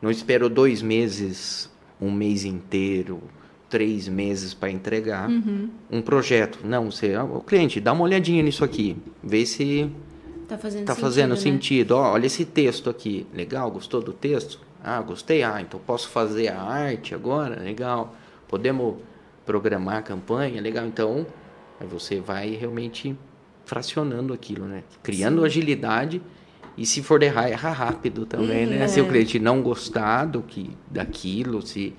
não 0.00 0.10
esperou 0.10 0.48
dois 0.48 0.82
meses, 0.82 1.70
um 2.00 2.10
mês 2.10 2.44
inteiro, 2.44 3.20
três 3.68 4.08
meses 4.08 4.52
para 4.54 4.70
entregar 4.70 5.28
Uhum. 5.28 5.68
um 5.90 6.02
projeto. 6.02 6.58
Não, 6.64 6.90
você, 6.90 7.14
ah, 7.14 7.24
o 7.24 7.40
cliente, 7.40 7.80
dá 7.80 7.92
uma 7.92 8.02
olhadinha 8.04 8.42
nisso 8.42 8.64
aqui, 8.64 8.96
vê 9.22 9.44
se 9.46 9.90
Tá 10.48 10.58
fazendo 10.58 10.84
tá 10.84 10.94
sentido, 10.94 11.04
fazendo 11.06 11.30
né? 11.30 11.36
sentido. 11.36 11.90
Ó, 11.92 12.12
olha 12.12 12.26
esse 12.26 12.44
texto 12.44 12.90
aqui. 12.90 13.24
Legal? 13.32 13.70
Gostou 13.70 14.02
do 14.02 14.12
texto? 14.12 14.58
Ah, 14.82 15.00
gostei. 15.00 15.44
Ah, 15.44 15.60
então 15.60 15.78
posso 15.86 16.08
fazer 16.08 16.48
a 16.48 16.60
arte 16.60 17.14
agora? 17.14 17.62
Legal. 17.62 18.16
Podemos 18.48 18.96
programar 19.46 19.98
a 19.98 20.02
campanha? 20.02 20.60
Legal. 20.60 20.84
Então, 20.86 21.24
aí 21.78 21.86
você 21.86 22.18
vai 22.18 22.50
realmente 22.50 23.16
fracionando 23.64 24.32
aquilo, 24.32 24.66
né? 24.66 24.82
Criando 25.04 25.44
agilidade. 25.44 26.20
E 26.76 26.86
se 26.86 27.02
for 27.02 27.22
errar, 27.22 27.48
erra 27.48 27.70
rápido 27.70 28.24
também, 28.26 28.66
né? 28.66 28.84
É. 28.84 28.88
Se 28.88 29.00
o 29.00 29.08
cliente 29.08 29.38
não 29.38 29.60
gostar 29.62 30.24
do 30.24 30.40
que, 30.42 30.70
daquilo, 30.90 31.60
se 31.60 31.92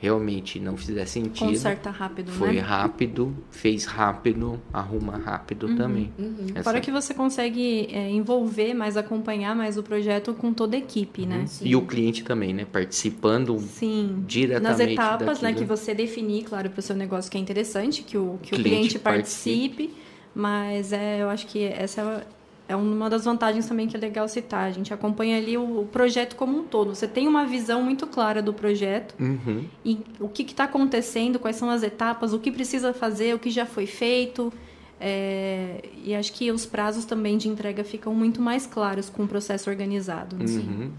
realmente 0.00 0.60
não 0.60 0.76
fizer 0.76 1.06
sentido, 1.06 1.48
Conserta 1.48 1.90
rápido, 1.90 2.30
foi 2.30 2.52
né? 2.52 2.60
rápido, 2.60 3.34
fez 3.50 3.84
rápido, 3.84 4.60
arruma 4.72 5.16
rápido 5.18 5.74
também. 5.74 6.12
Essa- 6.54 6.62
Fora 6.62 6.80
que 6.80 6.92
você 6.92 7.12
consegue 7.12 7.88
é, 7.90 8.08
envolver 8.08 8.74
mais, 8.74 8.96
acompanhar 8.96 9.56
mais 9.56 9.76
o 9.76 9.82
projeto 9.82 10.32
com 10.34 10.52
toda 10.54 10.76
a 10.76 10.78
equipe, 10.78 11.26
né? 11.26 11.46
E 11.62 11.74
o 11.74 11.82
cliente 11.82 12.22
também, 12.22 12.54
né? 12.54 12.64
Participando 12.64 13.58
Sim. 13.58 14.22
diretamente 14.24 14.78
Nas 14.78 14.88
etapas, 14.88 15.40
né, 15.42 15.48
daquilo. 15.48 15.66
que 15.66 15.68
você 15.76 15.92
definir, 15.92 16.44
claro, 16.44 16.70
para 16.70 16.78
o 16.78 16.82
seu 16.82 16.94
negócio 16.94 17.28
que 17.28 17.36
é 17.36 17.40
interessante, 17.40 18.04
que 18.04 18.16
o, 18.16 18.38
que 18.40 18.54
o 18.54 18.56
Cliente 18.58 18.76
cliente 18.76 18.98
participe, 19.00 19.90
mas 20.32 20.92
é, 20.92 21.20
eu 21.22 21.28
acho 21.28 21.44
que 21.48 21.64
essa 21.64 22.24
é 22.68 22.76
uma 22.76 23.08
das 23.08 23.24
vantagens 23.24 23.66
também 23.66 23.88
que 23.88 23.96
é 23.96 24.00
legal 24.00 24.28
citar. 24.28 24.64
A 24.66 24.70
gente 24.70 24.92
acompanha 24.92 25.38
ali 25.38 25.56
o, 25.56 25.80
o 25.80 25.86
projeto 25.86 26.36
como 26.36 26.58
um 26.58 26.64
todo. 26.64 26.94
Você 26.94 27.08
tem 27.08 27.26
uma 27.26 27.46
visão 27.46 27.82
muito 27.82 28.06
clara 28.06 28.42
do 28.42 28.52
projeto 28.52 29.14
Uhum. 29.18 29.64
e 29.84 29.98
o 30.20 30.28
que 30.28 30.42
está 30.42 30.64
acontecendo, 30.64 31.38
quais 31.38 31.56
são 31.56 31.70
as 31.70 31.82
etapas, 31.82 32.32
o 32.34 32.38
que 32.38 32.50
precisa 32.52 32.92
fazer, 32.92 33.34
o 33.34 33.38
que 33.38 33.50
já 33.50 33.64
foi 33.64 33.86
feito. 33.86 34.52
É, 35.00 35.80
e 36.04 36.12
acho 36.14 36.32
que 36.32 36.50
os 36.50 36.66
prazos 36.66 37.04
também 37.04 37.38
de 37.38 37.48
entrega 37.48 37.84
ficam 37.84 38.12
muito 38.12 38.42
mais 38.42 38.66
claros 38.66 39.08
com 39.08 39.22
o 39.22 39.28
processo 39.28 39.70
organizado. 39.70 40.36
né? 40.36 40.44
Uhum. 40.44 40.90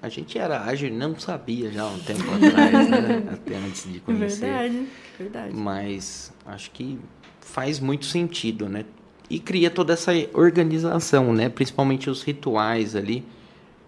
A 0.00 0.08
gente 0.08 0.38
era 0.38 0.62
ágil 0.62 0.90
não 0.92 1.18
sabia 1.18 1.70
já 1.70 1.86
um 1.86 1.98
tempo 1.98 2.22
atrás, 2.34 2.88
né? 2.88 3.22
Até 3.30 3.56
antes 3.56 3.92
de 3.92 4.00
conhecer. 4.00 4.40
Verdade, 4.46 4.86
verdade. 5.18 5.54
Mas 5.54 6.32
acho 6.46 6.70
que 6.70 6.98
faz 7.40 7.78
muito 7.78 8.06
sentido, 8.06 8.68
né? 8.68 8.84
E 9.32 9.38
cria 9.38 9.70
toda 9.70 9.94
essa 9.94 10.12
organização, 10.34 11.32
né? 11.32 11.48
Principalmente 11.48 12.10
os 12.10 12.22
rituais 12.22 12.94
ali, 12.94 13.24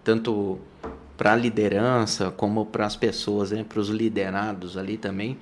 tanto 0.03 0.57
para 1.15 1.33
a 1.33 1.35
liderança 1.35 2.31
como 2.31 2.65
para 2.65 2.87
as 2.87 2.95
pessoas, 2.95 3.51
né? 3.51 3.63
Para 3.63 3.79
os 3.79 3.89
liderados 3.89 4.75
ali 4.75 4.97
também, 4.97 5.37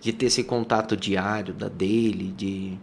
de 0.00 0.12
ter 0.12 0.26
esse 0.26 0.42
contato 0.42 0.96
diário 0.96 1.54
da 1.54 1.68
dele, 1.68 2.34
de, 2.36 2.76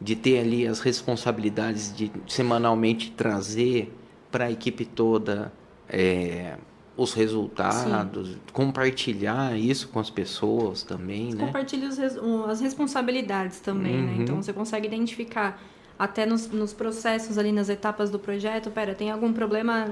de 0.00 0.16
ter 0.16 0.38
ali 0.38 0.66
as 0.66 0.80
responsabilidades 0.80 1.94
de 1.94 2.10
semanalmente 2.26 3.10
trazer 3.10 3.94
para 4.32 4.46
a 4.46 4.50
equipe 4.50 4.86
toda 4.86 5.52
é, 5.86 6.56
os 6.96 7.12
resultados, 7.12 8.38
compartilhar 8.54 9.54
isso 9.54 9.88
com 9.88 10.00
as 10.00 10.08
pessoas 10.08 10.82
também, 10.82 11.34
né? 11.34 11.44
Compartilha 11.44 11.90
um, 12.22 12.46
as 12.46 12.58
responsabilidades 12.62 13.60
também, 13.60 14.00
né? 14.00 14.12
Uhum. 14.14 14.22
Então 14.22 14.36
você 14.42 14.54
consegue 14.54 14.86
identificar 14.86 15.60
até 15.98 16.26
nos, 16.26 16.48
nos 16.50 16.72
processos 16.72 17.38
ali, 17.38 17.52
nas 17.52 17.68
etapas 17.68 18.10
do 18.10 18.18
projeto, 18.18 18.70
pera, 18.70 18.94
tem 18.94 19.10
algum 19.10 19.32
problema 19.32 19.86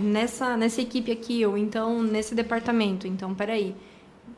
nessa, 0.00 0.56
nessa 0.56 0.80
equipe 0.82 1.10
aqui, 1.10 1.44
ou 1.46 1.56
então 1.56 2.02
nesse 2.02 2.34
departamento. 2.34 3.06
Então, 3.06 3.34
peraí, 3.34 3.74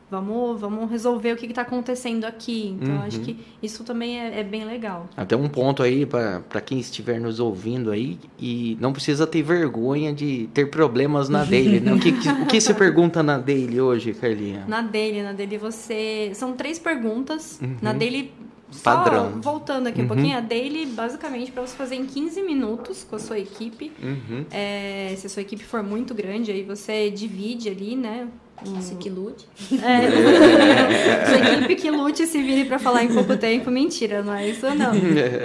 vamos, 0.09 0.59
vamos 0.59 0.89
resolver 0.89 1.33
o 1.33 1.35
que 1.35 1.45
está 1.45 1.61
acontecendo 1.63 2.25
aqui. 2.25 2.69
Então, 2.79 2.95
Uhum. 2.95 3.01
acho 3.01 3.19
que 3.19 3.37
isso 3.61 3.83
também 3.83 4.19
é, 4.19 4.39
é 4.39 4.43
bem 4.43 4.63
legal. 4.65 5.07
Até 5.17 5.35
um 5.35 5.47
ponto 5.49 5.83
aí 5.83 6.05
para 6.05 6.61
quem 6.61 6.79
estiver 6.79 7.19
nos 7.19 7.39
ouvindo 7.39 7.91
aí 7.91 8.17
e 8.39 8.77
não 8.79 8.91
precisa 8.93 9.27
ter 9.27 9.41
vergonha 9.43 10.13
de 10.13 10.49
ter 10.53 10.67
problemas 10.71 11.27
na 11.29 11.43
daily, 11.43 11.79
né? 11.79 11.93
O 11.93 11.99
que, 11.99 12.09
o 12.09 12.45
que 12.45 12.59
você 12.61 12.73
pergunta 12.75 13.21
na 13.21 13.37
daily 13.37 13.79
hoje, 13.81 14.13
Carlinha? 14.13 14.63
Na 14.67 14.81
daily, 14.81 15.21
na 15.21 15.33
daily 15.33 15.57
você. 15.57 16.31
São 16.33 16.53
três 16.53 16.79
perguntas. 16.79 17.59
Na 17.81 17.91
daily. 17.93 18.31
Só. 18.71 18.95
Padrão. 18.95 19.41
voltando 19.41 19.87
aqui 19.87 19.99
um 19.99 20.03
Uhum. 20.03 20.07
pouquinho, 20.07 20.37
a 20.37 20.41
daily, 20.41 20.85
basicamente, 20.85 21.51
para 21.51 21.65
você 21.65 21.75
fazer 21.75 21.95
em 21.95 22.05
15 22.05 22.41
minutos 22.43 23.03
com 23.03 23.15
a 23.15 23.19
sua 23.19 23.39
equipe. 23.39 23.91
Uhum. 24.01 24.45
É, 24.51 25.13
se 25.17 25.25
a 25.25 25.29
sua 25.29 25.41
equipe 25.41 25.63
for 25.63 25.81
muito 25.81 26.13
grande, 26.13 26.51
aí 26.51 26.63
você 26.63 27.09
divide 27.09 27.67
ali, 27.69 27.95
né? 27.95 28.27
Você 28.65 28.95
que 28.95 29.09
lute. 29.09 29.45
É, 29.71 31.25
sua 31.25 31.37
equipe 31.37 31.75
que 31.75 31.91
lute 31.91 32.25
se 32.25 32.41
vire 32.41 32.65
para 32.65 32.77
falar 32.77 33.03
em 33.03 33.07
pouco 33.07 33.37
tempo. 33.37 33.71
Mentira, 33.71 34.21
não 34.21 34.33
é 34.33 34.47
isso 34.47 34.65
não. 34.75 34.91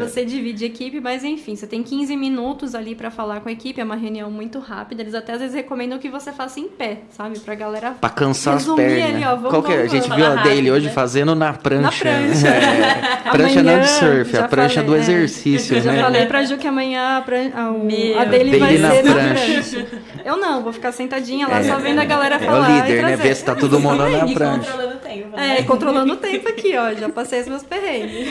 Você 0.00 0.24
divide 0.24 0.64
equipe, 0.64 1.00
mas 1.00 1.24
enfim, 1.24 1.54
você 1.54 1.66
tem 1.66 1.82
15 1.82 2.16
minutos 2.16 2.74
ali 2.74 2.94
para 2.94 3.10
falar 3.10 3.40
com 3.40 3.48
a 3.48 3.52
equipe, 3.52 3.80
é 3.80 3.84
uma 3.84 3.96
reunião 3.96 4.30
muito 4.30 4.58
rápida. 4.58 5.02
Eles 5.02 5.14
até 5.14 5.34
às 5.34 5.40
vezes 5.40 5.54
recomendam 5.54 5.98
que 5.98 6.08
você 6.08 6.32
faça 6.32 6.58
em 6.58 6.68
pé, 6.68 6.98
sabe? 7.10 7.38
Pra 7.38 7.54
galera 7.54 7.92
Pra 8.00 8.10
cansar 8.10 8.56
as 8.56 8.66
pernas. 8.66 9.14
Ali, 9.14 9.24
ó, 9.24 9.36
vamos, 9.36 9.50
Qual 9.50 9.62
que 9.62 9.72
é? 9.72 9.82
A 9.82 9.86
gente 9.86 10.10
viu 10.10 10.26
a 10.26 10.36
dele 10.36 10.70
hoje 10.70 10.86
né? 10.86 10.92
fazendo 10.92 11.34
na 11.34 11.52
prancha. 11.52 11.82
Na 11.82 11.92
prancha. 11.92 12.48
É. 12.48 13.30
prancha 13.30 13.62
não 13.62 13.80
de 13.80 13.88
surf, 13.88 14.36
a 14.36 14.48
prancha 14.48 14.82
falei, 14.82 14.88
do 14.90 14.96
é. 14.96 14.98
exercício, 14.98 15.76
é. 15.76 15.80
né? 15.80 15.96
Já 15.96 16.04
falei 16.04 16.26
pra 16.26 16.44
Ju 16.44 16.56
que 16.56 16.66
amanhã 16.66 17.18
a, 17.18 17.22
pran... 17.22 17.50
a, 17.54 18.20
a 18.22 18.24
dele 18.24 18.58
vai 18.58 18.78
na 18.78 18.90
ser 18.90 19.02
prancha. 19.02 19.22
na 19.22 19.34
prancha. 19.34 19.86
Eu 20.24 20.36
não, 20.38 20.62
vou 20.62 20.72
ficar 20.72 20.90
sentadinha 20.92 21.46
lá 21.46 21.58
é, 21.58 21.64
só 21.64 21.76
vendo 21.78 22.00
a 22.00 22.04
galera 22.04 22.38
falar. 22.38 22.70
É 22.70 22.72
o 22.72 22.86
líder, 22.86 23.03
né? 23.04 23.16
Ver 23.16 23.36
se 23.36 23.44
tá 23.44 23.54
todo 23.54 23.78
mundo 23.80 24.08
na 24.08 24.26
prancha. 24.32 24.70
controlando 24.70 24.94
o 24.94 24.98
tempo. 24.98 25.36
Né? 25.36 25.58
É, 25.58 25.62
controlando 25.62 26.12
o 26.12 26.16
tempo 26.16 26.48
aqui, 26.48 26.76
ó. 26.76 26.92
Já 26.94 27.08
passei 27.08 27.40
os 27.40 27.48
meus 27.48 27.62
perrengues. 27.62 28.28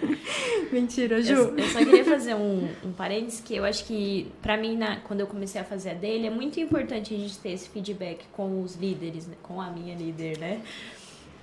Mentira, 0.72 1.22
Ju. 1.22 1.32
Eu, 1.32 1.58
eu, 1.58 1.64
só 1.68 1.78
queria 1.78 2.04
fazer 2.04 2.34
um, 2.34 2.68
um 2.84 2.92
parênteses 2.92 3.40
que 3.40 3.56
eu 3.56 3.64
acho 3.64 3.84
que, 3.84 4.30
pra 4.42 4.56
mim, 4.56 4.76
na, 4.76 4.96
quando 4.96 5.20
eu 5.20 5.26
comecei 5.26 5.60
a 5.60 5.64
fazer 5.64 5.90
a 5.90 5.94
dele, 5.94 6.26
é 6.26 6.30
muito 6.30 6.60
importante 6.60 7.14
a 7.14 7.16
gente 7.16 7.38
ter 7.38 7.52
esse 7.52 7.68
feedback 7.68 8.24
com 8.32 8.62
os 8.62 8.76
líderes, 8.76 9.26
né? 9.26 9.34
com 9.42 9.60
a 9.60 9.70
minha 9.70 9.94
líder, 9.94 10.38
né? 10.38 10.60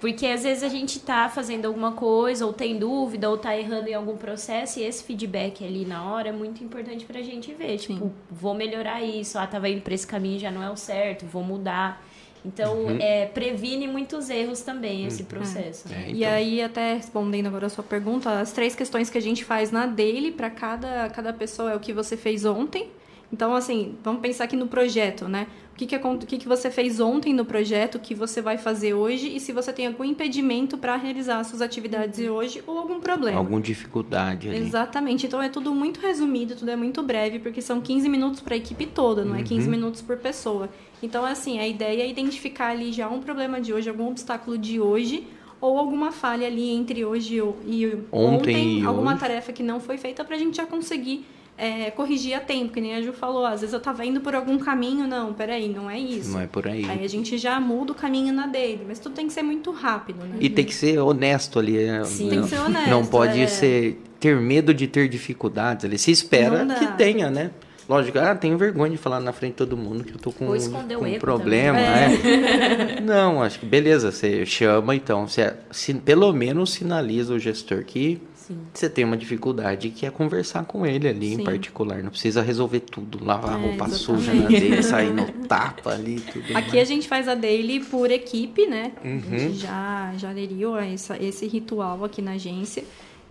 Porque 0.03 0.25
às 0.27 0.43
vezes 0.43 0.63
a 0.63 0.67
gente 0.67 0.99
tá 0.99 1.29
fazendo 1.29 1.65
alguma 1.65 1.93
coisa, 1.93 2.45
ou 2.45 2.51
tem 2.51 2.77
dúvida, 2.77 3.29
ou 3.29 3.37
tá 3.37 3.57
errando 3.57 3.87
em 3.87 3.93
algum 3.93 4.17
processo, 4.17 4.77
e 4.81 4.83
esse 4.83 5.01
feedback 5.01 5.65
ali 5.65 5.85
na 5.85 6.03
hora 6.11 6.27
é 6.27 6.31
muito 6.33 6.61
importante 6.61 7.05
pra 7.05 7.21
gente 7.21 7.53
ver. 7.53 7.79
Sim. 7.79 7.93
Tipo, 7.93 8.11
vou 8.29 8.53
melhorar 8.53 9.01
isso, 9.01 9.39
ah, 9.39 9.47
tava 9.47 9.69
indo 9.69 9.79
pra 9.79 9.93
esse 9.93 10.05
caminho 10.05 10.37
já 10.37 10.51
não 10.51 10.61
é 10.61 10.69
o 10.69 10.75
certo, 10.75 11.25
vou 11.25 11.41
mudar. 11.41 12.05
Então, 12.45 12.77
uhum. 12.77 12.97
é, 12.99 13.25
previne 13.25 13.87
muitos 13.87 14.29
erros 14.29 14.61
também 14.61 15.05
esse 15.05 15.21
uhum. 15.21 15.27
processo. 15.27 15.87
É, 15.91 16.01
então. 16.01 16.15
E 16.15 16.25
aí, 16.25 16.61
até 16.61 16.95
respondendo 16.95 17.47
agora 17.47 17.67
a 17.67 17.69
sua 17.69 17.83
pergunta, 17.83 18.39
as 18.39 18.51
três 18.51 18.75
questões 18.75 19.09
que 19.09 19.17
a 19.17 19.21
gente 19.21 19.45
faz 19.45 19.71
na 19.71 19.85
daily 19.85 20.31
para 20.31 20.49
cada, 20.49 21.09
cada 21.09 21.31
pessoa 21.31 21.71
é 21.71 21.75
o 21.75 21.79
que 21.79 21.93
você 21.93 22.17
fez 22.17 22.43
ontem. 22.43 22.89
Então, 23.31 23.55
assim, 23.55 23.95
vamos 24.03 24.21
pensar 24.21 24.43
aqui 24.43 24.55
no 24.55 24.67
projeto, 24.67 25.27
né? 25.27 25.47
O 25.71 25.75
que, 25.75 25.87
que, 25.87 25.95
o 25.95 26.17
que, 26.19 26.37
que 26.37 26.47
você 26.47 26.69
fez 26.69 26.99
ontem 26.99 27.33
no 27.33 27.43
projeto, 27.43 27.95
o 27.95 27.99
que 27.99 28.13
você 28.13 28.43
vai 28.43 28.59
fazer 28.59 28.93
hoje 28.93 29.35
e 29.35 29.39
se 29.39 29.51
você 29.51 29.73
tem 29.73 29.87
algum 29.87 30.03
impedimento 30.03 30.77
para 30.77 30.95
realizar 30.95 31.43
suas 31.43 31.59
atividades 31.59 32.19
uhum. 32.19 32.31
hoje 32.31 32.63
ou 32.67 32.77
algum 32.77 32.99
problema. 32.99 33.39
Alguma 33.39 33.59
dificuldade 33.59 34.49
ali. 34.49 34.59
Exatamente. 34.59 35.25
Então 35.25 35.41
é 35.41 35.49
tudo 35.49 35.73
muito 35.73 35.99
resumido, 35.99 36.55
tudo 36.55 36.69
é 36.69 36.75
muito 36.75 37.01
breve, 37.01 37.39
porque 37.39 37.59
são 37.59 37.81
15 37.81 38.07
minutos 38.07 38.39
para 38.39 38.53
a 38.53 38.57
equipe 38.57 38.85
toda, 38.85 39.25
não 39.25 39.31
uhum. 39.31 39.39
é 39.39 39.43
15 39.43 39.67
minutos 39.67 40.03
por 40.03 40.17
pessoa. 40.17 40.69
Então, 41.03 41.25
assim, 41.25 41.59
a 41.59 41.67
ideia 41.67 42.01
é 42.01 42.09
identificar 42.09 42.69
ali 42.69 42.93
já 42.93 43.09
um 43.09 43.19
problema 43.19 43.59
de 43.59 43.73
hoje, 43.73 43.89
algum 43.89 44.07
obstáculo 44.07 44.57
de 44.57 44.79
hoje 44.79 45.27
ou 45.59 45.77
alguma 45.77 46.11
falha 46.11 46.47
ali 46.47 46.71
entre 46.71 47.05
hoje 47.05 47.35
e 47.35 47.41
ontem, 47.41 48.05
ontem 48.11 48.79
e 48.79 48.85
alguma 48.85 49.11
hoje. 49.11 49.19
tarefa 49.19 49.53
que 49.53 49.63
não 49.63 49.79
foi 49.79 49.97
feita 49.97 50.23
para 50.23 50.35
a 50.35 50.39
gente 50.39 50.57
já 50.57 50.65
conseguir 50.65 51.25
é, 51.57 51.91
corrigir 51.91 52.33
a 52.33 52.39
tempo, 52.39 52.73
que 52.73 52.81
nem 52.81 52.95
a 52.95 53.01
Ju 53.01 53.13
falou. 53.13 53.45
Às 53.45 53.61
vezes 53.61 53.73
eu 53.73 53.79
tava 53.79 54.05
indo 54.05 54.19
por 54.19 54.33
algum 54.35 54.57
caminho, 54.57 55.07
não, 55.07 55.33
peraí, 55.33 55.69
não 55.69 55.89
é 55.89 55.99
isso. 55.99 56.31
Não 56.31 56.41
é 56.41 56.47
por 56.47 56.67
aí. 56.67 56.83
Aí 56.89 57.03
a 57.03 57.07
gente 57.07 57.37
já 57.37 57.59
muda 57.59 57.91
o 57.91 57.95
caminho 57.95 58.33
na 58.33 58.47
dele, 58.47 58.83
mas 58.87 58.99
tudo 58.99 59.13
tem 59.13 59.27
que 59.27 59.33
ser 59.33 59.43
muito 59.43 59.71
rápido, 59.71 60.19
né? 60.25 60.37
E 60.39 60.49
tem 60.49 60.65
que 60.65 60.73
ser 60.73 60.99
honesto 60.99 61.59
ali. 61.59 61.85
Né? 61.85 62.03
Sim, 62.05 62.23
não, 62.23 62.29
tem 62.29 62.41
que 62.41 62.49
ser 62.49 62.59
honesto. 62.59 62.89
Não 62.89 63.05
pode 63.05 63.39
é... 63.39 63.47
ser 63.47 64.01
ter 64.19 64.35
medo 64.37 64.73
de 64.73 64.87
ter 64.87 65.07
dificuldades. 65.07 65.85
Ele 65.85 65.97
se 65.97 66.11
espera 66.11 66.65
que 66.65 66.87
tenha, 66.97 67.29
né? 67.29 67.51
Lógico, 67.87 68.17
ah, 68.19 68.33
tenho 68.35 68.57
vergonha 68.57 68.91
de 68.91 68.97
falar 68.97 69.19
na 69.19 69.33
frente 69.33 69.51
de 69.51 69.57
todo 69.57 69.75
mundo 69.75 70.03
que 70.03 70.13
eu 70.13 70.17
tô 70.17 70.31
com, 70.31 70.47
com 70.47 71.05
um 71.05 71.19
problema. 71.19 71.79
É. 71.79 73.01
Não, 73.01 73.41
acho 73.41 73.59
que 73.59 73.65
beleza, 73.65 74.11
você 74.11 74.45
chama, 74.45 74.95
então, 74.95 75.27
você, 75.27 75.53
se, 75.71 75.93
pelo 75.93 76.31
menos 76.31 76.71
sinaliza 76.71 77.33
o 77.33 77.39
gestor 77.39 77.83
que 77.83 78.21
Sim. 78.47 78.57
Você 78.73 78.89
tem 78.89 79.05
uma 79.05 79.15
dificuldade 79.15 79.89
que 79.89 80.05
é 80.05 80.09
conversar 80.09 80.65
com 80.65 80.85
ele 80.85 81.07
ali 81.07 81.29
Sim. 81.29 81.41
em 81.41 81.43
particular. 81.45 82.03
Não 82.03 82.09
precisa 82.09 82.41
resolver 82.41 82.81
tudo, 82.81 83.23
lavar 83.23 83.57
é, 83.57 83.61
roupa 83.61 83.85
exatamente. 83.85 84.03
suja 84.03 84.33
na 84.33 84.47
dele, 84.47 84.83
sair 84.83 85.13
no 85.13 85.25
tapa 85.47 85.91
ali, 85.91 86.19
tudo. 86.19 86.45
Aqui 86.57 86.75
mais. 86.75 86.81
a 86.81 86.83
gente 86.83 87.07
faz 87.07 87.29
a 87.29 87.35
daily 87.35 87.79
por 87.79 88.11
equipe, 88.11 88.67
né? 88.67 88.91
Uhum. 89.01 89.21
A 89.31 89.37
gente 89.37 89.55
já, 89.59 90.13
já 90.17 90.29
aderiu 90.31 90.75
a 90.75 90.85
essa, 90.85 91.17
esse 91.23 91.47
ritual 91.47 92.03
aqui 92.03 92.21
na 92.21 92.33
agência. 92.33 92.83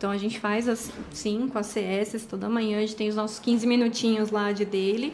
Então 0.03 0.11
a 0.11 0.16
gente 0.16 0.40
faz 0.40 0.68
as, 0.68 0.90
sim 1.12 1.46
com 1.46 1.57
as 1.61 1.66
CS 1.66 2.26
toda 2.28 2.48
manhã, 2.48 2.78
a 2.78 2.80
gente 2.80 2.96
tem 2.96 3.09
os 3.09 3.14
nossos 3.14 3.38
15 3.38 3.64
minutinhos 3.68 4.32
lá 4.32 4.50
de 4.50 4.64
daily. 4.64 5.12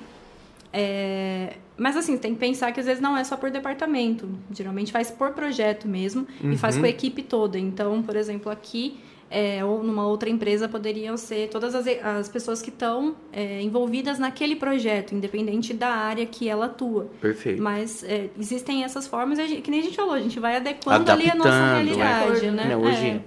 É, 0.73 1.57
mas 1.77 1.95
assim, 1.95 2.17
tem 2.17 2.33
que 2.33 2.41
pensar 2.41 2.73
que 2.73 2.81
às 2.81 2.87
vezes 2.87 2.99
não 2.99 3.15
é 3.15 3.23
só 3.23 3.37
por 3.37 3.51
departamento. 3.51 4.27
Geralmente 4.51 4.91
faz 4.91 5.11
por 5.11 5.33
projeto 5.33 5.87
mesmo 5.87 6.27
uhum. 6.43 6.53
e 6.53 6.57
faz 6.57 6.79
com 6.79 6.87
a 6.87 6.89
equipe 6.89 7.23
toda. 7.23 7.59
Então, 7.59 8.03
por 8.03 8.17
exemplo, 8.17 8.51
aqui 8.51 8.99
é, 9.31 9.63
ou 9.63 9.85
numa 9.85 10.07
outra 10.07 10.31
empresa 10.31 10.67
poderiam 10.67 11.19
ser 11.19 11.51
todas 11.51 11.75
as, 11.75 11.87
as 11.87 12.31
pessoas 12.31 12.63
que 12.63 12.71
estão 12.71 13.15
é, 13.31 13.61
envolvidas 13.61 14.19
naquele 14.19 14.57
projeto, 14.57 15.15
independente 15.15 15.75
da 15.75 15.91
área 15.91 16.25
que 16.25 16.49
ela 16.49 16.65
atua. 16.65 17.11
Perfeito. 17.21 17.63
Mas 17.63 18.03
é, 18.05 18.31
existem 18.41 18.85
essas 18.85 19.07
formas, 19.07 19.39
que 19.39 19.71
nem 19.71 19.81
a 19.81 19.83
gente 19.83 19.97
falou, 19.97 20.15
a 20.15 20.21
gente 20.21 20.41
vai 20.41 20.57
adequando 20.57 21.03
Adaptando, 21.03 21.21
ali 21.21 21.31
a 21.31 21.35
nossa 21.35 21.75
realidade, 21.75 22.47
é. 22.47 22.51
né? 22.51 22.75
Hoje, 22.75 23.23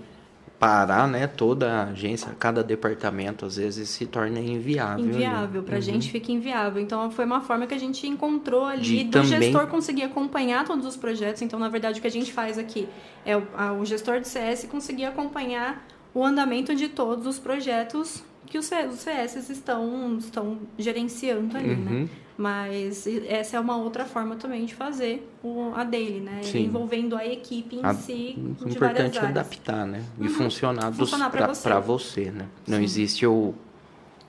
parar, 0.62 1.08
né, 1.08 1.26
toda 1.26 1.74
a 1.74 1.84
agência, 1.86 2.32
cada 2.38 2.64
departamento, 2.64 3.48
às 3.48 3.56
vezes 3.56 3.90
se 3.90 4.06
torna 4.06 4.40
inviável. 4.40 5.04
Né? 5.04 5.14
Inviável, 5.16 5.64
para 5.64 5.74
a 5.74 5.78
uhum. 5.78 5.82
gente 5.82 6.12
fica 6.12 6.32
inviável. 6.32 6.80
Então, 6.80 7.10
foi 7.10 7.26
uma 7.26 7.42
forma 7.42 7.66
que 7.66 7.74
a 7.74 7.80
gente 7.80 8.06
encontrou 8.06 8.66
ali 8.66 8.84
De 8.84 9.04
do 9.06 9.10
também... 9.10 9.42
gestor 9.42 9.66
conseguir 9.66 10.04
acompanhar 10.04 10.64
todos 10.64 10.86
os 10.86 10.96
projetos. 10.96 11.42
Então, 11.42 11.58
na 11.58 11.68
verdade, 11.68 11.98
o 11.98 12.02
que 12.02 12.08
a 12.08 12.12
gente 12.12 12.32
faz 12.32 12.60
aqui 12.60 12.88
é 13.26 13.36
o, 13.36 13.48
a, 13.58 13.74
o 13.74 13.84
gestor 13.84 14.20
de 14.20 14.28
CS 14.28 14.68
conseguir 14.70 15.06
acompanhar 15.06 15.84
o 16.14 16.24
andamento 16.24 16.76
de 16.76 16.90
todos 16.90 17.26
os 17.26 17.40
projetos 17.40 18.24
que 18.46 18.58
os 18.58 18.66
CS 18.66 19.50
estão, 19.50 20.18
estão 20.18 20.60
gerenciando 20.78 21.58
ali, 21.58 21.76
né? 21.76 21.76
uhum. 21.76 22.02
né? 22.02 22.10
Mas 22.38 23.06
essa 23.28 23.58
é 23.58 23.60
uma 23.60 23.78
outra 23.78 24.04
forma 24.04 24.36
também 24.36 24.66
de 24.66 24.74
fazer 24.74 25.30
o, 25.44 25.72
a 25.76 25.84
dele, 25.84 26.22
né? 26.22 26.42
Sim. 26.42 26.66
Envolvendo 26.66 27.16
a 27.16 27.26
equipe 27.26 27.76
em 27.76 27.86
a, 27.86 27.94
si. 27.94 28.36
O 28.60 28.68
importante 28.68 29.20
é 29.20 29.22
adaptar, 29.22 29.86
né? 29.86 30.04
E 30.20 30.24
uhum. 30.24 30.30
funcionar, 30.30 30.92
funcionar 30.92 31.30
para 31.30 31.48
você. 31.48 31.70
você. 31.80 32.32
né? 32.32 32.48
Não 32.68 32.78
Sim. 32.78 32.84
existe 32.84 33.28
o 33.28 33.54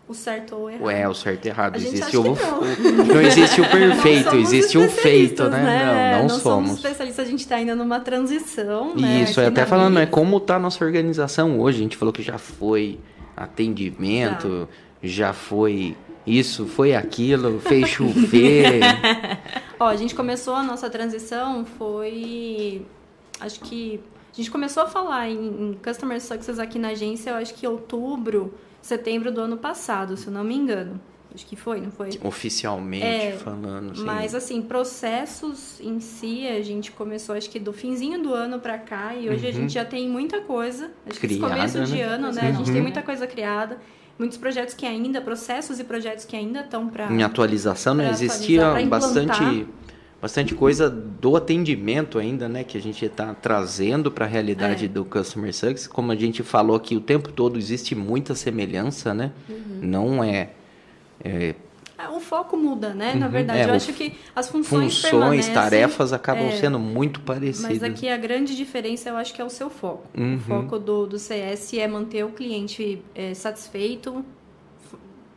o 0.07 0.15
certo 0.15 0.57
ou 0.57 0.71
errado. 0.71 0.91
É, 0.91 1.09
o 1.09 1.15
certo 1.15 1.47
e 1.47 1.49
errado. 1.49 1.77
Existe 1.77 2.17
o, 2.19 2.23
não. 2.23 2.35
não. 3.07 3.21
existe 3.23 3.61
o 3.61 3.65
perfeito, 3.71 4.37
existe 4.37 4.79
o 4.79 4.89
feito, 4.89 5.49
né? 5.49 5.63
né? 5.63 5.85
Não, 5.85 5.95
não, 5.95 6.23
não 6.23 6.29
somos. 6.29 6.43
somos 6.43 6.73
especialistas, 6.73 7.27
a 7.27 7.31
gente 7.31 7.41
está 7.41 7.57
ainda 7.57 7.75
numa 7.75 7.99
transição. 8.01 8.95
Né? 8.95 9.23
Isso, 9.23 9.41
é 9.41 9.47
até 9.47 9.65
falando, 9.65 9.99
é 9.99 10.07
como 10.07 10.37
está 10.37 10.57
a 10.57 10.59
nossa 10.59 10.85
organização 10.85 11.59
hoje. 11.61 11.79
A 11.79 11.83
gente 11.83 11.97
falou 11.97 12.13
que 12.13 12.23
já 12.23 12.37
foi 12.37 12.99
atendimento, 13.37 14.69
já, 15.03 15.27
já 15.27 15.33
foi 15.33 15.97
isso, 16.27 16.67
foi 16.67 16.95
aquilo, 16.95 17.59
fez 17.61 17.89
chover. 17.89 18.81
Ó, 19.79 19.87
a 19.87 19.97
gente 19.97 20.15
começou 20.15 20.55
a 20.55 20.63
nossa 20.63 20.89
transição, 20.89 21.65
foi. 21.65 22.87
Acho 23.41 23.61
que. 23.61 24.01
A 24.33 24.37
gente 24.37 24.51
começou 24.51 24.85
a 24.85 24.87
falar 24.87 25.29
em, 25.29 25.71
em 25.71 25.75
Customer 25.75 26.19
Success 26.21 26.59
aqui 26.59 26.79
na 26.79 26.89
agência, 26.89 27.31
eu 27.31 27.37
acho 27.37 27.53
que 27.53 27.67
em 27.67 27.69
outubro 27.69 28.55
setembro 28.81 29.31
do 29.31 29.43
ano 29.43 29.59
passado, 29.59 30.17
se 30.17 30.27
eu 30.27 30.33
não 30.33 30.43
me 30.43 30.57
engano. 30.57 30.99
Acho 31.35 31.47
que 31.47 31.57
foi, 31.57 31.81
não 31.81 31.91
foi? 31.91 32.11
Oficialmente 32.23 33.05
é, 33.05 33.33
falando. 33.33 33.93
Assim. 33.93 34.05
Mas, 34.05 34.35
assim, 34.35 34.63
processos 34.63 35.81
em 35.81 36.01
si, 36.01 36.47
a 36.47 36.63
gente 36.63 36.93
começou, 36.93 37.35
acho 37.35 37.49
que 37.49 37.59
do 37.59 37.73
finzinho 37.73 38.23
do 38.23 38.35
ano 38.35 38.59
para 38.59 38.79
cá, 38.79 39.15
e 39.15 39.29
hoje 39.29 39.45
uhum. 39.45 39.51
a 39.51 39.53
gente 39.53 39.73
já 39.73 39.85
tem 39.85 40.09
muita 40.09 40.41
coisa. 40.41 40.91
Acho 41.07 41.21
Criada, 41.21 41.47
que 41.47 41.55
começo 41.55 41.79
né? 41.79 41.85
de 41.85 42.01
ano, 42.01 42.33
né? 42.33 42.43
Uhum. 42.43 42.49
A 42.49 42.53
gente 42.53 42.67
tem 42.67 42.77
uhum. 42.77 42.83
muita 42.83 43.03
coisa 43.03 43.27
criada. 43.27 43.79
Muitos 44.19 44.37
projetos 44.37 44.75
que 44.75 44.85
ainda, 44.87 45.21
processos 45.21 45.81
e 45.81 45.85
projetos 45.85 46.25
que 46.25 46.37
ainda 46.37 46.61
estão 46.61 46.89
para. 46.89 47.11
Em 47.11 47.23
atualização, 47.23 47.95
não 47.95 48.09
existia 48.09 48.87
bastante 48.87 49.67
bastante 50.23 50.55
coisa 50.55 50.89
do 50.89 51.37
atendimento 51.37 52.17
ainda, 52.17 52.49
né, 52.49 52.63
que 52.63 52.79
a 52.79 52.81
gente 52.81 53.05
está 53.05 53.35
trazendo 53.35 54.09
para 54.09 54.25
a 54.25 54.29
realidade 54.29 54.85
é. 54.85 54.89
do 54.89 55.05
customer 55.05 55.53
success. 55.53 55.89
Como 55.89 56.13
a 56.13 56.15
gente 56.15 56.45
falou 56.45 56.77
aqui 56.77 56.95
o 56.95 57.01
tempo 57.01 57.33
todo, 57.33 57.59
existe 57.59 57.97
muita 57.97 58.33
semelhança, 58.37 59.13
né? 59.13 59.33
Uhum. 59.49 59.81
Não 59.83 60.23
é, 60.23 60.51
é, 61.25 61.55
o 62.11 62.21
foco 62.21 62.57
muda, 62.57 62.95
né? 62.95 63.13
Uhum. 63.13 63.21
Na 63.21 63.29
verdade, 63.29 63.61
é, 63.61 63.65
eu 63.67 63.75
acho 63.75 63.93
que 63.93 64.15
as 64.35 64.49
funções 64.49 65.03
Funções, 65.03 65.49
tarefas 65.49 66.13
acabam 66.13 66.47
é, 66.47 66.53
sendo 66.53 66.79
muito 66.79 67.21
parecidas. 67.21 67.71
Mas 67.71 67.83
aqui 67.83 68.09
a 68.09 68.17
grande 68.17 68.57
diferença 68.57 69.09
eu 69.09 69.17
acho 69.17 69.33
que 69.33 69.41
é 69.41 69.45
o 69.45 69.51
seu 69.51 69.71
foco. 69.71 70.05
Uhum. 70.17 70.37
O 70.37 70.41
foco 70.41 70.79
do, 70.79 71.07
do 71.07 71.19
CS 71.19 71.75
é 71.75 71.87
manter 71.87 72.25
o 72.25 72.31
cliente 72.31 73.03
é, 73.15 73.35
satisfeito, 73.35 74.25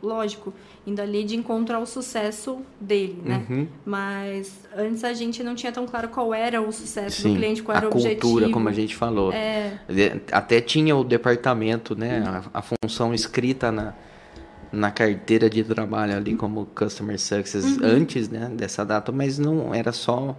lógico, 0.02 0.52
indo 0.86 1.00
ali 1.00 1.24
de 1.24 1.36
encontro 1.36 1.76
ao 1.76 1.86
sucesso 1.86 2.60
dele, 2.80 3.20
né? 3.24 3.44
Uhum. 3.48 3.68
Mas 3.84 4.60
antes 4.76 5.04
a 5.04 5.12
gente 5.12 5.42
não 5.42 5.54
tinha 5.54 5.72
tão 5.72 5.86
claro 5.86 6.08
qual 6.08 6.32
era 6.32 6.60
o 6.60 6.72
sucesso 6.72 7.22
Sim, 7.22 7.32
do 7.32 7.38
cliente, 7.38 7.62
qual 7.62 7.76
era 7.76 7.86
o 7.86 7.90
objetivo. 7.90 8.18
A 8.18 8.20
cultura, 8.20 8.50
como 8.50 8.68
a 8.68 8.72
gente 8.72 8.94
falou. 8.94 9.32
É... 9.32 9.78
Até 10.30 10.60
tinha 10.60 10.96
o 10.96 11.02
departamento, 11.04 11.96
né? 11.96 12.20
Uhum. 12.20 12.50
A, 12.54 12.58
a, 12.58 12.62
função 12.62 13.14
escrita 13.14 13.72
na, 13.72 13.94
na 14.76 14.90
carteira 14.90 15.48
de 15.50 15.64
trabalho 15.64 16.16
ali 16.16 16.34
como 16.36 16.66
Customer 16.66 17.18
Success 17.18 17.64
uhum. 17.64 17.78
antes 17.82 18.28
né, 18.28 18.50
dessa 18.54 18.84
data, 18.84 19.10
mas 19.10 19.38
não 19.38 19.74
era 19.74 19.92
só 19.92 20.36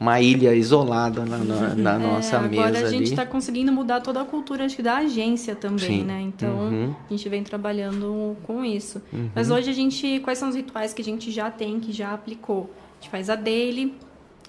uma 0.00 0.20
ilha 0.20 0.52
isolada 0.54 1.24
na, 1.24 1.38
na, 1.38 1.74
na 1.74 1.98
nossa 1.98 2.36
É, 2.36 2.40
mesa 2.40 2.62
agora 2.66 2.86
a 2.86 2.90
gente 2.90 3.04
está 3.10 3.24
conseguindo 3.24 3.70
mudar 3.72 4.00
toda 4.00 4.20
a 4.20 4.24
cultura 4.24 4.64
acho 4.64 4.74
que 4.74 4.82
da 4.82 4.96
agência 4.96 5.54
também, 5.54 6.00
Sim. 6.00 6.04
né? 6.04 6.20
Então 6.22 6.50
Uhum. 6.50 6.94
a 7.08 7.12
gente 7.12 7.28
vem 7.28 7.42
trabalhando 7.44 8.36
com 8.42 8.64
isso. 8.64 9.00
Mas 9.34 9.50
hoje 9.50 9.70
a 9.70 9.72
gente, 9.72 10.18
quais 10.20 10.38
são 10.38 10.48
os 10.48 10.56
rituais 10.56 10.92
que 10.92 11.00
a 11.00 11.04
gente 11.04 11.30
já 11.30 11.50
tem, 11.50 11.78
que 11.78 11.92
já 11.92 12.12
aplicou? 12.12 12.68
A 12.98 13.02
gente 13.02 13.10
faz 13.10 13.30
a 13.30 13.36
daily, 13.36 13.94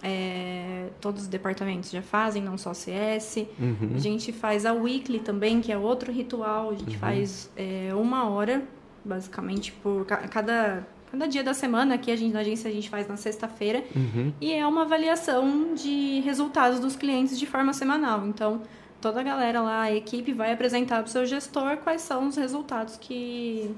é, 0.01 0.87
todos 0.99 1.21
os 1.23 1.27
departamentos 1.27 1.89
já 1.91 2.01
fazem, 2.01 2.41
não 2.43 2.57
só 2.57 2.73
CS. 2.73 3.45
Uhum. 3.59 3.91
A 3.95 3.99
gente 3.99 4.31
faz 4.33 4.65
a 4.65 4.73
weekly 4.73 5.19
também, 5.19 5.61
que 5.61 5.71
é 5.71 5.77
outro 5.77 6.11
ritual. 6.11 6.67
A 6.67 6.71
Uhum. 6.71 6.77
gente 6.79 6.97
faz 6.97 7.49
é, 7.55 7.89
uma 7.95 8.27
hora, 8.27 8.63
basicamente, 9.05 9.71
por 9.71 10.05
ca- 10.05 10.27
cada, 10.27 10.85
cada 11.11 11.27
dia 11.27 11.43
da 11.43 11.53
semana. 11.53 11.95
Aqui 11.95 12.11
a 12.11 12.15
gente, 12.15 12.33
na 12.33 12.39
agência 12.41 12.69
a 12.69 12.73
gente 12.73 12.89
faz 12.89 13.07
na 13.07 13.17
sexta-feira. 13.17 13.83
Uhum. 13.95 14.31
E 14.39 14.53
é 14.53 14.65
uma 14.65 14.83
avaliação 14.83 15.73
de 15.75 16.21
resultados 16.21 16.79
dos 16.79 16.95
clientes 16.95 17.37
de 17.39 17.45
forma 17.45 17.73
semanal. 17.73 18.25
Então, 18.27 18.61
toda 19.01 19.19
a 19.19 19.23
galera 19.23 19.61
lá, 19.61 19.81
a 19.81 19.91
equipe, 19.93 20.31
vai 20.33 20.53
apresentar 20.53 20.97
para 20.97 21.07
o 21.07 21.09
seu 21.09 21.25
gestor 21.25 21.77
quais 21.77 22.01
são 22.01 22.27
os 22.29 22.37
resultados 22.37 22.97
que, 22.99 23.69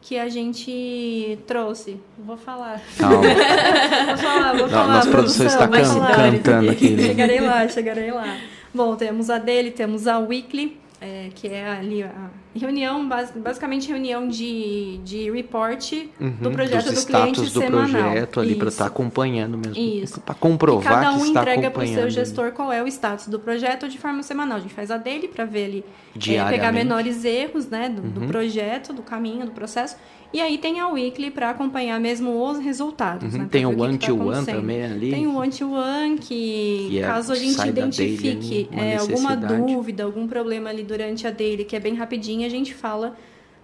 que 0.00 0.16
a 0.18 0.28
gente 0.28 1.38
trouxe. 1.46 2.00
Vou 2.18 2.36
falar. 2.36 2.80
Calma. 2.96 3.16
Vou 4.08 4.16
falar, 4.16 4.52
vou 4.56 4.62
No- 4.66 4.68
falar. 4.70 4.92
nossa 4.94 5.10
produção 5.10 5.46
está 5.46 5.68
can- 5.68 6.16
cantando 6.16 6.70
aqui. 6.70 6.90
né? 6.94 7.02
Chegarei 7.02 7.40
lá, 7.40 7.68
chegarei 7.68 8.10
lá. 8.12 8.36
Bom, 8.72 8.94
temos 8.96 9.30
a 9.30 9.38
dele, 9.38 9.70
temos 9.70 10.06
a 10.06 10.18
weekly, 10.18 10.78
é, 11.00 11.28
que 11.34 11.46
é 11.46 11.68
ali 11.68 12.02
a 12.02 12.12
reunião, 12.54 13.08
bas- 13.08 13.30
basicamente 13.30 13.86
reunião 13.88 14.26
de, 14.26 14.98
de 15.04 15.30
report 15.30 15.92
do 16.18 16.24
Uhum, 16.48 16.52
projeto 16.54 16.90
dos 16.92 17.04
do 17.04 17.06
cliente 17.06 17.40
do 17.40 17.46
semanal. 17.50 18.10
projeto 18.10 18.40
ali 18.40 18.54
para 18.56 18.68
Isso. 18.68 18.74
estar 18.74 18.86
acompanhando 18.86 19.56
mesmo. 19.56 19.76
Isso. 19.80 20.20
Para 20.20 20.34
E 20.34 20.38
comprovar 20.38 20.94
cada 20.94 21.12
um 21.12 21.20
que 21.20 21.26
está 21.28 21.40
entrega 21.42 21.70
para 21.70 21.84
o 21.84 21.86
seu 21.86 22.10
gestor 22.10 22.50
qual 22.52 22.72
é 22.72 22.82
o 22.82 22.86
status 22.88 23.28
do 23.28 23.38
projeto 23.38 23.88
de 23.88 23.96
forma 23.98 24.22
semanal. 24.24 24.58
A 24.58 24.60
gente 24.60 24.74
faz 24.74 24.90
a 24.90 24.96
dele 24.96 25.28
para 25.28 25.44
ver 25.44 25.60
ele 25.68 25.84
é. 26.16 26.42
Uhum. 26.42 26.48
pegar 26.50 26.72
menores 26.72 27.24
erros 27.24 27.68
né, 27.68 27.88
do, 27.88 28.02
do 28.02 28.26
projeto, 28.26 28.92
do 28.92 29.02
caminho, 29.02 29.46
do 29.46 29.52
processo. 29.52 29.96
E 30.32 30.40
aí 30.42 30.58
tem 30.58 30.78
a 30.78 30.88
weekly 30.88 31.30
para 31.30 31.50
acompanhar 31.50 31.98
mesmo 31.98 32.30
os 32.44 32.58
resultados. 32.58 33.32
Uhum, 33.32 33.40
né, 33.42 33.48
Tem 33.50 33.64
o 33.64 33.74
tá 33.74 33.82
one-to-one 33.82 34.20
acontecendo. 34.30 34.56
também 34.56 34.84
ali. 34.84 35.10
Tem 35.10 35.26
o 35.26 35.34
one-to-one 35.36 36.18
que, 36.18 36.88
Que 36.90 36.98
é- 36.98 37.02
caso 37.02 37.32
a 37.32 37.36
gente 37.36 37.56
daily 37.56 37.70
identifique 37.70 38.28
ali, 38.28 38.68
uma 38.70 38.84
é, 38.84 38.96
alguma 38.98 39.36
dúvida, 39.36 40.04
algum 40.04 40.28
problema 40.28 40.68
ali 40.68 40.82
durante 40.82 41.26
a 41.26 41.30
daily, 41.30 41.64
que 41.64 41.74
é 41.74 41.80
bem 41.80 41.94
rapidinho, 41.94 42.44
a 42.46 42.50
gente 42.50 42.74
fala 42.74 43.16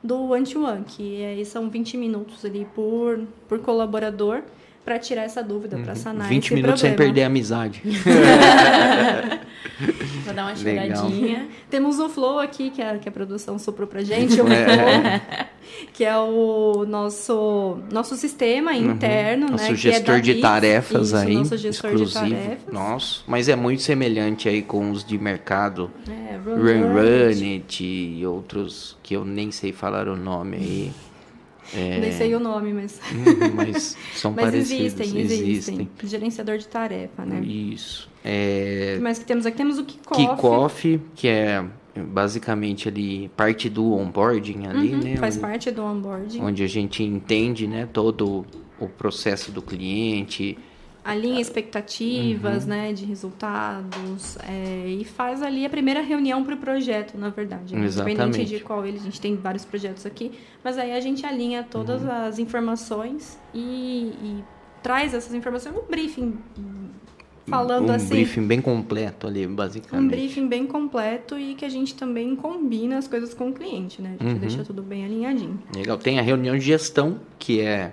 do 0.02 0.30
one-to-one, 0.30 0.84
que 0.84 1.20
é, 1.22 1.44
são 1.44 1.68
20 1.68 1.96
minutos 1.98 2.44
ali 2.44 2.66
por, 2.74 3.20
por 3.48 3.58
colaborador 3.58 4.42
para 4.84 4.98
tirar 4.98 5.22
essa 5.22 5.42
dúvida, 5.42 5.78
para 5.78 5.94
sanar 5.94 6.28
20 6.28 6.44
esse 6.44 6.54
minutos 6.54 6.80
sem 6.80 6.90
problema. 6.90 7.14
perder 7.14 7.22
a 7.22 7.26
amizade. 7.26 7.82
Vou 10.24 10.34
dar 10.34 10.44
uma 10.46 10.52
Legal. 10.62 10.96
choradinha. 10.96 11.48
Temos 11.70 11.98
o 11.98 12.08
Flow 12.08 12.38
aqui, 12.38 12.70
que 12.70 12.80
a, 12.82 12.98
que 12.98 13.08
a 13.08 13.12
produção 13.12 13.58
soprou 13.58 13.86
pra 13.88 14.02
gente, 14.02 14.40
o 14.44 14.48
É. 14.52 15.20
Flow, 15.20 15.46
que 15.92 16.04
é 16.04 16.16
o 16.16 16.84
nosso, 16.86 17.78
nosso 17.90 18.16
sistema 18.16 18.74
interno, 18.74 19.46
Uhum. 19.46 19.52
Nosso 19.52 19.64
né? 19.64 19.70
que 19.70 19.76
gestor 19.76 20.14
é 20.14 20.18
da 20.18 20.22
de 20.22 20.34
tarefas 20.40 21.08
Isso, 21.08 21.16
aí, 21.16 21.34
nosso 21.34 21.56
gestor 21.56 21.90
exclusivo. 21.90 22.24
de 22.26 22.30
tarefas. 22.34 22.72
Nossa, 22.72 23.20
mas 23.26 23.48
é 23.48 23.56
muito 23.56 23.82
semelhante 23.82 24.48
aí 24.48 24.62
com 24.62 24.90
os 24.90 25.04
de 25.04 25.18
mercado. 25.18 25.90
É, 26.08 26.36
Run 26.36 26.56
Run 26.56 26.92
Run 26.92 27.52
It 27.54 27.84
e 27.84 28.26
outros 28.26 28.96
que 29.02 29.14
eu 29.16 29.24
nem 29.24 29.50
sei 29.50 29.72
falar 29.72 30.08
o 30.08 30.16
nome 30.16 30.56
aí. 30.56 30.92
É, 31.72 31.98
Nem 32.00 32.12
sei 32.12 32.34
o 32.34 32.40
nome, 32.40 32.72
mas, 32.72 33.00
uhum, 33.12 33.54
mas 33.54 33.96
são 34.14 34.32
mas 34.36 34.44
parecidos. 34.46 35.00
existem, 35.00 35.20
existem, 35.20 35.88
Gerenciador 36.02 36.58
de 36.58 36.66
tarefa, 36.68 37.24
né? 37.24 37.40
Isso. 37.40 38.10
É, 38.24 38.98
mais 39.00 39.18
que 39.18 39.24
temos 39.24 39.46
aqui? 39.46 39.56
Temos 39.56 39.78
o 39.78 39.84
Kickoff. 39.84 40.20
Kickoff, 40.26 41.00
que 41.14 41.28
é 41.28 41.64
basicamente 41.96 42.88
ali 42.88 43.28
parte 43.36 43.68
do 43.68 43.92
onboarding 43.94 44.66
ali, 44.66 44.92
Uhum, 44.94 45.00
né? 45.00 45.16
faz 45.16 45.34
onde, 45.36 45.42
parte 45.42 45.70
do 45.70 45.82
onboarding. 45.82 46.40
onde 46.40 46.62
a 46.62 46.66
gente 46.66 47.02
entende, 47.02 47.66
né, 47.66 47.88
todo 47.92 48.44
o 48.80 48.88
processo 48.88 49.52
do 49.52 49.62
cliente. 49.62 50.58
Alinha 51.04 51.40
expectativas, 51.40 52.62
Uhum. 52.64 52.70
né, 52.70 52.92
de 52.92 53.04
resultados 53.04 54.38
é, 54.48 54.86
e 54.88 55.04
faz 55.04 55.42
ali 55.42 55.66
a 55.66 55.70
primeira 55.70 56.00
reunião 56.00 56.42
para 56.42 56.54
o 56.54 56.58
projeto, 56.58 57.18
na 57.18 57.28
verdade. 57.28 57.74
né? 57.76 57.84
Exatamente. 57.84 58.20
Independente 58.22 58.50
de 58.58 58.60
qual 58.64 58.86
ele, 58.86 58.96
a 58.98 59.00
gente 59.02 59.20
tem 59.20 59.36
vários 59.36 59.64
projetos 59.64 60.06
aqui, 60.06 60.32
mas 60.62 60.78
aí 60.78 60.92
a 60.92 61.00
gente 61.00 61.24
alinha 61.26 61.62
todas 61.62 62.02
Uhum. 62.02 62.10
as 62.10 62.38
informações 62.38 63.38
e, 63.52 64.12
e 64.22 64.44
traz 64.82 65.12
essas 65.14 65.34
informações, 65.34 65.76
um 65.76 65.82
briefing 65.90 66.38
falando 67.46 67.90
um 67.90 67.92
assim. 67.94 68.08
briefing 68.14 68.46
bem 68.46 68.60
completo 68.62 69.26
ali, 69.26 69.46
basicamente. 69.46 70.04
Um 70.04 70.08
briefing 70.08 70.48
bem 70.48 70.66
completo 70.66 71.38
e 71.38 71.54
que 71.54 71.64
a 71.64 71.68
gente 71.68 71.94
também 71.94 72.34
combina 72.34 72.96
as 72.96 73.06
coisas 73.06 73.34
com 73.34 73.50
o 73.50 73.52
cliente, 73.52 74.00
né? 74.00 74.16
A 74.18 74.22
gente 74.22 74.32
Uhum. 74.34 74.38
deixa 74.40 74.64
tudo 74.64 74.82
bem 74.82 75.04
alinhadinho. 75.04 75.62
Legal. 75.76 75.98
Tem 75.98 76.18
a 76.18 76.22
reunião 76.22 76.56
de 76.56 76.64
gestão, 76.64 77.20
que 77.38 77.60
é 77.60 77.92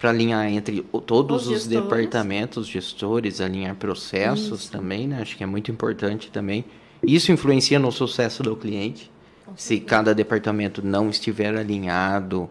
para 0.00 0.08
alinhar 0.08 0.46
entre 0.46 0.80
todos 1.06 1.42
Os 1.42 1.48
os, 1.48 1.62
gestores. 1.64 1.82
departamentos, 1.84 2.66
gestores, 2.66 3.38
alinhar 3.38 3.76
processos 3.76 4.62
Isso. 4.62 4.72
também, 4.72 5.06
né? 5.06 5.20
Acho 5.20 5.36
que 5.36 5.44
é 5.44 5.46
muito 5.46 5.70
importante 5.70 6.30
também. 6.30 6.64
Isso 7.02 7.30
influencia 7.30 7.78
no 7.78 7.92
sucesso 7.92 8.42
do 8.42 8.56
cliente. 8.56 9.10
Se 9.56 9.78
cada 9.78 10.14
departamento 10.14 10.80
não 10.82 11.10
estiver 11.10 11.54
alinhado 11.54 12.48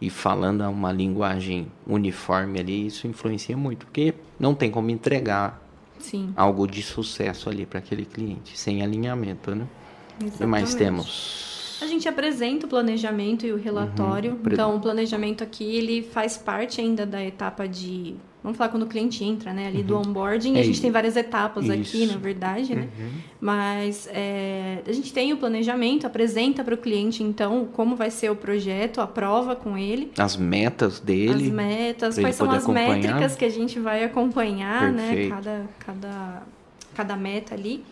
e 0.00 0.10
falando 0.10 0.62
uma 0.62 0.90
linguagem 0.90 1.70
uniforme 1.86 2.58
ali, 2.58 2.86
isso 2.86 3.06
influencia 3.06 3.56
muito, 3.56 3.86
porque 3.86 4.14
não 4.38 4.52
tem 4.54 4.70
como 4.70 4.90
entregar 4.90 5.62
Sim. 5.98 6.32
algo 6.34 6.66
de 6.66 6.82
sucesso 6.82 7.48
ali 7.48 7.66
para 7.66 7.78
aquele 7.78 8.04
cliente 8.04 8.58
sem 8.58 8.82
alinhamento, 8.82 9.54
né? 9.54 9.66
O 10.20 10.30
que 10.30 10.44
mais 10.46 10.70
exatamente. 10.70 10.76
temos? 10.76 11.59
A 11.80 11.86
gente 11.86 12.08
apresenta 12.08 12.66
o 12.66 12.68
planejamento 12.68 13.46
e 13.46 13.52
o 13.52 13.56
relatório. 13.56 14.36
Pre- 14.36 14.54
Então, 14.54 14.76
o 14.76 14.80
planejamento 14.80 15.42
aqui, 15.42 15.64
ele 15.76 16.02
faz 16.02 16.36
parte 16.36 16.80
ainda 16.80 17.06
da 17.06 17.24
etapa 17.24 17.66
de... 17.66 18.14
Vamos 18.42 18.56
falar 18.56 18.70
quando 18.70 18.84
o 18.84 18.86
cliente 18.86 19.22
entra, 19.22 19.52
né? 19.52 19.66
Ali 19.66 19.82
do 19.82 19.94
onboarding. 19.98 20.56
É 20.56 20.60
a 20.60 20.62
gente 20.62 20.72
isso. 20.72 20.80
tem 20.82 20.90
várias 20.90 21.14
etapas 21.14 21.68
aqui, 21.68 22.04
Isso. 22.04 22.12
na 22.14 22.18
verdade, 22.18 22.74
né? 22.74 22.88
Uhum. 22.98 23.08
Mas 23.38 24.08
é, 24.10 24.78
a 24.86 24.92
gente 24.92 25.12
tem 25.12 25.30
o 25.34 25.36
planejamento, 25.36 26.06
apresenta 26.06 26.64
para 26.64 26.74
o 26.74 26.78
cliente, 26.78 27.22
então, 27.22 27.68
como 27.70 27.96
vai 27.96 28.10
ser 28.10 28.30
o 28.30 28.36
projeto, 28.36 29.02
aprova 29.02 29.54
com 29.54 29.76
ele. 29.76 30.10
As 30.16 30.38
metas 30.38 31.00
dele. 31.00 31.48
As 31.48 31.52
metas, 31.52 32.18
quais 32.18 32.34
são 32.34 32.50
as 32.50 32.62
acompanhar. 32.62 32.96
métricas 32.96 33.36
que 33.36 33.44
a 33.44 33.50
gente 33.50 33.78
vai 33.78 34.04
acompanhar, 34.04 34.90
né? 34.90 35.08
Perfeito. 35.08 35.34
Cada, 35.34 35.66
cada, 35.84 36.42
cada 36.94 37.16
meta 37.16 37.54
ali. 37.54 37.84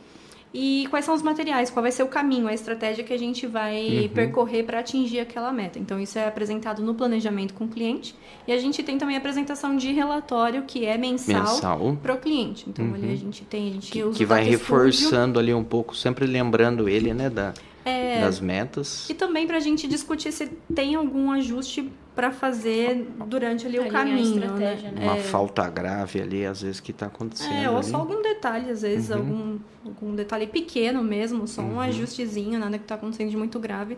E 0.52 0.86
quais 0.88 1.04
são 1.04 1.14
os 1.14 1.22
materiais, 1.22 1.68
qual 1.70 1.82
vai 1.82 1.92
ser 1.92 2.02
o 2.02 2.06
caminho, 2.08 2.48
a 2.48 2.54
estratégia 2.54 3.04
que 3.04 3.12
a 3.12 3.18
gente 3.18 3.46
vai 3.46 4.02
Uhum. 4.04 4.08
percorrer 4.08 4.62
para 4.64 4.78
atingir 4.80 5.20
aquela 5.20 5.52
meta. 5.52 5.78
Então, 5.78 6.00
isso 6.00 6.18
é 6.18 6.26
apresentado 6.26 6.82
no 6.82 6.94
planejamento 6.94 7.52
com 7.52 7.64
o 7.64 7.68
cliente. 7.68 8.14
E 8.46 8.52
a 8.52 8.58
gente 8.58 8.82
tem 8.82 8.96
também 8.96 9.14
a 9.14 9.18
apresentação 9.18 9.76
de 9.76 9.92
relatório, 9.92 10.62
que 10.66 10.86
é 10.86 10.96
mensal, 10.96 11.42
Mensal. 11.42 11.98
para 12.02 12.14
o 12.14 12.18
cliente. 12.18 12.64
Então, 12.68 12.84
Uhum. 12.86 12.94
ali 12.94 13.12
a 13.12 13.16
gente 13.16 13.44
tem, 13.44 13.68
a 13.68 13.72
gente 13.72 13.92
Que, 13.92 14.02
que 14.10 14.24
vai 14.24 14.42
reforçando 14.42 15.38
ali 15.38 15.52
um 15.52 15.64
pouco, 15.64 15.94
sempre 15.94 16.26
lembrando 16.26 16.88
ele, 16.88 17.12
né, 17.12 17.28
da, 17.28 17.52
É, 17.84 18.20
das 18.20 18.40
metas. 18.40 19.08
E 19.08 19.14
também 19.14 19.46
para 19.46 19.56
a 19.56 19.60
gente 19.60 19.86
discutir 19.86 20.30
se 20.32 20.46
tem 20.74 20.94
algum 20.94 21.30
ajuste 21.30 21.90
para 22.18 22.32
fazer 22.32 23.06
durante 23.28 23.64
ali 23.64 23.78
o 23.78 23.82
Alinhar 23.82 24.00
a 24.02 24.04
caminho, 24.04 24.34
estratégia, 24.42 24.90
né? 24.90 25.00
né? 25.02 25.06
Uma 25.06 25.16
É, 25.18 25.20
falta 25.20 25.70
grave 25.70 26.20
ali, 26.20 26.44
às 26.44 26.62
vezes, 26.62 26.80
que 26.80 26.92
tá 26.92 27.06
acontecendo. 27.06 27.54
É, 27.54 27.70
ou 27.70 27.76
ali. 27.76 27.84
só 27.86 27.96
algum 27.98 28.20
detalhe, 28.20 28.68
às 28.72 28.82
vezes, 28.82 29.10
Uhum. 29.10 29.16
algum, 29.16 29.58
algum 29.86 30.14
detalhe 30.16 30.48
pequeno 30.48 31.00
mesmo, 31.04 31.46
só 31.46 31.62
um 31.62 31.78
ajustezinho, 31.78 32.58
nada 32.58 32.76
que 32.76 32.82
tá 32.82 32.96
acontecendo 32.96 33.30
de 33.30 33.36
muito 33.36 33.60
grave, 33.60 33.96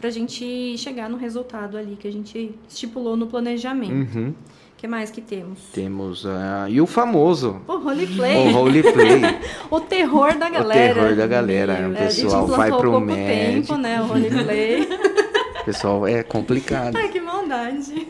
pra 0.00 0.08
gente 0.08 0.78
chegar 0.78 1.10
no 1.10 1.18
resultado 1.18 1.76
ali 1.76 1.94
que 1.96 2.08
a 2.08 2.10
gente 2.12 2.54
estipulou 2.66 3.18
no 3.18 3.26
planejamento. 3.26 4.16
Uhum. 4.16 4.30
O 4.30 4.34
que 4.78 4.88
mais 4.88 5.10
que 5.10 5.20
temos? 5.20 5.58
Temos 5.74 6.24
a... 6.24 6.70
E 6.70 6.80
o 6.80 6.86
famoso, 6.86 7.60
O 7.68 7.72
o 7.74 7.78
roleplay, 7.80 8.50
roleplay. 8.50 9.20
o 9.70 9.78
terror 9.80 10.38
da 10.38 10.48
galera. 10.48 10.94
terror 10.94 11.14
da 11.14 11.26
galera, 11.26 11.74
Meu, 11.80 11.90
o 11.90 11.92
a 11.98 12.08
gente 12.08 12.22
pessoal 12.22 12.46
vai 12.46 12.70
pro 12.70 12.98
médico. 12.98 13.66
tempo, 13.66 13.76
né, 13.76 14.00
o 14.00 14.06
roleplay. 14.06 14.88
Pessoal, 15.68 16.06
é 16.06 16.22
complicado. 16.22 16.96
Ai, 16.96 17.08
que 17.08 17.20
maldade. 17.20 18.08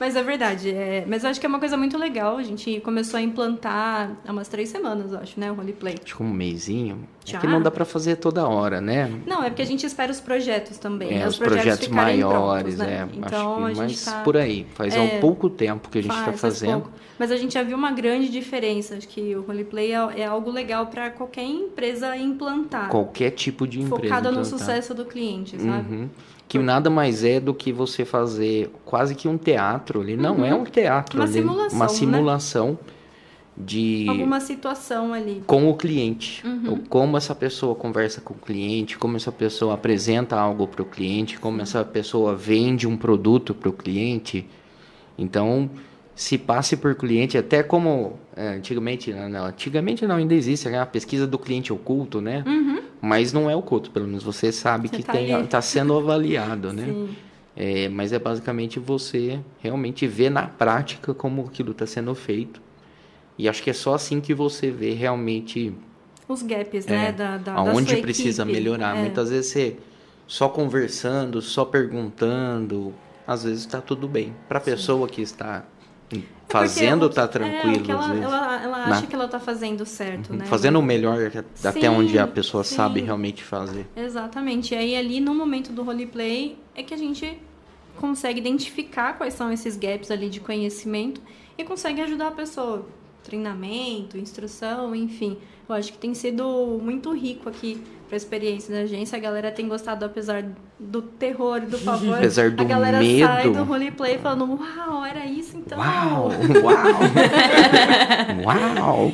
Mas 0.00 0.16
é 0.16 0.22
verdade. 0.22 0.70
É... 0.70 1.04
Mas 1.06 1.22
eu 1.22 1.30
acho 1.30 1.38
que 1.38 1.44
é 1.44 1.48
uma 1.48 1.58
coisa 1.58 1.76
muito 1.76 1.98
legal. 1.98 2.38
A 2.38 2.42
gente 2.42 2.80
começou 2.80 3.18
a 3.18 3.20
implantar 3.20 4.16
há 4.26 4.32
umas 4.32 4.48
três 4.48 4.70
semanas, 4.70 5.12
eu 5.12 5.18
acho, 5.18 5.38
né? 5.38 5.52
O 5.52 5.54
roleplay. 5.54 5.96
Acho 6.02 6.16
que 6.16 6.22
um 6.22 6.30
mêsinho. 6.30 7.06
É 7.32 7.36
que 7.36 7.46
não 7.46 7.60
dá 7.60 7.70
pra 7.70 7.84
fazer 7.84 8.16
toda 8.16 8.48
hora, 8.48 8.80
né? 8.80 9.20
Não, 9.26 9.44
é 9.44 9.50
porque 9.50 9.62
a 9.62 9.66
gente 9.66 9.84
espera 9.84 10.10
os 10.10 10.18
projetos 10.18 10.78
também. 10.78 11.12
É, 11.12 11.18
né? 11.18 11.28
os 11.28 11.38
projetos, 11.38 11.86
ficarem 11.86 12.20
maiores, 12.20 12.74
prontos, 12.74 12.78
né? 12.78 13.08
é. 13.12 13.16
Então 13.16 13.66
acho 13.66 13.80
a 13.80 13.84
que, 13.84 13.90
gente 13.90 14.04
mas 14.04 14.04
tá... 14.04 14.22
por 14.22 14.36
aí. 14.36 14.66
Faz 14.74 14.96
É, 14.96 15.16
há 15.18 15.20
pouco 15.20 15.50
tempo 15.50 15.90
que 15.90 15.98
a 15.98 16.02
gente 16.02 16.14
tá 16.14 16.24
faz 16.24 16.40
fazendo. 16.40 16.80
pouco. 16.80 16.92
Mas 17.18 17.30
a 17.30 17.36
gente 17.36 17.52
já 17.52 17.62
viu 17.62 17.76
uma 17.76 17.92
grande 17.92 18.30
diferença. 18.30 18.96
Acho 18.96 19.06
que 19.06 19.36
o 19.36 19.42
roleplay 19.42 19.92
é, 19.92 20.20
é 20.22 20.26
algo 20.26 20.50
legal 20.50 20.86
para 20.86 21.10
qualquer 21.10 21.44
empresa 21.44 22.16
implantar. 22.16 22.88
Qualquer 22.88 23.32
tipo 23.32 23.66
de 23.66 23.80
empresa. 23.80 24.02
focada 24.02 24.32
no 24.32 24.40
implantar. 24.40 24.58
sucesso 24.58 24.94
do 24.94 25.04
cliente, 25.04 25.60
sabe? 25.60 25.94
Uhum. 25.94 26.08
Que 26.50 26.58
nada 26.58 26.90
mais 26.90 27.22
é 27.22 27.38
do 27.38 27.54
que 27.54 27.72
você 27.72 28.04
fazer 28.04 28.72
quase 28.84 29.14
que 29.14 29.28
um 29.28 29.38
teatro 29.38 30.00
ali. 30.00 30.16
Não 30.16 30.38
Uhum. 30.38 30.44
é 30.44 30.52
um 30.52 30.64
teatro 30.64 31.20
Uma 31.20 31.28
simulação, 31.28 31.76
Uma 31.78 31.86
né? 31.86 31.92
simulação 31.92 32.78
de 33.56 34.06
Alguma 34.08 34.40
situação 34.40 35.12
ali. 35.14 35.42
com 35.46 35.70
o 35.70 35.76
cliente. 35.76 36.44
Uhum. 36.44 36.70
Ou 36.72 36.78
Como 36.88 37.16
essa 37.16 37.36
pessoa 37.36 37.76
conversa 37.76 38.20
com 38.20 38.34
o 38.34 38.36
cliente, 38.36 38.98
como 38.98 39.16
essa 39.16 39.30
pessoa 39.30 39.74
apresenta 39.74 40.34
algo 40.36 40.66
para 40.66 40.82
o 40.82 40.84
cliente, 40.84 41.38
como 41.38 41.62
essa 41.62 41.84
pessoa 41.84 42.34
vende 42.34 42.84
um 42.84 42.96
produto 42.96 43.54
para 43.54 43.68
o 43.68 43.72
cliente. 43.72 44.44
Então, 45.16 45.70
se 46.16 46.36
passe 46.36 46.76
por 46.76 46.96
cliente, 46.96 47.38
até 47.38 47.62
como 47.62 48.14
é, 48.36 48.48
antigamente, 48.56 49.12
não, 49.12 49.28
não, 49.28 49.44
antigamente 49.46 50.04
não, 50.04 50.16
ainda 50.16 50.34
existe 50.34 50.68
né, 50.68 50.80
a 50.80 50.86
pesquisa 50.86 51.28
do 51.28 51.38
cliente 51.38 51.72
oculto, 51.72 52.20
né? 52.20 52.42
Mas 53.00 53.32
não 53.32 53.48
é 53.48 53.56
oculto, 53.56 53.90
pelo 53.90 54.06
menos 54.06 54.22
você 54.22 54.52
sabe. 54.52 54.88
Você 54.88 54.96
que 54.96 55.02
tá 55.02 55.20
está 55.20 55.62
sendo 55.62 55.96
avaliado, 55.96 56.72
né? 56.72 56.84
Sim. 56.84 57.16
É, 57.56 57.88
mas 57.88 58.12
é 58.12 58.18
basicamente 58.18 58.78
você 58.78 59.40
realmente 59.60 60.06
ver 60.06 60.30
na 60.30 60.46
prática 60.46 61.12
como 61.12 61.44
aquilo 61.46 61.72
está 61.72 61.86
sendo 61.86 62.14
feito. 62.14 62.60
E 63.36 63.48
acho 63.48 63.62
que 63.62 63.70
é 63.70 63.72
só 63.72 63.94
assim 63.94 64.20
que 64.20 64.34
você 64.34 64.70
vê 64.70 64.92
realmente 64.92 65.72
Os 66.28 66.42
gaps, 66.42 66.86
né? 66.86 67.10
Da, 67.12 67.38
da, 67.38 67.52
da 67.52 67.54
aonde 67.54 67.92
sua 67.92 68.00
precisa 68.00 68.42
equipe. 68.42 68.56
melhorar. 68.58 68.96
É. 68.96 69.00
Muitas 69.00 69.30
vezes 69.30 69.50
você 69.50 69.76
só 70.26 70.48
conversando, 70.48 71.40
só 71.42 71.64
perguntando, 71.64 72.94
às 73.26 73.44
vezes 73.44 73.60
está 73.60 73.80
tudo 73.80 74.06
bem. 74.06 74.34
Para 74.48 74.58
a 74.58 74.62
pessoa 74.62 75.08
que 75.08 75.22
está 75.22 75.64
fazendo, 76.48 77.06
É 77.06 77.08
está 77.08 77.28
porque- 77.28 77.38
tranquilo. 77.38 77.86
É, 77.88 77.92
ela, 77.92 78.14
ela, 78.16 78.62
ela 78.62 78.86
Né? 78.88 78.92
acha 78.96 79.06
que 79.06 79.14
ela 79.14 79.28
tá 79.28 79.38
fazendo 79.38 79.86
certo, 79.86 80.32
né? 80.34 80.44
Fazendo 80.46 80.78
o 80.78 80.82
melhor 80.82 81.18
até 81.64 81.80
Sim, 81.80 81.88
onde 81.88 82.18
a 82.18 82.26
pessoa 82.26 82.64
sim. 82.64 82.74
sabe 82.74 83.00
realmente 83.00 83.44
fazer. 83.44 83.86
Exatamente. 83.96 84.74
E 84.74 84.76
aí 84.76 84.96
ali 84.96 85.20
no 85.20 85.34
momento 85.34 85.70
do 85.72 85.82
roleplay 85.82 86.56
é 86.74 86.82
que 86.82 86.92
a 86.92 86.96
gente 86.96 87.38
consegue 87.96 88.40
identificar 88.40 89.12
quais 89.18 89.34
são 89.34 89.52
esses 89.52 89.76
gaps 89.76 90.10
ali 90.10 90.28
de 90.28 90.40
conhecimento 90.40 91.20
e 91.56 91.62
consegue 91.64 92.00
ajudar 92.00 92.28
a 92.28 92.32
pessoa. 92.32 92.86
Treinamento, 93.22 94.16
instrução, 94.18 94.94
enfim. 94.94 95.36
Eu 95.68 95.74
acho 95.74 95.92
que 95.92 95.98
tem 95.98 96.14
sido 96.14 96.80
muito 96.82 97.12
rico 97.12 97.48
aqui 97.48 97.80
para 98.10 98.16
a 98.16 98.18
experiência 98.18 98.74
da 98.74 98.80
agência. 98.80 99.16
A 99.16 99.20
galera 99.20 99.52
tem 99.52 99.68
gostado, 99.68 100.04
apesar 100.04 100.44
do 100.80 101.00
terror 101.00 101.58
e 101.58 101.66
do 101.66 101.78
pavor. 101.78 102.16
Apesar 102.16 102.50
do 102.50 102.60
a 102.60 102.64
galera 102.66 102.98
medo. 102.98 103.24
sai 103.24 103.50
do 103.50 103.62
roleplay 103.62 104.18
falando, 104.18 104.58
uau, 104.60 105.04
era 105.04 105.24
isso 105.26 105.56
então. 105.56 105.78
Uau! 105.78 106.28
Uau! 108.44 108.44
Uau! 108.44 109.12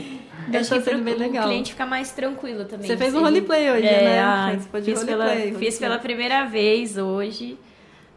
Pro 0.51 0.65
sendo 0.65 1.03
bem 1.05 1.15
legal. 1.15 1.45
o 1.45 1.49
cliente 1.49 1.73
ficar 1.73 1.85
mais 1.87 2.13
tranquilo 2.13 2.65
também. 2.65 2.87
Você 2.87 2.97
fez 2.97 3.15
um 3.15 3.21
roleplay 3.21 3.71
hoje, 3.71 3.87
É, 3.87 4.05
né? 4.05 4.21
ah, 4.21 4.57
fiz, 4.83 5.05
pela, 5.05 5.25
roleplay, 5.25 5.43
fiz 5.43 5.53
roleplay. 5.53 5.79
pela 5.79 5.99
primeira 5.99 6.45
vez 6.47 6.97
hoje. 6.97 7.59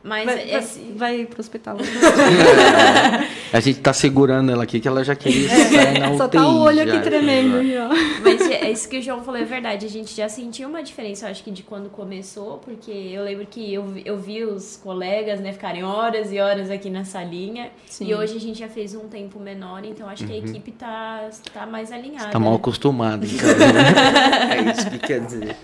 Mas 0.01 0.25
Vai, 0.25 0.51
esse- 0.55 0.79
vai 0.95 1.25
pro 1.25 1.41
hospital. 1.41 1.75
A 3.51 3.59
gente 3.59 3.79
tá 3.79 3.91
segurando 3.91 4.51
ela 4.51 4.63
aqui 4.63 4.79
que 4.79 4.87
ela 4.87 5.03
já 5.03 5.15
queria 5.15 5.49
sair 5.49 5.99
na 5.99 6.15
Só 6.15 6.25
UTI. 6.25 6.37
tá 6.39 6.47
o 6.47 6.59
olho 6.59 6.81
aqui 6.83 6.91
já. 6.93 7.01
tremendo. 7.01 7.67
já. 7.67 7.89
Mas 8.21 8.41
é 8.49 8.71
isso 8.71 8.87
que 8.87 8.99
o 8.99 9.01
João 9.01 9.23
falou 9.23 9.39
é 9.41 9.43
verdade. 9.43 9.85
A 9.85 9.89
gente 9.89 10.15
já 10.15 10.29
sentiu 10.29 10.69
uma 10.69 10.81
diferença, 10.83 11.25
eu 11.25 11.31
acho 11.31 11.43
que 11.43 11.49
de 11.51 11.63
quando 11.63 11.89
começou, 11.89 12.59
porque 12.59 12.91
eu 12.91 13.23
lembro 13.23 13.45
que 13.47 13.73
eu, 13.73 13.83
vi- 13.87 14.03
eu 14.05 14.17
vi 14.17 14.43
os 14.43 14.77
colegas, 14.77 15.39
né, 15.39 15.51
ficarem 15.51 15.83
horas 15.83 16.31
e 16.31 16.39
horas 16.39 16.69
aqui 16.69 16.89
na 16.89 17.03
salinha. 17.03 17.69
Sim. 17.87 18.07
E 18.07 18.15
hoje 18.15 18.37
a 18.37 18.39
gente 18.39 18.59
já 18.59 18.67
fez 18.69 18.93
um 18.95 19.07
tempo 19.09 19.39
menor, 19.39 19.81
então 19.83 20.07
acho 20.07 20.25
que 20.25 20.31
a 20.33 20.37
equipe 20.37 20.71
tá, 20.71 21.27
tá 21.53 21.65
mais 21.65 21.91
alinhada. 21.91 22.29
Tá 22.29 22.39
mal 22.39 22.51
né? 22.51 22.55
acostumado, 22.57 23.25
então. 23.27 23.47
né? 23.47 24.67
é 24.67 24.71
isso 24.71 24.89
que 24.91 24.99
quer 24.99 25.21
dizer. 25.21 25.55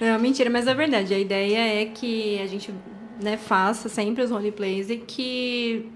Não, 0.00 0.18
mentira, 0.20 0.48
mas 0.50 0.66
é 0.68 0.74
verdade. 0.74 1.12
A 1.12 1.18
ideia 1.18 1.82
é 1.82 1.86
que 1.86 2.40
a 2.40 2.46
gente 2.46 2.70
né, 3.20 3.36
faça 3.36 3.88
sempre 3.88 4.22
os 4.22 4.30
roleplays 4.30 4.90
e 4.90 4.96
que 4.96 5.88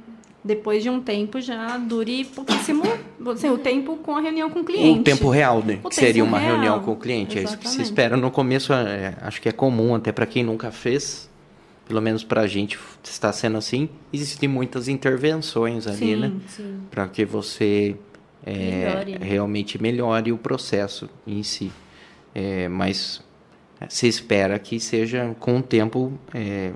depois 0.43 0.83
de 0.83 0.89
um 0.89 1.01
tempo 1.01 1.41
já 1.41 1.77
dure 1.77 2.25
pouquíssimo 2.25 2.83
assim, 3.31 3.51
o 3.51 3.59
tempo 3.59 3.97
com 3.97 4.17
a 4.17 4.21
reunião 4.21 4.49
com 4.51 4.61
o 4.61 4.65
cliente. 4.65 5.01
O 5.01 5.05
tempo 5.05 5.29
real, 5.29 5.63
né? 5.63 5.81
O 5.83 5.89
que 5.89 5.95
seria 5.95 6.25
uma 6.25 6.39
real. 6.39 6.53
reunião 6.53 6.81
com 6.81 6.93
o 6.93 6.97
cliente. 6.97 7.39
É 7.39 7.43
isso 7.43 7.59
que 7.59 7.65
se 7.65 7.75
Exatamente. 7.75 7.87
espera 7.91 8.17
no 8.17 8.31
começo. 8.31 8.73
é, 8.73 9.17
acho 9.21 9.41
que 9.41 9.49
é 9.49 9.53
comum, 9.53 9.95
até 9.95 10.11
para 10.13 10.27
quem 10.27 10.43
nunca 10.43 10.71
fez. 10.71 11.29
Pelo 11.87 12.01
menos 12.01 12.23
pra 12.23 12.47
gente 12.47 12.79
está 13.03 13.33
sendo 13.33 13.59
assim. 13.59 13.89
Existem 14.13 14.49
muitas 14.49 14.89
intervenções 14.89 15.87
ali, 15.87 15.97
Sim, 15.97 16.17
né? 16.17 16.33
Para 16.91 17.09
que 17.09 17.25
você 17.25 17.97
é, 18.47 18.55
Melhore, 18.55 19.19
né? 19.19 19.19
realmente 19.21 19.83
melhore 19.83 20.33
o 20.33 20.39
processo 20.39 21.11
em 21.27 21.43
si. 21.43 21.71
É, 22.35 22.69
mas 22.69 23.23
se 23.89 24.07
espera 24.07 24.59
que 24.59 24.79
seja 24.79 25.35
com 25.41 25.59
o 25.59 25.63
tempo 25.63 26.13
é, 26.33 26.73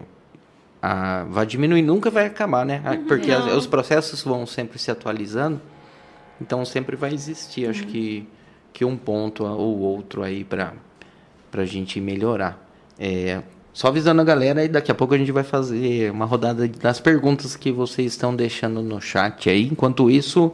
a, 0.84 1.24
vai 1.24 1.46
diminuir, 1.46 1.82
nunca 1.82 2.10
vai 2.10 2.26
acabar, 2.26 2.64
né? 2.66 2.82
Ah, 2.84 2.96
Porque 3.08 3.30
as- 3.30 3.46
os 3.56 3.66
processos 3.66 4.22
vão 4.22 4.46
sempre 4.46 4.78
se 4.78 4.90
atualizando, 4.90 5.60
então 6.40 6.64
sempre 6.64 6.96
vai 6.96 7.12
existir, 7.14 7.68
acho 7.68 7.86
que, 7.86 8.26
que 8.72 8.84
um 8.84 8.96
ponto 8.96 9.44
ou 9.44 9.78
outro 9.80 10.22
aí 10.22 10.44
para 10.44 10.72
a 11.52 11.64
gente 11.64 12.00
melhorar. 12.00 12.58
É, 12.98 13.42
só 13.72 13.88
avisando 13.88 14.20
a 14.20 14.24
galera, 14.24 14.64
e 14.64 14.68
daqui 14.68 14.90
a 14.92 14.94
pouco 14.94 15.14
a 15.14 15.18
gente 15.18 15.32
vai 15.32 15.42
fazer 15.42 16.10
uma 16.12 16.24
rodada 16.24 16.68
das 16.68 17.00
perguntas 17.00 17.56
que 17.56 17.72
vocês 17.72 18.12
estão 18.12 18.34
deixando 18.34 18.82
no 18.82 19.00
chat 19.00 19.48
aí. 19.50 19.66
Enquanto 19.66 20.10
isso, 20.10 20.52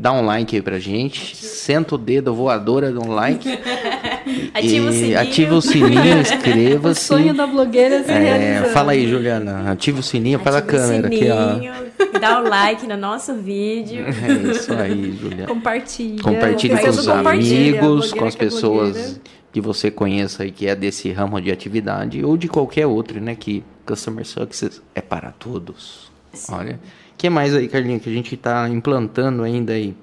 dá 0.00 0.12
um 0.12 0.24
like 0.24 0.56
aí 0.56 0.62
pra 0.62 0.78
gente, 0.78 1.36
senta 1.36 1.94
o 1.94 1.98
dedo 1.98 2.34
voadora 2.34 2.90
no 2.90 3.06
like. 3.12 3.46
Ativa 4.54 4.88
o 4.88 4.92
sininho. 4.92 5.20
Ativa 5.20 5.54
o 5.54 5.62
sininho, 5.62 6.16
O 6.16 6.20
inscreva-se. 6.20 7.04
sonho 7.04 7.34
da 7.34 7.46
blogueira 7.46 8.02
se 8.02 8.10
É, 8.10 8.18
realizando. 8.18 8.72
fala 8.72 8.92
aí, 8.92 9.08
Juliana. 9.08 9.70
Ativa 9.70 10.00
o 10.00 10.02
sininho 10.02 10.38
para 10.40 10.56
a 10.56 10.58
Ativa 10.58 10.76
o 10.76 10.80
câmera 10.80 11.06
aqui, 11.08 11.28
ó. 11.30 11.54
sininho, 11.54 11.72
dá 12.20 12.40
o 12.40 12.48
like 12.48 12.86
no 12.86 12.96
nosso 12.96 13.34
vídeo. 13.34 14.04
É 14.20 14.52
isso 14.52 14.72
aí, 14.72 15.16
Juliana. 15.20 15.46
Compartilha. 15.46 16.22
Compartilhe 16.22 16.78
com 16.78 16.88
os 16.88 17.08
amigos, 17.08 18.12
com 18.12 18.24
as 18.24 18.34
é 18.34 18.38
pessoas 18.38 19.20
que 19.52 19.60
você 19.60 19.90
conheça 19.90 20.46
e 20.46 20.50
que 20.50 20.66
é 20.66 20.74
desse 20.76 21.10
ramo 21.12 21.40
de 21.40 21.50
atividade 21.50 22.24
ou 22.24 22.36
de 22.36 22.48
qualquer 22.48 22.86
outro, 22.86 23.20
né? 23.20 23.34
Que 23.34 23.62
Customer 23.84 24.24
Success 24.24 24.80
é 24.94 25.00
para 25.00 25.30
todos. 25.32 26.10
Olha. 26.48 26.78
O 27.20 27.22
que 27.22 27.28
mais 27.28 27.54
aí, 27.54 27.68
Carlinha, 27.68 28.00
que 28.00 28.08
a 28.08 28.12
gente 28.14 28.34
está 28.34 28.66
implantando 28.66 29.42
ainda 29.42 29.74
aí? 29.74 29.94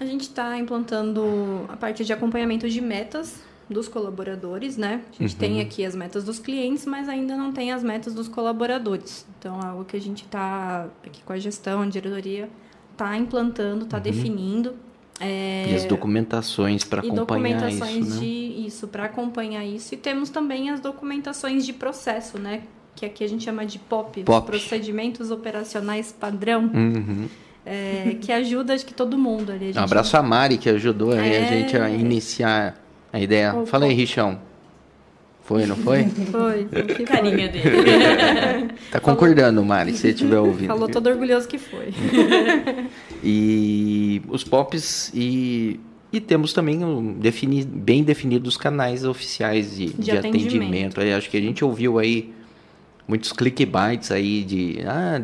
A 0.00 0.06
gente 0.06 0.22
está 0.22 0.56
implantando 0.56 1.66
a 1.68 1.76
parte 1.76 2.06
de 2.06 2.10
acompanhamento 2.10 2.66
de 2.70 2.80
metas 2.80 3.38
dos 3.68 3.86
colaboradores, 3.86 4.78
né? 4.78 5.02
A 5.10 5.22
gente 5.22 5.34
Uhum. 5.34 5.38
tem 5.38 5.60
aqui 5.60 5.84
as 5.84 5.94
metas 5.94 6.24
dos 6.24 6.38
clientes, 6.38 6.86
mas 6.86 7.06
ainda 7.06 7.36
não 7.36 7.52
tem 7.52 7.70
as 7.70 7.82
metas 7.82 8.14
dos 8.14 8.28
colaboradores. 8.28 9.26
Então, 9.38 9.60
é 9.60 9.66
algo 9.66 9.84
que 9.84 9.94
a 9.94 10.00
gente 10.00 10.24
está 10.24 10.88
aqui 11.06 11.22
com 11.22 11.34
a 11.34 11.38
gestão, 11.38 11.82
a 11.82 11.86
diretoria, 11.86 12.48
está 12.92 13.14
implantando, 13.14 13.84
está 13.84 13.98
definindo. 13.98 14.74
É, 15.20 15.64
Uhum. 15.66 15.72
E 15.72 15.76
as 15.76 15.84
documentações 15.84 16.82
para 16.82 17.00
acompanhar 17.00 17.60
documentações 17.60 18.06
isso, 18.06 18.14
né? 18.14 18.20
de 18.20 18.66
isso, 18.66 18.88
para 18.88 19.04
acompanhar 19.04 19.66
isso. 19.66 19.92
E 19.92 19.98
temos 19.98 20.30
também 20.30 20.70
as 20.70 20.80
documentações 20.80 21.66
de 21.66 21.74
processo, 21.74 22.38
né? 22.38 22.62
Que 22.96 23.06
aqui 23.06 23.24
a 23.24 23.28
gente 23.28 23.44
chama 23.44 23.66
de 23.66 23.78
POP, 23.78 24.20
os 24.20 24.24
POP. 24.24 24.46
procedimentos 24.46 25.30
operacionais 25.30 26.12
padrão, 26.12 26.70
Uhum. 26.72 27.26
é, 27.66 28.16
que 28.20 28.30
ajuda 28.32 28.72
acho 28.74 28.86
que 28.86 28.94
todo 28.94 29.18
mundo 29.18 29.50
ali. 29.50 29.64
A 29.64 29.66
gente 29.68 29.78
Um 29.78 29.82
abraço 29.82 30.16
a 30.16 30.22
Mari, 30.22 30.58
que 30.58 30.68
ajudou 30.68 31.12
aí 31.12 31.18
a 31.18 31.40
É. 31.40 31.48
gente 31.48 31.76
a 31.76 31.90
iniciar 31.90 32.80
a 33.12 33.18
ideia. 33.20 33.52
Opa. 33.54 33.66
Fala 33.66 33.86
aí, 33.86 33.92
Richão. 33.94 34.38
Foi, 35.42 35.66
não 35.66 35.76
foi? 35.76 36.04
Foi, 36.32 36.64
que 36.86 36.94
foi. 36.94 37.04
Carinha 37.04 37.48
dele. 37.48 37.64
Tá 38.90 38.98
concordando, 39.00 39.62
Mari, 39.64 39.92
se 39.92 39.98
você 39.98 40.08
estiver 40.10 40.38
ouvindo. 40.38 40.68
Falou 40.68 40.88
todo 40.88 41.06
orgulhoso 41.08 41.46
que 41.48 41.58
foi. 41.58 41.88
E 43.22 44.22
os 44.28 44.44
pops 44.44 45.10
e, 45.14 45.78
e 46.12 46.20
temos 46.20 46.52
também 46.52 46.84
um 46.84 47.14
defini, 47.14 47.64
bem 47.64 48.02
definidos 48.02 48.56
canais 48.56 49.04
oficiais 49.04 49.76
de, 49.76 49.86
de, 49.92 50.10
atendimento. 50.12 50.46
atendimento. 50.58 51.00
Aí, 51.00 51.12
acho 51.12 51.28
que 51.30 51.36
a 51.36 51.40
gente 51.40 51.64
ouviu 51.64 51.98
aí 51.98 52.32
muitos 53.06 53.32
clickbaits 53.32 54.10
aí 54.10 54.44
de 54.44 54.78
ah, 54.86 55.22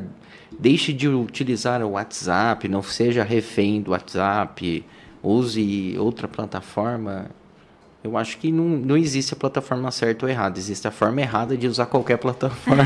deixe 0.59 0.93
de 0.93 1.09
utilizar 1.09 1.82
o 1.82 1.90
WhatsApp, 1.90 2.69
não 2.69 2.82
seja 2.82 3.24
refém 3.24 3.81
do 3.81 3.93
WhatsApp, 3.93 4.85
use 5.23 5.97
outra 5.98 6.28
plataforma. 6.28 7.31
Eu 8.02 8.16
acho 8.16 8.39
que 8.39 8.51
não, 8.51 8.65
não 8.65 8.97
existe 8.97 9.35
a 9.35 9.36
plataforma 9.36 9.90
certa 9.90 10.24
ou 10.24 10.31
errada, 10.31 10.59
existe 10.59 10.89
a 10.89 10.90
forma 10.90 11.20
errada 11.20 11.55
de 11.57 11.66
usar 11.66 11.85
qualquer 11.85 12.16
plataforma, 12.16 12.82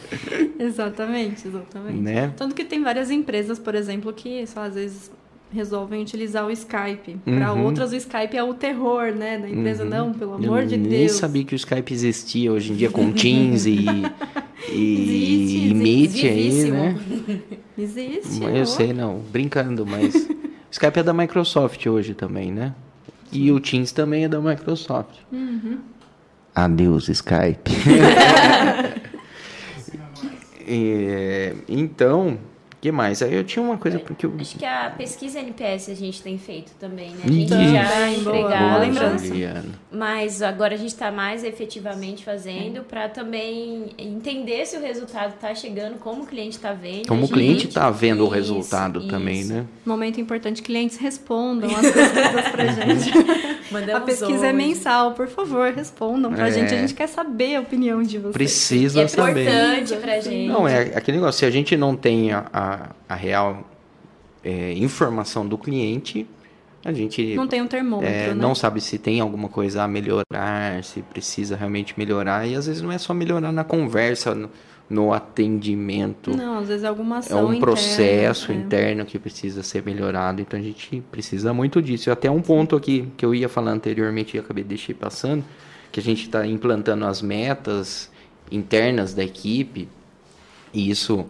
exatamente, 0.60 1.48
exatamente. 1.48 1.98
né? 1.98 2.34
Tanto 2.36 2.54
que 2.54 2.64
tem 2.64 2.82
várias 2.82 3.10
empresas, 3.10 3.58
por 3.58 3.74
exemplo, 3.74 4.12
que 4.12 4.46
só 4.46 4.64
às 4.64 4.74
vezes 4.74 5.10
resolvem 5.52 6.00
utilizar 6.02 6.46
o 6.46 6.50
Skype. 6.50 7.16
Para 7.24 7.52
Uhum. 7.52 7.64
outras, 7.64 7.92
o 7.92 7.96
Skype 7.96 8.36
é 8.36 8.42
o 8.42 8.54
terror, 8.54 9.12
né? 9.12 9.38
Da 9.38 9.48
empresa, 9.48 9.84
não, 9.84 10.12
pelo 10.12 10.32
Eu 10.42 10.52
amor 10.54 10.64
de 10.66 10.76
nem 10.76 10.88
Deus. 11.06 11.12
sabia 11.12 11.44
que 11.44 11.54
o 11.54 11.56
Skype 11.56 11.92
existia 11.92 12.52
hoje 12.52 12.72
em 12.72 12.76
dia 12.76 12.90
com 12.90 13.10
Teams 13.12 13.66
e, 13.66 13.84
e, 14.72 15.66
Existe, 15.68 15.74
Meet 15.74 16.24
aí, 16.24 16.70
né? 16.70 16.98
Existe. 17.76 18.42
Eu 18.42 18.62
ó. 18.62 18.64
sei, 18.64 18.92
não, 18.92 19.18
brincando, 19.18 19.84
mas 19.86 20.14
o 20.24 20.28
Skype 20.70 20.98
é 21.00 21.02
da 21.02 21.12
Microsoft 21.12 21.84
hoje 21.86 22.14
também, 22.14 22.52
né? 22.52 22.74
E 23.32 23.50
o 23.52 23.58
Teams 23.60 23.92
também 23.92 24.24
é 24.24 24.28
da 24.28 24.40
Microsoft. 24.40 25.16
Uhum. 25.32 25.78
Adeus, 26.54 27.08
Skype. 27.08 27.70
É, 30.66 31.54
então, 31.68 32.38
que 32.80 32.90
mais? 32.90 33.20
Aí 33.22 33.34
eu 33.34 33.44
tinha 33.44 33.62
uma 33.62 33.76
coisa 33.76 33.98
porque 33.98 34.24
eu... 34.24 34.32
Acho 34.40 34.56
que 34.56 34.64
a 34.64 34.90
pesquisa 34.96 35.38
NPS 35.40 35.90
a 35.90 35.94
gente 35.94 36.22
tem 36.22 36.38
feito 36.38 36.72
também, 36.80 37.10
né? 37.10 37.20
A 37.24 37.28
gente 37.30 37.48
já 37.48 37.56
Também, 37.84 38.20
boa. 38.22 38.38
entregava, 38.38 39.16
mas 39.92 40.40
agora 40.42 40.74
a 40.74 40.76
gente 40.78 40.88
está 40.88 41.10
mais 41.10 41.44
efetivamente 41.44 42.24
fazendo 42.24 42.82
para 42.82 43.08
também 43.08 43.86
entender 43.98 44.64
se 44.66 44.76
o 44.76 44.80
resultado 44.80 45.34
está 45.34 45.54
chegando, 45.54 45.98
como 45.98 46.22
o 46.22 46.26
cliente 46.26 46.56
está 46.56 46.72
vendo. 46.72 47.06
Como 47.08 47.24
o 47.24 47.28
cliente 47.28 47.66
está 47.68 47.90
vendo 47.90 48.20
o 48.22 48.26
Isso, 48.26 48.34
resultado 48.34 49.06
também, 49.08 49.40
isso. 49.40 49.52
né? 49.52 49.64
Momento 49.84 50.20
importante, 50.20 50.62
clientes 50.62 50.96
respondam 50.96 51.70
as 51.70 51.82
pesquisas 51.90 52.48
pra 52.50 52.66
gente. 52.72 53.10
A 53.94 54.00
pesquisa 54.00 54.46
é 54.46 54.48
hoje. 54.48 54.52
mensal, 54.56 55.12
por 55.12 55.28
favor, 55.28 55.72
respondam 55.72 56.32
pra 56.32 56.48
É. 56.48 56.52
gente. 56.52 56.74
A 56.74 56.78
gente 56.78 56.94
quer 56.94 57.06
saber 57.08 57.56
a 57.56 57.60
opinião 57.60 58.02
de 58.02 58.18
vocês. 58.18 58.32
Precisa 58.32 59.02
É 59.02 59.08
saber. 59.08 59.42
importante 59.42 59.96
pra 59.96 60.20
gente. 60.20 60.48
Não, 60.48 60.66
é 60.66 60.80
aquele 60.94 61.18
negócio, 61.18 61.38
se 61.40 61.44
a 61.46 61.50
gente 61.50 61.76
não 61.76 61.94
tem 61.94 62.32
a, 62.32 62.46
a, 62.70 62.90
a 63.08 63.14
real 63.14 63.68
é, 64.44 64.72
informação 64.72 65.46
do 65.46 65.58
cliente, 65.58 66.26
a 66.84 66.92
gente 66.92 67.34
Não 67.34 67.46
tem 67.46 67.60
um 67.60 67.66
termômetro, 67.66 68.14
é, 68.14 68.28
né? 68.28 68.34
não 68.34 68.54
sabe 68.54 68.80
se 68.80 68.98
tem 68.98 69.20
alguma 69.20 69.48
coisa 69.48 69.82
a 69.82 69.88
melhorar, 69.88 70.82
se 70.82 71.02
precisa 71.02 71.54
realmente 71.54 71.94
melhorar, 71.98 72.46
e 72.46 72.54
às 72.54 72.66
vezes 72.66 72.80
não 72.80 72.90
é 72.90 72.96
só 72.96 73.12
melhorar 73.12 73.52
na 73.52 73.64
conversa, 73.64 74.34
no, 74.34 74.50
no 74.88 75.12
atendimento. 75.12 76.34
Não, 76.34 76.58
às 76.58 76.68
vezes 76.68 76.84
é 76.84 76.88
alguma 76.88 77.16
É 77.16 77.18
ação 77.18 77.40
um 77.40 77.54
interna, 77.54 77.60
processo 77.60 78.50
é. 78.50 78.54
interno 78.54 79.04
que 79.04 79.18
precisa 79.18 79.62
ser 79.62 79.84
melhorado, 79.84 80.40
então 80.40 80.58
a 80.58 80.62
gente 80.62 81.02
precisa 81.12 81.52
muito 81.52 81.82
disso. 81.82 82.08
E 82.08 82.10
até 82.10 82.30
um 82.30 82.40
ponto 82.40 82.74
aqui 82.74 83.08
que 83.16 83.24
eu 83.24 83.34
ia 83.34 83.48
falar 83.48 83.72
anteriormente 83.72 84.36
e 84.36 84.40
acabei 84.40 84.64
de 84.64 84.70
deixar 84.70 84.94
passando, 84.94 85.44
que 85.92 86.00
a 86.00 86.02
gente 86.02 86.22
está 86.22 86.46
implantando 86.46 87.04
as 87.04 87.20
metas 87.20 88.10
internas 88.50 89.12
da 89.12 89.22
equipe, 89.22 89.86
e 90.72 90.90
isso 90.90 91.26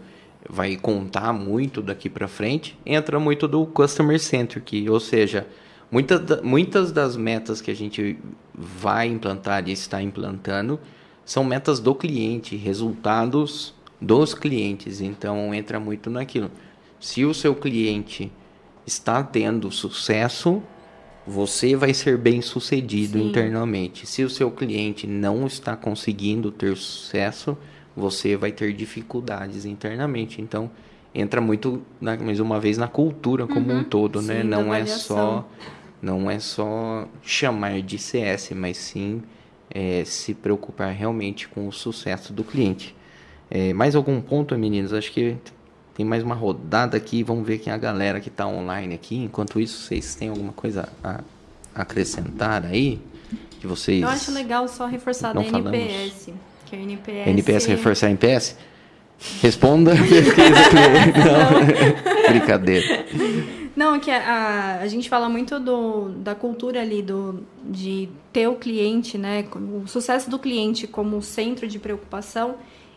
vai 0.53 0.77
contar 0.77 1.33
muito 1.33 1.81
daqui 1.81 2.11
para 2.11 2.27
frente, 2.27 2.77
entra 2.85 3.21
muito 3.21 3.47
do 3.47 3.65
customer 3.67 4.19
centric, 4.19 4.89
ou 4.91 4.99
seja, 4.99 5.47
muitas, 5.91 6.21
da- 6.21 6.43
muitas 6.43 6.91
das 6.91 7.17
metas 7.17 7.61
que 7.61 7.71
a 7.71 7.77
gente 7.77 8.19
vai 8.53 9.07
implantar 9.07 9.69
e 9.69 9.73
está 9.73 10.03
implantando 10.03 10.81
são 11.25 11.45
metas 11.45 11.79
do 11.79 11.95
cliente, 11.95 12.57
resultados 12.57 13.73
dos 14.01 14.35
clientes, 14.35 15.01
então 15.01 15.55
entra 15.55 15.79
muito 15.79 16.11
naquilo. 16.11 16.51
Se 16.99 17.25
o 17.25 17.33
seu 17.33 17.55
cliente 17.55 18.33
está 18.85 19.23
tendo 19.23 19.71
sucesso, 19.71 20.61
você 21.25 21.77
vai 21.77 21.95
ser 21.95 22.19
bem 22.19 22.43
sucedido 22.43 23.19
Sim. 23.19 23.29
internamente. 23.29 24.05
Se 24.05 24.25
o 24.25 24.31
seu 24.31 24.51
cliente 24.51 25.07
não 25.07 25.47
está 25.47 25.77
conseguindo 25.77 26.51
ter 26.51 26.77
sucesso, 26.77 27.57
você 27.97 28.37
vai 28.37 28.53
ter 28.53 28.73
dificuldades 28.73 29.65
internamente. 29.65 30.41
Então, 30.41 30.71
entra 31.15 31.41
muito, 31.41 31.83
na- 32.01 32.17
mais 32.17 32.41
uma 32.41 32.59
vez, 32.61 32.79
na 32.79 32.89
cultura 32.89 33.47
como 33.47 33.73
um 33.73 33.83
todo, 33.85 34.23
né? 34.23 34.43
Sim, 34.43 34.49
da 34.49 34.57
Não 34.62 34.75
é 34.75 34.85
só 34.87 35.49
não 36.03 36.31
é 36.31 36.39
só 36.39 37.07
chamar 37.23 37.83
de 37.83 37.99
CS, 37.99 38.53
mas 38.55 38.77
sim 38.79 39.23
é, 39.73 40.03
se 40.05 40.33
preocupar 40.35 40.93
realmente 40.93 41.47
com 41.47 41.69
o 41.69 41.73
sucesso 41.73 42.33
do 42.33 42.43
cliente. 42.43 42.97
É, 43.51 43.73
mais 43.73 43.95
algum 43.95 44.21
ponto, 44.21 44.57
meninos? 44.57 44.93
Acho 44.93 45.12
que 45.12 45.37
tem 45.95 46.07
mais 46.07 46.23
uma 46.23 46.35
rodada 46.35 46.97
aqui. 46.97 47.23
Vamos 47.23 47.47
ver 47.47 47.59
quem 47.59 47.71
é 47.73 47.75
a 47.75 47.79
galera 47.79 48.19
que 48.21 48.29
está 48.29 48.47
online 48.47 48.95
aqui. 48.95 49.17
Enquanto 49.17 49.61
isso, 49.61 49.83
vocês 49.85 50.15
têm 50.15 50.29
alguma 50.31 50.53
coisa 50.53 50.89
a 51.05 51.21
acrescentar 51.75 52.65
aí? 52.65 53.01
Que 53.61 53.67
vocês. 53.67 54.01
Eu 54.03 54.09
acho 54.09 54.33
legal 54.33 54.67
só 54.69 54.87
reforçar 54.87 55.35
da 55.35 55.41
falamos. 55.51 55.71
NPS. 56.77 57.27
Que 57.27 57.27
a 57.27 57.29
NPS... 57.29 57.29
NPS 57.29 57.67
reforçar 57.67 58.11
NPS? 58.11 58.57
Responda. 59.43 59.93
pesquisa 59.93 60.33
cliente. 60.33 61.19
Não. 61.19 62.29
Brincadeira. 62.31 63.05
Não, 63.77 63.95
é 63.95 63.99
que 63.99 64.11
a, 64.11 64.79
a 64.81 64.87
gente 64.89 65.09
fala 65.09 65.29
muito 65.29 65.61
do, 65.61 66.09
da 66.09 66.35
cultura 66.35 66.81
ali, 66.81 67.03
do, 67.03 67.43
de 67.65 68.09
ter 68.33 68.49
o 68.49 68.57
cliente, 68.57 69.17
né? 69.17 69.45
O 69.55 69.87
sucesso 69.87 70.29
do 70.29 70.39
cliente 70.39 70.87
como 70.87 71.21
centro 71.23 71.69
de 71.69 71.79
preocupação. 71.79 72.57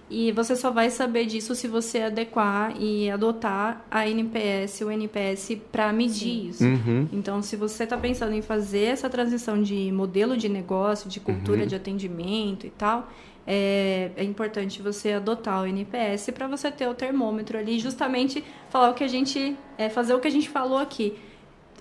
E 0.09 0.31
você 0.31 0.55
só 0.55 0.69
vai 0.69 0.89
saber 0.89 1.25
disso 1.25 1.55
se 1.55 1.67
você 1.67 2.01
adequar 2.01 2.75
e 2.79 3.09
adotar 3.09 3.83
a 3.89 4.07
NPS, 4.07 4.81
o 4.81 4.91
NPS, 4.91 5.57
para 5.71 5.91
medir 5.93 6.49
isso. 6.49 6.63
Uhum. 6.63 7.07
Então, 7.11 7.41
se 7.41 7.55
você 7.55 7.85
está 7.85 7.97
pensando 7.97 8.33
em 8.33 8.41
fazer 8.41 8.83
essa 8.85 9.09
transição 9.09 9.61
de 9.61 9.91
modelo 9.91 10.37
de 10.37 10.49
negócio, 10.49 11.09
de 11.09 11.19
cultura 11.19 11.61
Uhum. 11.61 11.67
de 11.67 11.75
atendimento 11.75 12.67
e 12.67 12.69
tal, 12.69 13.09
é, 13.45 14.11
é 14.15 14.23
importante 14.23 14.81
você 14.81 15.13
adotar 15.13 15.63
o 15.63 15.65
NPS 15.67 16.31
para 16.33 16.47
você 16.47 16.71
ter 16.71 16.87
o 16.87 16.93
termômetro 16.93 17.57
ali, 17.57 17.79
justamente 17.79 18.43
falar 18.69 18.89
o 18.91 18.93
que 18.93 19.03
a 19.03 19.07
gente, 19.07 19.57
é, 19.77 19.89
fazer 19.89 20.13
o 20.13 20.19
que 20.19 20.27
a 20.27 20.31
gente 20.31 20.49
falou 20.49 20.77
aqui, 20.77 21.13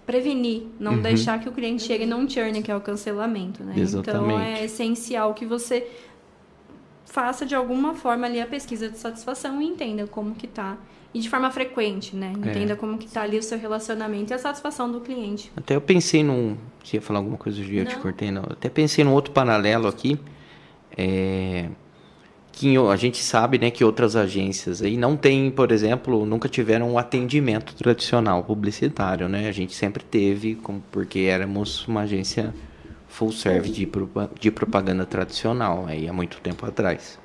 prevenir, 0.05 0.65
não 0.81 0.95
Uhum. 0.95 1.03
deixar 1.03 1.39
que 1.39 1.49
o 1.49 1.53
cliente 1.53 1.85
chegue 1.85 2.05
num 2.05 2.29
churn, 2.29 2.61
que 2.63 2.71
é 2.71 2.77
o 2.77 2.81
cancelamento, 2.81 3.63
né? 3.63 3.73
Então, 3.73 3.83
Exatamente. 3.83 4.61
é 4.61 4.65
essencial 4.65 5.33
que 5.35 5.47
você 5.47 5.87
faça 7.07 7.45
de 7.45 7.55
alguma 7.55 7.95
forma 7.95 8.27
ali 8.27 8.41
a 8.41 8.47
pesquisa 8.47 8.89
de 8.89 8.99
satisfação 8.99 9.61
e 9.61 9.67
entenda 9.67 10.07
como 10.07 10.35
que 10.35 10.47
tá. 10.47 10.77
E 11.15 11.21
de 11.21 11.29
forma 11.29 11.51
frequente, 11.51 12.17
né? 12.17 12.33
É. 12.43 12.49
Entenda 12.51 12.75
como 12.75 12.97
que 12.97 13.07
tá 13.07 13.21
ali 13.23 13.39
o 13.39 13.43
seu 13.43 13.59
relacionamento 13.59 14.33
e 14.33 14.35
a 14.35 14.39
satisfação 14.39 14.91
do 14.91 14.99
cliente. 15.01 15.53
Até 15.55 15.77
eu 15.77 15.81
pensei 15.81 16.25
num. 16.25 16.57
Você 16.83 16.97
ia 16.97 17.03
falar 17.03 17.19
alguma 17.19 17.37
coisa, 17.37 17.63
Julia? 17.63 17.83
Eu 17.83 17.87
te 17.87 17.97
cortei, 17.99 18.31
não. 18.31 18.43
Eu 18.43 18.53
até 18.53 18.71
pensei 18.71 19.05
num 19.05 19.13
outro 19.13 19.31
paralelo 19.31 19.87
aqui. 19.87 20.19
É, 20.97 21.69
que 22.53 22.77
a 22.77 22.97
gente 22.97 23.23
sabe 23.23 23.59
né, 23.59 23.71
que 23.71 23.83
outras 23.83 24.15
agências 24.15 24.83
aí 24.83 24.97
não 24.97 25.17
têm, 25.17 25.51
por 25.51 25.73
exemplo, 25.73 26.27
nunca 26.27 26.49
tiveram 26.49 26.93
um 26.93 26.99
atendimento 26.99 27.75
tradicional 27.75 28.45
publicitário, 28.45 29.29
né? 29.29 29.49
A 29.49 29.53
gente 29.53 29.75
sempre 29.75 30.05
teve, 30.05 30.57
como, 30.57 30.83
porque 30.93 31.21
éramos 31.21 31.87
uma 31.89 32.03
agência 32.03 32.55
full 33.09 33.33
service 33.33 33.73
de, 33.73 33.89
de 34.39 34.51
propaganda 34.51 35.07
tradicional, 35.07 35.87
aí 35.87 36.09
há 36.09 36.13
muito 36.13 36.41
tempo 36.41 36.65
atrás. 36.67 37.19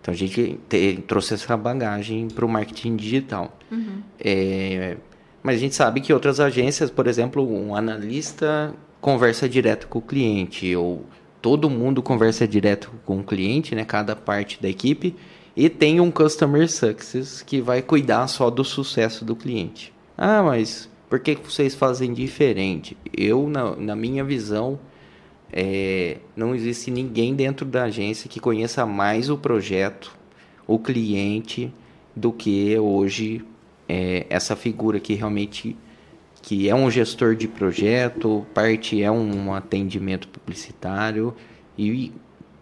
Então 0.00 0.12
a 0.12 0.16
gente 0.16 0.58
te- 0.68 1.02
trouxe 1.06 1.34
essa 1.34 1.56
bagagem 1.56 2.28
para 2.28 2.44
o 2.44 2.48
marketing 2.48 2.96
digital. 2.96 3.56
É, 4.18 4.96
mas 5.42 5.56
a 5.56 5.58
gente 5.58 5.74
sabe 5.74 6.00
que 6.00 6.12
outras 6.12 6.40
agências, 6.40 6.90
por 6.90 7.06
exemplo, 7.06 7.42
um 7.48 7.74
analista 7.74 8.74
conversa 9.00 9.48
direto 9.48 9.86
com 9.88 9.98
o 9.98 10.02
cliente, 10.02 10.74
ou 10.76 11.04
todo 11.40 11.70
mundo 11.70 12.02
conversa 12.02 12.46
direto 12.46 12.90
com 13.04 13.20
o 13.20 13.24
cliente, 13.24 13.74
né? 13.74 13.84
Cada 13.84 14.14
parte 14.14 14.60
da 14.60 14.68
equipe, 14.68 15.14
e 15.56 15.68
tem 15.68 16.00
um 16.00 16.10
customer 16.10 16.70
success 16.70 17.42
que 17.42 17.60
vai 17.60 17.82
cuidar 17.82 18.26
só 18.28 18.50
do 18.50 18.64
sucesso 18.64 19.24
do 19.24 19.34
cliente. 19.34 19.92
Ah, 20.16 20.42
mas 20.42 20.88
por 21.08 21.18
que 21.20 21.34
vocês 21.34 21.74
fazem 21.74 22.12
diferente? 22.12 22.96
Eu, 23.16 23.48
na, 23.48 23.74
na 23.76 23.96
minha 23.96 24.22
visão, 24.22 24.78
é, 25.52 26.18
não 26.36 26.54
existe 26.54 26.90
ninguém 26.90 27.34
dentro 27.34 27.66
da 27.66 27.84
agência 27.84 28.28
que 28.28 28.38
conheça 28.38 28.86
mais 28.86 29.28
o 29.28 29.36
projeto, 29.36 30.16
o 30.66 30.78
cliente, 30.78 31.72
do 32.14 32.32
que 32.32 32.78
hoje 32.78 33.44
é, 33.88 34.26
essa 34.28 34.54
figura 34.54 35.00
que 35.00 35.14
realmente 35.14 35.76
que 36.42 36.68
é 36.68 36.74
um 36.74 36.90
gestor 36.90 37.34
de 37.36 37.46
projeto, 37.46 38.46
parte 38.54 39.02
é 39.02 39.10
um 39.10 39.52
atendimento 39.54 40.26
publicitário 40.28 41.34
e 41.76 42.12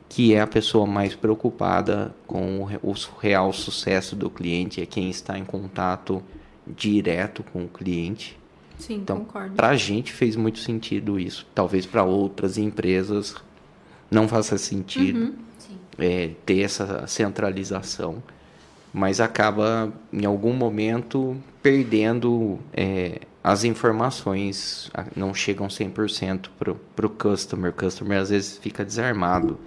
que 0.09 0.35
é 0.35 0.41
a 0.41 0.47
pessoa 0.47 0.87
mais 0.87 1.15
preocupada 1.15 2.15
com 2.27 2.61
o 2.61 2.65
re- 2.65 2.81
o 2.83 2.93
real 3.21 3.53
sucesso 3.53 4.17
do 4.17 4.31
cliente, 4.31 4.81
é 4.81 4.87
quem 4.87 5.11
está 5.11 5.39
em 5.39 5.45
contato 5.45 6.23
direto 6.67 7.43
com 7.53 7.65
o 7.65 7.69
cliente. 7.69 8.39
Sim, 8.79 8.97
Então, 8.97 9.19
concordo. 9.19 9.55
Pra 9.55 9.77
gente 9.77 10.13
fez 10.13 10.35
muito 10.37 10.59
sentido 10.61 11.19
isso. 11.19 11.47
Talvez 11.55 11.85
para 11.85 12.05
outras 12.05 12.57
empresas 12.59 13.35
não 14.11 14.27
faça 14.29 14.57
sentido 14.57 15.35
Sim. 15.59 15.77
é, 15.99 16.31
ter 16.47 16.61
essa 16.63 17.07
centralização, 17.07 18.23
mas 18.93 19.21
acaba 19.21 19.93
em 20.13 20.25
algum 20.25 20.53
momento 20.55 21.37
perdendo 21.63 22.59
é, 22.73 23.21
as 23.43 23.65
informações, 23.65 24.91
a- 24.95 25.05
não 25.17 25.33
chegam 25.35 25.69
100% 25.69 26.51
pro, 26.59 26.75
pro 26.97 27.09
customer. 27.11 27.71
O 27.71 27.75
customer 27.75 28.21
às 28.21 28.31
vezes 28.31 28.59
fica 28.59 28.85
desarmado, 28.85 29.59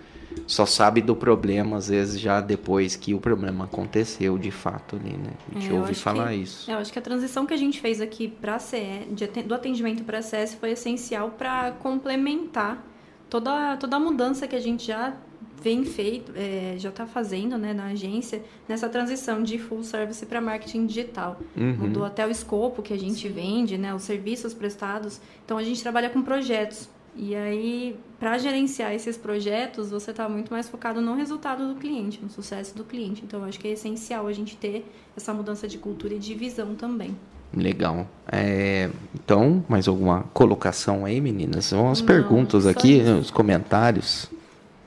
só 0.48 0.66
sabe 0.66 1.02
do 1.02 1.16
problema 1.16 1.78
às 1.78 1.88
vezes 1.90 2.20
já 2.20 2.40
depois 2.42 2.96
que 2.96 3.14
o 3.14 3.20
problema 3.20 3.66
aconteceu 3.66 4.38
de 4.38 4.52
fato 4.52 4.96
ali, 4.96 5.12
né? 5.18 5.32
A 5.50 5.60
gente 5.60 5.72
É, 5.72 5.74
ouve 5.78 5.94
falar 5.94 6.30
que- 6.30 6.36
isso. 6.36 6.70
Eu 6.72 6.78
acho 6.78 6.92
que 6.92 7.00
a 7.00 7.02
transição 7.02 7.46
que 7.46 7.54
a 7.54 7.58
gente 7.58 7.80
fez 7.82 8.00
aqui 8.02 8.28
para 8.28 8.58
CE, 8.60 9.08
de 9.12 9.28
do 9.44 9.54
atendimento 9.54 10.04
para 10.04 10.22
CS, 10.22 10.56
foi 10.56 10.72
essencial 10.72 11.32
para 11.32 11.72
complementar 11.72 12.82
toda, 13.30 13.76
toda 13.78 13.96
a 13.96 14.00
mudança 14.00 14.48
que 14.48 14.56
a 14.56 14.60
gente 14.62 14.86
já 14.88 15.14
vem 15.62 15.86
feito, 15.86 16.32
é, 16.36 16.76
já 16.78 16.90
está 16.90 17.06
fazendo 17.06 17.58
né, 17.58 17.74
na 17.74 17.88
agência, 17.88 18.42
nessa 18.68 18.90
transição 18.90 19.44
de 19.44 19.58
full 19.58 19.84
service 19.84 20.26
para 20.26 20.42
marketing 20.42 20.86
digital. 20.86 21.40
Uhum. 21.56 21.76
Mudou 21.80 22.04
até 22.04 22.26
o 22.26 22.30
escopo 22.30 22.82
que 22.82 22.94
a 22.94 22.98
gente 22.98 23.28
vende, 23.28 23.78
né, 23.78 23.94
os 23.94 24.04
serviços 24.04 24.54
prestados. 24.54 25.22
Então 25.46 25.58
a 25.58 25.64
gente 25.64 25.82
trabalha 25.82 26.10
com 26.10 26.22
projetos. 26.22 26.90
E 27.16 27.36
aí, 27.36 28.00
para 28.20 28.38
gerenciar 28.38 28.94
esses 28.94 29.18
projetos, 29.18 29.92
você 29.92 30.12
está 30.12 30.30
muito 30.30 30.52
mais 30.52 30.70
focado 30.70 31.02
no 31.02 31.14
resultado 31.14 31.68
do 31.68 31.76
cliente, 31.76 32.20
no 32.24 32.30
sucesso 32.30 32.76
do 32.76 32.86
cliente. 32.86 33.22
Então, 33.26 33.44
acho 33.44 33.60
que 33.60 33.68
é 33.68 33.72
essencial 33.72 34.28
a 34.28 34.34
gente 34.34 34.56
ter 34.56 34.86
essa 35.16 35.34
mudança 35.34 35.68
de 35.68 35.78
cultura 35.78 36.14
e 36.14 36.20
de 36.20 36.34
visão 36.34 36.74
também. 36.74 37.16
Legal. 37.54 38.08
É, 38.32 38.90
então, 39.14 39.64
mais 39.68 39.90
alguma 39.90 40.24
colocação 40.34 41.04
aí, 41.04 41.20
meninas? 41.20 41.72
Vão 41.72 41.92
as 41.92 42.00
Não, 42.00 42.08
perguntas 42.08 42.66
aqui, 42.66 43.00
isso. 43.00 43.14
os 43.16 43.30
comentários. 43.32 44.30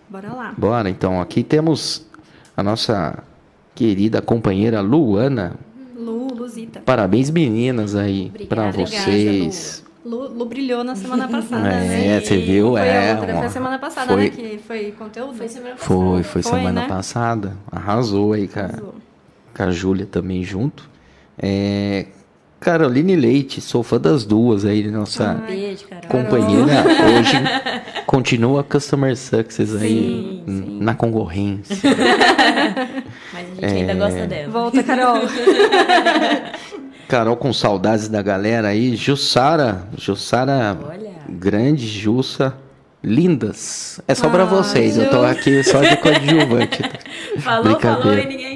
Bora 0.09 0.33
lá. 0.33 0.55
Bora, 0.57 0.89
então. 0.91 1.21
Aqui 1.21 1.43
temos 1.43 2.07
a 2.57 2.63
nossa 2.63 3.23
querida 3.75 4.21
companheira 4.23 4.81
Luana. 4.81 5.57
Lu, 5.97 6.29
Luzita. 6.35 6.81
Parabéns, 6.85 7.31
meninas, 7.31 7.95
aí, 7.95 8.27
Obrigada, 8.29 8.73
para 8.73 8.85
vocês. 8.87 9.85
Lu, 10.05 10.29
Lu 10.29 10.45
brilhou 10.45 10.85
na 10.85 10.95
semana 10.95 11.27
passada, 11.27 11.67
É, 11.69 11.89
né? 12.17 12.21
você 12.21 12.37
viu? 12.37 12.73
Foi 12.73 12.81
é, 12.83 13.11
outra, 13.13 13.27
foi 13.27 13.35
uma- 13.35 13.45
a 13.47 13.49
semana 13.51 13.79
passada, 13.79 14.13
foi- 14.13 14.25
né? 14.25 14.31
Que 14.31 14.59
foi 14.59 14.93
conteúdo? 14.93 15.33
Foi 15.35 15.49
semana 15.49 15.77
passada. 15.77 15.87
Foi, 15.95 16.23
foi, 16.23 16.43
Foi, 16.43 16.53
semana 16.59 16.81
né? 16.83 16.89
passada. 16.89 17.57
Arrasou 17.73 18.35
aí, 18.35 18.47
cara. 18.47 18.83
Com 19.57 19.63
a 19.63 19.71
Júlia 19.71 20.05
também 20.05 20.45
junto. 20.45 20.91
É, 21.39 22.07
Caroline 22.65 23.15
Leite, 23.15 23.61
sou 23.61 23.83
fã 23.83 24.01
das 24.01 24.25
duas 24.25 24.65
aí, 24.65 24.91
nossa 24.91 25.39
Ai, 25.47 25.55
Beijo, 25.55 25.85
companheira 26.09 26.83
hoje. 27.19 27.37
Continua 28.07 28.65
Customer 28.65 29.15
Success 29.17 29.75
aí 29.77 29.89
Sim, 29.89 30.43
n- 30.47 30.65
sim. 30.65 30.79
na 30.81 30.95
concorrência. 30.95 31.77
Mas 33.35 33.47
a 33.63 33.69
gente 33.69 33.81
ainda 33.81 33.95
gosta 33.95 34.27
dela. 34.27 34.51
Volta, 34.51 34.83
Carol. 34.83 35.19
Carol 37.07 37.37
com 37.37 37.53
saudades 37.53 38.09
da 38.09 38.23
galera 38.23 38.69
aí. 38.69 38.97
Jussara, 38.97 39.87
Jussara 39.99 40.77
Olha. 40.89 41.11
grande, 41.29 41.87
Jussa. 41.87 42.55
Lindas. 43.07 44.01
É 44.09 44.15
só 44.15 44.31
pra 44.31 44.45
Ah, 44.45 44.47
vocês, 44.47 44.97
eu 44.97 45.11
tô 45.11 45.19
Ju. 45.19 45.25
aqui 45.27 45.63
só 45.63 45.83
de 45.83 45.95
coadjuvante. 45.99 46.83
Falou, 47.41 47.65
Brincadeira. 47.65 48.03
falou 48.03 48.19
e 48.19 48.27
ninguém 48.27 48.54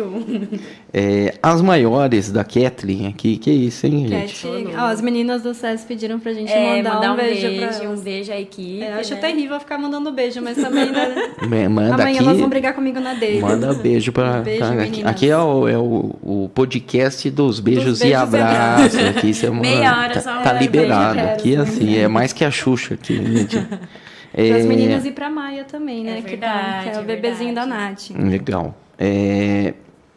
nem 0.00 0.40
tchum. 0.40 0.58
É, 0.92 1.34
as 1.42 1.60
maiores 1.62 2.30
da 2.30 2.44
Kathleen 2.44 3.06
aqui, 3.08 3.36
que 3.36 3.50
isso, 3.50 3.86
hein, 3.86 4.06
gente? 4.08 4.42
Cat, 4.46 4.76
ó, 4.76 4.86
as 4.86 5.00
meninas 5.00 5.42
do 5.42 5.52
SES 5.54 5.84
pediram 5.84 6.18
pra 6.20 6.32
gente 6.32 6.52
É, 6.52 6.76
mandar, 6.76 6.94
mandar 6.94 7.12
um 7.12 7.16
beijo, 7.16 7.48
pra 7.80 7.88
um 7.90 7.96
beijo 7.96 8.32
à 8.32 8.40
equipe. 8.40 8.82
É, 8.82 8.92
eu 8.94 9.00
acho 9.00 9.14
né? 9.14 9.20
terrível 9.20 9.58
ficar 9.60 9.78
mandando 9.78 10.12
beijo, 10.12 10.40
mas 10.42 10.56
também 10.56 10.90
né, 10.90 11.68
Manda 11.68 11.94
amanhã 11.94 12.16
aqui. 12.16 12.18
elas 12.28 12.38
vão 12.38 12.48
brigar 12.48 12.74
comigo 12.74 13.00
na 13.00 13.14
dele. 13.14 13.40
Manda 13.40 13.72
beijo 13.74 14.12
pra. 14.12 14.40
Beijo, 14.42 14.58
pra- 14.66 14.82
aqui, 14.82 15.02
aqui 15.04 15.30
é, 15.30 15.36
o, 15.38 15.68
é 15.68 15.78
o, 15.78 16.14
o 16.22 16.50
podcast 16.54 17.30
dos 17.30 17.60
beijos, 17.60 18.00
e 18.00 18.04
beijos 18.04 18.10
e 18.10 18.14
abraços. 18.14 18.98
Aqui 19.16 19.32
você 19.34 19.50
Meia 19.62 19.96
hora 19.96 20.14
tá, 20.14 20.20
só 20.20 20.40
tá 20.42 20.54
um 20.54 20.58
liberado. 20.58 21.14
beijo, 21.14 21.30
aqui 21.32 21.48
é 21.52 21.56
quero, 21.56 21.62
assim, 21.62 21.96
é 21.98 22.08
mais 22.08 22.32
que 22.32 22.44
a 22.44 22.50
Xuxa 22.50 22.94
aqui, 22.94 23.14
gente. 23.16 23.56
Para 23.58 24.56
as 24.56 24.64
É, 24.64 24.66
meninas 24.66 25.04
e 25.04 25.10
pra 25.10 25.28
Maia 25.28 25.64
também, 25.64 26.04
né? 26.04 26.18
É 26.18 26.22
que, 26.22 26.36
tá- 26.38 26.80
que 26.82 26.88
é 26.88 26.92
o 26.92 26.94
verdade, 26.94 26.98
é 26.98 27.02
bebezinho 27.16 27.54
da 27.54 27.64
verdade. 27.66 28.12
Nath. 28.14 28.30
Legal. 28.30 28.74
É, 29.04 29.74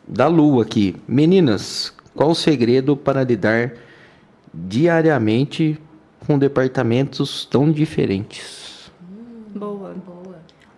da 0.07 0.28
Lu 0.28 0.62
aqui. 0.62 0.95
Meninas, 1.07 1.91
qual 2.14 2.30
o 2.30 2.36
segredo 2.36 2.95
para 2.95 3.24
lidar 3.24 3.74
diariamente 4.53 5.80
com 6.20 6.38
departamentos 6.38 7.45
tão 7.45 7.72
diferentes? 7.72 8.91
Boa. 9.56 9.95
Boa. 10.06 10.36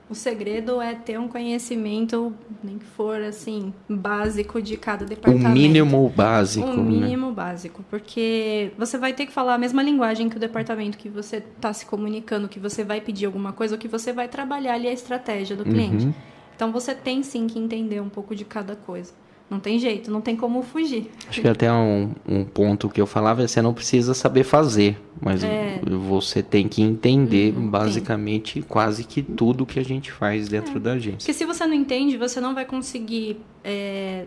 O 0.09 0.15
segredo 0.15 0.79
é 0.79 0.95
ter 0.95 1.19
um 1.19 1.27
conhecimento, 1.27 2.34
nem 2.63 2.77
que 2.77 2.85
for 2.85 3.21
assim, 3.21 3.73
básico 3.89 4.61
de 4.61 4.77
cada 4.77 5.03
O 5.03 5.07
departamento. 5.09 5.49
mínimo 5.49 6.07
básico. 6.15 6.65
O 6.65 6.77
né? 6.77 6.81
mínimo 6.81 7.34
básico, 7.34 7.84
porque 7.89 8.71
você 8.77 8.97
vai 8.97 9.11
ter 9.11 9.25
que 9.25 9.34
falar 9.34 9.55
a 9.55 9.57
mesma 9.57 9.84
linguagem 9.84 10.29
que 10.29 10.38
o 10.38 10.39
departamento 10.39 10.97
que 10.97 11.09
você 11.09 11.38
está 11.38 11.73
se 11.73 11.85
comunicando, 11.85 12.47
que 12.47 12.57
você 12.57 12.85
vai 12.85 13.01
pedir 13.01 13.25
alguma 13.25 13.51
coisa, 13.51 13.75
ou 13.75 13.79
que 13.79 13.89
você 13.89 14.13
vai 14.13 14.29
trabalhar 14.29 14.75
ali 14.75 14.88
a 14.88 14.93
estratégia 14.93 15.57
do 15.57 15.65
cliente. 15.65 16.05
Uhum. 16.05 16.13
Então 16.57 16.71
você 16.71 16.95
tem 16.95 17.21
sim 17.21 17.45
que 17.45 17.59
entender 17.59 18.01
um 18.01 18.09
pouco 18.09 18.35
de 18.35 18.43
cada 18.43 18.75
coisa. 18.75 19.13
Não 19.49 19.59
tem 19.61 19.79
jeito, 19.79 20.11
não 20.11 20.19
tem 20.19 20.35
como 20.35 20.61
fugir. 20.61 21.09
Acho 21.29 21.39
que 21.39 21.47
até 21.47 21.71
um, 21.71 22.11
um 22.27 22.43
ponto 22.43 22.89
que 22.89 22.99
eu 22.99 23.05
falava 23.07 23.43
é 23.43 23.47
você 23.47 23.61
não 23.61 23.73
precisa 23.73 24.13
saber 24.13 24.43
fazer, 24.43 24.99
mas 25.21 25.41
É. 25.41 25.79
você 25.85 26.43
tem 26.43 26.67
que 26.67 26.81
entender 26.81 27.55
Uhum, 27.55 27.69
basicamente 27.69 28.61
quase 28.63 29.05
que 29.05 29.21
tudo 29.21 29.65
que 29.65 29.79
a 29.79 29.85
gente 29.85 30.11
faz 30.11 30.49
dentro 30.49 30.79
da 30.81 30.93
agência. 30.93 31.19
Porque 31.19 31.31
se 31.34 31.45
você 31.45 31.65
não 31.65 31.73
entende, 31.75 32.17
você 32.17 32.41
não 32.41 32.53
vai 32.53 32.65
conseguir 32.65 33.39
é, 33.63 34.25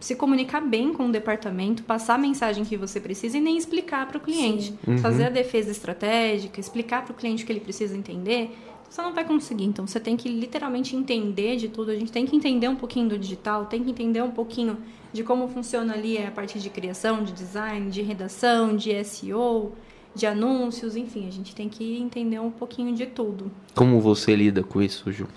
se 0.00 0.16
comunicar 0.16 0.60
bem 0.60 0.92
com 0.92 1.06
o 1.06 1.12
departamento, 1.12 1.84
passar 1.84 2.14
a 2.14 2.18
mensagem 2.18 2.64
que 2.64 2.76
você 2.76 2.98
precisa 2.98 3.38
e 3.38 3.40
nem 3.40 3.56
explicar 3.56 4.08
para 4.08 4.16
o 4.18 4.20
cliente. 4.20 4.74
Uhum. 4.84 4.98
Fazer 4.98 5.26
a 5.26 5.30
defesa 5.30 5.70
estratégica, 5.70 6.58
explicar 6.58 7.04
para 7.04 7.12
o 7.12 7.14
cliente 7.14 7.44
o 7.44 7.46
que 7.46 7.52
ele 7.52 7.60
precisa 7.60 7.96
entender, 7.96 8.50
você 8.88 9.02
não 9.02 9.12
vai 9.12 9.24
conseguir. 9.24 9.64
Então 9.64 9.86
você 9.86 10.00
tem 10.00 10.16
que 10.16 10.28
literalmente 10.28 10.96
entender 10.96 11.56
de 11.56 11.68
tudo. 11.68 11.90
A 11.90 11.94
gente 11.96 12.12
tem 12.12 12.26
que 12.26 12.36
entender 12.36 12.68
um 12.68 12.76
pouquinho 12.76 13.08
do 13.08 13.18
digital, 13.18 13.66
tem 13.66 13.82
que 13.82 13.90
entender 13.90 14.22
um 14.22 14.30
pouquinho 14.30 14.78
de 15.12 15.22
como 15.22 15.48
funciona 15.48 15.94
ali 15.94 16.18
a 16.18 16.30
parte 16.30 16.58
de 16.58 16.70
criação, 16.70 17.22
de 17.24 17.32
design, 17.32 17.90
de 17.90 18.02
redação, 18.02 18.76
de 18.76 19.04
SEO, 19.04 19.72
de 20.14 20.26
anúncios, 20.26 20.96
enfim, 20.96 21.28
a 21.28 21.30
gente 21.30 21.54
tem 21.54 21.68
que 21.68 21.98
entender 21.98 22.38
um 22.38 22.50
pouquinho 22.50 22.94
de 22.94 23.04
tudo. 23.04 23.50
Como 23.74 24.00
você 24.00 24.34
lida 24.34 24.62
com 24.62 24.80
isso, 24.80 25.12
Ju? 25.12 25.28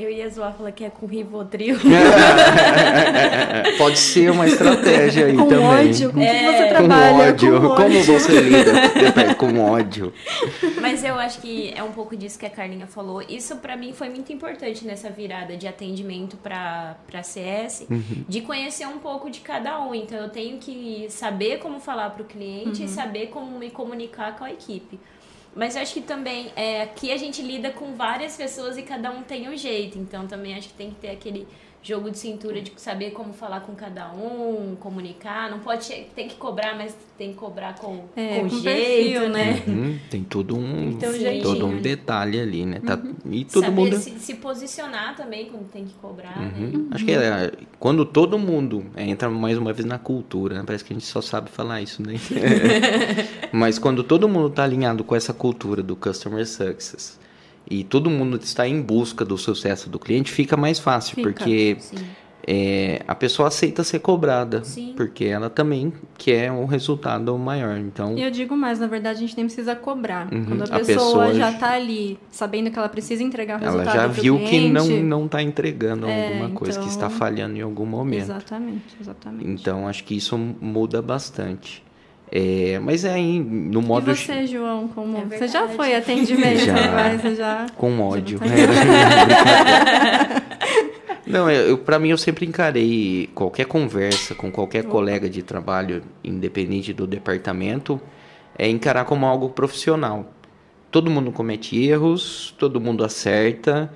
Eu 0.00 0.08
ia 0.08 0.30
zoar 0.30 0.54
falar 0.54 0.70
que 0.70 0.84
é 0.84 0.90
com 0.90 1.06
Rivotril. 1.06 1.76
Pode 3.76 3.98
ser 3.98 4.30
uma 4.30 4.46
estratégia 4.46 5.26
aí 5.26 5.36
Com 5.36 5.48
também. 5.48 5.66
ódio, 5.88 6.12
com 6.12 6.18
o 6.20 6.22
que 6.22 6.26
É, 6.28 6.52
você 6.52 6.62
Com 6.62 6.68
trabalha, 6.68 7.28
ódio. 7.32 7.60
com 7.60 7.66
ódio. 7.66 7.76
Como 7.84 8.04
você 8.04 8.40
lida 8.40 9.34
com 9.34 9.60
ódio? 9.60 10.12
Mas 10.80 11.02
eu 11.02 11.18
acho 11.18 11.40
que 11.40 11.72
é 11.76 11.82
um 11.82 11.90
pouco 11.90 12.16
disso 12.16 12.38
que 12.38 12.46
a 12.46 12.50
Carlinha 12.50 12.86
falou. 12.86 13.22
Isso 13.28 13.56
pra 13.56 13.76
mim 13.76 13.92
foi 13.92 14.08
muito 14.08 14.32
importante 14.32 14.86
nessa 14.86 15.10
virada 15.10 15.56
de 15.56 15.66
atendimento 15.66 16.36
pra 16.36 16.94
para 17.10 17.22
CS, 17.24 17.84
de 18.28 18.40
conhecer 18.42 18.86
um 18.86 18.98
pouco 18.98 19.28
de 19.28 19.40
cada 19.40 19.80
um. 19.80 19.92
Então 19.96 20.16
eu 20.16 20.28
tenho 20.28 20.58
que 20.58 21.06
saber 21.10 21.58
como 21.58 21.80
falar 21.80 22.10
pro 22.10 22.24
cliente 22.24 22.84
e 22.84 22.88
saber 22.88 23.28
como 23.28 23.58
me 23.58 23.68
comunicar 23.70 24.36
com 24.38 24.44
a 24.44 24.52
equipe. 24.52 24.98
Mas 25.58 25.74
eu 25.74 25.82
acho 25.82 25.92
que 25.92 26.00
também 26.00 26.52
é, 26.54 26.82
aqui 26.82 27.10
a 27.10 27.16
gente 27.16 27.42
lida 27.42 27.72
com 27.72 27.96
várias 27.96 28.36
pessoas 28.36 28.78
e 28.78 28.82
cada 28.82 29.10
um 29.10 29.24
tem 29.24 29.48
um 29.48 29.56
jeito. 29.56 29.98
Então 29.98 30.24
também 30.24 30.54
acho 30.54 30.68
que 30.68 30.74
tem 30.74 30.90
que 30.90 31.00
ter 31.00 31.10
aquele 31.10 31.48
jogo 31.82 32.10
de 32.10 32.18
cintura 32.18 32.60
de 32.60 32.72
saber 32.76 33.12
como 33.12 33.32
falar 33.32 33.60
com 33.60 33.74
cada 33.74 34.10
um, 34.12 34.76
comunicar. 34.80 35.50
Não 35.50 35.60
pode 35.60 35.88
tem 36.14 36.28
que 36.28 36.36
cobrar, 36.36 36.76
mas 36.76 36.96
tem 37.16 37.30
que 37.32 37.36
cobrar 37.38 37.74
com, 37.76 38.04
É, 38.16 38.40
com 38.40 38.48
com 38.48 38.58
jeito, 38.58 39.20
perfil, 39.20 39.28
né? 39.30 39.62
Uhum, 39.66 39.98
tem 40.10 40.24
todo 40.24 40.56
um, 40.56 40.88
um 40.88 40.98
todo 40.98 41.12
jeitinho 41.18 41.66
um 41.66 41.80
detalhe 41.80 42.40
ali, 42.40 42.66
né? 42.66 42.80
Tá- 42.84 43.00
E 43.30 43.44
todo 43.44 43.64
Saber 43.64 43.74
mundo. 43.76 43.96
se, 43.96 44.10
se 44.18 44.34
posicionar 44.34 45.16
também 45.16 45.46
quando 45.46 45.68
tem 45.70 45.84
que 45.84 45.94
cobrar, 45.94 46.36
né? 46.38 46.52
Uhum. 46.58 46.88
Acho 46.90 47.04
que 47.04 47.12
é, 47.12 47.52
quando 47.78 48.04
todo 48.04 48.38
mundo 48.38 48.84
é, 48.96 49.04
entra 49.04 49.30
mais 49.30 49.56
uma 49.56 49.72
vez 49.72 49.84
na 49.86 49.98
cultura, 49.98 50.56
né? 50.56 50.62
parece 50.66 50.84
que 50.84 50.92
a 50.92 50.96
gente 50.96 51.06
só 51.06 51.20
sabe 51.20 51.50
falar 51.50 51.80
isso, 51.80 52.02
né? 52.02 52.14
Mas 53.52 53.78
quando 53.78 54.02
todo 54.02 54.28
mundo 54.28 54.48
está 54.48 54.64
alinhado 54.64 55.04
com 55.04 55.14
essa 55.14 55.32
cultura 55.32 55.82
do 55.82 55.96
customer 55.96 56.46
success 56.46 57.18
e 57.70 57.84
todo 57.84 58.08
mundo 58.08 58.38
está 58.42 58.66
em 58.66 58.80
busca 58.80 59.24
do 59.24 59.36
sucesso 59.36 59.88
do 59.90 59.98
cliente, 59.98 60.30
fica 60.32 60.56
mais 60.56 60.78
fácil, 60.78 61.14
Fica. 61.16 61.28
porque 61.30 61.76
é, 62.50 63.02
a 63.06 63.14
pessoa 63.14 63.48
aceita 63.48 63.84
ser 63.84 63.98
cobrada, 63.98 64.64
Sim. 64.64 64.94
porque 64.96 65.26
ela 65.26 65.50
também 65.50 65.92
quer 66.16 66.50
um 66.50 66.64
resultado 66.64 67.36
maior. 67.36 67.76
Então, 67.76 68.16
eu 68.16 68.30
digo 68.30 68.56
mais, 68.56 68.78
na 68.78 68.86
verdade, 68.86 69.18
a 69.18 69.20
gente 69.20 69.36
nem 69.36 69.44
precisa 69.44 69.76
cobrar. 69.76 70.32
Uhum. 70.32 70.44
Quando 70.46 70.62
a, 70.62 70.76
A 70.76 70.78
pessoa, 70.78 70.84
pessoa 71.26 71.34
já 71.34 71.50
já- 71.52 71.58
tá 71.58 71.72
ali, 71.74 72.18
sabendo 72.30 72.70
que 72.70 72.78
ela 72.78 72.88
precisa 72.88 73.22
entregar 73.22 73.60
o 73.60 73.62
ela 73.64 73.72
resultado 73.82 73.94
já 73.96 74.08
pro 74.08 74.22
viu 74.22 74.38
que 74.38 74.46
cliente, 74.46 74.72
não 74.72 74.86
não 75.02 75.26
está 75.26 75.42
entregando 75.42 76.06
É, 76.06 76.28
alguma 76.28 76.50
coisa, 76.50 76.78
que 76.78 76.86
então- 76.86 76.94
está 76.94 77.10
falhando 77.10 77.58
em 77.58 77.60
algum 77.60 77.84
momento. 77.84 78.22
Exatamente, 78.22 78.96
exatamente. 78.98 79.46
Então 79.50 79.86
acho 79.86 80.02
que 80.04 80.16
isso 80.16 80.38
muda 80.38 81.02
bastante. 81.02 81.82
É, 82.30 82.78
mas 82.82 83.04
é 83.04 83.14
aí, 83.14 83.40
no 83.40 83.80
modo 83.80 84.10
e 84.10 84.14
você, 84.14 84.46
João, 84.46 84.88
como 84.88 85.16
É 85.16 85.38
você 85.38 85.48
já 85.48 85.66
foi 85.68 85.94
atendimento, 85.94 86.60
Já. 86.60 86.74
mas 86.92 87.22
você 87.22 87.34
já 87.34 87.66
com 87.74 88.00
ódio. 88.00 88.38
tá 88.38 88.46
Não, 91.26 91.50
eu, 91.50 91.68
eu, 91.68 91.78
para 91.78 91.98
mim 91.98 92.08
eu 92.08 92.16
sempre 92.16 92.46
encarei 92.46 93.28
qualquer 93.34 93.66
conversa 93.66 94.34
com 94.34 94.50
qualquer 94.50 94.84
colega 94.84 95.28
de 95.28 95.42
trabalho, 95.42 96.02
independente 96.24 96.92
do 96.92 97.06
departamento, 97.06 98.00
é 98.58 98.68
encarar 98.68 99.04
como 99.04 99.26
algo 99.26 99.50
profissional. 99.50 100.32
Todo 100.90 101.10
mundo 101.10 101.30
comete 101.30 101.78
erros, 101.86 102.54
todo 102.58 102.80
mundo 102.80 103.04
acerta. 103.04 103.92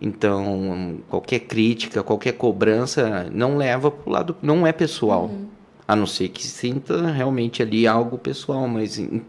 Então, 0.00 0.98
qualquer 1.08 1.40
crítica, 1.40 2.02
qualquer 2.02 2.32
cobrança 2.32 3.28
não 3.32 3.56
leva 3.56 3.90
pro 3.90 4.10
lado, 4.10 4.36
não 4.40 4.66
é 4.66 4.72
pessoal. 4.72 5.30
A 5.88 5.94
não 5.94 6.06
ser 6.06 6.28
que 6.28 6.42
sinta 6.44 7.10
realmente 7.10 7.62
ali 7.62 7.86
algo 7.86 8.18
pessoal, 8.18 8.66
mas 8.66 8.98
em- 8.98 9.22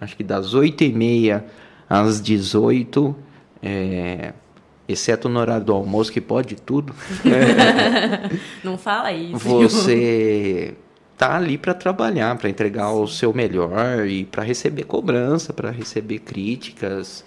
acho 0.00 0.16
que 0.16 0.24
das 0.24 0.54
8h30 0.54 1.42
às 1.88 2.20
18 2.22 3.14
é, 3.62 4.32
exceto 4.88 5.28
no 5.28 5.38
horário 5.38 5.66
do 5.66 5.72
almoço, 5.74 6.10
que 6.10 6.20
pode 6.20 6.54
tudo, 6.56 6.94
Não 8.64 8.78
fala 8.78 9.12
isso. 9.12 9.38
você 9.38 10.74
tá 11.16 11.36
ali 11.36 11.58
para 11.58 11.74
trabalhar, 11.74 12.36
para 12.38 12.48
entregar 12.48 12.92
o 12.92 13.06
seu 13.06 13.34
melhor 13.34 14.06
e 14.06 14.24
para 14.24 14.42
receber 14.42 14.84
cobrança, 14.84 15.52
para 15.52 15.70
receber 15.70 16.20
críticas. 16.20 17.24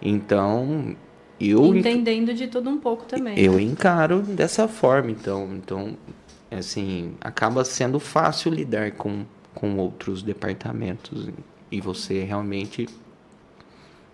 Então, 0.00 0.96
eu 1.40 1.74
entendendo 1.76 2.32
de 2.32 2.46
tudo 2.48 2.70
um 2.70 2.78
pouco 2.78 3.04
também. 3.04 3.38
Eu 3.38 3.60
encaro 3.60 4.20
dessa 4.22 4.66
forma, 4.66 5.10
então, 5.10 5.48
então 5.56 5.96
assim, 6.50 7.14
acaba 7.20 7.64
sendo 7.64 8.00
fácil 8.00 8.52
lidar 8.52 8.92
com 8.92 9.24
com 9.58 9.76
outros 9.76 10.22
departamentos 10.22 11.28
e 11.68 11.80
você 11.80 12.22
realmente 12.22 12.86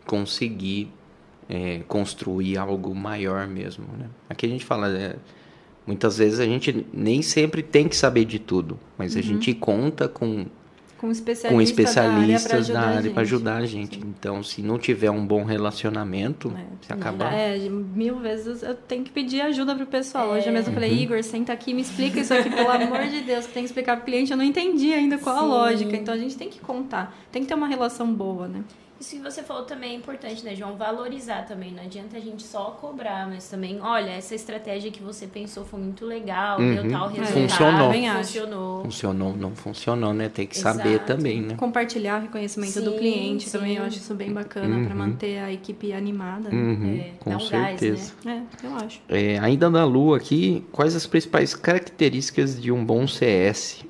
conseguir 0.07 0.91
é, 1.47 1.81
construir 1.87 2.57
algo 2.57 2.95
maior 2.95 3.47
mesmo, 3.47 3.87
né? 3.99 4.09
Aqui 4.27 4.47
a 4.47 4.49
gente 4.49 4.65
fala, 4.65 4.89
é, 4.89 5.17
muitas 5.87 6.17
vezes 6.17 6.41
a 6.41 6.47
gente 6.47 6.87
nem 6.95 7.21
sempre 7.21 7.63
tem 7.63 7.87
que 7.87 7.95
saber 7.95 8.25
de 8.25 8.39
tudo, 8.39 8.79
mas 8.97 9.15
uhum. 9.15 9.21
a 9.21 9.23
gente 9.23 9.53
conta 9.53 10.09
com 10.09 10.47
com 11.05 11.11
especialistas, 11.11 11.53
com 11.53 11.61
especialistas 11.61 12.69
da 12.69 12.81
área 12.81 13.11
para 13.11 13.21
ajudar 13.21 13.57
a 13.57 13.67
gente. 13.67 13.97
Sim. 14.01 14.15
Então, 14.19 14.43
se 14.43 14.63
não 14.63 14.79
tiver 14.79 15.11
um 15.11 15.27
bom 15.27 15.45
relacionamento, 15.45 16.51
é, 16.57 16.65
você 16.81 16.93
acaba. 16.95 17.31
É, 17.31 17.59
mil 17.69 18.19
vezes 18.21 18.63
eu 18.63 18.75
tenho 18.75 19.05
que 19.05 19.11
pedir 19.11 19.43
ajuda 19.43 19.75
pro 19.75 19.85
pessoal. 19.87 20.35
É. 20.35 20.39
Hoje 20.39 20.51
mesmo 20.51 20.71
eu 20.71 20.75
falei, 20.75 20.91
uhum. 20.91 20.97
Igor, 20.97 21.23
senta 21.23 21.53
aqui 21.53 21.73
e 21.73 21.75
me 21.75 21.83
explica 21.83 22.21
isso 22.21 22.33
aqui, 22.33 22.49
pelo 22.49 22.71
amor 22.71 23.07
de 23.07 23.21
Deus, 23.21 23.45
tem 23.47 23.63
que 23.63 23.69
explicar 23.69 23.97
pro 23.97 24.07
cliente. 24.07 24.31
Eu 24.31 24.39
não 24.39 24.45
entendi 24.45 24.95
ainda 24.95 25.19
qual 25.19 25.37
Sim. 25.37 25.43
a 25.43 25.47
lógica. 25.47 25.95
Então 25.95 26.15
a 26.15 26.19
gente 26.19 26.37
tem 26.37 26.49
que 26.49 26.59
contar, 26.59 27.15
tem 27.31 27.43
que 27.43 27.49
ter 27.49 27.55
uma 27.55 27.69
relação 27.69 28.11
boa, 28.13 28.49
né? 28.49 28.63
Isso 29.05 29.17
que 29.17 29.23
você 29.23 29.43
falou 29.43 29.65
também 29.65 29.93
é 29.93 29.95
importante, 29.95 30.43
né, 30.43 30.55
João? 30.55 30.77
Valorizar 30.77 31.43
também. 31.43 31.71
Não 31.71 31.83
adianta 31.83 32.17
a 32.17 32.21
gente 32.21 32.43
só 32.43 32.71
cobrar, 32.71 33.29
mas 33.29 33.47
também, 33.47 33.79
olha, 33.79 34.09
essa 34.09 34.35
estratégia 34.35 34.91
que 34.91 35.03
você 35.03 35.27
pensou 35.27 35.63
foi 35.63 35.79
muito 35.79 36.07
legal, 36.07 36.59
uhum. 36.59 36.75
deu 36.75 36.91
tal 36.91 37.09
resultado. 37.09 37.43
Funcionou. 37.43 37.93
Funcionou. 37.93 38.83
Funcionou, 38.83 39.37
não 39.37 39.55
funcionou, 39.55 40.15
né? 40.15 40.31
Tem 40.31 40.47
que 40.47 40.57
Exato. 40.57 40.79
saber 40.79 41.01
também, 41.01 41.43
né? 41.43 41.55
Compartilhar 41.55 42.19
o 42.19 42.23
reconhecimento 42.23 42.73
sim, 42.73 42.83
do 42.83 42.93
cliente 42.93 43.45
sim. 43.45 43.59
também, 43.59 43.77
eu 43.77 43.85
acho 43.85 43.99
isso 43.99 44.15
bem 44.15 44.33
bacana 44.33 44.75
uhum. 44.75 44.87
para 44.87 44.95
manter 44.95 45.39
a 45.39 45.53
equipe 45.53 45.93
animada. 45.93 46.49
Né? 46.49 46.57
Uhum. 46.57 46.97
É, 46.97 47.13
Com 47.21 47.41
certeza. 47.41 48.15
Um 48.23 48.25
gás, 48.25 48.25
né? 48.25 48.47
É, 48.63 48.67
eu 48.67 48.75
acho. 48.77 49.03
É, 49.07 49.39
ainda 49.39 49.69
na 49.69 49.85
Lua 49.85 50.17
aqui, 50.17 50.65
quais 50.73 50.97
as 50.97 51.07
principais 51.07 51.55
características 51.55 52.59
de 52.59 52.73
um 52.73 52.83
bom 52.83 53.07
CS? 53.07 53.85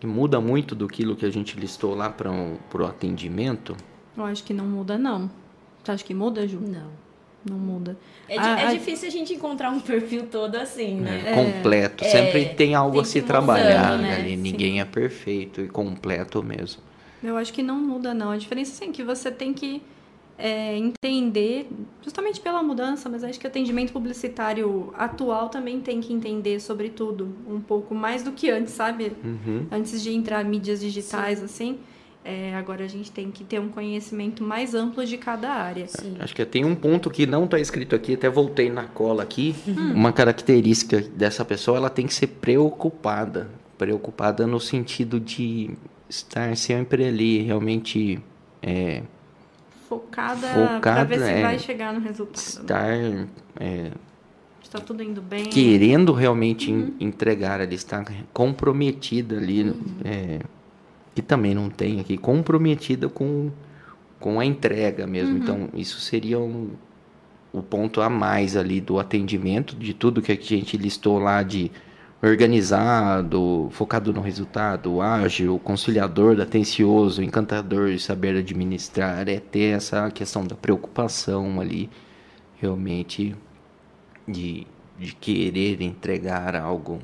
Que 0.00 0.06
muda 0.06 0.40
muito 0.40 0.74
do 0.74 0.88
que 0.88 1.04
a 1.26 1.30
gente 1.30 1.58
listou 1.60 1.94
lá 1.94 2.08
para 2.08 2.30
o 2.30 2.86
atendimento? 2.86 3.76
Eu 4.18 4.24
acho 4.24 4.42
que 4.42 4.52
não 4.52 4.66
muda, 4.66 4.98
não. 4.98 5.30
Você 5.82 5.92
acha 5.92 6.04
que 6.04 6.12
muda, 6.14 6.46
Ju? 6.46 6.60
Não. 6.60 6.90
Não 7.48 7.56
muda. 7.56 7.96
É, 8.28 8.36
é 8.36 8.72
difícil 8.72 9.08
a 9.08 9.10
gente 9.10 9.32
encontrar 9.32 9.70
um 9.70 9.78
perfil 9.80 10.26
todo 10.26 10.56
assim, 10.56 10.96
né? 10.96 11.22
É, 11.24 11.34
completo. 11.34 12.04
É, 12.04 12.08
Sempre 12.08 12.46
tem 12.46 12.74
algo 12.74 12.94
tem 12.94 13.02
a 13.02 13.04
se 13.04 13.22
trabalhar 13.22 13.96
né? 13.96 14.16
ali. 14.16 14.36
Ninguém 14.36 14.72
Sim. 14.74 14.80
é 14.80 14.84
perfeito 14.84 15.60
e 15.60 15.68
completo 15.68 16.42
mesmo. 16.42 16.82
Eu 17.22 17.36
acho 17.36 17.52
que 17.52 17.62
não 17.62 17.76
muda, 17.76 18.12
não. 18.12 18.30
A 18.30 18.36
diferença 18.36 18.84
é 18.84 18.88
que 18.88 19.02
você 19.02 19.30
tem 19.30 19.52
que 19.52 19.82
é, 20.38 20.76
entender, 20.76 21.68
justamente 22.02 22.40
pela 22.40 22.62
mudança, 22.62 23.08
mas 23.08 23.24
acho 23.24 23.40
que 23.40 23.46
o 23.46 23.48
atendimento 23.48 23.92
publicitário 23.92 24.92
atual 24.96 25.48
também 25.48 25.80
tem 25.80 26.00
que 26.00 26.12
entender 26.12 26.60
sobre 26.60 26.90
tudo, 26.90 27.34
um 27.48 27.60
pouco 27.60 27.94
mais 27.94 28.22
do 28.22 28.30
que 28.30 28.48
antes, 28.48 28.72
sabe? 28.72 29.12
Uhum. 29.24 29.66
Antes 29.70 30.00
de 30.00 30.12
entrar 30.12 30.44
mídias 30.44 30.80
digitais, 30.80 31.40
Sim. 31.40 31.44
assim. 31.44 31.78
É, 32.24 32.54
agora 32.54 32.84
a 32.84 32.88
gente 32.88 33.10
tem 33.10 33.30
que 33.30 33.42
ter 33.42 33.58
um 33.58 33.68
conhecimento 33.68 34.42
mais 34.42 34.74
amplo 34.74 35.04
de 35.04 35.16
cada 35.16 35.50
área. 35.50 35.86
Sim. 35.88 36.16
Acho 36.18 36.34
que 36.34 36.44
tem 36.44 36.64
um 36.64 36.74
ponto 36.74 37.08
que 37.10 37.26
não 37.26 37.44
está 37.44 37.58
escrito 37.58 37.94
aqui, 37.94 38.14
até 38.14 38.28
voltei 38.28 38.70
na 38.70 38.84
cola 38.84 39.22
aqui. 39.22 39.54
Hum. 39.66 39.94
Uma 39.94 40.12
característica 40.12 41.00
dessa 41.00 41.44
pessoa, 41.44 41.78
ela 41.78 41.90
tem 41.90 42.06
que 42.06 42.14
ser 42.14 42.26
preocupada. 42.26 43.48
Preocupada 43.78 44.46
no 44.46 44.60
sentido 44.60 45.18
de 45.18 45.70
estar 46.08 46.56
sempre 46.56 47.06
ali, 47.06 47.42
realmente. 47.42 48.20
É, 48.60 49.02
focada, 49.88 50.48
focada 50.48 50.80
para 50.80 51.04
ver 51.04 51.18
se 51.20 51.30
é, 51.30 51.42
vai 51.42 51.58
chegar 51.58 51.94
no 51.94 52.00
resultado. 52.00 52.36
Estar. 52.36 52.98
Né? 52.98 53.28
É, 53.58 53.90
Está 54.68 54.80
tudo 54.80 55.02
indo 55.02 55.22
bem. 55.22 55.44
Querendo 55.44 56.12
realmente 56.12 56.70
uhum. 56.70 56.92
entregar 57.00 57.58
ali, 57.58 57.74
estar 57.74 58.04
comprometida 58.34 59.38
ali. 59.38 59.62
Uhum. 59.62 59.80
É, 60.04 60.40
que 61.18 61.22
também 61.22 61.52
não 61.52 61.68
tem 61.68 61.98
aqui, 61.98 62.16
comprometida 62.16 63.08
com, 63.08 63.50
com 64.20 64.38
a 64.38 64.44
entrega 64.44 65.04
mesmo. 65.04 65.34
Uhum. 65.34 65.42
Então, 65.42 65.68
isso 65.74 65.98
seria 65.98 66.38
um, 66.38 66.70
o 67.52 67.60
ponto 67.60 68.00
a 68.00 68.08
mais 68.08 68.56
ali 68.56 68.80
do 68.80 69.00
atendimento, 69.00 69.74
de 69.74 69.92
tudo 69.92 70.22
que 70.22 70.30
a 70.30 70.36
gente 70.36 70.76
listou 70.76 71.18
lá 71.18 71.42
de 71.42 71.72
organizado, 72.22 73.68
focado 73.72 74.12
no 74.12 74.20
resultado, 74.20 75.00
ágil, 75.00 75.58
conciliador, 75.58 76.40
atencioso, 76.40 77.20
encantador 77.20 77.88
e 77.88 77.98
saber 77.98 78.36
administrar, 78.36 79.28
é 79.28 79.40
ter 79.40 79.76
essa 79.76 80.08
questão 80.12 80.46
da 80.46 80.54
preocupação 80.54 81.60
ali, 81.60 81.90
realmente, 82.60 83.34
de, 84.26 84.68
de 84.96 85.16
querer 85.16 85.82
entregar 85.82 86.54
algo 86.54 87.00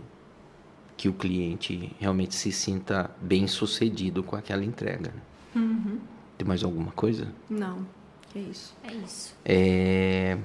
que 1.05 1.09
o 1.11 1.13
cliente 1.13 1.95
realmente 2.01 2.35
se 2.35 2.51
sinta 2.51 3.11
bem 3.21 3.47
sucedido 3.47 4.23
com 4.23 4.37
aquela 4.37 4.65
entrega. 4.65 5.13
Uhum. 5.55 5.99
Tem 6.39 6.49
mais 6.49 6.65
alguma 6.65 6.93
coisa? 6.93 7.29
Não, 7.51 7.87
é 8.35 8.39
isso. 8.39 8.75
É 8.83 8.95
isso. 8.95 9.37
É... 9.45 10.39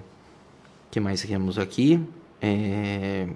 que 0.91 0.99
mais 0.99 1.21
temos 1.21 1.57
aqui? 1.57 2.05
É... 2.41 3.29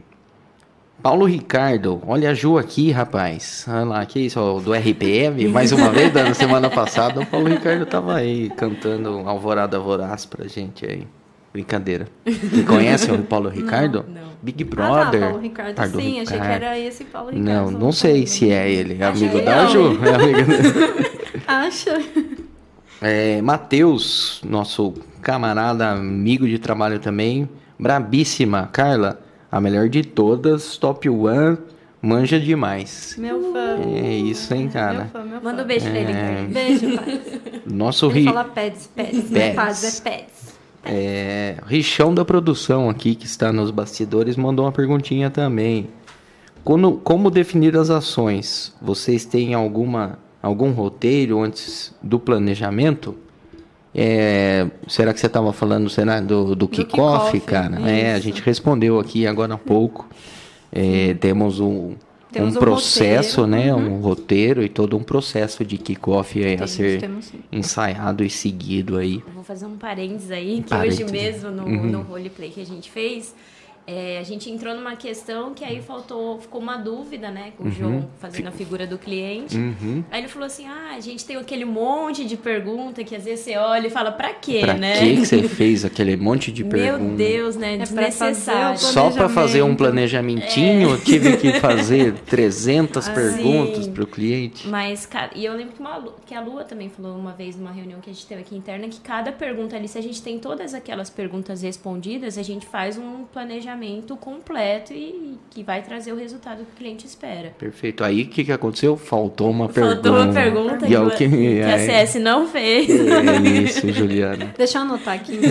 Paulo 1.02 1.26
Ricardo, 1.26 2.02
olha 2.06 2.32
a 2.32 2.34
Ju 2.34 2.58
aqui, 2.58 2.92
rapaz. 2.92 3.66
Olha 3.70 3.86
lá, 3.86 4.06
que 4.06 4.20
isso, 4.20 4.38
ó, 4.42 4.60
do 4.60 4.74
RPM, 4.74 5.48
mais 5.48 5.72
uma 5.72 5.92
vez, 5.92 6.12
da 6.12 6.34
semana 6.34 6.70
passada, 6.70 7.22
o 7.22 7.26
Paulo 7.26 7.48
Ricardo 7.48 7.86
tava 7.86 8.16
aí 8.16 8.50
cantando 8.50 9.20
Alvorada 9.30 9.80
Voraz 9.80 10.26
pra 10.26 10.46
gente 10.46 10.86
aí. 10.86 11.08
Brincadeira. 11.54 12.08
Você 12.26 12.64
conhece 12.64 13.12
o 13.12 13.20
Paulo 13.20 13.48
Ricardo? 13.50 14.04
Não, 14.08 14.22
não. 14.22 14.34
Big 14.42 14.64
Brother. 14.64 15.02
Ah, 15.02 15.12
tá, 15.12 15.20
Paulo 15.20 15.40
Ricardo. 15.40 15.76
Pardo 15.76 16.02
Sim, 16.02 16.20
Ricardo. 16.20 16.28
achei 16.28 16.40
que 16.40 16.48
era 16.48 16.80
esse 16.80 17.04
Paulo 17.06 17.30
Ricardo. 17.30 17.72
Não, 17.72 17.80
não 17.80 17.92
sei 17.92 18.26
se 18.26 18.52
é 18.52 18.70
ele. 18.70 18.98
É 19.00 19.06
amigo 19.06 19.40
da 19.40 19.68
Ju. 19.68 20.00
É 20.04 20.16
amigo 20.16 21.44
Acha? 21.48 22.02
É, 23.02 23.42
Matheus, 23.42 24.42
nosso 24.44 24.94
camarada, 25.22 25.92
amigo 25.92 26.48
de 26.48 26.58
trabalho 26.58 27.00
também. 27.00 27.48
Brabíssima. 27.80 28.68
Carla, 28.72 29.22
a 29.52 29.62
melhor 29.62 29.88
de 29.90 30.04
todas. 30.04 30.78
Top 30.78 31.08
one. 31.08 31.58
Manja 32.02 32.38
demais. 32.40 33.16
Meu 33.18 33.54
fã. 33.54 33.80
É 33.96 34.18
isso, 34.18 34.54
hein, 34.54 34.70
cara? 34.70 35.00
Meu 35.00 35.08
fã, 35.08 35.24
meu 35.24 35.40
fã. 35.40 35.50
Manda 35.52 35.64
um 35.64 35.66
beijo 35.66 35.88
é... 35.88 35.92
pra 35.92 36.00
ele. 36.00 36.12
É... 36.12 36.48
Beijo, 36.50 36.96
pai. 36.98 37.22
Nosso 37.66 38.08
Ele 38.08 38.20
ri... 38.20 38.26
fala 38.26 38.44
pets, 38.44 38.90
pets. 38.94 39.32
Não 39.32 39.42
é 39.42 39.54
paz, 39.54 40.02
é 40.86 41.58
Richão 41.66 42.14
da 42.14 42.26
produção 42.26 42.90
aqui, 42.90 43.16
que 43.16 43.26
está 43.26 43.52
nos 43.52 43.72
bastidores, 43.72 44.36
mandou 44.36 44.66
uma 44.66 44.72
perguntinha 44.72 45.30
também. 45.30 45.90
Como, 46.64 46.98
como 46.98 47.30
definir 47.30 47.76
as 47.78 47.90
ações? 47.90 48.74
Vocês 48.82 49.26
têm 49.26 49.54
alguma, 49.54 50.18
algum 50.42 50.72
roteiro 50.72 51.42
antes 51.42 51.94
do 52.02 52.20
planejamento? 52.20 53.16
É, 53.96 54.68
será 54.88 55.14
que 55.14 55.20
você 55.20 55.28
estava 55.28 55.54
falando 55.54 55.90
será, 55.90 56.20
do, 56.20 56.46
do, 56.46 56.56
do 56.56 56.68
kickoff, 56.68 57.32
kick 57.32 57.46
cara? 57.46 57.80
É, 57.90 58.14
a 58.14 58.20
gente 58.20 58.42
respondeu 58.42 59.00
aqui 59.00 59.28
agora 59.28 59.54
há 59.54 59.58
pouco. 59.58 60.08
É, 60.72 61.14
temos 61.16 61.60
um, 61.60 61.94
temos 62.34 62.56
um, 62.56 62.60
processo, 62.60 63.42
roteiro, 63.42 63.66
né? 63.66 63.74
Uhum. 63.74 63.96
Um 63.96 64.02
roteiro 64.02 64.64
e 64.64 64.70
todo 64.70 64.98
um 64.98 65.04
processo 65.04 65.64
de 65.64 65.78
kickoff 65.78 66.42
a 66.56 66.68
ser 66.68 67.00
temos, 67.00 67.32
ensaiado 67.52 68.24
e 68.24 68.30
seguido 68.30 68.98
aí. 68.98 69.24
Eu 69.26 69.34
vou 69.34 69.44
fazer 69.44 69.66
um 69.66 69.78
parênteses 69.78 70.32
aí, 70.32 70.62
que 70.62 70.70
parênteses. 70.70 71.06
hoje 71.06 71.12
mesmo 71.12 71.52
no, 71.52 71.64
uhum. 71.64 71.86
no 71.92 72.02
roleplay 72.02 72.50
que 72.50 72.62
a 72.62 72.66
gente 72.66 72.90
fez, 72.90 73.36
é, 73.86 74.18
a 74.18 74.24
gente 74.24 74.50
entrou 74.50 74.74
numa 74.74 74.96
questão 74.96 75.54
que 75.54 75.64
aí 75.64 75.82
faltou, 75.82 76.40
ficou 76.40 76.62
uma 76.62 76.78
dúvida, 76.78 77.30
né, 77.30 77.52
com 77.58 77.64
o 77.64 77.68
uhum. 77.68 77.72
João 77.74 78.10
fazendo 78.20 78.48
a 78.48 78.52
figura 78.52 78.88
do 78.88 78.98
cliente. 78.98 79.58
Uhum. 79.58 80.04
Aí 80.10 80.22
ele 80.22 80.30
falou 80.30 80.46
assim: 80.46 80.68
ah, 80.68 80.94
a 80.96 81.00
gente 81.00 81.26
tem 81.26 81.36
aquele 81.36 81.66
monte 81.66 82.26
de 82.26 82.38
pergunta 82.38 83.04
que 83.04 83.16
às 83.16 83.26
vezes 83.26 83.44
você 83.44 83.58
olha 83.58 83.88
e 83.88 83.90
fala, 83.90 84.12
pra 84.12 84.34
quê, 84.34 84.62
pra 84.62 84.74
né? 84.74 84.98
Pra 84.98 85.06
que 85.06 85.26
você 85.26 85.44
fez 85.50 85.84
aquele 85.84 86.16
monte 86.16 86.52
de 86.52 86.64
perguntas? 86.64 87.02
Meu 87.02 87.16
Deus, 87.18 87.56
né? 87.58 87.76
É 87.76 87.78
Desnecessário. 87.80 88.80
Só 88.80 89.10
para 89.12 89.28
fazer 89.28 89.62
um 89.64 89.76
planejamentinho, 89.76 90.96
é. 90.96 90.98
tive 91.00 91.38
que 91.38 91.54
fazer 91.60 92.14
300 92.14 92.98
assim, 92.98 93.14
perguntas 93.14 93.88
pro 93.88 94.08
cliente. 94.08 94.68
Mas, 94.68 95.06
cara, 95.06 95.32
e 95.36 95.44
eu 95.44 95.54
lembro 95.56 95.74
que, 95.74 95.80
uma, 95.82 96.04
que 96.26 96.34
a 96.34 96.40
Lua 96.40 96.64
também 96.64 96.90
falou 96.90 97.18
uma 97.18 97.34
vez 97.34 97.58
numa 97.58 97.72
reunião 97.72 98.00
que 98.00 98.10
a 98.10 98.14
gente 98.14 98.26
teve 98.26 98.42
aqui 98.42 98.56
interna 98.56 98.88
que 98.88 99.02
cada 99.02 99.32
pergunta 99.32 99.76
ali, 99.76 99.88
se 99.88 99.98
a 99.98 100.02
gente 100.02 100.22
tem 100.22 100.40
todas 100.40 100.74
aquelas 100.74 101.10
perguntas 101.10 101.62
respondidas, 101.62 102.38
a 102.38 102.44
gente 102.44 102.66
faz 102.66 102.98
um 102.98 103.26
planejamento 103.26 103.73
planejamento 103.74 104.16
completo 104.16 104.94
e 104.94 105.38
que 105.50 105.64
vai 105.64 105.82
trazer 105.82 106.14
o 106.14 106.16
resultado 106.16 106.58
que 106.58 106.72
o 106.72 106.76
cliente 106.78 107.06
espera. 107.06 107.54
Perfeito. 107.58 108.04
Aí 108.04 108.24
o 108.24 108.28
que, 108.28 108.44
que 108.46 108.52
aconteceu? 108.52 108.96
Faltou 108.96 109.50
uma 109.50 109.70
Faltou 109.70 110.02
pergunta. 110.02 110.10
Faltou 110.10 110.24
uma 110.24 110.34
pergunta 110.34 110.88
e 110.88 110.96
é 110.96 111.10
que, 111.18 111.30
que, 111.30 111.62
a 111.62 111.78
CS 111.78 112.16
não 112.16 112.48
fez. 112.48 112.90
É 112.90 113.50
isso, 113.64 113.92
Juliana. 113.92 114.54
Deixa 114.58 114.78
eu 114.78 114.82
anotar 114.84 115.16
aqui. 115.16 115.40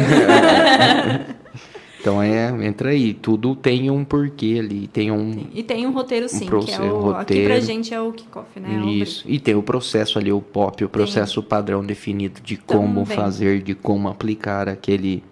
Então 2.01 2.21
é, 2.21 2.49
entra 2.67 2.91
aí, 2.91 3.15
tudo 3.15 3.55
tem 3.55 3.89
um 3.89 4.05
porquê 4.05 4.57
ali, 4.59 4.89
tem 4.89 5.13
um 5.13 5.47
E 5.55 5.63
tem 5.63 5.87
um 5.87 5.93
roteiro 5.93 6.29
sim, 6.29 6.41
que 6.41 6.45
é 6.47 6.49
processo, 6.49 6.83
o, 6.83 7.11
aqui 7.11 7.19
roteiro. 7.19 7.45
pra 7.45 7.61
gente 7.61 7.95
é 7.95 8.01
o 8.01 8.11
kickoff, 8.11 8.59
né? 8.59 8.75
É 8.75 8.91
Isso. 8.91 9.25
E 9.25 9.39
tem 9.39 9.55
o 9.55 9.63
processo 9.63 10.19
ali, 10.19 10.33
o 10.33 10.41
POP, 10.41 10.85
o 10.85 10.89
processo 10.89 11.41
padrão 11.45 11.85
definido 11.85 12.41
de 12.41 12.57
como 12.57 13.03
Também. 13.05 13.17
fazer, 13.17 13.63
de 13.63 13.77
como 13.77 14.09
aplicar 14.09 14.69
aquele, 14.69 15.23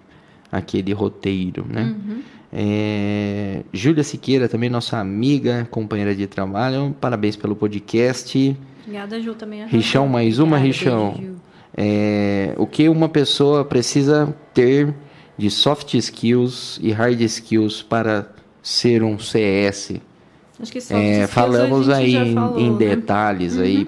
aquele 0.53 0.93
roteiro, 0.93 1.67
né? 1.69 1.93
Uhum. 1.93 2.23
É, 2.53 3.63
Júlia 3.73 4.03
Siqueira, 4.03 4.49
também 4.49 4.69
nossa 4.69 4.99
amiga, 4.99 5.67
companheira 5.71 6.15
de 6.15 6.27
trabalho, 6.27 6.95
parabéns 7.01 7.37
pelo 7.37 7.55
podcast. 7.55 8.57
Obrigada, 8.83 9.21
Ju, 9.21 9.35
também. 9.35 9.67
Richão, 9.67 10.09
mais 10.09 10.39
uma, 10.39 10.57
Obrigada, 10.57 10.67
Richão. 10.67 11.37
É, 11.77 12.55
o 12.59 12.67
que 12.67 12.89
uma 12.89 13.09
pessoa 13.09 13.65
precisa 13.65 14.35
ter 14.53 14.93
de 15.39 15.49
soft 15.49 15.95
skills 15.95 16.79
e 16.83 16.91
hard 16.91 17.21
skills 17.21 17.83
para 17.83 18.29
ser 18.63 19.03
um 19.03 19.19
CS? 19.19 19.93
Acho 20.61 20.73
que 20.73 20.81
soft 20.81 21.01
É, 21.01 21.11
skills 21.13 21.31
falamos 21.31 21.89
aí 21.89 22.17
em, 22.17 22.35
falou, 22.35 22.59
em 22.59 22.71
né? 22.73 22.77
detalhes 22.79 23.59
aí. 23.59 23.87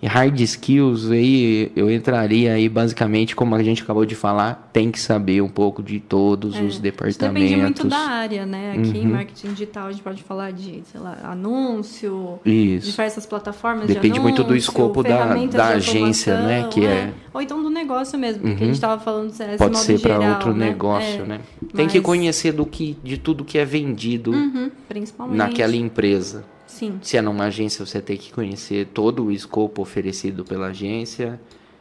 E 0.00 0.06
hard 0.06 0.38
skills 0.40 1.10
aí, 1.10 1.72
eu 1.74 1.90
entraria 1.90 2.52
aí 2.52 2.68
basicamente, 2.68 3.34
como 3.34 3.56
a 3.56 3.62
gente 3.64 3.82
acabou 3.82 4.06
de 4.06 4.14
falar, 4.14 4.70
tem 4.72 4.92
que 4.92 5.00
saber 5.00 5.40
um 5.42 5.48
pouco 5.48 5.82
de 5.82 5.98
todos 5.98 6.54
os 6.54 6.74
Isso 6.74 6.80
departamentos. 6.80 7.48
depende 7.50 7.56
muito 7.62 7.88
da 7.88 7.98
área, 7.98 8.46
né? 8.46 8.76
Aqui 8.78 8.96
em 8.98 9.06
Uhum. 9.06 9.12
marketing 9.12 9.48
digital 9.54 9.88
a 9.88 9.90
gente 9.90 10.02
pode 10.04 10.22
falar 10.22 10.52
de, 10.52 10.82
sei 10.92 11.00
lá, 11.00 11.18
anúncio, 11.24 12.38
Isso. 12.46 12.90
diversas 12.90 13.26
plataformas 13.26 13.88
Depende 13.88 14.14
de 14.14 14.20
muito 14.20 14.44
do 14.44 14.50
anúncio, 14.52 14.70
escopo 14.70 15.02
da- 15.02 15.34
da 15.34 15.68
agência, 15.70 16.38
né, 16.42 16.68
que 16.70 16.84
é- 16.86 17.12
Ou 17.34 17.42
então 17.42 17.60
do 17.62 17.68
negócio 17.70 18.16
mesmo, 18.18 18.42
porque 18.42 18.54
a 18.54 18.58
Uhum. 18.60 18.66
gente 18.66 18.74
estava 18.74 19.00
falando 19.02 19.28
do 19.28 19.32
CS 19.34 19.58
Pode 19.58 19.78
ser 19.78 20.00
para 20.00 20.18
outro 20.20 20.54
né? 20.54 20.66
negócio, 20.66 21.22
É, 21.22 21.26
né? 21.26 21.40
Tem 21.74 21.86
que 21.88 21.98
mas- 21.98 22.06
conhecer 22.06 22.52
do 22.52 22.64
que, 22.64 22.96
de 23.02 23.18
tudo 23.18 23.44
que 23.44 23.58
é 23.58 23.64
vendido 23.64 24.30
Uhum, 24.32 24.70
naquela 25.30 25.74
empresa. 25.76 26.44
Sim. 26.68 26.98
Se 27.02 27.16
é 27.16 27.22
numa 27.22 27.46
agência, 27.46 27.84
você 27.84 28.00
tem 28.00 28.16
que 28.16 28.32
conhecer 28.32 28.86
todo 28.94 29.24
o 29.24 29.32
escopo 29.32 29.82
oferecido 29.82 30.44
pela 30.44 30.68
agência. 30.68 31.40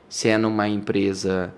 Se 0.09 0.27
é 0.29 0.37
numa 0.37 0.67
empresa 0.67 1.53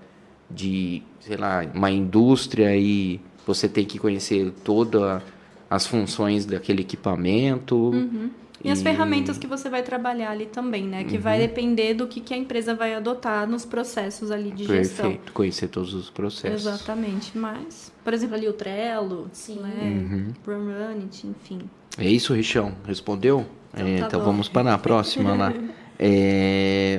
de, 0.50 1.02
sei 1.20 1.36
lá, 1.38 1.64
uma 1.74 1.90
indústria 1.90 2.76
e 2.76 3.20
você 3.46 3.68
tem 3.68 3.86
que 3.86 3.98
conhecer 3.98 4.52
todas 4.64 5.22
as 5.70 5.86
funções 5.86 6.44
daquele 6.44 6.82
equipamento. 6.82 7.76
Uhum. 7.76 8.30
E, 8.62 8.70
as 8.70 8.80
E- 8.80 8.82
ferramentas 8.82 9.38
que 9.38 9.46
você 9.46 9.70
vai 9.70 9.82
trabalhar 9.82 10.32
ali 10.32 10.44
também, 10.44 10.82
né? 10.86 11.04
Que 11.04 11.16
vai 11.16 11.38
depender 11.38 11.94
do 11.94 12.06
que, 12.06 12.20
que 12.20 12.34
a 12.34 12.36
empresa 12.36 12.74
vai 12.74 12.92
adotar 12.94 13.48
nos 13.48 13.64
processos 13.64 14.30
ali 14.30 14.50
de 14.50 14.64
gestão. 14.64 15.06
Perfeito, 15.06 15.32
conhecer 15.32 15.68
todos 15.68 15.94
os 15.94 16.10
processos. 16.10 16.66
Exatamente. 16.66 17.38
Mas, 17.38 17.90
por 18.04 18.12
exemplo, 18.12 18.34
ali 18.34 18.46
o 18.48 18.52
Trello, 18.52 19.28
Sim. 19.32 19.60
né? 19.60 20.34
Uhum. 20.46 20.88
Runit, 20.90 21.26
enfim. 21.26 21.60
É 21.98 22.08
isso, 22.08 22.34
Richão? 22.34 22.72
Respondeu? 22.86 23.46
Então 23.72 23.86
É, 23.86 23.98
tá 24.00 24.06
então 24.06 24.24
vamos 24.24 24.48
para 24.48 24.74
a 24.74 24.78
próxima 24.78 25.34
lá. 25.34 25.52
É, 26.02 26.98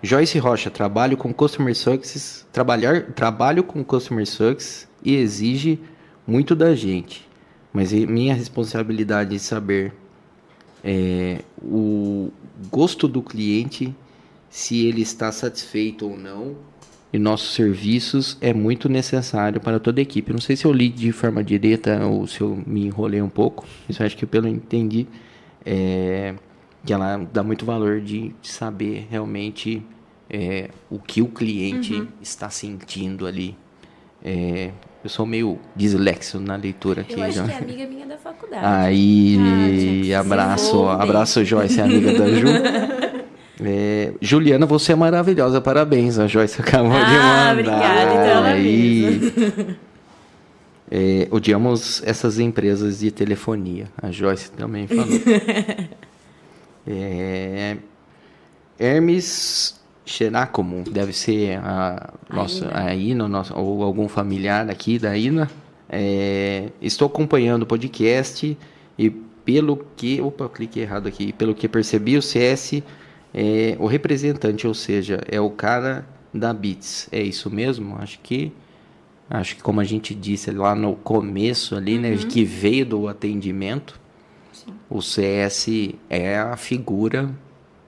Joyce 0.00 0.38
Rocha, 0.38 0.70
trabalho 0.70 1.16
com 1.16 1.34
Customer 1.34 1.74
Success, 1.74 2.46
trabalhar, 2.52 3.10
trabalho 3.14 3.64
com 3.64 3.82
Customer 3.82 4.24
Success 4.24 4.86
e 5.02 5.16
exige 5.16 5.80
muito 6.24 6.54
da 6.54 6.72
gente. 6.72 7.28
Mas 7.72 7.92
é 7.92 8.06
minha 8.06 8.32
responsabilidade 8.34 9.30
de 9.30 9.40
saber 9.40 9.92
é, 10.84 11.40
o 11.60 12.30
gosto 12.70 13.08
do 13.08 13.22
cliente, 13.22 13.92
se 14.48 14.86
ele 14.86 15.02
está 15.02 15.32
satisfeito 15.32 16.08
ou 16.08 16.16
não. 16.16 16.56
E 17.12 17.18
nossos 17.18 17.54
serviços 17.54 18.36
é 18.40 18.52
muito 18.52 18.88
necessário 18.88 19.60
para 19.60 19.80
toda 19.80 20.00
a 20.00 20.02
equipe. 20.02 20.30
Não 20.32 20.40
sei 20.40 20.56
se 20.56 20.66
eu 20.66 20.72
li 20.72 20.88
de 20.90 21.10
forma 21.10 21.42
direta 21.42 22.04
ou 22.04 22.26
se 22.26 22.40
eu 22.42 22.62
me 22.66 22.84
enrolei 22.84 23.22
um 23.22 23.30
pouco. 23.30 23.64
Isso 23.88 24.02
eu 24.02 24.06
acho 24.06 24.16
que 24.16 24.26
pelo 24.26 24.46
eu 24.46 24.52
entendi, 24.52 25.06
é, 25.64 26.34
que 26.84 26.92
ela 26.92 27.16
dá 27.32 27.42
muito 27.42 27.64
valor 27.64 28.00
de 28.02 28.32
saber 28.42 29.06
realmente 29.10 29.82
é, 30.28 30.68
o 30.90 30.98
que 30.98 31.22
o 31.22 31.26
cliente 31.28 31.94
Uhum. 31.94 32.08
está 32.20 32.50
sentindo 32.50 33.26
ali. 33.26 33.56
É, 34.22 34.70
eu 35.02 35.08
sou 35.08 35.24
meio 35.24 35.58
dislexo 35.74 36.38
na 36.38 36.56
leitura 36.56 37.00
aqui 37.02 37.14
Eu 37.14 37.22
acho 37.22 37.36
já. 37.36 37.44
que 37.44 37.52
é 37.52 37.56
amiga 37.58 37.86
minha 37.86 38.04
da 38.06 38.18
faculdade. 38.18 38.62
Aí, 38.66 40.12
Ah, 40.12 40.20
abraço, 40.20 40.86
abraço 40.88 41.42
Joyce, 41.44 41.80
amiga 41.80 42.12
da 42.12 42.28
Ju. 42.34 42.46
É, 43.60 44.12
Juliana, 44.20 44.66
você 44.66 44.92
é 44.92 44.94
maravilhosa, 44.94 45.60
parabéns. 45.60 46.18
A 46.18 46.26
Joyce 46.26 46.60
acabou 46.60 46.92
de 46.92 46.96
Ah, 46.98 47.06
mandar. 47.06 47.52
obrigada, 47.52 48.02
então 48.12 48.24
ela 48.24 48.48
aí. 48.48 49.76
É, 50.90 51.28
odiamos 51.30 52.02
essas 52.06 52.38
empresas 52.38 53.00
de 53.00 53.10
telefonia. 53.10 53.88
A 54.00 54.10
Joyce 54.10 54.50
também 54.52 54.86
falou. 54.86 55.04
é, 56.86 57.76
Hermes 58.78 59.78
Xeracomo, 60.06 60.84
deve 60.90 61.12
ser 61.12 61.58
a 61.58 62.10
nossa 62.30 62.64
Ina. 62.64 62.78
a 62.80 62.94
Ina, 62.94 63.28
nossa, 63.28 63.54
ou 63.58 63.82
algum 63.82 64.08
familiar 64.08 64.70
aqui 64.70 64.98
da 64.98 65.16
Ina. 65.16 65.50
É, 65.90 66.68
estou 66.80 67.06
acompanhando 67.06 67.62
o 67.62 67.66
podcast 67.66 68.56
e 68.98 69.10
pelo 69.10 69.84
que. 69.96 70.20
Opa, 70.20 70.48
cliquei 70.48 70.82
errado 70.84 71.06
aqui. 71.08 71.32
Pelo 71.32 71.54
que 71.54 71.68
percebi, 71.68 72.16
o 72.16 72.22
CS 72.22 72.82
é 73.34 73.76
o 73.78 73.86
representante, 73.86 74.66
ou 74.66 74.74
seja, 74.74 75.20
é 75.30 75.40
o 75.40 75.50
cara 75.50 76.06
da 76.32 76.52
Bits. 76.52 77.08
É 77.12 77.20
isso 77.22 77.50
mesmo? 77.50 77.96
Acho 77.98 78.18
que. 78.20 78.52
Acho 79.30 79.56
que 79.56 79.62
como 79.62 79.78
a 79.80 79.84
gente 79.84 80.14
disse 80.14 80.50
lá 80.50 80.74
no 80.74 80.94
começo 80.96 81.74
ali, 81.76 81.98
né? 81.98 82.16
Que 82.16 82.44
veio 82.44 82.86
do 82.86 83.08
atendimento. 83.08 84.00
Sim. 84.52 84.72
O 84.88 85.02
CS 85.02 85.68
é 86.08 86.38
a 86.38 86.56
figura 86.56 87.30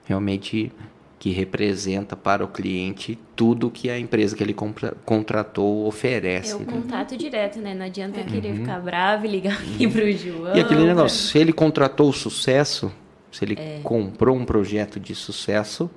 realmente 0.05 0.71
que 1.17 1.29
representa 1.31 2.15
para 2.15 2.43
o 2.43 2.47
cliente 2.47 3.17
tudo 3.35 3.69
que 3.71 3.89
a 3.89 3.97
empresa 3.99 4.35
que 4.35 4.43
ele 4.43 4.53
compra- 4.53 4.93
contratou 5.05 5.85
oferece. 5.87 6.51
É 6.53 6.55
o 6.55 6.59
né? 6.59 6.65
contato 6.65 7.15
direto, 7.17 7.59
né? 7.59 7.73
Não 7.75 7.85
adianta 7.85 8.19
É. 8.19 8.23
querer 8.23 8.55
ficar 8.55 8.79
bravo 8.79 9.25
e 9.25 9.29
ligar 9.29 9.53
aqui 9.61 9.87
pro 9.87 10.11
João. 10.11 10.51
Uhum. 10.51 10.57
E 10.57 10.59
aquele 10.61 10.83
negócio, 10.83 11.17
se 11.31 11.37
ele 11.37 11.53
contratou 11.53 12.09
o 12.09 12.13
sucesso, 12.13 12.91
se 13.31 13.45
ele 13.45 13.55
É. 13.57 13.79
comprou 13.83 14.35
um 14.35 14.45
projeto 14.45 14.99
de 14.99 15.15
sucesso, 15.15 15.89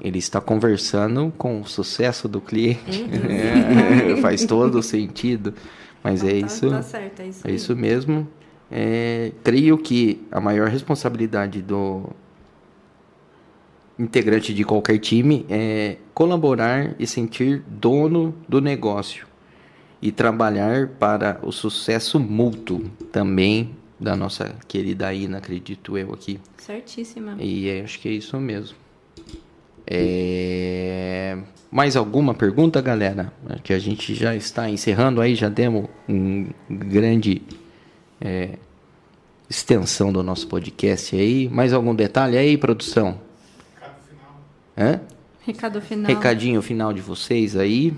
ele 0.00 0.18
está 0.18 0.40
conversando 0.40 1.32
com 1.38 1.60
o 1.60 1.66
sucesso 1.66 2.28
do 2.28 2.40
cliente. 2.40 3.02
Uhum. 3.02 4.12
É, 4.18 4.20
faz 4.20 4.44
todo 4.44 4.82
sentido. 4.82 5.54
Mas 6.02 6.22
é 6.22 6.30
Tá- 6.40 6.46
isso. 6.46 6.70
Tá 6.70 6.82
certo, 6.82 7.20
é 7.20 7.26
isso. 7.28 7.48
É 7.48 7.50
isso 7.50 7.74
mesmo. 7.76 8.28
É, 8.70 9.32
creio 9.42 9.78
que 9.78 10.20
a 10.30 10.40
maior 10.40 10.68
responsabilidade 10.68 11.62
do 11.62 12.02
integrante 13.98 14.52
de 14.52 14.64
qualquer 14.64 14.98
time 14.98 15.46
é 15.48 15.96
colaborar 16.12 16.94
e 16.98 17.06
sentir 17.06 17.62
dono 17.66 18.34
do 18.48 18.60
negócio 18.60 19.26
e 20.02 20.12
trabalhar 20.12 20.88
para 20.98 21.38
o 21.42 21.50
sucesso 21.50 22.20
mútuo 22.20 22.84
também 23.10 23.74
da 23.98 24.14
nossa 24.14 24.54
querida 24.68 25.12
Ina, 25.12 25.38
acredito 25.38 25.96
eu 25.96 26.12
aqui. 26.12 26.38
Certíssima. 26.58 27.36
E 27.38 27.68
é, 27.68 27.82
acho 27.82 27.98
que 27.98 28.08
é 28.08 28.12
isso 28.12 28.38
mesmo. 28.38 28.76
É, 29.86 31.38
Mais 31.70 31.96
alguma 31.96 32.34
pergunta, 32.34 32.80
galera? 32.82 33.32
Que 33.62 33.72
a 33.72 33.78
gente 33.78 34.14
já 34.14 34.34
está 34.34 34.68
encerrando 34.68 35.20
aí, 35.20 35.34
já 35.34 35.48
demos 35.48 35.86
um 36.08 36.48
grande 36.68 37.40
é, 38.20 38.58
extensão 39.48 40.12
do 40.12 40.22
nosso 40.22 40.48
podcast 40.48 41.14
aí. 41.16 41.48
Mais 41.48 41.72
algum 41.72 41.94
detalhe 41.94 42.36
aí, 42.36 42.58
produção? 42.58 43.20
Hã? 44.76 45.00
Recado 45.40 45.80
final. 45.80 46.08
Recadinho 46.08 46.60
final 46.60 46.92
de 46.92 47.00
vocês 47.00 47.56
aí? 47.56 47.94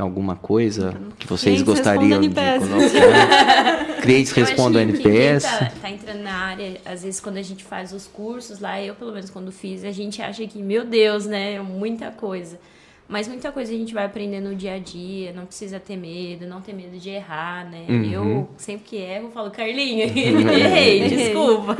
Alguma 0.00 0.36
coisa 0.36 0.94
que 1.18 1.26
vocês 1.26 1.62
Clientes 1.62 1.62
gostariam 1.62 2.20
de 2.20 2.28
colocar? 2.28 4.00
Clientes 4.00 4.32
respondam 4.32 4.80
quem 4.86 4.94
NPS. 4.94 5.42
Tá, 5.42 5.72
tá 5.82 5.90
entrando 5.90 6.22
na 6.22 6.32
área, 6.32 6.80
às 6.84 7.02
vezes 7.02 7.20
quando 7.20 7.36
a 7.36 7.42
gente 7.42 7.62
faz 7.62 7.92
os 7.92 8.06
cursos 8.06 8.60
lá, 8.60 8.80
eu 8.80 8.94
pelo 8.94 9.12
menos 9.12 9.28
quando 9.28 9.52
fiz, 9.52 9.84
a 9.84 9.92
gente 9.92 10.22
acha 10.22 10.46
que, 10.46 10.62
meu 10.62 10.84
Deus, 10.84 11.26
né, 11.26 11.54
é 11.54 11.60
muita 11.60 12.10
coisa. 12.10 12.58
Mas 13.10 13.26
muita 13.26 13.50
coisa 13.50 13.72
a 13.72 13.76
gente 13.76 13.92
vai 13.92 14.04
aprender 14.04 14.40
no 14.40 14.54
dia 14.54 14.74
a 14.74 14.78
dia, 14.78 15.32
não 15.32 15.44
precisa 15.44 15.80
ter 15.80 15.96
medo, 15.96 16.46
não 16.46 16.60
ter 16.60 16.72
medo 16.72 16.96
de 16.96 17.10
errar, 17.10 17.68
né? 17.68 17.84
Uhum. 17.88 18.12
Eu, 18.12 18.48
sempre 18.56 18.84
que 18.84 18.96
erro, 18.96 19.32
falo, 19.34 19.50
Carlinha, 19.50 20.04
errei, 20.06 21.08
desculpa. 21.08 21.76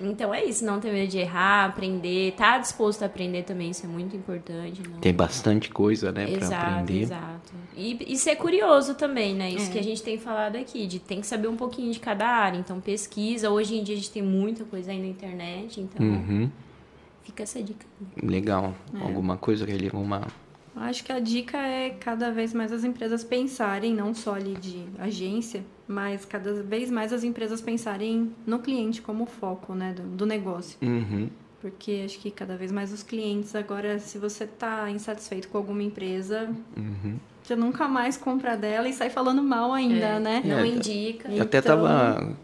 Então 0.00 0.32
é 0.32 0.42
isso, 0.44 0.64
não 0.64 0.80
ter 0.80 0.90
medo 0.92 1.10
de 1.10 1.18
errar, 1.18 1.66
aprender, 1.66 2.32
tá 2.32 2.56
disposto 2.56 3.02
a 3.02 3.06
aprender 3.06 3.42
também, 3.42 3.70
isso 3.70 3.84
é 3.84 3.88
muito 3.88 4.16
importante. 4.16 4.80
Não... 4.88 4.98
Tem 4.98 5.12
bastante 5.12 5.68
coisa, 5.68 6.10
né, 6.10 6.26
para 6.26 6.36
Exato, 6.46 6.66
aprender. 6.80 7.02
exato. 7.02 7.52
E, 7.76 8.12
e 8.14 8.16
ser 8.16 8.36
curioso 8.36 8.94
também, 8.94 9.34
né? 9.34 9.50
Isso 9.50 9.68
É. 9.68 9.72
que 9.72 9.78
a 9.78 9.82
gente 9.82 10.02
tem 10.02 10.16
falado 10.18 10.56
aqui, 10.56 10.86
de 10.86 10.98
tem 10.98 11.20
que 11.20 11.26
saber 11.26 11.48
um 11.48 11.56
pouquinho 11.56 11.92
de 11.92 12.00
cada 12.00 12.26
área. 12.26 12.58
Então, 12.58 12.80
pesquisa. 12.80 13.50
Hoje 13.50 13.76
em 13.76 13.82
dia 13.84 13.94
a 13.94 13.98
gente 13.98 14.10
tem 14.10 14.22
muita 14.22 14.64
coisa 14.64 14.90
aí 14.90 14.98
na 14.98 15.06
internet, 15.06 15.80
então 15.80 16.04
Uhum. 16.06 16.50
fica 17.22 17.42
essa 17.42 17.62
dica. 17.62 17.84
Legal. 18.22 18.74
É. 18.94 19.02
Alguma 19.02 19.36
coisa 19.36 19.66
que 19.66 19.72
ele 19.72 19.86
alguma 19.92 20.26
Acho 20.80 21.04
que 21.04 21.12
a 21.12 21.20
dica 21.20 21.58
é 21.58 21.90
cada 21.90 22.30
vez 22.32 22.54
mais 22.54 22.72
as 22.72 22.84
empresas 22.84 23.22
pensarem, 23.22 23.94
não 23.94 24.14
só 24.14 24.34
ali 24.34 24.54
de 24.54 24.84
agência, 24.98 25.62
mas 25.86 26.24
cada 26.24 26.54
vez 26.62 26.90
mais 26.90 27.12
as 27.12 27.22
empresas 27.22 27.60
pensarem 27.60 28.32
no 28.46 28.58
cliente 28.60 29.02
como 29.02 29.26
foco, 29.26 29.74
né, 29.74 29.92
do, 29.92 30.02
do 30.02 30.24
negócio. 30.26 30.78
Uhum. 30.80 31.28
Porque 31.60 32.02
acho 32.06 32.18
que 32.18 32.30
cada 32.30 32.56
vez 32.56 32.72
mais 32.72 32.90
os 32.92 33.02
clientes 33.02 33.54
agora, 33.54 33.98
se 33.98 34.16
você 34.16 34.46
tá 34.46 34.90
insatisfeito 34.90 35.48
com 35.48 35.58
alguma 35.58 35.82
empresa, 35.82 36.48
Uhum. 36.74 37.16
você 37.42 37.54
nunca 37.54 37.86
mais 37.86 38.16
compra 38.16 38.56
dela 38.56 38.88
e 38.88 38.94
sai 38.94 39.10
falando 39.10 39.42
mal 39.42 39.72
ainda, 39.74 40.06
É, 40.06 40.18
né? 40.18 40.42
Não 40.42 40.60
É, 40.60 40.66
indica. 40.66 41.28
Eu 41.30 41.42
até 41.42 41.58
Então- 41.58 41.74
estava 41.76 42.34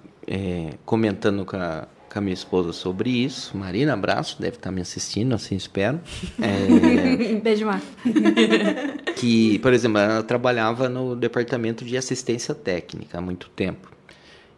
comentando 0.84 1.44
com 1.46 1.56
a, 1.56 1.86
com 2.16 2.20
a 2.20 2.22
minha 2.22 2.32
esposa 2.32 2.72
sobre 2.72 3.10
isso. 3.10 3.54
Marina, 3.54 3.92
abraço, 3.92 4.40
deve 4.40 4.56
estar 4.56 4.70
me 4.70 4.80
assistindo, 4.80 5.34
assim 5.34 5.54
espero. 5.54 6.00
É, 6.40 7.36
Beijo, 7.44 7.66
Mar. 7.66 7.82
que, 9.16 9.58
por 9.58 9.74
exemplo, 9.74 9.98
ela 9.98 10.22
trabalhava 10.22 10.88
no 10.88 11.14
departamento 11.14 11.84
de 11.84 11.94
assistência 11.94 12.54
técnica 12.54 13.18
há 13.18 13.20
muito 13.20 13.50
tempo. 13.50 13.92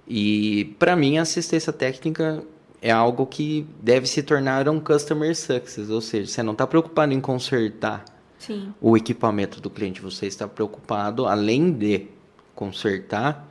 E 0.06 0.76
para 0.78 0.94
mim 0.94 1.18
a 1.18 1.22
assistência 1.22 1.72
técnica 1.72 2.44
é 2.80 2.92
algo 2.92 3.26
que 3.26 3.66
deve 3.82 4.06
se 4.06 4.22
tornar 4.22 4.68
um 4.68 4.78
customer 4.78 5.34
success, 5.34 5.90
ou 5.90 6.00
seja, 6.00 6.30
você 6.30 6.42
não 6.44 6.52
está 6.52 6.64
preocupado 6.64 7.12
em 7.12 7.20
consertar 7.20 8.04
Sim. 8.38 8.72
o 8.80 8.96
equipamento 8.96 9.60
do 9.60 9.68
cliente, 9.68 10.00
você 10.00 10.26
está 10.26 10.46
preocupado 10.46 11.26
além 11.26 11.72
de 11.72 12.06
consertar 12.54 13.47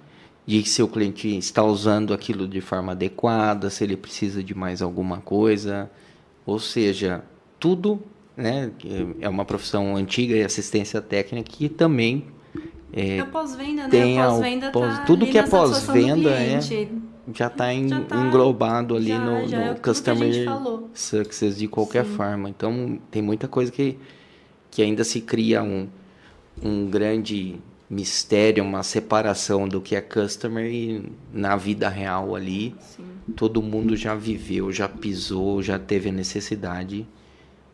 de 0.48 0.64
se 0.64 0.82
o 0.82 0.88
cliente 0.88 1.28
está 1.38 1.62
usando 1.62 2.14
aquilo 2.14 2.48
de 2.48 2.62
forma 2.62 2.94
adequada, 2.94 3.70
se 3.70 3.84
ele 3.84 3.98
precisa 3.98 4.42
de 4.42 4.56
mais 4.56 4.82
alguma 4.82 5.18
coisa, 5.18 5.92
ou 6.46 6.58
seja, 6.58 7.22
tudo, 7.60 8.02
né, 8.36 8.72
é 9.20 9.28
uma 9.28 9.44
profissão 9.44 9.96
antiga 9.98 10.36
e 10.36 10.44
assistência 10.44 11.02
técnica 11.02 11.52
que 11.52 11.68
também 11.68 12.26
É 12.94 13.22
o 13.22 13.28
pós-venda, 13.28 13.88
né? 13.90 14.18
a- 14.18 14.28
pós-venda 14.30 14.72
pós- 14.72 14.98
tá 15.00 15.04
tudo 15.06 15.28
que 15.28 15.38
é 15.38 15.44
pós-venda 15.44 16.30
é- 16.30 16.62
já 17.34 17.48
está 17.48 17.66
tá- 17.66 17.74
englobado 17.74 18.96
ali 18.96 19.10
já- 19.10 19.20
no, 19.20 19.48
já 19.50 19.58
é 19.58 19.66
no 19.66 19.72
a 19.72 19.76
customer 19.76 20.32
success 20.94 21.58
de 21.58 21.68
qualquer 21.68 22.06
Sim. 22.06 22.16
forma. 22.16 22.50
Então 22.50 22.98
tem 23.12 23.22
muita 23.22 23.50
coisa 23.50 23.70
que, 23.70 23.98
que 24.72 24.82
ainda 24.82 25.04
se 25.04 25.20
cria 25.20 25.62
um, 25.62 25.90
um 26.64 26.90
grande 26.90 27.58
mistério, 27.90 28.64
uma 28.64 28.84
separação 28.84 29.68
do 29.68 29.80
que 29.80 29.96
é 29.96 30.02
customer 30.02 30.66
e 30.66 31.10
na 31.32 31.56
vida 31.56 31.88
real 31.88 32.36
ali 32.36 32.76
Sim. 32.82 33.06
todo 33.36 33.62
mundo 33.62 33.96
já 33.96 34.14
viveu, 34.14 34.72
já 34.72 34.90
pisou, 34.90 35.64
já 35.64 35.80
teve 35.80 36.10
a 36.10 36.12
necessidade 36.12 37.08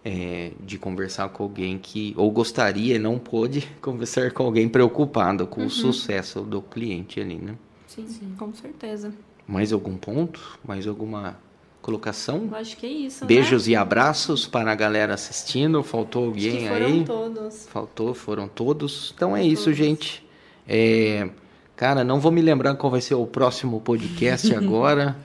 é, 0.05 0.51
de 0.59 0.77
conversar 0.77 1.29
com 1.29 1.43
alguém 1.43 1.79
que 1.79 2.13
ou 2.15 2.29
gostaria 2.29 2.95
e 2.95 2.99
não 2.99 3.17
pôde 3.17 3.67
conversar 3.81 4.31
com 4.31 4.43
alguém 4.43 4.69
preocupado 4.69 5.47
com 5.47 5.65
o 5.65 5.69
sucesso 5.69 6.41
do 6.41 6.61
cliente 6.61 7.19
ali, 7.19 7.37
né? 7.37 7.55
Sim, 7.87 8.07
com 8.37 8.53
certeza. 8.53 9.13
Mais 9.47 9.71
algum 9.71 9.95
ponto? 9.95 10.59
Mais 10.63 10.87
alguma 10.87 11.37
colocação? 11.83 12.47
Eu 12.49 12.57
acho 12.57 12.75
que 12.77 12.85
é 12.87 12.89
isso, 12.89 13.25
Beijos 13.25 13.67
né? 13.67 13.73
e 13.73 13.75
abraços 13.75 14.47
para 14.47 14.71
a 14.71 14.75
galera 14.75 15.13
assistindo. 15.13 15.83
Faltou 15.83 16.25
alguém 16.25 16.67
foram 16.67 16.85
aí? 16.87 17.03
todos. 17.03 17.67
Faltou, 17.67 18.13
foram 18.15 18.47
todos. 18.47 19.13
Então 19.15 19.37
é 19.37 19.43
isso, 19.43 19.65
Todos. 19.65 19.77
gente. 19.77 20.25
É, 20.67 21.29
cara, 21.75 22.03
não 22.03 22.19
vou 22.19 22.31
me 22.31 22.41
lembrar 22.41 22.73
qual 22.75 22.89
vai 22.89 23.01
ser 23.01 23.15
o 23.15 23.27
próximo 23.27 23.81
podcast 23.81 24.51
agora, 24.55 25.15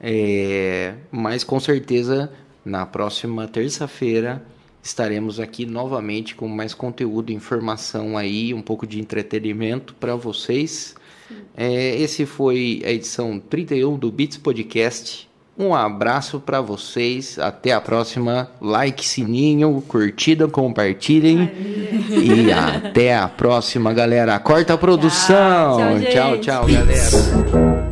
é, 0.00 0.94
mas 1.10 1.44
com 1.44 1.58
certeza 1.60 2.32
na 2.64 2.86
próxima 2.86 3.46
terça-feira 3.46 4.42
estaremos 4.82 5.40
aqui 5.40 5.66
novamente 5.66 6.34
com 6.34 6.46
mais 6.46 6.74
conteúdo, 6.74 7.32
informação 7.32 8.16
aí, 8.16 8.54
um 8.54 8.62
pouco 8.62 8.86
de 8.86 9.00
entretenimento 9.00 9.94
para 9.94 10.14
vocês. 10.14 10.94
É, 11.56 11.96
esse 12.00 12.24
foi 12.26 12.82
a 12.84 12.90
edição 12.90 13.40
31 13.40 13.98
do 13.98 14.12
Beats 14.12 14.36
Podcast. 14.36 15.28
Um 15.56 15.74
abraço 15.74 16.40
para 16.40 16.60
vocês. 16.60 17.38
Até 17.38 17.72
a 17.72 17.80
próxima. 17.80 18.48
Like, 18.60 19.06
sininho, 19.06 19.82
curtida, 19.86 20.48
compartilhem. 20.48 21.50
E 22.10 22.52
até 22.52 23.16
a 23.16 23.28
próxima, 23.28 23.92
galera. 23.92 24.38
Corta 24.38 24.74
a 24.74 24.78
produção. 24.78 25.78
Tchau, 26.10 26.38
tchau, 26.38 26.38
tchau 26.38 26.66
galera. 26.66 27.83